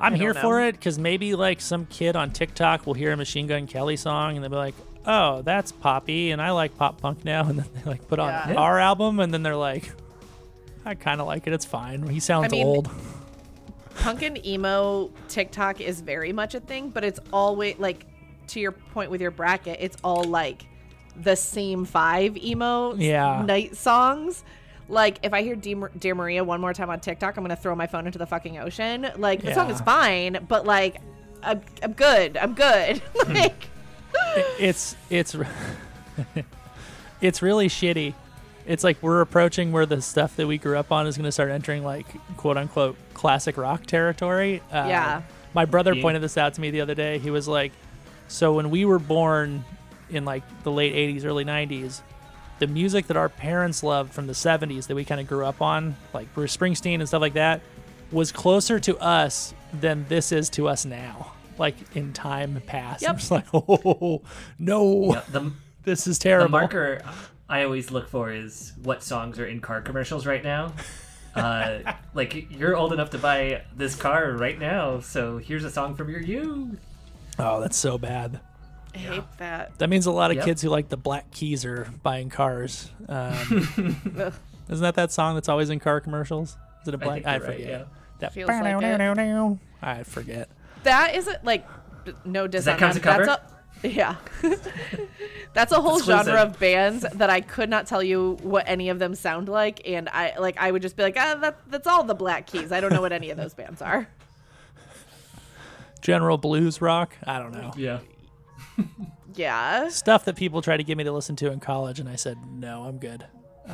I'm 0.00 0.14
here 0.14 0.32
don't 0.32 0.42
for 0.42 0.60
it 0.60 0.72
because 0.72 0.98
maybe 0.98 1.34
like 1.34 1.60
some 1.60 1.86
kid 1.86 2.16
on 2.16 2.30
TikTok 2.32 2.86
will 2.86 2.94
hear 2.94 3.12
a 3.12 3.16
Machine 3.16 3.46
Gun 3.46 3.66
Kelly 3.66 3.96
song 3.96 4.34
and 4.34 4.42
they'll 4.42 4.50
be 4.50 4.56
like, 4.56 4.74
"Oh, 5.06 5.42
that's 5.42 5.72
poppy," 5.72 6.30
and 6.32 6.42
I 6.42 6.50
like 6.50 6.76
pop 6.76 7.00
punk 7.00 7.24
now, 7.24 7.44
and 7.48 7.58
then 7.58 7.66
they 7.74 7.90
like 7.90 8.06
put 8.08 8.18
on 8.18 8.28
Yeah. 8.28 8.54
our 8.56 8.78
album, 8.80 9.20
and 9.20 9.32
then 9.32 9.42
they're 9.42 9.56
like, 9.56 9.92
"I 10.84 10.94
kind 10.94 11.20
of 11.20 11.26
like 11.26 11.46
it. 11.46 11.52
It's 11.52 11.64
fine." 11.64 12.06
He 12.08 12.20
sounds 12.20 12.52
mean, 12.52 12.66
old. 12.66 12.90
Punk 13.96 14.22
and 14.22 14.44
emo 14.44 15.10
TikTok 15.28 15.80
is 15.80 16.00
very 16.00 16.32
much 16.32 16.54
a 16.54 16.60
thing, 16.60 16.90
but 16.90 17.04
it's 17.04 17.20
always 17.32 17.78
like 17.78 18.06
to 18.48 18.60
your 18.60 18.72
point 18.72 19.10
with 19.10 19.20
your 19.20 19.30
bracket, 19.30 19.78
it's 19.80 19.96
all 20.02 20.24
like 20.24 20.66
the 21.16 21.36
same 21.36 21.84
five 21.84 22.36
emo 22.36 22.94
Yeah. 22.94 23.42
night 23.46 23.76
songs. 23.76 24.44
Like 24.88 25.18
if 25.22 25.32
I 25.32 25.42
hear 25.42 25.56
Dear, 25.56 25.90
Dear 25.98 26.14
Maria 26.14 26.44
one 26.44 26.60
more 26.60 26.74
time 26.74 26.90
on 26.90 27.00
TikTok, 27.00 27.36
I'm 27.36 27.44
gonna 27.44 27.56
throw 27.56 27.74
my 27.74 27.86
phone 27.86 28.06
into 28.06 28.18
the 28.18 28.26
fucking 28.26 28.58
ocean. 28.58 29.08
Like 29.16 29.42
the 29.42 29.54
song 29.54 29.70
is 29.70 29.80
fine, 29.80 30.44
but 30.48 30.66
like 30.66 30.96
I'm, 31.42 31.62
I'm 31.82 31.92
good. 31.92 32.36
I'm 32.36 32.54
good. 32.54 33.00
like 33.28 33.68
it's 34.58 34.96
it's 35.10 35.34
it's 37.20 37.42
really 37.42 37.68
shitty. 37.68 38.14
It's 38.66 38.82
like 38.84 38.96
we're 39.02 39.20
approaching 39.20 39.72
where 39.72 39.86
the 39.86 40.00
stuff 40.00 40.36
that 40.36 40.46
we 40.46 40.56
grew 40.58 40.78
up 40.78 40.90
on 40.90 41.06
is 41.06 41.16
going 41.16 41.26
to 41.26 41.32
start 41.32 41.50
entering 41.50 41.84
like 41.84 42.06
quote 42.36 42.56
unquote 42.56 42.96
classic 43.12 43.56
rock 43.56 43.86
territory. 43.86 44.60
Uh, 44.72 44.86
Yeah. 44.88 45.22
My 45.52 45.66
brother 45.66 45.94
pointed 45.94 46.20
this 46.20 46.36
out 46.36 46.54
to 46.54 46.60
me 46.60 46.70
the 46.72 46.80
other 46.80 46.94
day. 46.96 47.18
He 47.18 47.30
was 47.30 47.46
like, 47.46 47.70
"So 48.26 48.54
when 48.54 48.70
we 48.70 48.84
were 48.84 48.98
born 48.98 49.64
in 50.10 50.24
like 50.24 50.42
the 50.62 50.70
late 50.72 50.94
'80s, 50.94 51.24
early 51.24 51.44
'90s, 51.44 52.00
the 52.58 52.66
music 52.66 53.06
that 53.08 53.16
our 53.16 53.28
parents 53.28 53.82
loved 53.82 54.12
from 54.12 54.26
the 54.26 54.32
'70s 54.32 54.86
that 54.86 54.94
we 54.94 55.04
kind 55.04 55.20
of 55.20 55.26
grew 55.26 55.44
up 55.44 55.60
on, 55.62 55.96
like 56.12 56.32
Bruce 56.34 56.56
Springsteen 56.56 56.96
and 57.00 57.08
stuff 57.08 57.20
like 57.20 57.34
that, 57.34 57.60
was 58.12 58.30
closer 58.32 58.78
to 58.80 58.96
us 58.98 59.54
than 59.72 60.06
this 60.08 60.32
is 60.32 60.48
to 60.50 60.68
us 60.68 60.84
now." 60.84 61.32
Like 61.56 61.76
in 61.94 62.12
time 62.12 62.60
past, 62.66 63.02
Yep. 63.02 63.10
I'm 63.12 63.16
just 63.18 63.30
like, 63.30 63.46
oh 63.54 64.22
no, 64.58 65.12
Yeah, 65.14 65.22
the, 65.30 65.52
this 65.84 66.06
is 66.08 66.18
terrible. 66.18 66.46
the 66.48 66.50
marker 66.50 67.00
I 67.48 67.62
always 67.62 67.92
look 67.92 68.08
for 68.08 68.32
is 68.32 68.72
what 68.82 69.04
songs 69.04 69.38
are 69.38 69.46
in 69.46 69.60
car 69.60 69.80
commercials 69.80 70.26
right 70.26 70.42
now. 70.42 70.72
Uh, 71.36 71.94
like 72.14 72.48
you're 72.52 72.76
old 72.76 72.92
enough 72.92 73.10
to 73.10 73.18
buy 73.18 73.62
this 73.74 73.96
car 73.96 74.30
right 74.34 74.56
now, 74.56 75.00
so 75.00 75.38
here's 75.38 75.64
a 75.64 75.70
song 75.70 75.96
from 75.96 76.08
your 76.08 76.20
youth. 76.20 76.78
Oh, 77.40 77.60
that's 77.60 77.76
so 77.76 77.98
bad. 77.98 78.38
I 78.94 78.98
hate 78.98 79.24
that. 79.38 79.76
That 79.78 79.88
means 79.90 80.06
a 80.06 80.12
lot 80.12 80.30
of 80.30 80.36
Yep. 80.36 80.44
kids 80.46 80.62
who 80.62 80.68
like 80.68 80.88
the 80.88 80.96
Black 80.96 81.30
Keys 81.32 81.64
are 81.64 81.88
buying 82.02 82.28
cars. 82.30 82.90
Um, 83.08 83.32
isn't 84.68 84.82
that 84.82 84.94
that 84.94 85.10
song 85.12 85.34
that's 85.34 85.48
always 85.48 85.70
in 85.70 85.80
car 85.80 86.00
commercials? 86.00 86.56
Is 86.82 86.88
it 86.88 86.94
a 86.94 86.98
black? 86.98 87.24
think 87.24 87.26
I, 87.26 87.36
you're 87.36 87.42
right, 87.46 87.52
forget. 87.56 87.68
yeah. 87.68 87.84
That 88.20 88.32
Feels 88.34 88.48
like 88.48 88.82
it. 88.84 89.58
I 89.82 90.02
forget. 90.04 90.48
That 90.84 91.14
isn't 91.16 91.44
like 91.44 91.66
no 92.24 92.46
diss 92.46 92.66
that 92.66 92.74
on 92.74 92.78
count 92.78 92.96
a 92.96 93.00
cover? 93.00 93.26
That's 93.26 93.42
a, 93.84 93.88
yeah. 93.88 94.16
That's 95.54 95.72
a 95.72 95.80
whole 95.80 95.96
Exclusive. 95.98 96.26
genre 96.26 96.42
of 96.42 96.58
bands 96.58 97.04
that 97.14 97.30
I 97.30 97.40
could 97.40 97.68
not 97.70 97.86
tell 97.86 98.02
you 98.02 98.38
what 98.42 98.64
any 98.68 98.88
of 98.90 98.98
them 98.98 99.14
sound 99.14 99.48
like, 99.48 99.82
and 99.88 100.08
I 100.08 100.38
like 100.38 100.56
I 100.58 100.70
would 100.70 100.82
just 100.82 100.96
be 100.96 101.02
like, 101.02 101.16
ah, 101.18 101.36
that, 101.40 101.58
that's 101.68 101.86
all 101.86 102.04
the 102.04 102.14
Black 102.14 102.46
Keys. 102.46 102.70
I 102.72 102.80
don't 102.80 102.92
know 102.92 103.00
what 103.00 103.12
any 103.12 103.30
of 103.30 103.36
those 103.36 103.54
bands 103.54 103.82
are. 103.82 104.08
General 106.00 106.36
blues 106.38 106.80
rock. 106.80 107.16
I 107.26 107.38
don't 107.38 107.52
know. 107.52 107.72
Yeah. 107.76 108.00
Yeah, 109.36 109.88
Stuff 109.88 110.26
that 110.26 110.36
people 110.36 110.62
try 110.62 110.76
to 110.76 110.84
get 110.84 110.96
me 110.96 111.02
to 111.02 111.10
listen 111.10 111.34
to 111.36 111.50
in 111.50 111.58
college, 111.58 111.98
and 111.98 112.08
I 112.08 112.14
said 112.14 112.38
no, 112.48 112.84
I'm 112.84 112.98
good. 112.98 113.26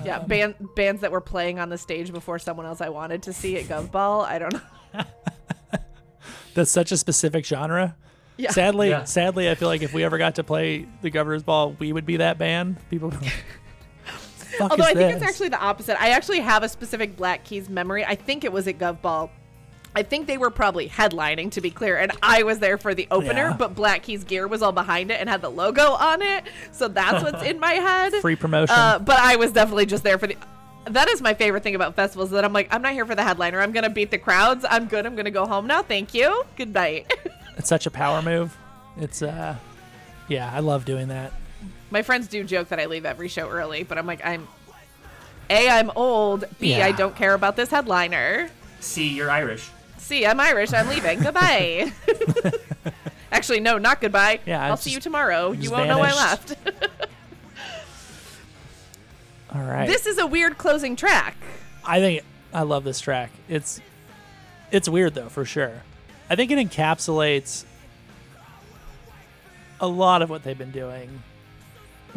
yeah, 0.06 0.16
um, 0.18 0.26
band 0.26 0.54
bands 0.74 1.02
that 1.02 1.12
were 1.12 1.20
playing 1.20 1.58
on 1.58 1.68
the 1.68 1.76
stage 1.76 2.10
before 2.12 2.38
someone 2.38 2.64
else 2.64 2.80
I 2.80 2.88
wanted 2.88 3.22
to 3.24 3.32
see 3.34 3.58
at 3.58 3.64
Govball. 3.64 4.24
I 4.24 4.38
don't 4.38 4.54
know. 4.54 4.60
That's 6.54 6.70
such 6.70 6.92
a 6.92 6.96
specific 6.96 7.44
genre. 7.44 7.94
Yeah. 8.38 8.50
Sadly, 8.52 8.88
Yeah. 8.88 9.04
sadly, 9.04 9.50
I 9.50 9.54
feel 9.54 9.68
like 9.68 9.82
if 9.82 9.92
we 9.92 10.02
ever 10.02 10.16
got 10.16 10.36
to 10.36 10.44
play 10.44 10.86
the 11.02 11.10
Governor's 11.10 11.42
Ball, 11.42 11.72
we 11.78 11.92
would 11.92 12.06
be 12.06 12.16
that 12.18 12.38
band. 12.38 12.76
People. 12.88 13.10
Would 13.10 13.20
be 13.20 13.26
like, 13.26 13.34
Fuck 14.58 14.70
Although 14.72 14.84
is 14.84 14.90
I 14.90 14.94
think 14.94 15.14
it's 15.14 15.22
actually 15.22 15.50
the 15.50 15.60
opposite. 15.60 16.00
I 16.02 16.08
actually 16.10 16.40
have 16.40 16.62
a 16.62 16.68
specific 16.70 17.16
Black 17.16 17.44
Keys 17.44 17.68
memory. 17.68 18.04
I 18.04 18.14
think 18.14 18.44
it 18.44 18.52
was 18.52 18.66
at 18.66 18.78
Govball. 18.78 19.28
I 19.94 20.02
think 20.04 20.26
they 20.28 20.38
were 20.38 20.50
probably 20.50 20.88
headlining, 20.88 21.50
to 21.52 21.60
be 21.60 21.70
clear, 21.70 21.96
and 21.96 22.12
I 22.22 22.44
was 22.44 22.60
there 22.60 22.78
for 22.78 22.94
the 22.94 23.08
opener. 23.10 23.48
Yeah. 23.48 23.56
But 23.56 23.74
Black 23.74 24.02
Keys 24.04 24.22
gear 24.22 24.46
was 24.46 24.62
all 24.62 24.70
behind 24.72 25.10
it 25.10 25.20
and 25.20 25.28
had 25.28 25.42
the 25.42 25.48
logo 25.48 25.92
on 25.92 26.22
it, 26.22 26.44
so 26.70 26.86
that's 26.86 27.24
what's 27.24 27.42
in 27.42 27.58
my 27.58 27.72
head. 27.72 28.12
free 28.20 28.36
promotion. 28.36 28.74
Uh, 28.76 28.98
but 29.00 29.18
I 29.18 29.36
was 29.36 29.50
definitely 29.52 29.86
just 29.86 30.04
there 30.04 30.16
for 30.18 30.28
the. 30.28 30.36
That 30.86 31.08
is 31.08 31.20
my 31.20 31.34
favorite 31.34 31.62
thing 31.62 31.74
about 31.74 31.96
festivals. 31.96 32.30
That 32.30 32.44
I'm 32.44 32.52
like, 32.52 32.68
I'm 32.72 32.82
not 32.82 32.92
here 32.92 33.04
for 33.04 33.14
the 33.14 33.22
headliner. 33.24 33.60
I'm 33.60 33.72
gonna 33.72 33.90
beat 33.90 34.10
the 34.10 34.18
crowds. 34.18 34.64
I'm 34.68 34.86
good. 34.86 35.06
I'm 35.06 35.16
gonna 35.16 35.30
go 35.30 35.44
home 35.44 35.66
now. 35.66 35.82
Thank 35.82 36.14
you. 36.14 36.44
Good 36.56 36.72
night. 36.72 37.12
it's 37.56 37.68
such 37.68 37.86
a 37.86 37.90
power 37.90 38.22
move. 38.22 38.56
It's 38.96 39.22
uh, 39.22 39.56
yeah, 40.28 40.50
I 40.54 40.60
love 40.60 40.84
doing 40.84 41.08
that. 41.08 41.32
my 41.90 42.02
friends 42.02 42.28
do 42.28 42.44
joke 42.44 42.68
that 42.68 42.78
I 42.78 42.86
leave 42.86 43.04
every 43.04 43.28
show 43.28 43.48
early, 43.48 43.82
but 43.82 43.98
I'm 43.98 44.06
like, 44.06 44.24
I'm. 44.24 44.46
A, 45.50 45.68
I'm 45.68 45.90
old. 45.96 46.44
B, 46.60 46.76
Yeah. 46.76 46.86
I 46.86 46.92
don't 46.92 47.16
care 47.16 47.34
about 47.34 47.56
this 47.56 47.70
headliner. 47.70 48.48
See, 48.78 49.08
you're 49.08 49.30
Irish. 49.30 49.68
See, 50.10 50.26
I'm 50.26 50.40
Irish. 50.40 50.72
I'm 50.72 50.88
leaving. 50.88 51.20
goodbye. 51.20 51.92
Actually, 53.32 53.60
no, 53.60 53.78
not 53.78 54.00
goodbye. 54.00 54.40
Yeah, 54.44 54.66
I'll 54.66 54.72
it's 54.72 54.82
see 54.82 54.90
you 54.90 54.98
tomorrow. 54.98 55.52
You 55.52 55.70
won't 55.70 55.86
know 55.86 56.00
I 56.00 56.12
left. 56.12 56.56
All 59.54 59.62
right. 59.62 59.86
this 59.86 60.06
is 60.06 60.18
a 60.18 60.26
weird 60.26 60.58
closing 60.58 60.96
track. 60.96 61.36
I 61.84 62.00
think 62.00 62.24
I 62.52 62.62
love 62.62 62.82
this 62.82 62.98
track. 62.98 63.30
It's 63.48 63.80
it's 64.72 64.88
weird 64.88 65.14
though, 65.14 65.28
for 65.28 65.44
sure. 65.44 65.82
I 66.28 66.34
think 66.34 66.50
it 66.50 66.58
encapsulates 66.58 67.64
a 69.78 69.86
lot 69.86 70.22
of 70.22 70.28
what 70.28 70.42
they've 70.42 70.58
been 70.58 70.72
doing 70.72 71.22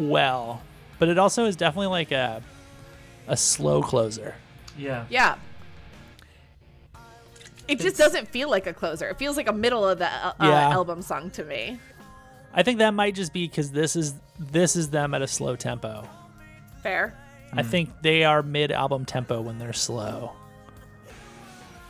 well, 0.00 0.62
but 0.98 1.08
it 1.08 1.16
also 1.16 1.44
is 1.44 1.54
definitely 1.54 1.86
like 1.86 2.10
a 2.10 2.42
a 3.28 3.36
slow 3.36 3.82
closer. 3.82 4.34
Yeah. 4.76 5.04
Yeah. 5.08 5.36
It 7.66 7.80
just 7.80 7.96
doesn't 7.96 8.28
feel 8.28 8.50
like 8.50 8.66
a 8.66 8.74
closer. 8.74 9.08
It 9.08 9.18
feels 9.18 9.36
like 9.36 9.48
a 9.48 9.52
middle 9.52 9.86
of 9.88 9.98
the 9.98 10.06
uh, 10.06 10.32
Yeah. 10.40 10.70
album 10.70 11.00
song 11.02 11.30
to 11.30 11.44
me. 11.44 11.78
I 12.52 12.62
think 12.62 12.78
that 12.78 12.92
might 12.94 13.14
just 13.14 13.32
be 13.32 13.46
because 13.48 13.72
this 13.72 13.96
is 13.96 14.14
this 14.38 14.76
is 14.76 14.90
them 14.90 15.14
at 15.14 15.22
a 15.22 15.26
slow 15.26 15.56
tempo. 15.56 16.06
Fair. 16.82 17.14
I 17.52 17.62
think 17.62 17.90
they 18.02 18.24
are 18.24 18.42
mid 18.42 18.70
album 18.72 19.04
tempo 19.04 19.40
when 19.40 19.58
they're 19.58 19.72
slow. 19.72 20.32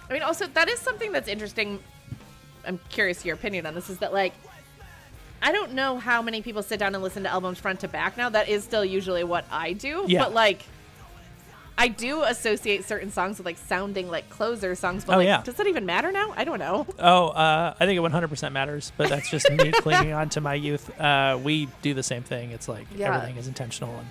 I 0.09 0.13
mean, 0.13 0.23
also 0.23 0.47
that 0.47 0.69
is 0.69 0.79
something 0.79 1.13
that's 1.13 1.29
interesting. 1.29 1.81
I'm 2.67 2.79
curious 2.91 3.25
your 3.25 3.35
opinion 3.35 3.67
on 3.67 3.75
this. 3.75 3.91
Is 3.91 3.99
that 3.99 4.13
like, 4.13 4.33
I 5.43 5.53
don't 5.53 5.73
know 5.73 5.99
how 5.99 6.23
many 6.23 6.41
people 6.43 6.63
sit 6.63 6.79
down 6.79 6.95
and 6.95 7.03
listen 7.03 7.23
to 7.25 7.29
albums 7.31 7.59
front 7.59 7.81
to 7.81 7.89
back 7.89 8.17
now. 8.17 8.29
That 8.29 8.49
is 8.49 8.63
still 8.65 8.85
usually 8.85 9.25
what 9.25 9.45
I 9.51 9.73
do. 9.73 10.05
Yeah. 10.07 10.21
But 10.25 10.35
like, 10.35 10.65
I 11.77 11.89
do 11.89 12.23
associate 12.23 12.85
certain 12.85 13.11
songs 13.11 13.39
with 13.39 13.47
like 13.47 13.59
sounding 13.59 14.09
like 14.09 14.31
closer 14.31 14.75
songs. 14.75 15.05
But 15.05 15.15
Oh, 15.15 15.17
like, 15.19 15.27
yeah. 15.27 15.43
does 15.43 15.55
that 15.57 15.67
even 15.67 15.85
matter 15.87 16.13
now? 16.13 16.33
I 16.37 16.45
don't 16.45 16.59
know. 16.61 16.87
Oh, 17.01 17.29
uh, 17.29 17.75
I 17.79 17.87
think 17.87 17.99
it 17.99 18.01
100% 18.03 18.53
matters, 18.53 18.93
but 18.97 19.09
that's 19.09 19.29
just 19.29 19.51
me 19.51 19.73
clinging 19.73 20.13
on 20.13 20.29
to 20.31 20.41
my 20.41 20.55
youth. 20.55 20.89
Uh, 21.01 21.39
we 21.43 21.67
do 21.83 21.93
the 21.95 22.03
same 22.03 22.23
thing. 22.23 22.53
It's 22.53 22.69
like 22.69 22.87
Yeah. 22.95 23.15
everything 23.15 23.37
is 23.39 23.49
intentional, 23.49 23.95
and 23.99 24.07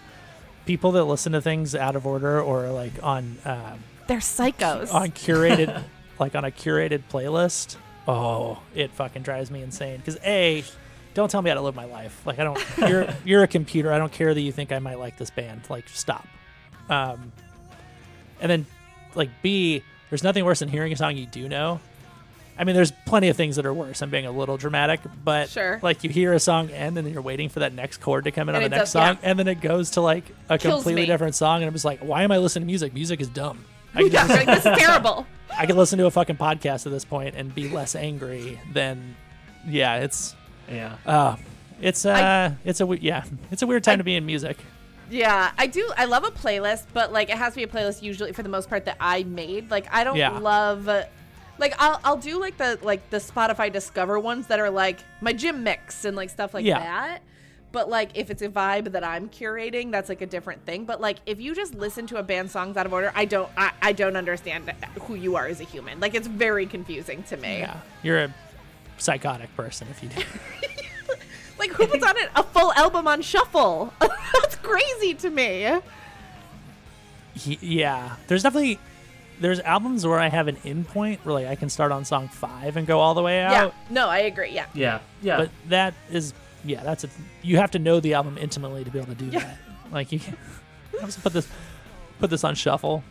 people 0.66 0.92
that 0.94 1.06
listen 1.06 1.32
to 1.34 1.42
things 1.42 1.74
out 1.76 1.96
of 1.96 2.06
order 2.06 2.42
or 2.42 2.70
like 2.70 2.94
on 3.02 3.38
um, 3.46 3.80
They're 4.08 4.18
psychos. 4.20 4.94
on 4.94 5.12
curated, 5.12 5.84
like 6.20 6.36
on 6.36 6.44
a 6.46 6.52
curated 6.52 7.04
playlist. 7.10 7.78
Oh, 8.08 8.60
it 8.76 8.92
fucking 8.92 9.22
drives 9.22 9.50
me 9.50 9.62
insane. 9.64 9.98
Because 9.98 10.18
a, 10.26 10.66
don't 11.14 11.32
tell 11.32 11.42
me 11.42 11.50
how 11.50 11.56
to 11.56 11.62
live 11.62 11.76
my 11.76 11.86
life. 11.86 12.22
Like 12.26 12.40
I 12.40 12.44
don't. 12.44 12.62
You're 12.78 13.08
you're 13.24 13.44
a 13.44 13.48
computer. 13.48 13.94
I 13.94 13.98
don't 13.98 14.12
care 14.12 14.34
that 14.34 14.42
you 14.42 14.52
think 14.52 14.74
I 14.74 14.80
might 14.80 15.00
like 15.00 15.18
this 15.18 15.30
band. 15.30 15.62
Like 15.70 15.88
stop. 15.88 16.28
Um, 16.90 17.32
and 18.44 18.52
then 18.52 18.66
like 19.16 19.30
B, 19.42 19.82
there's 20.12 20.24
nothing 20.24 20.46
worse 20.46 20.60
than 20.60 20.70
hearing 20.70 20.94
a 20.94 20.96
song 20.96 21.18
you 21.18 21.26
do 21.26 21.50
know. 21.50 21.80
I 22.56 22.66
mean, 22.66 22.76
there's 22.76 22.92
plenty 23.08 23.30
of 23.30 23.36
things 23.36 23.56
that 23.56 23.66
are 23.66 23.74
worse. 23.74 24.04
I'm 24.04 24.12
being 24.12 24.28
a 24.28 24.32
little 24.32 24.58
dramatic, 24.58 25.00
but 25.24 25.50
Sure. 25.50 25.80
like 25.82 26.04
you 26.04 26.12
hear 26.12 26.34
a 26.34 26.40
song 26.40 26.70
end 26.70 26.96
and 27.00 27.08
then 27.08 27.12
you're 27.12 27.24
waiting 27.24 27.50
for 27.50 27.62
that 27.62 27.74
next 27.74 27.98
chord 28.00 28.26
to 28.26 28.32
come 28.32 28.48
in 28.48 28.54
And 28.54 28.64
on 28.64 28.70
the 28.70 28.78
next 28.78 28.92
does- 28.94 29.02
yeah. 29.02 29.08
song, 29.14 29.18
and 29.24 29.40
then 29.40 29.48
it 29.48 29.60
goes 29.60 29.90
to 29.92 30.02
like 30.02 30.24
a 30.50 30.60
Kills 30.60 30.76
completely 30.84 31.02
me. 31.02 31.08
different 31.08 31.34
song, 31.34 31.62
and 31.64 31.66
I'm 31.68 31.74
just 31.74 31.86
like, 31.86 32.02
why 32.02 32.22
am 32.22 32.32
I 32.32 32.38
listening 32.38 32.64
to 32.64 32.68
music? 32.68 32.94
Music 32.94 33.20
is 33.22 33.28
dumb. 33.28 33.66
I 33.96 34.04
can, 34.04 34.12
yeah, 34.12 34.28
just- 34.28 34.30
like, 34.30 34.46
this 34.46 34.66
is 34.68 34.78
terrible. 34.78 35.26
I 35.58 35.66
can 35.66 35.78
listen 35.78 35.98
to 36.00 36.06
a 36.06 36.12
fucking 36.12 36.38
podcast 36.38 36.86
at 36.86 36.92
this 36.92 37.06
point 37.06 37.36
and 37.36 37.54
be 37.56 37.70
less 37.70 37.96
angry 37.96 38.60
than, 38.72 39.16
yeah, 39.68 39.96
it's, 39.98 40.36
Yeah. 40.72 40.96
uh, 41.08 41.36
it's 41.82 42.06
uh, 42.06 42.54
I- 42.54 42.56
it's 42.70 42.82
a 42.82 42.88
yeah, 43.02 43.24
it's 43.52 43.64
a 43.64 43.68
weird 43.68 43.84
time 43.84 43.94
I- 43.94 43.98
to 43.98 44.04
be 44.04 44.16
in 44.16 44.26
music. 44.28 44.58
Yeah, 45.10 45.52
I 45.58 45.68
do. 45.68 45.92
I 45.98 46.06
love 46.06 46.24
a 46.24 46.32
playlist, 46.32 46.86
but 46.94 47.12
like 47.12 47.30
it 47.30 47.38
has 47.38 47.54
to 47.54 47.58
be 47.58 47.64
a 47.64 47.68
playlist 47.68 48.02
usually 48.02 48.32
for 48.32 48.44
the 48.44 48.50
most 48.50 48.70
part 48.70 48.86
that 48.86 48.98
I 49.00 49.24
made. 49.24 49.70
Like 49.72 49.88
I 49.94 50.04
don't 50.04 50.16
Yeah. 50.18 50.38
love. 50.40 50.88
Like 51.60 51.76
I'll 51.78 52.00
I'll 52.04 52.18
do 52.18 52.40
like 52.40 52.58
the 52.58 52.80
like 52.82 53.10
the 53.10 53.18
Spotify 53.18 53.72
Discover 53.72 54.20
ones 54.20 54.48
that 54.48 54.60
are 54.60 54.70
like 54.70 55.00
my 55.22 55.34
gym 55.34 55.64
mix 55.64 56.06
and 56.06 56.16
like 56.16 56.30
stuff 56.30 56.54
like 56.54 56.66
Yeah. 56.66 56.80
that. 56.80 57.22
But 57.72 57.90
like 57.90 58.12
if 58.16 58.30
it's 58.30 58.42
a 58.44 58.50
vibe 58.50 58.92
that 58.92 59.04
I'm 59.04 59.30
curating, 59.30 59.92
that's 59.92 60.08
like 60.10 60.22
a 60.22 60.26
different 60.28 60.64
thing. 60.66 60.86
But 60.86 61.02
like 61.02 61.18
if 61.26 61.40
you 61.42 61.54
just 61.56 61.74
listen 61.76 62.06
to 62.08 62.18
a 62.18 62.24
band 62.24 62.50
songs 62.52 62.78
out 62.78 62.86
of 62.86 62.94
order, 62.94 63.12
I 63.16 63.26
don't 63.26 63.50
I, 63.58 63.72
I 63.82 63.92
don't 63.94 64.16
understand 64.16 64.72
who 65.02 65.16
you 65.16 65.36
are 65.36 65.48
as 65.48 65.60
a 65.60 65.64
human. 65.64 66.00
Like 66.00 66.16
it's 66.16 66.28
very 66.28 66.66
confusing 66.66 67.24
to 67.24 67.38
me. 67.38 67.60
Yeah, 67.60 67.78
you're 68.04 68.20
a 68.20 68.34
psychotic 68.98 69.56
person 69.56 69.88
if 69.92 70.02
you 70.04 70.10
do. 70.10 70.22
Like 71.64 71.72
who 71.78 71.88
puts 71.88 72.06
on 72.06 72.18
it 72.18 72.30
a 72.36 72.44
full 72.44 72.74
album 72.74 73.08
on 73.08 73.22
shuffle? 73.22 73.94
that's 74.00 74.56
crazy 74.58 75.14
to 75.16 75.30
me. 75.30 75.80
He- 77.36 77.58
yeah, 77.62 78.16
there's 78.28 78.44
definitely 78.44 78.80
there's 79.40 79.60
albums 79.62 80.06
where 80.06 80.20
I 80.20 80.28
have 80.30 80.48
an 80.48 80.58
in 80.64 80.84
point 80.84 81.26
where 81.26 81.34
like 81.34 81.48
I 81.48 81.56
can 81.56 81.70
start 81.70 81.92
on 81.92 82.06
song 82.06 82.28
five 82.28 82.76
and 82.78 82.86
go 82.86 83.00
all 83.00 83.14
the 83.14 83.22
way 83.24 83.42
out. 83.42 83.52
Yeah. 83.52 83.72
No, 83.90 84.08
I 84.10 84.20
agree. 84.20 84.52
Yeah. 84.52 84.66
Yeah. 84.74 85.00
Yeah. 85.22 85.38
But 85.38 85.50
that 85.70 85.94
is 86.12 86.34
yeah, 86.66 86.84
that's 86.84 87.04
a 87.06 87.10
you 87.42 87.58
have 87.58 87.72
to 87.72 87.80
know 87.80 88.00
the 88.00 88.14
album 88.14 88.38
intimately 88.38 88.84
to 88.84 88.92
be 88.92 89.00
able 89.00 89.14
to 89.14 89.16
do 89.16 89.26
Yeah. 89.28 89.40
that. 89.40 89.58
Like 89.92 90.12
you 90.12 90.20
can 90.20 90.38
I'm 91.00 91.06
just 91.08 91.24
put 91.24 91.34
this 91.34 91.48
put 92.20 92.30
this 92.30 92.44
on 92.44 92.56
shuffle. 92.56 93.04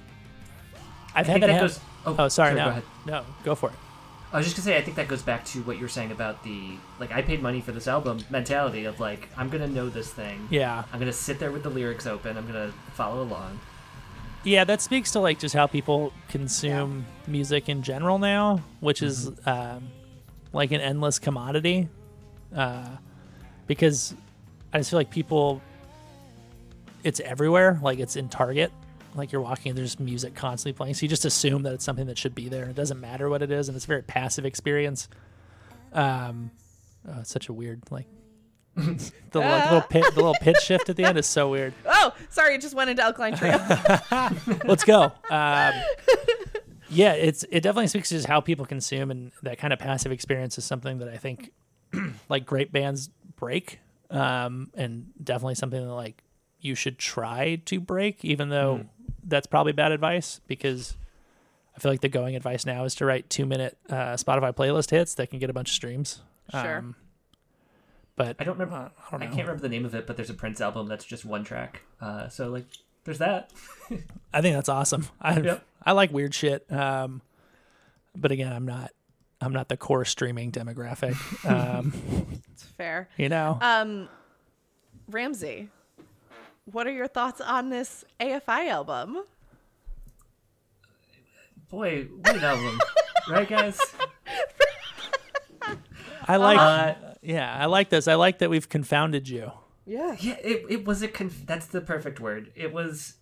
I've 1.15 1.15
I 1.15 1.19
had 1.19 1.27
think 1.27 1.41
that 1.41 1.47
that 1.49 1.53
hap- 1.55 1.61
goes. 1.63 1.81
Oh, 2.07 2.17
oh 2.19 2.29
sorry, 2.29 2.55
Go 2.55 2.65
no, 2.65 2.69
ahead. 2.69 2.83
no, 3.07 3.25
go 3.45 3.55
for 3.55 3.71
it. 3.71 3.77
I 4.33 4.39
was 4.39 4.47
just 4.47 4.57
gonna 4.57 4.65
say, 4.65 4.79
I 4.79 4.83
think 4.83 4.97
that 4.97 5.09
goes 5.09 5.21
back 5.23 5.45
to 5.47 5.63
what 5.63 5.77
you 5.77 5.83
were 5.83 5.89
saying 5.89 6.11
about 6.11 6.43
the 6.43 6.77
like 6.99 7.13
I 7.13 7.21
paid 7.23 7.43
money 7.43 7.61
for 7.61 7.73
this 7.73 7.87
album 7.87 8.19
mentality 8.31 8.87
of 8.87 8.99
like 8.99 9.29
I'm 9.37 9.49
gonna 9.51 9.67
know 9.69 9.89
this 9.89 10.11
thing. 10.11 10.49
Yeah, 10.51 10.85
I'm 10.93 10.99
gonna 10.99 11.13
sit 11.13 11.39
there 11.39 11.53
with 11.53 11.63
the 11.63 11.71
lyrics 11.71 12.07
open. 12.07 12.37
I'm 12.39 12.47
gonna 12.47 12.73
follow 12.95 13.23
along. 13.23 13.61
yeah, 14.45 14.65
that 14.65 14.81
speaks 14.81 15.11
to 15.13 15.21
like 15.21 15.39
just 15.39 15.55
how 15.55 15.67
people 15.67 16.13
consume 16.29 17.05
music 17.27 17.69
in 17.69 17.83
general 17.83 18.19
now, 18.19 18.63
which 18.81 19.03
is 19.03 19.31
um, 19.47 19.89
like 20.53 20.73
an 20.73 20.81
endless 20.81 21.19
commodity. 21.19 21.89
Uh, 22.55 22.89
because 23.67 24.15
I 24.73 24.79
just 24.79 24.91
feel 24.91 24.99
like 24.99 25.11
people, 25.11 25.63
it's 27.05 27.21
everywhere. 27.21 27.79
Like 27.83 27.99
it's 27.99 28.17
in 28.17 28.29
Target. 28.29 28.73
Like 29.15 29.33
you're 29.33 29.43
walking, 29.43 29.75
there's 29.75 30.01
music 30.01 30.35
constantly 30.35 30.77
playing, 30.77 30.95
so 30.95 31.03
you 31.03 31.09
just 31.09 31.25
assume 31.25 31.63
that 31.65 31.73
it's 31.75 31.85
something 31.85 32.07
that 32.07 32.17
should 32.19 32.35
be 32.35 32.49
there. 32.49 32.63
and 32.63 32.71
It 32.71 32.77
doesn't 32.77 33.01
matter 33.01 33.29
what 33.29 33.43
it 33.43 33.51
is, 33.51 33.69
and 33.69 33.77
it's 33.77 33.85
a 33.85 33.89
very 33.89 34.03
passive 34.03 34.47
experience. 34.47 35.09
Um, 35.93 36.51
oh, 37.07 37.21
it's 37.21 37.31
such 37.31 37.49
a 37.49 37.53
weird 37.53 37.83
like 37.91 38.07
the 38.75 39.13
like, 39.39 39.65
little 39.65 39.83
pit, 39.83 40.05
the 40.15 40.21
little 40.21 40.35
pitch 40.41 40.59
shift 40.61 40.89
at 40.89 40.97
the 40.97 41.05
end 41.05 41.19
is 41.19 41.27
so 41.27 41.51
weird. 41.51 41.75
Oh, 42.05 42.13
sorry, 42.31 42.57
it 42.57 42.61
just 42.61 42.75
went 42.75 42.91
into 42.91 43.01
Alkaline 43.01 43.37
Trio. 43.37 43.57
Let's 44.65 44.83
go. 44.83 45.05
Um, 45.31 45.73
yeah, 46.89 47.13
it's 47.13 47.45
it 47.45 47.61
definitely 47.61 47.87
speaks 47.87 48.09
to 48.09 48.17
just 48.17 48.27
how 48.27 48.41
people 48.41 48.67
consume, 48.67 49.13
and 49.13 49.31
that 49.45 49.59
kind 49.59 49.73
of 49.73 49.79
passive 49.79 50.11
experience 50.11 50.59
is 50.59 50.65
something 50.65 50.99
that 50.99 51.09
I 51.09 51.17
think 51.17 51.53
like 52.29 52.45
great 52.45 52.73
bands 52.73 53.09
break, 53.37 53.79
um, 54.11 54.71
and 54.75 55.13
definitely 55.23 55.55
something 55.55 55.81
that 55.81 55.93
like 55.93 56.25
you 56.61 56.75
should 56.75 56.99
try 56.99 57.61
to 57.67 57.79
break, 57.79 58.25
even 58.25 58.49
though 58.49 58.87
that's 59.25 59.47
probably 59.47 59.73
bad 59.73 59.93
advice 59.93 60.41
because 60.47 60.97
I 61.77 61.81
feel 61.81 61.91
like 61.93 62.01
the 62.01 62.09
going 62.09 62.37
advice 62.37 62.67
now 62.67 62.85
is 62.85 62.95
to 62.97 63.07
write 63.07 63.31
two 63.31 63.47
minute 63.47 63.77
uh, 63.89 64.15
Spotify 64.15 64.53
playlist 64.55 64.91
hits 64.91 65.15
that 65.15 65.31
can 65.31 65.39
get 65.39 65.51
a 65.51 65.53
bunch 65.53 65.71
of 65.71 65.75
streams. 65.75 66.21
Sure. 66.51 66.79
Um, 66.79 66.97
but 68.17 68.37
I 68.39 68.45
don't 68.45 68.59
remember. 68.59 68.91
I 69.09 69.11
don't 69.11 69.23
I 69.23 69.27
can't 69.27 69.39
remember 69.41 69.63
the 69.63 69.69
name 69.71 69.85
of 69.87 69.95
it, 69.95 70.07
but 70.07 70.17
there's 70.17 70.29
a 70.31 70.35
Prince 70.35 70.61
album 70.61 70.87
that's 70.87 71.05
just 71.05 71.25
one 71.25 71.45
track. 71.45 71.83
Uh, 72.01 72.29
so 72.29 72.51
like, 72.51 72.67
there's 73.05 73.19
that. 73.19 73.51
I 74.35 74.43
think 74.43 74.55
that's 74.55 74.69
awesome. 74.69 75.07
I 75.21 75.41
Yep. 75.41 75.65
I 75.85 75.93
like 75.93 76.13
weird 76.13 76.35
shit. 76.35 76.71
Um, 76.71 77.23
but 78.15 78.31
again, 78.33 78.53
I'm 78.53 78.67
not 78.67 78.91
I'm 79.41 79.53
not 79.53 79.69
the 79.69 79.77
core 79.77 80.05
streaming 80.05 80.53
demographic. 80.53 81.17
Um, 81.49 81.93
it's 82.53 82.63
fair. 82.65 83.09
you 83.17 83.29
know, 83.29 83.59
Um, 83.61 84.09
Ramsey, 85.09 85.69
what 86.65 86.87
are 86.87 86.93
your 86.93 87.09
thoughts 87.09 87.41
on 87.41 87.71
this 87.71 88.05
AFI 88.21 88.69
album? 88.69 89.23
Boy, 91.71 92.05
what 92.21 92.37
an 92.37 92.45
album, 92.45 92.81
right, 93.31 93.49
guys? 93.49 93.81
I 96.29 96.37
like 96.37 96.59
Uh, 96.59 96.95
yeah, 97.23 97.57
I 97.59 97.67
like 97.67 97.89
this. 97.89 98.07
I 98.07 98.15
like 98.15 98.39
that 98.39 98.51
we've 98.51 98.69
confounded 98.69 99.29
you. 99.29 99.53
Yeah. 99.87 100.17
Yeah, 100.21 100.37
it, 100.43 100.65
it 100.69 100.85
was 100.85 101.03
a 101.03 101.09
conf- 101.09 101.47
that's 101.47 101.67
the 101.67 101.81
perfect 101.81 102.21
word. 102.21 102.53
It 102.55 102.73
was 102.73 103.15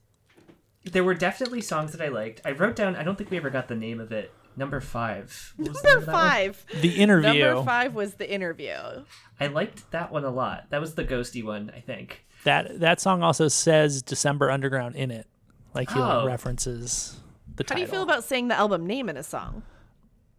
there 0.84 1.04
were 1.04 1.14
definitely 1.14 1.60
songs 1.60 1.92
that 1.92 2.00
I 2.00 2.08
liked. 2.08 2.40
I 2.44 2.50
wrote 2.52 2.74
down 2.76 2.96
I 2.96 3.02
don't 3.04 3.16
think 3.16 3.30
we 3.30 3.36
ever 3.36 3.50
got 3.50 3.68
the 3.68 3.74
name 3.76 4.00
of 4.00 4.10
it. 4.12 4.32
Number 4.56 4.80
5. 4.80 5.54
What 5.56 5.66
the 5.66 5.72
name 5.72 5.82
Number 5.84 6.06
one? 6.12 6.14
five. 6.14 6.66
The 6.80 6.96
interview 6.96 7.44
Number 7.44 7.64
five 7.64 7.94
was 7.94 8.14
the 8.14 8.30
interview. 8.30 8.74
I 9.38 9.46
liked 9.46 9.90
that 9.92 10.10
one 10.10 10.24
a 10.24 10.30
lot. 10.30 10.66
That 10.70 10.80
was 10.80 10.96
the 10.96 11.04
ghosty 11.04 11.42
one, 11.44 11.70
I 11.74 11.80
think. 11.80 12.26
That 12.44 12.80
that 12.80 13.00
song 13.00 13.22
also 13.22 13.48
says 13.48 14.02
December 14.02 14.50
Underground 14.50 14.96
in 14.96 15.10
it, 15.10 15.26
like 15.74 15.90
he 15.90 15.98
like, 15.98 16.22
Oh. 16.22 16.26
references 16.26 17.20
the 17.56 17.64
How 17.64 17.68
title. 17.68 17.76
do 17.76 17.80
you 17.82 17.86
feel 17.88 18.02
about 18.02 18.24
saying 18.24 18.48
the 18.48 18.54
album 18.56 18.86
name 18.86 19.08
in 19.08 19.16
a 19.16 19.22
song? 19.22 19.62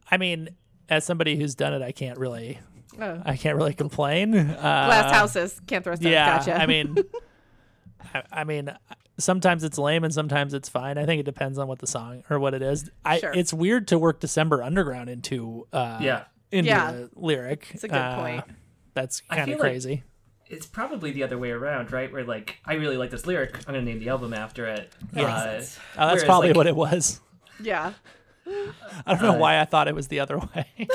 I 0.09 0.17
mean, 0.17 0.49
as 0.89 1.05
somebody 1.05 1.35
who's 1.37 1.55
done 1.55 1.73
it, 1.73 1.81
I 1.81 1.91
can't 1.91 2.17
really 2.17 2.59
Oh. 2.99 3.21
I 3.25 3.37
can't 3.37 3.55
really 3.55 3.73
complain. 3.73 4.35
Uh, 4.35 4.53
Glass 4.59 5.11
houses, 5.13 5.61
can't 5.65 5.83
throw 5.83 5.95
stones. 5.95 6.11
Yeah, 6.11 6.37
gotcha. 6.39 6.53
I 6.61 6.65
mean, 6.65 6.97
I, 8.13 8.23
I 8.31 8.43
mean, 8.43 8.75
sometimes 9.17 9.63
it's 9.63 9.77
lame 9.77 10.03
and 10.03 10.13
sometimes 10.13 10.53
it's 10.53 10.67
fine. 10.67 10.97
I 10.97 11.05
think 11.05 11.19
it 11.21 11.23
depends 11.23 11.57
on 11.57 11.67
what 11.69 11.79
the 11.79 11.87
song 11.87 12.23
or 12.29 12.37
what 12.39 12.53
it 12.53 12.61
is. 12.61 12.89
I 13.05 13.19
Sure. 13.19 13.31
it's 13.33 13.53
weird 13.53 13.87
to 13.89 13.99
work 13.99 14.19
December 14.19 14.61
Underground 14.63 15.09
into 15.09 15.67
uh 15.71 15.99
Yeah. 16.01 16.23
into 16.51 16.69
Yeah. 16.69 16.91
a 16.91 17.07
lyric. 17.15 17.69
It's 17.73 17.83
a 17.85 17.87
good 17.87 17.97
Uh, 17.97 18.15
point. 18.21 18.43
That's 18.93 19.21
kind 19.21 19.45
feel 19.45 19.53
of 19.53 19.59
like- 19.61 19.69
crazy. 19.71 20.03
It's 20.51 20.65
probably 20.65 21.11
the 21.11 21.23
other 21.23 21.37
way 21.37 21.51
around, 21.51 21.91
right? 21.91 22.11
Where 22.11 22.23
like 22.23 22.57
I 22.65 22.73
really 22.73 22.97
like 22.97 23.09
this 23.09 23.25
lyric, 23.25 23.57
I'm 23.67 23.73
gonna 23.73 23.81
name 23.81 23.99
the 23.99 24.09
album 24.09 24.33
after 24.33 24.65
it. 24.67 24.91
Yeah. 25.13 25.23
Uh, 25.23 25.27
oh, 25.27 25.57
that's 25.57 25.79
whereas, 25.97 26.23
probably 26.23 26.49
like, 26.49 26.57
what 26.57 26.67
it 26.67 26.75
was. 26.75 27.21
yeah. 27.61 27.93
I 29.05 29.13
don't 29.13 29.21
know 29.21 29.33
why 29.33 29.61
I 29.61 29.65
thought 29.65 29.87
it 29.87 29.95
was 29.95 30.07
the 30.07 30.19
other 30.19 30.37
way. 30.37 30.65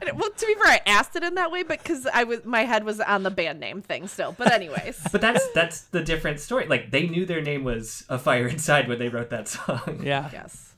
well, 0.14 0.30
to 0.30 0.46
be 0.46 0.54
fair, 0.54 0.66
I 0.66 0.80
asked 0.86 1.16
it 1.16 1.24
in 1.24 1.34
that 1.34 1.50
way, 1.50 1.62
but 1.62 1.82
because 1.82 2.06
I 2.06 2.24
was 2.24 2.44
my 2.44 2.62
head 2.62 2.84
was 2.84 3.00
on 3.00 3.22
the 3.22 3.30
band 3.30 3.60
name 3.60 3.82
thing 3.82 4.06
still. 4.06 4.32
But 4.36 4.52
anyways, 4.52 5.00
But 5.12 5.20
that's 5.20 5.46
that's 5.52 5.82
the 5.82 6.02
different 6.02 6.40
story. 6.40 6.66
Like 6.66 6.90
they 6.90 7.08
knew 7.08 7.26
their 7.26 7.42
name 7.42 7.64
was 7.64 8.04
A 8.08 8.18
Fire 8.18 8.46
Inside 8.46 8.88
when 8.88 8.98
they 8.98 9.08
wrote 9.08 9.30
that 9.30 9.48
song. 9.48 10.00
yeah. 10.02 10.30
yes. 10.32 10.74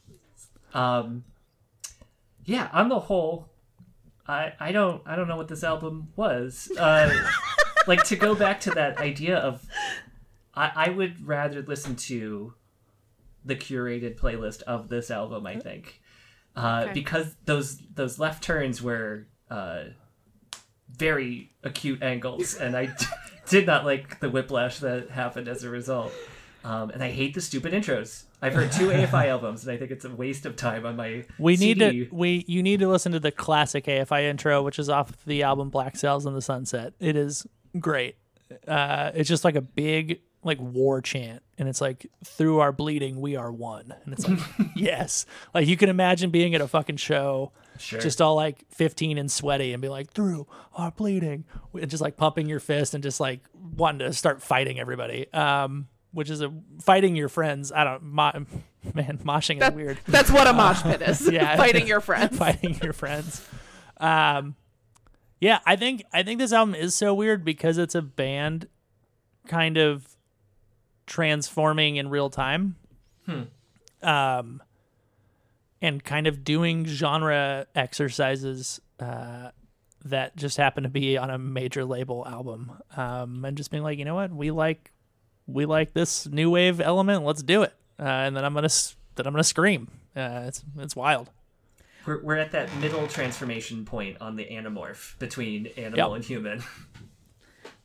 Um, 0.74 1.24
yeah, 2.44 2.68
on 2.72 2.88
the 2.88 2.98
whole, 2.98 3.51
I 4.26 4.52
I 4.60 4.72
don't 4.72 5.02
I 5.06 5.16
don't 5.16 5.28
know 5.28 5.36
what 5.36 5.48
this 5.48 5.64
album 5.64 6.08
was. 6.16 6.70
Uh, 6.78 7.10
like 7.86 8.04
to 8.04 8.16
go 8.16 8.34
back 8.34 8.60
to 8.62 8.70
that 8.70 8.98
idea 8.98 9.36
of, 9.38 9.64
I 10.54 10.70
I 10.86 10.90
would 10.90 11.26
rather 11.26 11.62
listen 11.62 11.96
to 11.96 12.54
the 13.44 13.56
curated 13.56 14.16
playlist 14.18 14.62
of 14.62 14.88
this 14.88 15.10
album. 15.10 15.46
I 15.46 15.56
think, 15.58 16.00
uh, 16.56 16.82
Okay. 16.84 16.92
because 16.92 17.34
those 17.44 17.78
those 17.94 18.18
left 18.18 18.42
turns 18.44 18.80
were 18.82 19.26
uh, 19.50 19.84
very 20.88 21.52
acute 21.64 22.02
angles, 22.02 22.54
and 22.60 22.76
I 22.76 22.94
did 23.48 23.66
not 23.66 23.84
like 23.84 24.20
the 24.20 24.30
whiplash 24.30 24.78
that 24.78 25.10
happened 25.10 25.48
as 25.48 25.64
a 25.64 25.70
result. 25.70 26.12
Um, 26.64 26.90
and 26.90 27.02
I 27.02 27.10
hate 27.10 27.34
the 27.34 27.40
stupid 27.40 27.72
intros. 27.72 28.22
I've 28.42 28.54
heard 28.54 28.72
two 28.72 28.88
AFI 28.88 29.26
albums, 29.28 29.62
and 29.64 29.72
I 29.72 29.76
think 29.78 29.92
it's 29.92 30.04
a 30.04 30.10
waste 30.10 30.44
of 30.46 30.56
time 30.56 30.84
on 30.84 30.96
my. 30.96 31.24
We 31.38 31.56
need 31.56 31.78
to 31.78 32.08
we 32.10 32.44
you 32.48 32.62
need 32.62 32.80
to 32.80 32.88
listen 32.88 33.12
to 33.12 33.20
the 33.20 33.30
classic 33.30 33.84
AFI 33.86 34.24
intro, 34.24 34.62
which 34.62 34.78
is 34.78 34.88
off 34.88 35.24
the 35.24 35.44
album 35.44 35.70
Black 35.70 35.96
Sails 35.96 36.26
in 36.26 36.34
the 36.34 36.42
Sunset. 36.42 36.92
It 36.98 37.14
is 37.16 37.46
great. 37.78 38.16
Uh, 38.66 39.12
it's 39.14 39.28
just 39.28 39.44
like 39.44 39.54
a 39.54 39.60
big 39.62 40.20
like 40.44 40.60
war 40.60 41.00
chant, 41.00 41.40
and 41.56 41.68
it's 41.68 41.80
like 41.80 42.10
through 42.24 42.58
our 42.58 42.72
bleeding 42.72 43.20
we 43.20 43.36
are 43.36 43.52
one, 43.52 43.94
and 44.04 44.12
it's 44.12 44.28
like 44.28 44.40
yes, 44.76 45.24
like 45.54 45.68
you 45.68 45.76
can 45.76 45.88
imagine 45.88 46.30
being 46.30 46.54
at 46.56 46.60
a 46.60 46.66
fucking 46.66 46.96
show, 46.96 47.52
Sure. 47.78 48.00
just 48.00 48.20
all 48.20 48.34
like 48.34 48.64
15 48.70 49.18
and 49.18 49.30
sweaty, 49.30 49.72
and 49.72 49.80
be 49.80 49.88
like 49.88 50.10
through 50.10 50.48
our 50.74 50.90
bleeding, 50.90 51.44
and 51.80 51.88
just 51.88 52.02
like 52.02 52.16
pumping 52.16 52.48
your 52.48 52.58
fist 52.58 52.92
and 52.92 53.04
just 53.04 53.20
like 53.20 53.40
wanting 53.76 54.00
to 54.00 54.12
start 54.12 54.42
fighting 54.42 54.80
everybody. 54.80 55.32
Um, 55.32 55.86
which 56.12 56.30
is 56.30 56.40
a 56.40 56.52
fighting 56.80 57.16
your 57.16 57.28
friends. 57.28 57.72
I 57.72 57.84
don't, 57.84 58.02
mo- 58.02 58.46
man, 58.94 59.18
moshing 59.24 59.62
is 59.66 59.74
weird. 59.74 59.98
That's 60.06 60.30
what 60.30 60.46
a 60.46 60.52
mosh 60.52 60.82
pit 60.82 61.02
is. 61.02 61.28
Yeah. 61.32 61.56
Fighting 61.56 61.86
your 61.86 62.00
friends. 62.00 62.36
fighting 62.36 62.78
your 62.82 62.92
friends. 62.92 63.46
Um, 63.98 64.54
yeah, 65.40 65.58
I 65.66 65.76
think 65.76 66.04
I 66.12 66.22
think 66.22 66.38
this 66.38 66.52
album 66.52 66.74
is 66.74 66.94
so 66.94 67.12
weird 67.14 67.44
because 67.44 67.78
it's 67.78 67.94
a 67.94 68.02
band 68.02 68.68
kind 69.48 69.76
of 69.76 70.06
transforming 71.06 71.96
in 71.96 72.08
real 72.08 72.30
time. 72.30 72.76
Um, 74.02 74.62
and 75.80 76.02
kind 76.04 76.26
of 76.26 76.44
doing 76.44 76.86
genre 76.86 77.66
exercises 77.74 78.80
uh, 79.00 79.50
that 80.04 80.36
just 80.36 80.56
happen 80.56 80.82
to 80.82 80.88
be 80.88 81.16
on 81.16 81.30
a 81.30 81.38
major 81.38 81.84
label 81.84 82.26
album. 82.26 82.72
Um, 82.96 83.44
and 83.44 83.56
just 83.56 83.70
being 83.70 83.82
like, 83.82 83.98
you 83.98 84.04
know 84.04 84.14
what, 84.14 84.32
we 84.32 84.50
like 84.50 84.92
we 85.46 85.66
like 85.66 85.92
this 85.94 86.26
new 86.28 86.50
wave 86.50 86.80
element. 86.80 87.24
Let's 87.24 87.42
do 87.42 87.62
it. 87.62 87.72
Uh, 87.98 88.04
and 88.04 88.36
then 88.36 88.44
I'm 88.44 88.54
gonna 88.54 88.68
then 89.16 89.26
I'm 89.26 89.32
gonna 89.32 89.44
scream. 89.44 89.88
Uh, 90.16 90.44
it's 90.46 90.62
it's 90.78 90.96
wild. 90.96 91.30
We're, 92.06 92.20
we're 92.22 92.36
at 92.36 92.50
that 92.52 92.74
middle 92.76 93.06
transformation 93.06 93.84
point 93.84 94.16
on 94.20 94.34
the 94.36 94.44
anamorph 94.44 95.16
between 95.20 95.66
animal 95.76 95.98
Yep. 96.10 96.16
and 96.16 96.24
human. 96.24 96.62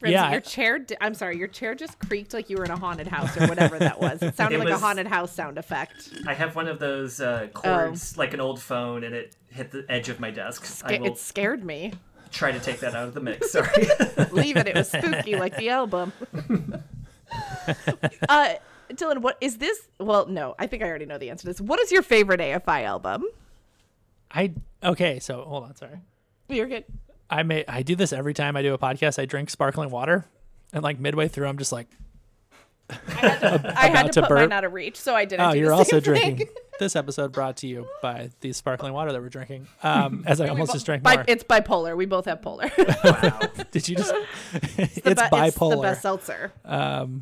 Renzi, 0.02 0.12
Yeah, 0.12 0.32
your 0.32 0.42
chair. 0.42 0.80
di- 0.80 0.96
I'm 1.02 1.14
sorry, 1.16 1.38
your 1.38 1.48
chair 1.48 1.74
just 1.76 1.98
creaked 2.00 2.34
like 2.34 2.50
you 2.52 2.58
were 2.58 2.66
in 2.66 2.72
a 2.72 2.78
haunted 2.78 3.08
house 3.08 3.36
or 3.36 3.48
whatever 3.48 3.80
that 3.80 4.00
was. 4.00 4.22
It 4.22 4.36
sounded 4.38 4.60
It 4.62 4.66
like 4.66 4.74
a 4.74 4.78
haunted 4.78 5.08
house 5.08 5.32
sound 5.34 5.58
effect. 5.58 6.10
I 6.28 6.34
have 6.36 6.56
one 6.56 6.68
of 6.68 6.78
those 6.80 7.20
uh, 7.22 7.48
cords, 7.54 8.16
like 8.18 8.34
an 8.36 8.40
old 8.40 8.60
phone, 8.62 9.04
and 9.04 9.14
it 9.16 9.36
hit 9.50 9.72
the 9.72 9.86
edge 9.90 10.10
of 10.10 10.20
my 10.20 10.30
desk. 10.32 10.84
I 10.86 10.94
It, 10.94 11.02
will 11.02 11.08
it 11.08 11.18
scared 11.18 11.64
me. 11.64 11.94
try 12.32 12.52
to 12.52 12.60
take 12.60 12.80
that 12.82 12.94
out 12.96 13.08
of 13.08 13.14
the 13.16 13.22
mix. 13.22 13.52
Sorry. 13.52 13.88
Leave 14.32 14.58
it. 14.58 14.68
It 14.68 14.76
was 14.76 14.88
spooky 14.90 15.36
like 15.36 15.56
the 15.58 15.70
album. 15.70 16.14
uh, 18.30 18.54
Dylan, 18.92 19.20
what 19.20 19.38
is 19.42 19.58
this? 19.58 19.88
Well, 20.00 20.28
no, 20.28 20.56
I 20.58 20.68
think 20.68 20.84
I 20.84 20.88
already 20.88 21.06
know 21.06 21.18
the 21.18 21.30
answer 21.30 21.42
to 21.42 21.48
this. 21.48 21.62
What 21.62 21.80
is 21.80 21.92
your 21.92 22.02
favorite 22.02 22.40
AFI 22.40 22.84
album? 22.84 23.26
I 24.32 24.54
okay, 24.84 25.20
so 25.20 25.42
hold 25.44 25.64
on, 25.66 25.76
sorry. 25.76 26.00
You're 26.50 26.68
good. 26.68 26.86
I 27.30 27.44
may 27.44 27.66
I 27.68 27.82
do 27.82 27.96
this 27.96 28.14
every 28.14 28.34
time 28.34 28.56
I 28.56 28.62
do 28.62 28.74
a 28.74 28.78
podcast. 28.78 29.20
I 29.20 29.26
drink 29.26 29.50
sparkling 29.50 29.90
water, 29.90 30.26
and 30.74 30.84
like 30.84 31.00
midway 31.00 31.28
through, 31.28 31.48
I'm 31.48 31.58
just 31.58 31.72
like, 31.72 31.88
I 32.90 32.94
had 32.96 33.44
About 33.92 34.06
to, 34.06 34.12
to 34.14 34.22
put 34.22 34.30
burp. 34.30 34.40
mine 34.40 34.52
out 34.54 34.64
of 34.64 34.74
reach, 34.74 34.98
so 34.98 35.16
I 35.16 35.26
didn't. 35.26 35.46
"Oh, 35.46 35.52
do 35.52 35.60
you're 35.60 35.70
the 35.70 35.76
also 35.76 36.00
same 36.02 36.14
drinking." 36.14 36.48
Thing. 36.78 36.86
this 36.86 36.96
episode 36.96 37.32
brought 37.32 37.58
to 37.58 37.68
you 37.68 37.88
by 38.02 38.30
the 38.42 38.54
sparkling 38.54 38.94
water 38.94 39.12
that 39.12 39.22
we're 39.22 39.30
drinking. 39.30 39.68
Um, 39.84 40.24
as 40.28 40.40
I 40.42 40.48
almost 40.48 40.74
just 40.74 40.86
drank 40.86 41.04
Bi- 41.04 41.16
more. 41.16 41.26
it's 41.28 41.44
bipolar. 41.44 41.96
We 41.98 42.06
both 42.06 42.26
have 42.26 42.42
polar. 42.42 42.72
wow. 43.04 43.40
Did 43.72 43.88
you 43.90 43.96
just? 43.96 44.14
it's, 44.54 44.76
the 44.76 44.76
be- 44.76 44.88
It's 44.96 45.04
the 45.04 45.14
bipolar. 45.32 45.82
best 45.82 46.02
seltzer. 46.02 46.52
um, 46.66 47.22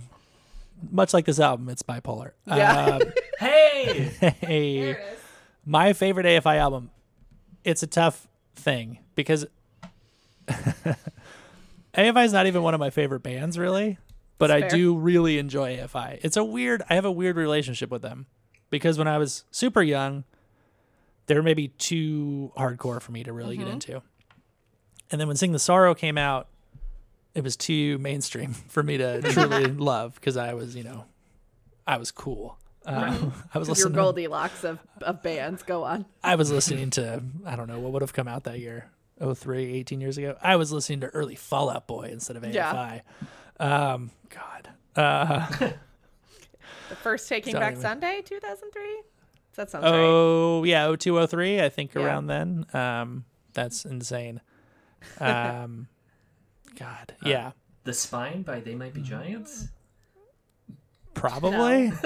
much 0.91 1.13
like 1.13 1.25
this 1.25 1.39
album, 1.39 1.69
it's 1.69 1.81
bipolar. 1.83 2.31
Yeah. 2.45 2.97
Um, 2.97 3.01
Hey! 3.39 4.11
hey, 4.41 4.97
my 5.65 5.93
favorite 5.93 6.25
AFI 6.25 6.57
album. 6.57 6.91
It's 7.63 7.81
a 7.83 7.87
tough 7.87 8.27
thing 8.55 8.99
because 9.15 9.45
AFI 11.95 12.25
is 12.25 12.33
not 12.33 12.47
even 12.47 12.61
one 12.63 12.73
of 12.73 12.79
my 12.79 12.89
favorite 12.89 13.21
bands, 13.23 13.57
really. 13.57 13.97
But 14.37 14.47
That's 14.47 14.65
I 14.65 14.69
fair. 14.69 14.77
do 14.77 14.97
really 14.97 15.37
enjoy 15.39 15.77
AFI. 15.77 16.19
It's 16.21 16.35
a 16.37 16.43
weird. 16.43 16.83
I 16.89 16.95
have 16.95 17.05
a 17.05 17.11
weird 17.11 17.37
relationship 17.37 17.89
with 17.89 18.01
them 18.01 18.25
because 18.69 18.97
when 18.97 19.07
I 19.07 19.17
was 19.17 19.43
super 19.51 19.81
young, 19.81 20.23
they 21.27 21.35
were 21.35 21.43
maybe 21.43 21.69
too 21.69 22.51
hardcore 22.57 23.01
for 23.01 23.11
me 23.11 23.23
to 23.23 23.33
really 23.33 23.55
Mm-hmm. 23.57 23.65
get 23.65 23.73
into. 23.73 24.01
And 25.11 25.21
then 25.21 25.27
when 25.27 25.37
Sing 25.37 25.51
the 25.51 25.59
Sorrow 25.59 25.93
came 25.95 26.17
out, 26.17 26.47
it 27.33 27.43
was 27.43 27.55
too 27.57 27.97
mainstream 27.99 28.53
for 28.67 28.81
me 28.83 28.97
to 28.97 29.21
truly 29.31 29.65
love 29.67 30.15
because 30.15 30.37
I 30.37 30.53
was, 30.53 30.75
you 30.75 30.83
know, 30.83 31.05
I 31.87 31.97
was 31.97 32.11
cool. 32.11 32.57
Uh, 32.85 33.31
I 33.53 33.57
was 33.57 33.67
listening. 33.69 33.93
Your. 33.95 34.03
Goldilocks 34.03 34.63
of, 34.63 34.79
of 35.01 35.21
bands. 35.23 35.63
Go 35.63 35.83
on. 35.83 36.05
I 36.23 36.35
was 36.35 36.51
listening 36.51 36.91
to 36.91 37.23
I 37.45 37.55
don't 37.55 37.67
know 37.67 37.79
what 37.79 37.91
would 37.93 38.01
have 38.03 38.13
come 38.13 38.27
out 38.27 38.43
that 38.45 38.59
year. 38.59 38.89
03, 39.33 39.73
18 39.75 40.01
years 40.01 40.17
ago. 40.17 40.35
I 40.41 40.57
was 40.57 40.71
listening 40.73 40.99
to 40.99 41.07
early 41.07 41.35
Fall 41.35 41.69
Out 41.69 41.87
Boy 41.87 42.09
instead 42.11 42.35
of 42.35 42.43
AFI. 42.43 42.53
Yeah. 42.53 43.01
Um, 43.59 44.11
God. 44.29 44.69
Uh, 44.95 45.69
The 46.89 46.95
first 46.95 47.27
Taking 47.29 47.53
Back 47.53 47.73
even- 47.73 47.81
Sunday, 47.81 48.21
2003. 48.23 49.01
That 49.55 49.69
sounds 49.71 49.83
right. 49.85 49.93
oh 49.93 50.63
yeah, 50.65 50.85
0203, 50.97 51.61
I 51.61 51.69
think 51.69 51.93
Yeah. 51.95 52.01
around 52.01 52.27
then. 52.27 52.65
Um, 52.73 53.23
that's 53.53 53.85
insane. 53.85 54.41
Um, 55.19 55.87
God. 56.77 57.15
Yeah. 57.23 57.51
The 57.85 57.93
Spine 57.93 58.41
by 58.41 58.59
They 58.59 58.75
Might 58.75 58.93
Be 58.93 59.01
Giants? 59.01 59.69
Probably. 61.13 61.91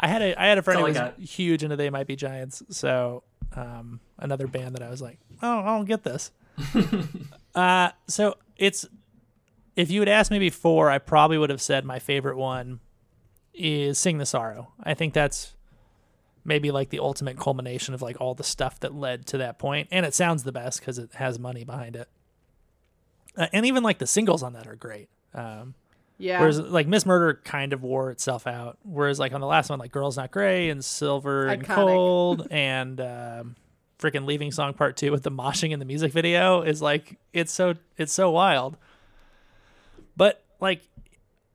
I 0.00 0.08
had 0.08 0.22
a 0.22 0.40
I 0.40 0.46
had 0.46 0.58
a 0.58 0.62
friend 0.62 0.80
who 0.80 0.86
was 0.86 0.96
got. 0.96 1.18
huge 1.18 1.62
into 1.62 1.76
They 1.76 1.90
Might 1.90 2.06
Be 2.06 2.16
Giants, 2.16 2.62
so 2.70 3.22
um, 3.54 4.00
another 4.18 4.46
band 4.46 4.74
that 4.74 4.82
I 4.82 4.88
was 4.90 5.00
like, 5.02 5.18
oh, 5.42 5.58
I 5.60 5.64
don't 5.76 5.84
get 5.84 6.02
this. 6.02 6.30
uh, 7.54 7.90
so 8.08 8.34
it's 8.56 8.86
if 9.76 9.90
you 9.90 10.00
had 10.00 10.08
asked 10.08 10.30
me 10.30 10.38
before, 10.38 10.90
I 10.90 10.98
probably 10.98 11.38
would 11.38 11.50
have 11.50 11.60
said 11.62 11.84
my 11.84 11.98
favorite 11.98 12.36
one 12.36 12.80
is 13.54 13.98
Sing 13.98 14.18
the 14.18 14.26
Sorrow. 14.26 14.72
I 14.82 14.94
think 14.94 15.14
that's 15.14 15.54
maybe 16.44 16.70
like 16.70 16.90
the 16.90 16.98
ultimate 16.98 17.38
culmination 17.38 17.94
of 17.94 18.02
like 18.02 18.20
all 18.20 18.34
the 18.34 18.44
stuff 18.44 18.80
that 18.80 18.94
led 18.94 19.26
to 19.26 19.38
that 19.38 19.58
point, 19.58 19.88
and 19.90 20.04
it 20.06 20.14
sounds 20.14 20.42
the 20.42 20.52
best 20.52 20.80
because 20.80 20.98
it 20.98 21.10
has 21.14 21.38
money 21.38 21.64
behind 21.64 21.96
it. 21.96 22.08
Uh, 23.36 23.46
and 23.52 23.64
even 23.66 23.82
like 23.82 23.98
the 23.98 24.06
singles 24.06 24.42
on 24.42 24.52
that 24.54 24.66
are 24.66 24.76
great. 24.76 25.08
Um, 25.34 25.74
Yeah. 26.18 26.40
Whereas 26.40 26.60
like 26.60 26.86
Miss 26.86 27.06
Murder 27.06 27.40
kind 27.44 27.72
of 27.72 27.82
wore 27.82 28.10
itself 28.10 28.46
out. 28.46 28.78
Whereas 28.84 29.18
like 29.18 29.32
on 29.32 29.40
the 29.40 29.46
last 29.46 29.70
one, 29.70 29.78
like 29.78 29.92
Girls 29.92 30.16
Not 30.16 30.30
Gray 30.30 30.68
and 30.68 30.84
Silver 30.84 31.46
and 31.46 31.62
Iconic. 31.62 31.74
Cold 31.74 32.46
and 32.50 33.00
um, 33.00 33.56
freaking 33.98 34.26
Leaving 34.26 34.52
Song 34.52 34.74
Part 34.74 34.96
Two 34.96 35.10
with 35.12 35.22
the 35.22 35.30
moshing 35.30 35.70
in 35.70 35.78
the 35.78 35.84
music 35.84 36.12
video 36.12 36.62
is 36.62 36.82
like 36.82 37.18
it's 37.32 37.52
so 37.52 37.74
it's 37.96 38.12
so 38.12 38.30
wild. 38.30 38.76
But 40.16 40.44
like 40.60 40.82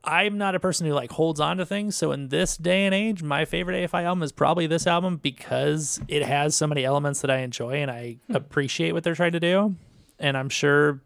I'm 0.08 0.38
not 0.38 0.56
a 0.56 0.60
person 0.60 0.88
who 0.88 0.94
like 0.94 1.12
holds 1.12 1.42
on 1.42 1.58
to 1.58 1.66
things. 1.66 1.98
So 1.98 2.14
in 2.14 2.30
this 2.30 2.56
day 2.56 2.86
and 2.86 2.96
age, 2.96 3.22
my 3.22 3.44
favorite 3.44 3.92
AFI 3.92 4.04
album 4.04 4.24
is 4.24 4.32
probably 4.32 4.66
this 4.66 4.88
album 4.88 5.18
because 5.18 6.00
it 6.08 6.24
has 6.24 6.56
so 6.56 6.66
many 6.66 6.86
elements 6.86 7.20
that 7.22 7.30
I 7.30 7.40
enjoy 7.40 7.82
and 7.82 7.92
I 7.92 8.18
hmm. 8.28 8.36
appreciate 8.36 8.94
what 8.94 9.04
they're 9.04 9.16
trying 9.16 9.34
to 9.34 9.40
do. 9.42 9.76
And 10.18 10.38
I'm 10.38 10.48
sure 10.48 11.02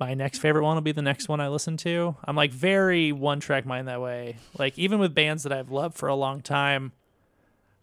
my 0.00 0.14
next 0.14 0.40
favorite 0.40 0.64
one 0.64 0.74
will 0.74 0.82
be 0.82 0.90
the 0.90 1.02
next 1.02 1.28
one 1.28 1.40
I 1.40 1.48
listen 1.48 1.76
to. 1.78 2.16
I'm 2.24 2.34
like 2.34 2.50
very 2.50 3.12
one 3.12 3.38
track 3.38 3.64
mind 3.64 3.86
that 3.86 4.00
way. 4.00 4.36
Like 4.58 4.76
even 4.76 4.98
with 4.98 5.14
bands 5.14 5.44
that 5.44 5.52
I've 5.52 5.70
loved 5.70 5.96
for 5.96 6.08
a 6.08 6.14
long 6.16 6.40
time, 6.40 6.90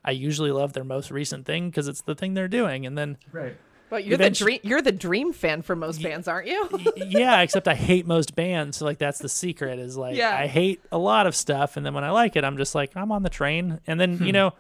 I 0.04 0.12
usually 0.12 0.52
love 0.52 0.74
their 0.74 0.84
most 0.84 1.10
recent 1.10 1.46
thing 1.46 1.70
because 1.70 1.88
it's 1.88 2.02
the 2.02 2.16
thing 2.16 2.34
they're 2.34 2.50
doing. 2.50 2.86
And 2.86 2.98
then 2.98 3.18
Right. 3.32 3.56
But 3.90 4.06
you're 4.06 4.18
the 4.18 4.30
dream. 4.30 4.60
You're 4.64 4.82
the 4.82 4.92
dream 4.92 5.34
fan 5.34 5.62
for 5.62 5.76
most 5.76 6.02
bands, 6.02 6.28
aren't 6.28 6.48
you? 6.48 6.70
yeah, 6.96 7.42
except 7.42 7.68
I 7.68 7.76
hate 7.76 8.06
most 8.06 8.36
bands. 8.36 8.78
So 8.78 8.86
like 8.86 8.98
that's 8.98 9.20
the 9.20 9.30
secret 9.30 9.80
is 9.80 9.98
like 9.98 10.16
Yeah. 10.16 10.36
I 10.36 10.48
hate 10.48 10.82
a 10.92 10.98
lot 10.98 11.28
of 11.28 11.36
stuff, 11.36 11.78
and 11.78 11.86
then 11.86 11.94
when 11.94 12.04
I 12.04 12.12
like 12.12 12.36
it, 12.36 12.44
I'm 12.44 12.58
just 12.58 12.76
like 12.76 12.96
I'm 12.96 13.12
on 13.12 13.24
the 13.24 13.30
train. 13.30 13.80
And 13.88 14.00
then 14.00 14.20
you 14.20 14.26
hmm. 14.26 14.32
know, 14.32 14.54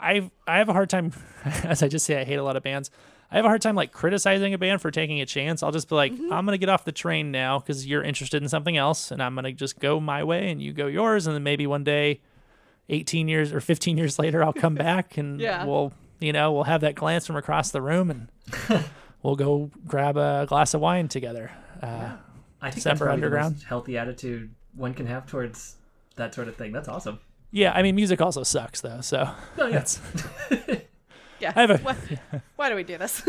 I 0.00 0.30
I 0.46 0.58
have 0.58 0.68
a 0.68 0.72
hard 0.72 0.90
time, 0.90 1.12
as 1.44 1.82
I 1.82 1.88
just 1.88 2.04
say, 2.04 2.20
I 2.20 2.24
hate 2.24 2.36
a 2.36 2.42
lot 2.42 2.56
of 2.56 2.62
bands. 2.62 2.90
I 3.30 3.36
have 3.36 3.44
a 3.44 3.48
hard 3.48 3.60
time 3.60 3.74
like 3.74 3.92
criticizing 3.92 4.54
a 4.54 4.58
band 4.58 4.80
for 4.80 4.90
taking 4.90 5.20
a 5.20 5.26
chance. 5.26 5.62
I'll 5.62 5.72
just 5.72 5.88
be 5.88 5.94
like, 5.94 6.12
mm-hmm. 6.12 6.32
I'm 6.32 6.44
gonna 6.44 6.58
get 6.58 6.70
off 6.70 6.84
the 6.84 6.92
train 6.92 7.30
now 7.30 7.58
because 7.58 7.86
you're 7.86 8.02
interested 8.02 8.42
in 8.42 8.48
something 8.48 8.76
else, 8.76 9.10
and 9.10 9.22
I'm 9.22 9.34
gonna 9.34 9.52
just 9.52 9.78
go 9.78 10.00
my 10.00 10.24
way 10.24 10.50
and 10.50 10.62
you 10.62 10.72
go 10.72 10.86
yours, 10.86 11.26
and 11.26 11.34
then 11.36 11.42
maybe 11.42 11.66
one 11.66 11.84
day, 11.84 12.20
18 12.88 13.28
years 13.28 13.52
or 13.52 13.60
15 13.60 13.98
years 13.98 14.18
later, 14.18 14.42
I'll 14.42 14.52
come 14.52 14.74
back 14.88 15.16
and 15.18 15.40
Yeah. 15.40 15.64
we'll 15.64 15.92
you 16.20 16.32
know 16.32 16.52
we'll 16.52 16.64
have 16.64 16.80
that 16.82 16.94
glance 16.94 17.26
from 17.26 17.36
across 17.36 17.70
the 17.70 17.80
room 17.82 18.10
and 18.10 18.28
we'll 19.22 19.36
go 19.36 19.70
grab 19.86 20.16
a 20.16 20.46
glass 20.48 20.74
of 20.74 20.80
wine 20.80 21.08
together. 21.08 21.50
Uh, 21.82 21.86
I 21.86 21.90
think 21.90 22.18
that's 22.60 22.74
December 22.76 23.04
probably 23.06 23.20
the 23.20 23.26
Underground. 23.26 23.54
most 23.54 23.64
healthy 23.64 23.98
attitude 23.98 24.50
one 24.74 24.94
can 24.94 25.06
have 25.06 25.26
towards 25.26 25.76
that 26.16 26.34
sort 26.34 26.48
of 26.48 26.56
thing. 26.56 26.72
That's 26.72 26.88
awesome. 26.88 27.20
yeah, 27.52 27.72
I 27.72 27.82
mean, 27.82 27.94
music 27.94 28.20
also 28.20 28.42
sucks 28.42 28.80
though, 28.80 29.00
so 29.00 29.30
Oh, 29.58 29.66
yeah. 29.66 29.72
that's 29.78 30.00
Yeah. 31.40 31.52
I 31.54 31.60
have 31.60 31.70
a- 31.70 31.78
why, 31.78 31.96
why 32.56 32.68
do 32.68 32.74
we 32.74 32.82
do 32.82 32.98
this? 32.98 33.22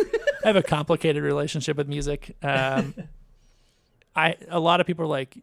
I 0.44 0.48
have 0.48 0.56
a 0.56 0.64
complicated 0.64 1.22
relationship 1.22 1.78
with 1.78 1.88
music. 1.88 2.36
Um, 2.41 2.95
I 4.16 4.36
a 4.49 4.60
lot 4.60 4.82
of 4.82 4.88
people 4.88 5.06
are 5.06 5.07
like, 5.07 5.38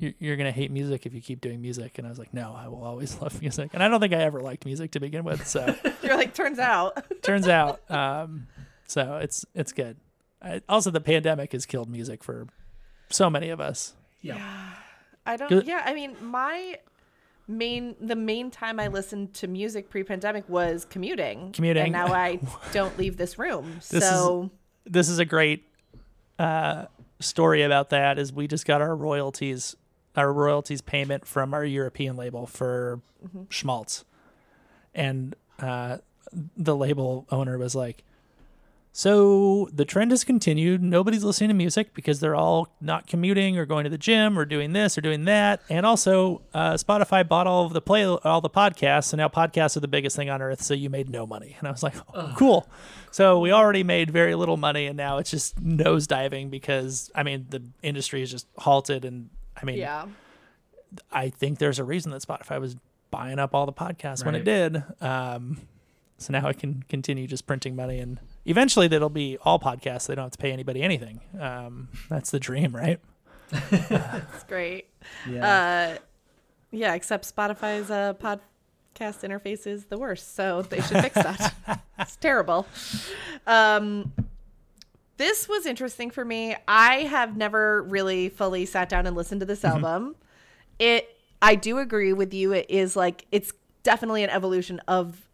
"You're, 0.00 0.12
you're 0.18 0.36
gonna 0.36 0.50
hate 0.50 0.70
music 0.70 1.06
if 1.06 1.14
you 1.14 1.20
keep 1.20 1.40
doing 1.40 1.60
music," 1.60 1.98
and 1.98 2.06
I 2.06 2.10
was 2.10 2.18
like, 2.18 2.34
"No, 2.34 2.52
I 2.56 2.66
will 2.68 2.82
always 2.82 3.18
love 3.22 3.40
music." 3.40 3.70
And 3.74 3.82
I 3.82 3.88
don't 3.88 4.00
think 4.00 4.12
I 4.12 4.22
ever 4.22 4.40
liked 4.40 4.64
music 4.66 4.90
to 4.92 5.00
begin 5.00 5.22
with. 5.24 5.46
So 5.46 5.74
You're 6.02 6.16
like, 6.16 6.34
turns 6.34 6.58
out. 6.58 7.04
turns 7.22 7.46
out, 7.48 7.80
um, 7.90 8.46
so 8.86 9.18
it's 9.22 9.44
it's 9.54 9.72
good. 9.72 9.96
I, 10.42 10.62
also, 10.68 10.90
the 10.90 11.00
pandemic 11.02 11.52
has 11.52 11.66
killed 11.66 11.88
music 11.90 12.24
for 12.24 12.46
so 13.10 13.28
many 13.30 13.50
of 13.50 13.60
us. 13.60 13.94
yeah. 14.22 14.72
I 15.26 15.36
don't. 15.36 15.48
Good. 15.50 15.66
Yeah, 15.66 15.82
I 15.84 15.92
mean, 15.94 16.16
my 16.22 16.78
main 17.46 17.94
the 18.00 18.16
main 18.16 18.50
time 18.50 18.80
I 18.80 18.88
listened 18.88 19.34
to 19.34 19.48
music 19.48 19.90
pre-pandemic 19.90 20.48
was 20.48 20.86
commuting. 20.88 21.52
Commuting. 21.52 21.82
and 21.84 21.92
now 21.92 22.06
I 22.14 22.40
don't 22.72 22.96
leave 22.96 23.16
this 23.18 23.38
room. 23.38 23.74
This 23.90 24.02
is- 24.02 24.08
so 24.08 24.50
This 24.86 25.08
is 25.10 25.18
a 25.18 25.24
great 25.26 25.64
uh, 26.38 26.86
story 27.20 27.62
about 27.62 27.90
that. 27.90 28.18
Is 28.18 28.32
we 28.32 28.46
just 28.48 28.64
got 28.64 28.80
our 28.80 28.96
royalties, 28.96 29.76
our 30.16 30.32
royalties 30.32 30.80
payment 30.80 31.26
from 31.26 31.54
our 31.54 31.64
European 31.64 32.16
label 32.16 32.46
for 32.46 33.00
Schmaltz, 33.48 34.04
and 34.94 35.36
uh, 35.60 35.98
the 36.56 36.76
label 36.76 37.26
owner 37.30 37.58
was 37.58 37.74
like, 37.74 38.02
"So 38.92 39.68
the 39.72 39.84
trend 39.84 40.10
has 40.10 40.24
continued. 40.24 40.82
Nobody's 40.82 41.22
listening 41.22 41.48
to 41.48 41.54
music 41.54 41.94
because 41.94 42.20
they're 42.20 42.34
all 42.34 42.68
not 42.80 43.06
commuting 43.06 43.56
or 43.56 43.66
going 43.66 43.84
to 43.84 43.90
the 43.90 43.98
gym 43.98 44.38
or 44.38 44.44
doing 44.44 44.72
this 44.72 44.98
or 44.98 45.00
doing 45.00 45.26
that. 45.26 45.62
And 45.68 45.86
also, 45.86 46.42
uh, 46.54 46.74
Spotify 46.74 47.26
bought 47.26 47.46
all 47.46 47.66
of 47.66 47.72
the 47.72 47.80
play 47.80 48.04
all 48.04 48.40
the 48.40 48.50
podcasts, 48.50 49.12
and 49.12 49.18
now 49.18 49.28
podcasts 49.28 49.76
are 49.76 49.80
the 49.80 49.88
biggest 49.88 50.16
thing 50.16 50.30
on 50.30 50.42
earth. 50.42 50.62
So 50.62 50.74
you 50.74 50.90
made 50.90 51.08
no 51.08 51.26
money." 51.26 51.56
And 51.58 51.68
I 51.68 51.70
was 51.70 51.82
like, 51.82 51.94
oh, 52.14 52.34
"Cool." 52.36 52.68
So 53.12 53.38
we 53.38 53.52
already 53.52 53.84
made 53.84 54.10
very 54.10 54.34
little 54.34 54.56
money, 54.56 54.86
and 54.86 54.96
now 54.96 55.18
it's 55.18 55.30
just 55.30 55.62
nosediving 55.62 56.50
because 56.50 57.10
I 57.14 57.22
mean 57.22 57.46
the 57.50 57.62
industry 57.82 58.22
is 58.22 58.30
just 58.30 58.46
halted, 58.58 59.04
and 59.04 59.30
I 59.60 59.64
mean 59.64 59.76
yeah, 59.76 60.06
I 61.12 61.30
think 61.30 61.58
there's 61.58 61.78
a 61.78 61.84
reason 61.84 62.10
that 62.12 62.22
Spotify 62.22 62.60
was 62.60 62.76
buying 63.10 63.38
up 63.38 63.54
all 63.54 63.66
the 63.66 63.72
podcasts 63.72 64.24
when 64.24 64.34
it 64.34 64.44
did. 64.44 64.82
Um, 65.00 65.60
so 66.18 66.32
now 66.32 66.46
I 66.46 66.52
can 66.52 66.84
continue 66.88 67.26
just 67.26 67.46
printing 67.46 67.74
money, 67.74 67.98
and 67.98 68.20
eventually 68.44 68.88
that'll 68.88 69.08
be 69.08 69.38
all 69.42 69.58
podcasts. 69.58 70.06
They 70.06 70.14
don't 70.14 70.26
have 70.26 70.32
to 70.32 70.38
pay 70.38 70.52
anybody 70.52 70.82
anything. 70.82 71.20
Um, 71.40 71.88
that's 72.10 72.30
the 72.30 72.38
dream, 72.38 72.76
right? 72.76 73.00
it's 73.52 74.44
great. 74.44 74.86
Yeah. 75.28 75.96
Uh, 75.96 75.98
yeah, 76.70 76.94
except 76.94 77.34
Spotify's 77.34 77.90
uh, 77.90 78.14
podcast 78.14 78.40
interface 78.94 79.66
is 79.66 79.86
the 79.86 79.98
worst, 79.98 80.34
so 80.36 80.62
they 80.62 80.80
should 80.82 81.00
fix 81.00 81.14
that. 81.14 81.54
it's 81.98 82.16
terrible. 82.16 82.66
Um, 83.46 84.12
this 85.20 85.46
was 85.46 85.66
interesting 85.66 86.10
for 86.10 86.24
me. 86.24 86.56
I 86.66 87.00
have 87.00 87.36
never 87.36 87.82
really 87.82 88.30
fully 88.30 88.64
sat 88.64 88.88
down 88.88 89.06
and 89.06 89.14
listened 89.14 89.40
to 89.40 89.46
this 89.46 89.66
album. 89.66 90.16
It, 90.78 91.14
I 91.42 91.56
do 91.56 91.76
agree 91.76 92.14
with 92.14 92.32
you. 92.32 92.52
It 92.52 92.64
is 92.70 92.96
like 92.96 93.26
it's 93.30 93.52
definitely 93.82 94.24
an 94.24 94.30
evolution 94.30 94.80
of 94.88 95.28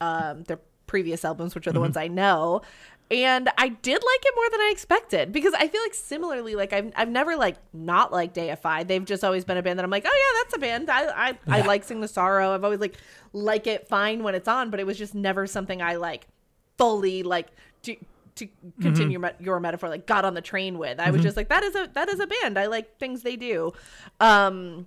um, 0.00 0.44
their 0.44 0.60
previous 0.86 1.24
albums, 1.24 1.56
which 1.56 1.66
are 1.66 1.72
the 1.72 1.80
ones 1.80 1.96
I 1.96 2.06
know. 2.06 2.62
And 3.10 3.50
I 3.58 3.70
did 3.70 3.94
like 3.94 4.24
it 4.24 4.34
more 4.36 4.50
than 4.50 4.60
I 4.60 4.70
expected 4.70 5.32
because 5.32 5.52
I 5.52 5.66
feel 5.66 5.82
like 5.82 5.94
similarly, 5.94 6.54
like 6.54 6.72
I've, 6.72 6.92
I've 6.94 7.08
never 7.08 7.34
like 7.34 7.56
not 7.72 8.12
liked 8.12 8.36
AFI. 8.36 8.86
They've 8.86 9.04
just 9.04 9.24
always 9.24 9.44
been 9.44 9.56
a 9.56 9.62
band 9.64 9.80
that 9.80 9.84
I'm 9.84 9.90
like, 9.90 10.06
oh 10.06 10.14
yeah, 10.14 10.42
that's 10.44 10.56
a 10.56 10.60
band. 10.60 10.90
I 10.90 11.30
I, 11.30 11.38
I 11.48 11.60
like 11.62 11.82
Sing 11.82 12.00
the 12.00 12.06
Sorrow. 12.06 12.54
I've 12.54 12.62
always 12.62 12.78
like 12.78 12.94
like 13.32 13.66
it 13.66 13.88
fine 13.88 14.22
when 14.22 14.36
it's 14.36 14.46
on, 14.46 14.70
but 14.70 14.78
it 14.78 14.86
was 14.86 14.96
just 14.96 15.16
never 15.16 15.48
something 15.48 15.82
I 15.82 15.96
like 15.96 16.28
fully 16.76 17.24
like 17.24 17.48
to 17.82 17.96
to 18.38 18.48
continue 18.80 19.18
met- 19.18 19.40
your 19.40 19.60
metaphor 19.60 19.88
like 19.88 20.06
got 20.06 20.24
on 20.24 20.34
the 20.34 20.40
train 20.40 20.78
with. 20.78 20.98
I 20.98 21.10
was 21.10 21.22
just 21.22 21.36
like 21.36 21.48
that 21.48 21.62
is 21.62 21.74
a 21.74 21.88
that 21.94 22.08
is 22.08 22.20
a 22.20 22.26
band. 22.26 22.58
I 22.58 22.66
like 22.66 22.98
things 22.98 23.22
they 23.22 23.36
do. 23.36 23.72
Um 24.20 24.86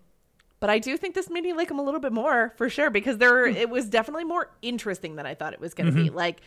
but 0.60 0.70
I 0.70 0.78
do 0.78 0.96
think 0.96 1.16
this 1.16 1.30
made 1.30 1.44
me 1.44 1.54
like 1.54 1.70
them 1.70 1.80
a 1.80 1.84
little 1.84 2.00
bit 2.00 2.14
more 2.14 2.54
for 2.56 2.70
sure 2.70 2.90
because 2.90 3.18
there 3.18 3.46
it 3.46 3.70
was 3.70 3.90
definitely 3.90 4.26
more 4.26 4.52
interesting 4.62 5.16
than 5.16 5.26
I 5.26 5.34
thought 5.34 5.54
it 5.54 5.60
was 5.60 5.74
going 5.74 5.92
to 5.92 6.04
be. 6.04 6.10
Like 6.10 6.42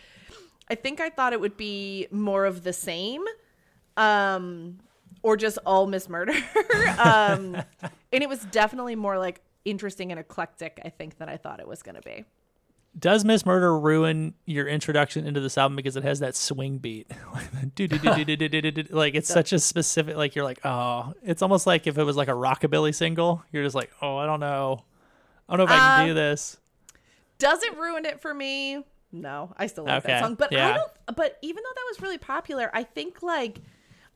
I 0.69 0.75
think 0.75 1.01
I 1.01 1.09
thought 1.09 1.33
it 1.33 1.39
would 1.39 1.57
be 1.57 2.07
more 2.11 2.45
of 2.45 2.63
the 2.63 2.73
same 2.73 3.23
um 3.97 4.77
or 5.21 5.35
just 5.35 5.57
all 5.65 5.85
Miss 5.87 6.07
Murder. 6.07 6.33
um 6.97 7.55
and 8.11 8.23
it 8.23 8.29
was 8.29 8.45
definitely 8.45 8.95
more 8.95 9.17
like 9.17 9.41
interesting 9.65 10.11
and 10.11 10.19
eclectic 10.19 10.79
I 10.85 10.89
think 10.89 11.17
than 11.17 11.27
I 11.27 11.37
thought 11.37 11.59
it 11.59 11.67
was 11.67 11.83
going 11.83 11.95
to 11.95 12.01
be. 12.01 12.23
Does 12.97 13.25
Miss 13.25 13.45
Murder 13.45 13.77
ruin 13.77 14.33
your 14.45 14.67
introduction 14.67 15.27
into 15.27 15.41
this 15.41 15.57
album 15.57 15.75
because 15.75 15.97
it 15.97 16.03
has 16.03 16.19
that 16.19 16.35
swing 16.35 16.77
beat? 16.77 17.11
like 18.89 19.15
it's 19.15 19.27
such 19.27 19.53
a 19.53 19.59
specific. 19.59 20.15
Like 20.15 20.35
you're 20.35 20.45
like, 20.45 20.65
oh, 20.65 21.13
it's 21.23 21.41
almost 21.41 21.67
like 21.67 21.87
if 21.87 21.97
it 21.97 22.03
was 22.03 22.15
like 22.15 22.27
a 22.27 22.31
rockabilly 22.33 22.93
single. 22.95 23.43
You're 23.51 23.63
just 23.63 23.75
like, 23.75 23.91
oh, 24.01 24.17
I 24.17 24.25
don't 24.25 24.39
know, 24.39 24.83
I 25.49 25.57
don't 25.57 25.67
know 25.67 25.73
if 25.73 25.79
I 25.79 25.95
can 25.97 26.03
Uh, 26.03 26.07
do 26.07 26.13
this. 26.13 26.57
Does 27.37 27.63
it 27.63 27.77
ruin 27.77 28.05
it 28.05 28.21
for 28.21 28.33
me? 28.33 28.83
No, 29.11 29.53
I 29.57 29.67
still 29.67 29.85
like 29.85 30.03
Okay, 30.03 30.13
that 30.13 30.23
song. 30.23 30.35
But 30.35 30.53
I 30.55 30.73
don't 30.73 30.91
but 31.15 31.37
even 31.41 31.63
though 31.63 31.73
that 31.75 31.85
was 31.89 32.01
really 32.01 32.17
popular, 32.17 32.69
I 32.73 32.83
think 32.83 33.21
like 33.21 33.59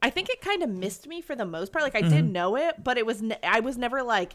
I 0.02 0.10
think 0.10 0.30
it 0.30 0.40
kind 0.42 0.64
of 0.64 0.70
missed 0.70 1.08
me 1.08 1.22
for 1.22 1.36
the 1.36 1.46
most 1.46 1.72
part. 1.74 1.84
Like 1.84 1.96
I 1.96 2.02
Mm-hmm. 2.02 2.10
did 2.10 2.26
know 2.32 2.56
it, 2.56 2.84
but 2.84 2.98
it 2.98 3.06
was 3.06 3.22
ne- 3.22 3.40
I 3.44 3.60
was 3.60 3.78
never 3.78 4.04
like 4.04 4.34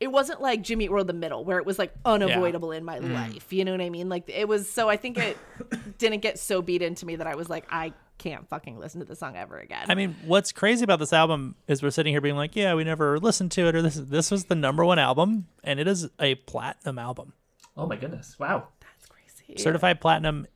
it 0.00 0.10
wasn't 0.10 0.40
like 0.40 0.62
Jimmy 0.62 0.86
Eat 0.86 0.90
World 0.90 1.06
the 1.06 1.12
Middle 1.12 1.44
where 1.44 1.58
it 1.58 1.66
was 1.66 1.78
like 1.78 1.92
unavoidable 2.04 2.72
in 2.72 2.84
my 2.84 2.98
Mm. 2.98 3.12
life. 3.14 3.52
You 3.52 3.64
know 3.64 3.72
what 3.72 3.80
I 3.82 3.90
mean? 3.90 4.08
Like 4.08 4.24
it 4.28 4.48
was 4.48 4.68
so 4.70 4.88
I 4.88 4.96
think 4.96 5.18
it 5.18 5.36
didn't 5.98 6.20
get 6.20 6.38
so 6.38 6.62
beat 6.62 6.82
into 6.82 7.04
me 7.06 7.16
that 7.16 7.26
I 7.26 7.34
was 7.34 7.48
like 7.50 7.66
I 7.70 7.92
can't 8.18 8.48
fucking 8.48 8.78
listen 8.78 9.00
to 9.00 9.06
the 9.06 9.16
song 9.16 9.36
ever 9.36 9.58
again. 9.58 9.86
I 9.88 9.94
mean, 9.94 10.14
what's 10.26 10.52
crazy 10.52 10.84
about 10.84 10.98
this 10.98 11.12
album 11.12 11.54
is 11.68 11.82
we're 11.82 11.90
sitting 11.90 12.12
here 12.12 12.20
being 12.20 12.36
like, 12.36 12.54
yeah, 12.56 12.74
we 12.74 12.84
never 12.84 13.18
listened 13.18 13.50
to 13.52 13.66
it, 13.68 13.74
or 13.74 13.80
this 13.82 13.94
this 13.94 14.30
was 14.30 14.44
the 14.46 14.54
number 14.54 14.84
one 14.84 14.98
album, 14.98 15.46
and 15.64 15.78
it 15.80 15.86
is 15.88 16.08
a 16.18 16.34
platinum 16.34 16.98
album, 16.98 17.32
oh 17.76 17.86
my 17.86 17.96
goodness! 17.96 18.38
Wow. 18.38 18.68
That's 18.80 19.06
crazy. 19.08 19.62
certified 19.62 20.00
platinum. 20.02 20.46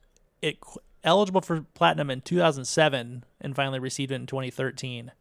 It 0.43 0.57
eligible 1.03 1.41
for 1.41 1.61
platinum 1.73 2.09
in 2.11 2.21
2007, 2.21 3.23
and 3.41 3.55
finally 3.55 3.79
received 3.79 4.11
it 4.11 4.15
in 4.15 4.25
2013. 4.27 5.11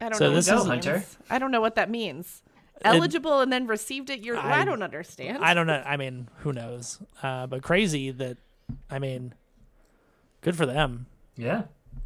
I 0.00 0.08
don't 0.08 0.14
so 0.18 0.28
know 0.28 0.34
this 0.34 0.48
what 0.50 0.54
that 0.56 0.60
is- 0.62 0.66
Hunter. 0.86 1.04
I 1.30 1.38
don't 1.38 1.50
know 1.52 1.60
what 1.60 1.76
that 1.76 1.88
means. 1.90 2.42
Eligible 2.84 3.40
and 3.40 3.52
then 3.52 3.66
received 3.66 4.10
it. 4.10 4.20
You're. 4.20 4.36
I, 4.36 4.60
I- 4.60 4.64
don't 4.64 4.82
understand. 4.82 5.38
I 5.44 5.54
don't 5.54 5.66
know. 5.66 5.82
I 5.84 5.96
mean, 5.96 6.28
who 6.38 6.52
knows? 6.52 7.00
Uh, 7.22 7.46
but 7.46 7.62
crazy 7.62 8.10
that, 8.12 8.36
I 8.90 8.98
mean, 8.98 9.34
good 10.40 10.56
for 10.56 10.66
them. 10.66 11.06
Yeah. 11.36 11.62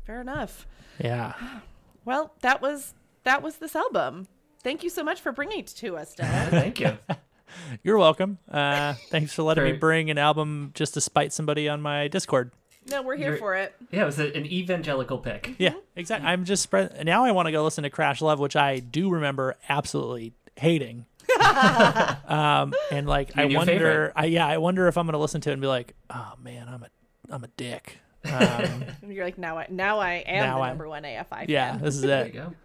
Fair 0.06 0.20
enough. 0.20 0.66
Yeah. 1.02 1.34
Well, 2.06 2.32
that 2.40 2.62
was 2.62 2.94
that 3.24 3.42
was 3.42 3.56
this 3.58 3.76
album. 3.76 4.26
Thank 4.64 4.82
you 4.82 4.88
so 4.88 5.04
much 5.04 5.20
for 5.20 5.32
bringing 5.32 5.60
it 5.60 5.66
to 5.66 5.98
us, 5.98 6.14
Dad. 6.14 6.48
Thank 6.50 6.80
you. 6.80 6.96
You're 7.84 7.98
welcome. 7.98 8.38
Uh, 8.50 8.94
thanks 9.10 9.34
for 9.34 9.42
letting 9.42 9.64
me 9.64 9.72
bring 9.72 10.08
an 10.10 10.16
album 10.16 10.70
just 10.74 10.94
to 10.94 11.00
spite 11.02 11.32
somebody 11.34 11.68
on 11.68 11.82
my 11.82 12.08
Discord. 12.08 12.52
no, 12.90 13.02
we're 13.02 13.16
here 13.16 13.28
You're- 13.28 13.38
for 13.38 13.54
it. 13.54 13.74
Yeah, 13.90 14.02
it 14.02 14.06
was 14.06 14.18
a, 14.18 14.34
an 14.34 14.46
evangelical 14.46 15.18
pick. 15.18 15.54
Yeah, 15.58 15.74
exactly. 15.94 16.26
I'm 16.26 16.46
just 16.46 16.62
spread. 16.62 17.04
Now 17.04 17.22
I 17.24 17.32
want 17.32 17.46
to 17.46 17.52
go 17.52 17.62
listen 17.62 17.84
to 17.84 17.90
Crash 17.90 18.22
Love, 18.22 18.40
which 18.40 18.56
I 18.56 18.78
do 18.78 19.10
remember 19.10 19.56
absolutely 19.68 20.32
hating. 20.56 21.06
um, 22.26 22.72
and 22.90 23.06
like 23.06 23.36
I 23.36 23.42
Your 23.42 23.48
new 23.50 23.56
wonder, 23.58 23.72
favorite. 23.72 24.12
I 24.16 24.24
yeah, 24.26 24.46
I 24.46 24.58
wonder 24.58 24.88
if 24.88 24.96
I'm 24.98 25.06
gonna 25.06 25.18
listen 25.18 25.40
to 25.42 25.50
it 25.50 25.52
and 25.52 25.62
be 25.62 25.68
like, 25.68 25.94
oh 26.10 26.32
man, 26.42 26.68
I'm 26.68 26.82
a 26.82 26.88
I'm 27.32 27.44
a 27.44 27.48
dick. 27.56 27.98
Um, 28.30 28.84
you're 29.08 29.24
like, 29.24 29.38
now 29.38 29.58
I 29.58 29.66
now 29.70 29.98
I 30.00 30.14
am 30.26 30.46
Now 30.46 30.56
the 30.58 30.62
I- 30.64 30.68
number 30.68 30.88
one 30.88 31.02
AFI 31.04 31.46
yeah, 31.48 31.72
fan. 31.72 31.82
this 31.82 31.94
is 31.96 32.02
There 32.02 32.24
you 32.26 32.30
it. 32.30 32.34
go. 32.34 32.54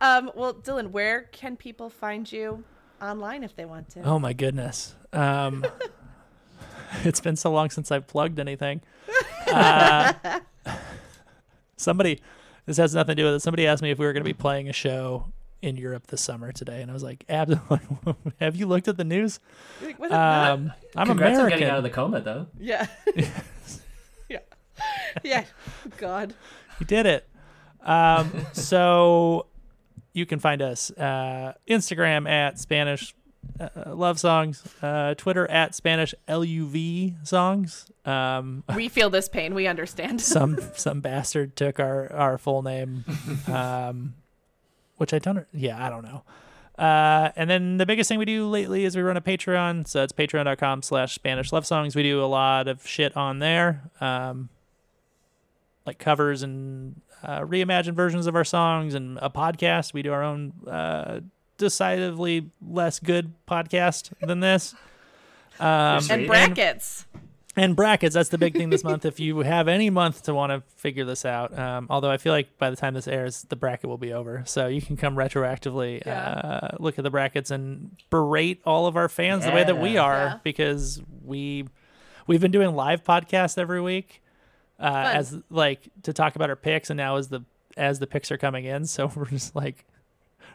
Um, 0.00 0.30
well, 0.36 0.54
Dylan, 0.54 0.92
where 0.92 1.22
can 1.32 1.56
people 1.56 1.90
find 1.90 2.30
you 2.30 2.62
online 3.02 3.42
if 3.42 3.56
they 3.56 3.64
want 3.64 3.88
to? 3.90 4.02
Oh 4.02 4.20
my 4.20 4.32
goodness. 4.32 4.94
Um, 5.12 5.66
it's 7.02 7.20
been 7.20 7.34
so 7.34 7.50
long 7.50 7.70
since 7.70 7.90
I've 7.90 8.06
plugged 8.06 8.38
anything. 8.38 8.80
Uh, 9.50 10.12
somebody, 11.76 12.20
this 12.66 12.76
has 12.76 12.94
nothing 12.94 13.16
to 13.16 13.22
do 13.22 13.26
with 13.26 13.34
it. 13.36 13.40
Somebody 13.40 13.66
asked 13.66 13.82
me 13.82 13.90
if 13.90 13.98
we 13.98 14.06
were 14.06 14.12
going 14.12 14.22
to 14.22 14.28
be 14.28 14.34
playing 14.34 14.68
a 14.68 14.72
show 14.72 15.32
in 15.62 15.76
Europe 15.76 16.06
this 16.06 16.20
summer 16.20 16.52
today, 16.52 16.82
and 16.82 16.90
I 16.90 16.94
was 16.94 17.02
like, 17.02 17.24
"Absolutely, 17.28 18.14
have 18.40 18.56
you 18.56 18.66
looked 18.66 18.88
at 18.88 18.96
the 18.96 19.04
news?" 19.04 19.40
Like, 19.82 19.98
was 19.98 20.10
it? 20.10 20.14
Um, 20.14 20.72
I'm 20.96 21.06
Congrats 21.06 21.38
on 21.38 21.48
getting 21.48 21.68
out 21.68 21.78
of 21.78 21.82
the 21.84 21.90
coma, 21.90 22.20
though. 22.20 22.46
yeah. 22.58 22.86
yeah. 24.28 24.38
Yeah. 25.22 25.44
God. 25.96 26.34
You 26.80 26.86
did 26.86 27.06
it. 27.06 27.28
Um, 27.82 28.30
so 28.52 29.46
you 30.12 30.26
can 30.26 30.38
find 30.38 30.62
us 30.62 30.90
uh, 30.92 31.54
Instagram 31.68 32.28
at 32.28 32.58
Spanish 32.58 33.14
uh, 33.58 33.94
love 33.94 34.18
songs, 34.20 34.62
uh, 34.82 35.14
Twitter 35.14 35.48
at 35.50 35.74
Spanish 35.74 36.14
LUV 36.28 37.26
songs. 37.26 37.90
Um, 38.04 38.62
We 38.74 38.88
feel 38.88 39.10
this 39.10 39.28
pain. 39.28 39.54
We 39.54 39.66
understand. 39.66 40.20
some 40.20 40.58
some 40.74 41.00
bastard 41.00 41.56
took 41.56 41.80
our 41.80 42.12
our 42.12 42.38
full 42.38 42.62
name, 42.62 43.04
um, 43.48 44.14
which 44.98 45.14
I 45.14 45.18
don't. 45.18 45.46
Yeah, 45.52 45.84
I 45.84 45.88
don't 45.88 46.04
know. 46.04 46.22
Uh, 46.78 47.32
and 47.34 47.50
then 47.50 47.76
the 47.78 47.86
biggest 47.86 48.08
thing 48.08 48.20
we 48.20 48.24
do 48.24 48.46
lately 48.46 48.84
is 48.84 48.94
we 48.94 49.02
run 49.02 49.16
a 49.16 49.20
Patreon. 49.20 49.88
So 49.88 50.04
it's 50.04 50.12
patreon.com 50.12 50.82
slash 50.82 51.14
Spanish 51.14 51.52
love 51.52 51.66
songs. 51.66 51.96
We 51.96 52.04
do 52.04 52.22
a 52.22 52.26
lot 52.26 52.68
of 52.68 52.86
shit 52.86 53.16
on 53.16 53.40
there. 53.40 53.90
Um, 54.00 54.48
like 55.84 55.98
covers 55.98 56.42
and 56.42 57.00
uh, 57.22 57.40
reimagined 57.40 57.94
versions 57.94 58.26
of 58.26 58.36
our 58.36 58.44
songs 58.44 58.94
and 58.94 59.18
a 59.20 59.30
podcast. 59.30 59.92
We 59.92 60.02
do 60.02 60.12
our 60.12 60.22
own 60.22 60.52
uh, 60.68 61.20
decidedly 61.56 62.50
less 62.64 63.00
good 63.00 63.32
podcast 63.48 64.12
than 64.20 64.40
this. 64.40 64.74
Um, 65.58 66.00
and 66.10 66.26
brackets. 66.28 67.06
and 67.12 67.27
brackets, 67.74 68.14
that's 68.14 68.28
the 68.30 68.38
big 68.38 68.54
thing 68.54 68.70
this 68.70 68.84
month. 68.84 69.04
If 69.04 69.20
you 69.20 69.38
have 69.40 69.68
any 69.68 69.90
month 69.90 70.22
to 70.24 70.34
want 70.34 70.50
to 70.52 70.62
figure 70.76 71.04
this 71.04 71.24
out, 71.24 71.56
um, 71.58 71.86
although 71.90 72.10
I 72.10 72.16
feel 72.18 72.32
like 72.32 72.56
by 72.58 72.70
the 72.70 72.76
time 72.76 72.94
this 72.94 73.08
airs, 73.08 73.42
the 73.48 73.56
bracket 73.56 73.88
will 73.90 73.98
be 73.98 74.12
over. 74.12 74.42
So 74.46 74.66
you 74.66 74.80
can 74.82 74.96
come 74.96 75.16
retroactively 75.16 76.04
Yeah. 76.06 76.20
uh, 76.30 76.76
look 76.78 76.98
at 76.98 77.04
the 77.04 77.10
brackets 77.10 77.50
and 77.50 77.96
berate 78.10 78.60
all 78.64 78.86
of 78.86 78.96
our 78.96 79.08
fans 79.08 79.44
the 79.44 79.52
way 79.52 79.64
that 79.64 79.78
we 79.78 79.96
are 79.96 80.14
Yeah. 80.26 80.38
because 80.42 81.00
we 81.24 81.64
we've 82.26 82.40
been 82.40 82.50
doing 82.50 82.74
live 82.74 83.02
podcasts 83.04 83.56
every 83.58 83.80
week 83.80 84.22
uh, 84.80 85.10
as 85.14 85.36
like 85.50 85.88
to 86.02 86.12
talk 86.12 86.36
about 86.36 86.50
our 86.50 86.56
picks, 86.56 86.90
and 86.90 86.96
now 86.96 87.16
as 87.16 87.28
the 87.28 87.40
as 87.76 87.98
the 87.98 88.06
picks 88.06 88.30
are 88.30 88.38
coming 88.38 88.64
in, 88.64 88.84
so 88.86 89.10
we're 89.16 89.24
just 89.26 89.54
like 89.56 89.84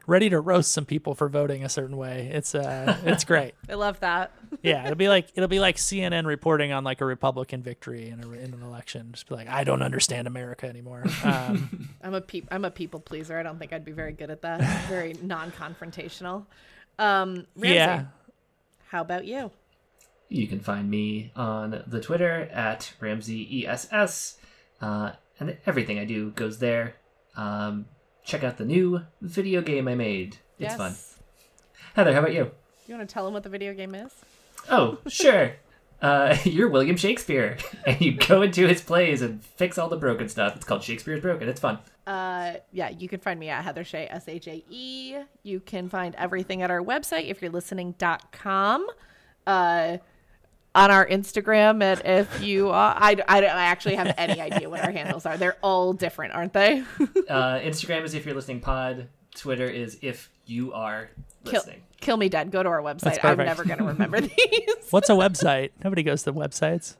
ready 0.05 0.29
to 0.29 0.39
roast 0.39 0.71
some 0.71 0.85
people 0.85 1.15
for 1.15 1.29
voting 1.29 1.63
a 1.63 1.69
certain 1.69 1.97
way. 1.97 2.29
It's 2.33 2.53
uh, 2.55 2.97
it's 3.05 3.23
great 3.23 3.53
I 3.69 3.75
love 3.75 3.99
that. 4.01 4.31
yeah, 4.61 4.83
it'll 4.83 4.95
be 4.95 5.09
like 5.09 5.29
it'll 5.35 5.49
be 5.49 5.59
like 5.59 5.77
CNN 5.77 6.25
reporting 6.25 6.71
on 6.71 6.83
like 6.83 7.01
a 7.01 7.05
Republican 7.05 7.63
victory 7.63 8.09
in, 8.09 8.23
a, 8.23 8.31
in 8.31 8.53
an 8.53 8.61
election. 8.61 9.09
Just 9.13 9.29
be 9.29 9.35
like, 9.35 9.47
I 9.47 9.63
don't 9.63 9.81
understand 9.81 10.27
America 10.27 10.67
anymore. 10.67 11.03
Um, 11.23 11.89
I'm 12.03 12.13
a 12.13 12.21
peop- 12.21 12.47
I'm 12.51 12.65
a 12.65 12.71
people 12.71 12.99
pleaser. 12.99 13.37
I 13.37 13.43
don't 13.43 13.59
think 13.59 13.73
I'd 13.73 13.85
be 13.85 13.91
very 13.91 14.13
good 14.13 14.29
at 14.29 14.41
that. 14.41 14.87
very 14.89 15.13
non-confrontational. 15.21 16.45
Um, 16.99 17.47
Ramsey, 17.55 17.75
yeah, 17.75 18.05
how 18.89 19.01
about 19.01 19.25
you? 19.25 19.51
You 20.29 20.47
can 20.47 20.59
find 20.59 20.89
me 20.89 21.31
on 21.35 21.83
the 21.87 21.99
Twitter 21.99 22.49
at 22.51 22.93
Ramsey 22.99 23.65
ESS, 23.65 24.37
uh, 24.81 25.11
and 25.39 25.57
everything 25.65 25.99
I 25.99 26.05
do 26.05 26.31
goes 26.31 26.59
there. 26.59 26.95
Um, 27.35 27.85
check 28.23 28.43
out 28.43 28.57
the 28.57 28.65
new 28.65 29.01
video 29.21 29.61
game 29.61 29.87
I 29.87 29.95
made. 29.95 30.37
It's 30.59 30.75
yes. 30.75 30.77
fun. 30.77 30.95
Heather, 31.95 32.13
how 32.13 32.19
about 32.19 32.33
you? 32.33 32.51
You 32.87 32.95
want 32.95 33.07
to 33.07 33.13
tell 33.13 33.25
them 33.25 33.33
what 33.33 33.43
the 33.43 33.49
video 33.49 33.73
game 33.73 33.95
is? 33.95 34.11
Oh, 34.69 34.97
sure. 35.07 35.53
Uh, 36.01 36.35
you're 36.43 36.69
William 36.69 36.97
Shakespeare, 36.97 37.57
and 37.87 37.99
you 38.01 38.13
go 38.13 38.41
into 38.41 38.67
his 38.67 38.81
plays 38.81 39.21
and 39.21 39.43
fix 39.43 39.77
all 39.77 39.89
the 39.89 39.97
broken 39.97 40.27
stuff. 40.27 40.55
It's 40.55 40.65
called 40.65 40.83
Shakespeare's 40.83 41.21
Broken. 41.21 41.47
It's 41.47 41.61
fun. 41.61 41.79
Uh, 42.05 42.55
yeah, 42.71 42.89
you 42.89 43.07
can 43.07 43.21
find 43.21 43.39
me 43.39 43.49
at 43.49 43.63
Heather 43.63 43.83
Shae, 43.83 44.07
S 44.09 44.27
H 44.27 44.47
A 44.47 44.63
E. 44.69 45.15
You 45.43 45.59
can 45.61 45.87
find 45.87 46.13
everything 46.15 46.61
at 46.61 46.69
our 46.69 46.81
website 46.81 47.29
if 47.29 47.41
you're 47.41 47.51
listening.com. 47.51 48.87
Uh, 49.47 49.97
on 50.75 50.89
our 50.91 51.05
Instagram, 51.07 51.83
and 51.83 52.01
if 52.03 52.41
you, 52.41 52.69
uh, 52.69 52.93
I, 52.97 53.15
I 53.27 53.41
don't 53.41 53.49
I 53.51 53.65
actually 53.65 53.95
have 53.95 54.13
any 54.17 54.41
idea 54.41 54.69
what 54.69 54.83
our 54.83 54.91
handles 54.91 55.25
are. 55.25 55.37
They're 55.37 55.57
all 55.61 55.93
different, 55.93 56.33
aren't 56.33 56.53
they? 56.53 56.83
Uh, 57.29 57.59
Instagram 57.59 58.03
is 58.03 58.13
if 58.15 58.25
you're 58.25 58.35
listening 58.35 58.59
pod. 58.59 59.07
Twitter 59.35 59.65
is 59.65 59.97
if 60.01 60.29
you 60.45 60.73
are 60.73 61.09
Kill, 61.45 61.53
listening. 61.61 61.81
kill 62.01 62.17
me 62.17 62.29
dead. 62.29 62.51
Go 62.51 62.61
to 62.61 62.69
our 62.69 62.81
website. 62.81 63.17
I'm 63.23 63.37
never 63.37 63.63
going 63.63 63.79
to 63.79 63.85
remember 63.85 64.19
these. 64.21 64.67
what's 64.91 65.09
a 65.09 65.13
website? 65.13 65.71
Nobody 65.83 66.03
goes 66.03 66.21
to 66.23 66.33
websites. 66.33 66.95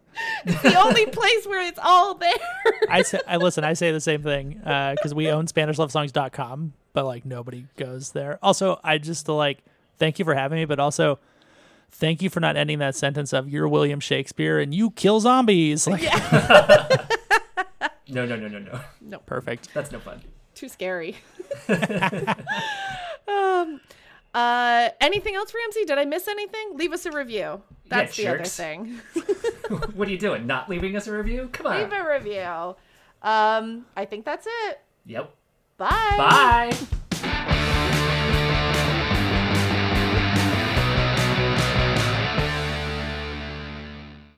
the 0.46 0.76
only 0.84 1.06
place 1.06 1.46
where 1.46 1.62
it's 1.68 1.78
all 1.84 2.16
there. 2.16 2.34
I 2.90 3.02
say, 3.04 3.20
I 3.28 3.38
listen. 3.38 3.64
I 3.64 3.74
say 3.74 3.92
the 3.92 4.00
same 4.02 4.24
thing 4.24 4.60
because 4.64 5.14
we 5.14 5.30
own 5.30 5.46
SpanishLoveSongs.com, 5.48 6.74
but 6.94 7.06
like 7.06 7.26
nobody 7.26 7.66
goes 7.78 8.12
there. 8.12 8.40
Also, 8.42 8.80
I 8.84 8.98
just 8.98 9.28
like 9.28 9.60
thank 10.00 10.18
you 10.20 10.26
for 10.26 10.34
having 10.36 10.58
me, 10.58 10.66
but 10.66 10.80
also. 10.80 11.20
Thank 11.96 12.22
you 12.22 12.30
for 12.30 12.40
not 12.40 12.58
ending 12.58 12.80
that 12.80 12.96
sentence 12.96 13.34
of 13.34 13.48
"You're 13.48 13.68
William 13.68 14.00
Shakespeare 14.00 14.60
and 14.60 14.74
you 14.74 14.92
kill 14.92 15.20
zombies." 15.20 15.88
Like, 15.88 16.02
No, 18.10 18.26
no, 18.26 18.36
no, 18.36 18.48
no, 18.48 18.60
no. 18.60 18.80
no, 19.02 19.20
perfect. 19.20 19.74
That's 19.74 19.92
no 19.92 20.00
fun. 20.00 20.22
too 20.54 20.68
scary. 20.70 21.16
um, 23.28 23.80
uh, 24.34 24.90
anything 25.02 25.36
else, 25.36 25.54
Ramsey? 25.54 25.86
Did 25.86 25.98
I 25.98 26.06
miss 26.06 26.28
anything? 26.28 26.76
Leave 26.76 26.92
us 26.94 27.06
a 27.06 27.12
review. 27.12 27.62
That's 27.88 28.16
the 28.18 28.28
other 28.28 28.44
thing. 28.44 29.00
what 29.96 30.08
are 30.08 30.12
you 30.12 30.18
doing? 30.18 30.46
Not 30.46 30.70
leaving 30.70 30.96
us 30.96 31.08
a 31.08 31.14
review? 31.16 31.50
Come 31.52 31.68
on. 31.68 31.80
Leave 31.82 31.94
a 31.94 32.14
review. 32.14 32.76
Um, 33.22 33.86
I 33.96 34.06
think 34.06 34.26
that's 34.26 34.48
it. 34.48 34.80
Yep. 35.06 35.34
Bye. 35.78 36.16
Bye. 36.18 36.78